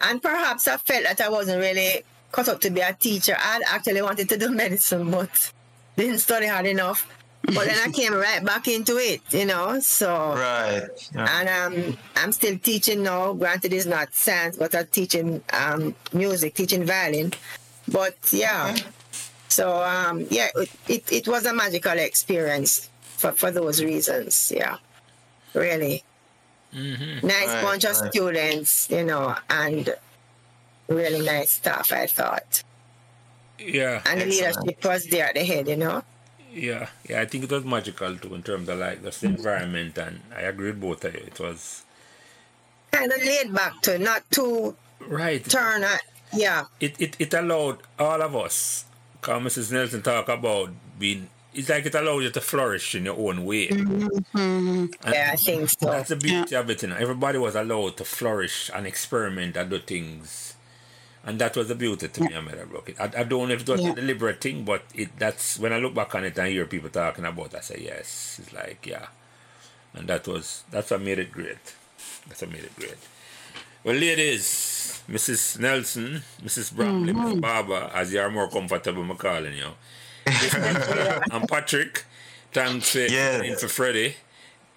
and 0.00 0.22
perhaps 0.22 0.68
I 0.68 0.76
felt 0.76 1.04
that 1.04 1.20
I 1.20 1.28
wasn't 1.28 1.60
really 1.60 2.04
cut 2.30 2.48
up 2.48 2.60
to 2.60 2.70
be 2.70 2.80
a 2.80 2.92
teacher. 2.92 3.34
I 3.36 3.62
actually 3.66 4.02
wanted 4.02 4.28
to 4.28 4.36
do 4.36 4.50
medicine 4.62 5.10
but 5.10 5.52
didn't 5.96 6.18
study 6.18 6.46
hard 6.46 6.66
enough 6.66 7.06
but 7.42 7.66
then 7.66 7.78
I 7.82 7.90
came 7.90 8.12
right 8.14 8.44
back 8.44 8.68
into 8.68 8.96
it, 8.98 9.22
you 9.30 9.46
know. 9.46 9.80
So 9.80 10.34
right, 10.34 10.88
yeah. 11.14 11.40
and 11.40 11.48
um, 11.48 11.98
I'm 12.16 12.32
still 12.32 12.58
teaching 12.58 13.02
now. 13.02 13.32
Granted, 13.32 13.72
it's 13.72 13.86
not 13.86 14.14
science, 14.14 14.56
but 14.56 14.74
I'm 14.74 14.86
teaching 14.86 15.42
um, 15.52 15.94
music, 16.12 16.54
teaching 16.54 16.84
violin. 16.84 17.32
But 17.86 18.16
yeah, 18.32 18.72
okay. 18.74 18.84
so 19.48 19.82
um, 19.82 20.26
yeah, 20.30 20.48
it, 20.56 20.70
it, 20.88 21.12
it 21.12 21.28
was 21.28 21.46
a 21.46 21.54
magical 21.54 21.98
experience 21.98 22.90
for 23.00 23.32
for 23.32 23.50
those 23.50 23.82
reasons. 23.82 24.52
Yeah, 24.54 24.76
really. 25.54 26.04
Mm-hmm. 26.74 27.26
Nice 27.26 27.48
right, 27.48 27.62
bunch 27.62 27.84
of 27.84 27.98
right. 27.98 28.12
students, 28.12 28.90
you 28.90 29.04
know, 29.04 29.34
and 29.48 29.94
really 30.88 31.24
nice 31.24 31.52
stuff. 31.52 31.92
I 31.92 32.06
thought. 32.06 32.62
Yeah. 33.58 34.02
And 34.06 34.20
Excellent. 34.20 34.30
the 34.30 34.60
leadership 34.64 34.84
was 34.84 35.04
there 35.06 35.26
at 35.26 35.34
the 35.34 35.44
head, 35.44 35.68
you 35.68 35.76
know. 35.76 36.02
Yeah, 36.58 36.88
yeah, 37.08 37.20
I 37.20 37.26
think 37.26 37.44
it 37.44 37.50
was 37.50 37.64
magical 37.64 38.16
too 38.16 38.34
in 38.34 38.42
terms 38.42 38.68
of 38.68 38.78
like 38.78 39.02
just 39.02 39.20
the 39.20 39.28
environment, 39.28 39.96
and 39.98 40.20
I 40.34 40.42
agree 40.42 40.70
with 40.70 40.80
both 40.80 41.04
of 41.04 41.14
you. 41.14 41.20
It 41.20 41.38
was 41.38 41.84
kind 42.90 43.12
of 43.12 43.22
laid 43.22 43.54
back 43.54 43.80
to 43.82 43.98
not 43.98 44.28
too 44.30 44.76
right 45.06 45.44
turn. 45.44 45.84
At, 45.84 46.00
yeah, 46.32 46.64
it, 46.80 47.00
it 47.00 47.16
it 47.18 47.34
allowed 47.34 47.78
all 47.98 48.20
of 48.20 48.34
us. 48.34 48.84
Come, 49.22 49.44
Mrs. 49.44 49.72
Nelson 49.72 50.02
talk 50.02 50.28
about 50.28 50.70
being. 50.98 51.28
It's 51.54 51.68
like 51.68 51.86
it 51.86 51.94
allowed 51.94 52.20
you 52.20 52.30
to 52.30 52.40
flourish 52.40 52.94
in 52.94 53.04
your 53.04 53.18
own 53.18 53.44
way. 53.44 53.68
Mm-hmm. 53.68 54.86
Yeah, 55.10 55.30
I 55.32 55.36
think 55.36 55.70
so. 55.70 55.86
That's 55.86 56.10
the 56.10 56.16
beauty 56.16 56.52
yeah. 56.52 56.60
of 56.60 56.70
it. 56.70 56.82
You 56.82 56.88
know? 56.88 56.96
Everybody 56.96 57.38
was 57.38 57.54
allowed 57.56 57.96
to 57.96 58.04
flourish 58.04 58.70
and 58.72 58.86
experiment 58.86 59.56
and 59.56 59.70
do 59.70 59.78
things 59.78 60.47
and 61.28 61.38
that 61.38 61.54
was 61.54 61.68
the 61.68 61.74
beauty 61.74 62.08
to 62.08 62.22
yeah. 62.22 62.28
me 62.28 62.34
of 62.36 62.44
Meadowbrook. 62.46 62.98
I, 62.98 63.04
I 63.04 63.24
don't 63.24 63.48
know 63.48 63.54
if 63.54 63.60
it 63.60 63.68
was 63.68 63.82
yeah. 63.82 63.92
a 63.92 63.94
deliberate 63.94 64.40
thing, 64.40 64.64
but 64.64 64.82
it 64.94 65.10
that's 65.18 65.58
when 65.58 65.74
I 65.74 65.78
look 65.78 65.92
back 65.94 66.14
on 66.14 66.24
it 66.24 66.38
and 66.38 66.48
hear 66.48 66.64
people 66.64 66.88
talking 66.88 67.26
about. 67.26 67.52
it, 67.52 67.56
I 67.56 67.60
say 67.60 67.80
yes. 67.84 68.40
It's 68.42 68.52
like 68.54 68.86
yeah, 68.86 69.08
and 69.92 70.08
that 70.08 70.26
was 70.26 70.64
that's 70.70 70.90
what 70.90 71.02
made 71.02 71.18
it 71.18 71.30
great. 71.30 71.64
That's 72.26 72.40
what 72.40 72.50
made 72.50 72.64
it 72.64 72.74
great. 72.76 72.96
Well, 73.84 73.94
ladies, 73.94 75.02
Mrs. 75.08 75.58
Nelson, 75.60 76.22
Mrs. 76.42 76.74
Bromley, 76.74 77.12
mm-hmm. 77.12 77.36
Mrs. 77.36 77.40
Barber, 77.42 77.90
as 77.94 78.12
you 78.12 78.20
are 78.20 78.30
more 78.30 78.48
comfortable, 78.48 79.02
I'm 79.02 79.16
calling 79.16 79.54
you. 79.54 79.68
I'm 80.26 81.46
Patrick. 81.46 82.04
Thanks 82.52 82.92
for, 82.92 83.00
Yeah. 83.00 83.54
for 83.56 83.68
Freddie. 83.68 84.16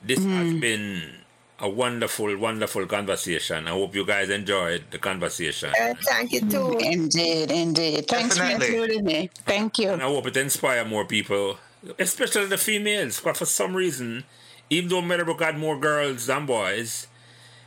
This 0.03 0.19
has 0.23 0.53
been 0.59 1.20
a 1.61 1.69
wonderful, 1.69 2.35
wonderful 2.37 2.85
conversation. 2.87 3.67
I 3.67 3.71
hope 3.71 3.95
you 3.95 4.05
guys 4.05 4.29
enjoyed 4.29 4.85
the 4.91 4.97
conversation. 4.99 5.71
Uh, 5.79 5.93
thank 6.03 6.31
you 6.33 6.41
too. 6.41 6.77
Indeed, 6.79 7.51
indeed. 7.51 8.07
Thanks 8.07 8.35
Definitely. 8.37 8.67
for 8.67 8.73
including 8.73 9.05
me. 9.05 9.29
Thank 9.45 9.79
you. 9.79 9.91
And 9.91 10.01
I 10.01 10.05
hope 10.05 10.27
it 10.27 10.37
inspire 10.37 10.83
more 10.85 11.05
people, 11.05 11.57
especially 11.99 12.47
the 12.47 12.57
females. 12.57 13.21
But 13.23 13.37
for 13.37 13.45
some 13.45 13.75
reason, 13.75 14.23
even 14.69 14.89
though 14.89 15.01
Meadowbrook 15.01 15.41
had 15.41 15.57
more 15.57 15.79
girls 15.79 16.25
than 16.27 16.45
boys, 16.47 17.07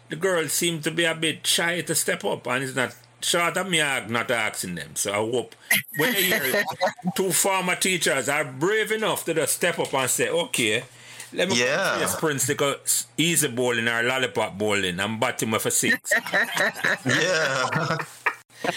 the 0.09 0.17
girls 0.17 0.53
seem 0.53 0.81
to 0.83 0.91
be 0.91 1.05
a 1.05 1.15
bit 1.15 1.47
shy 1.47 1.81
to 1.83 1.95
step 1.95 2.25
up, 2.25 2.47
and 2.47 2.65
it's 2.65 2.75
not 2.77 2.95
short 3.23 3.57
of 3.57 3.69
me 3.71 3.81
ag- 3.81 4.11
not 4.11 4.31
asking 4.31 4.75
them. 4.75 4.97
So 4.97 5.13
I 5.13 5.17
hope 5.17 5.55
when 5.97 6.13
they 6.13 6.25
hear 6.25 6.65
two 7.17 7.33
former 7.33 7.77
teachers 7.77 8.29
are 8.29 8.45
brave 8.45 8.93
enough 8.93 9.25
to 9.27 9.35
just 9.35 9.55
step 9.57 9.79
up 9.79 9.95
and 9.95 10.11
say, 10.11 10.29
"Okay." 10.29 10.85
Let 11.35 11.49
me 11.49 11.59
Yeah. 11.59 11.99
yes, 11.99 12.19
Prince 12.19 12.47
take 12.47 12.61
a 12.61 12.79
s- 12.85 13.07
easy 13.19 13.49
bowling 13.49 13.89
or 13.89 14.03
lollipop 14.03 14.57
bowling 14.57 15.01
and 15.01 15.19
bat 15.21 15.43
him 15.43 15.59
for 15.59 15.71
six. 15.71 16.13
Yeah. 17.05 17.97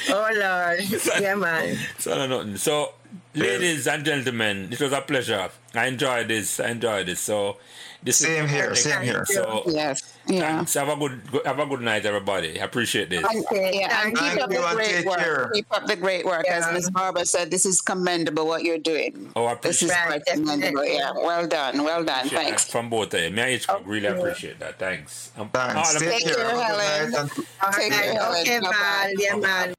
Oh 0.09 0.29
Lord. 0.35 0.79
Yeah, 1.21 1.35
man. 1.35 1.77
So 1.99 2.15
no, 2.15 2.27
nothing. 2.27 2.57
So, 2.57 2.93
ladies 3.37 3.87
and 3.87 4.03
gentlemen, 4.05 4.69
it 4.71 4.79
was 4.79 4.91
a 4.93 5.01
pleasure. 5.01 5.49
I 5.73 5.85
enjoyed 5.87 6.27
this. 6.27 6.59
I 6.59 6.69
enjoyed 6.69 7.05
this. 7.07 7.19
So, 7.19 7.57
this 8.03 8.17
Same 8.17 8.45
is 8.45 8.51
here, 8.51 8.75
same 8.75 9.01
here. 9.01 9.25
So, 9.25 9.63
Yes. 9.67 10.01
Yeah. 10.27 10.65
so 10.65 10.85
have 10.85 10.89
a 10.89 10.99
good 10.99 11.21
have 11.45 11.59
a 11.59 11.65
good 11.65 11.81
night, 11.81 12.05
everybody. 12.05 12.59
I 12.61 12.65
appreciate 12.65 13.09
this. 13.09 13.23
Okay. 13.23 13.79
Yeah, 13.79 14.03
and 14.05 14.15
Thank 14.17 14.19
keep 14.19 14.37
you. 14.37 14.43
up 14.43 14.51
you, 14.51 14.61
the 14.61 14.75
great 14.75 15.05
work. 15.05 15.17
care. 15.19 15.49
Keep 15.53 15.65
up 15.73 15.87
the 15.87 15.95
great 15.95 16.25
work. 16.25 16.47
As 16.47 16.65
Yeah. 16.65 16.73
Ms. 16.73 16.89
Barber 16.91 17.25
said, 17.25 17.49
this 17.49 17.65
is 17.65 17.81
commendable 17.81 18.45
what 18.45 18.63
you're 18.63 18.77
doing. 18.77 19.31
Oh, 19.35 19.45
I 19.45 19.53
appreciate. 19.53 19.71
This 19.71 19.81
is 19.83 19.89
Right, 19.89 20.23
quite 20.23 20.25
commendable. 20.25 20.85
Yeah, 20.85 21.11
well 21.13 21.47
done, 21.47 21.83
well 21.83 22.03
done. 22.03 22.27
that 22.27 22.29
Thanks. 22.29 22.65
from 22.69 22.89
both 22.89 23.13
of 23.13 23.21
you. 23.21 23.29
Me 23.31 23.41
and 23.41 23.51
Hitchcock 23.51 23.81
really 23.85 24.07
appreciate 24.07 24.59
that. 24.59 24.77
Thanks. 24.79 25.31
Um, 25.37 25.49
Thanks. 25.49 25.75
all 25.75 25.95
of- 25.95 26.01
Take 26.01 26.09
Thank 26.09 26.23
care. 26.23 26.31
you, 26.33 26.39
Have 26.39 26.49
a 26.49 26.53
good 26.53 26.63
Helen. 26.63 27.11
night 27.11 27.19
and 27.37 27.45
All 27.63 27.71
Take 27.73 27.91
care, 27.93 28.13
Helen. 28.13 28.41
Okay, 28.41 28.59
Bye-bye. 28.59 29.13
Yeah, 29.17 29.35
man. 29.37 29.76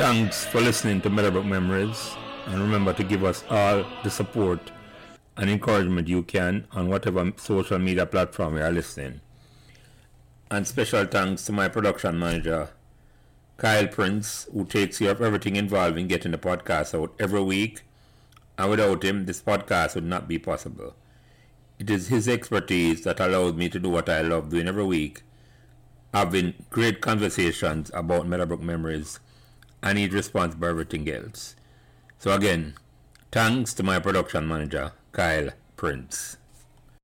Thanks 0.00 0.46
for 0.46 0.62
listening 0.62 1.02
to 1.02 1.10
Meadowbrook 1.10 1.44
Memories. 1.44 2.16
And 2.46 2.58
remember 2.58 2.94
to 2.94 3.04
give 3.04 3.22
us 3.22 3.44
all 3.50 3.84
the 4.02 4.08
support 4.08 4.70
and 5.36 5.50
encouragement 5.50 6.08
you 6.08 6.22
can 6.22 6.66
on 6.72 6.88
whatever 6.88 7.30
social 7.36 7.78
media 7.78 8.06
platform 8.06 8.56
you 8.56 8.62
are 8.62 8.72
listening. 8.72 9.20
And 10.50 10.66
special 10.66 11.04
thanks 11.04 11.44
to 11.44 11.52
my 11.52 11.68
production 11.68 12.18
manager, 12.18 12.70
Kyle 13.58 13.88
Prince, 13.88 14.48
who 14.50 14.64
takes 14.64 15.00
care 15.00 15.10
of 15.10 15.20
everything 15.20 15.56
involved 15.56 15.98
in 15.98 16.08
getting 16.08 16.32
the 16.32 16.38
podcast 16.38 16.98
out 16.98 17.14
every 17.20 17.42
week. 17.42 17.82
And 18.56 18.70
without 18.70 19.04
him, 19.04 19.26
this 19.26 19.42
podcast 19.42 19.96
would 19.96 20.04
not 20.04 20.26
be 20.26 20.38
possible. 20.38 20.94
It 21.78 21.90
is 21.90 22.08
his 22.08 22.26
expertise 22.26 23.02
that 23.02 23.20
allows 23.20 23.52
me 23.52 23.68
to 23.68 23.78
do 23.78 23.90
what 23.90 24.08
I 24.08 24.22
love 24.22 24.48
doing 24.48 24.66
every 24.66 24.86
week, 24.86 25.24
having 26.14 26.54
great 26.70 27.02
conversations 27.02 27.90
about 27.92 28.26
Meadowbrook 28.26 28.62
memories 28.62 29.20
responsible 30.12 30.60
for 30.60 30.70
everything 30.70 31.08
else. 31.08 31.56
So 32.18 32.32
again, 32.32 32.74
thanks 33.32 33.72
to 33.74 33.82
my 33.82 33.98
production 33.98 34.46
manager, 34.46 34.92
Kyle 35.12 35.50
Prince. 35.76 36.36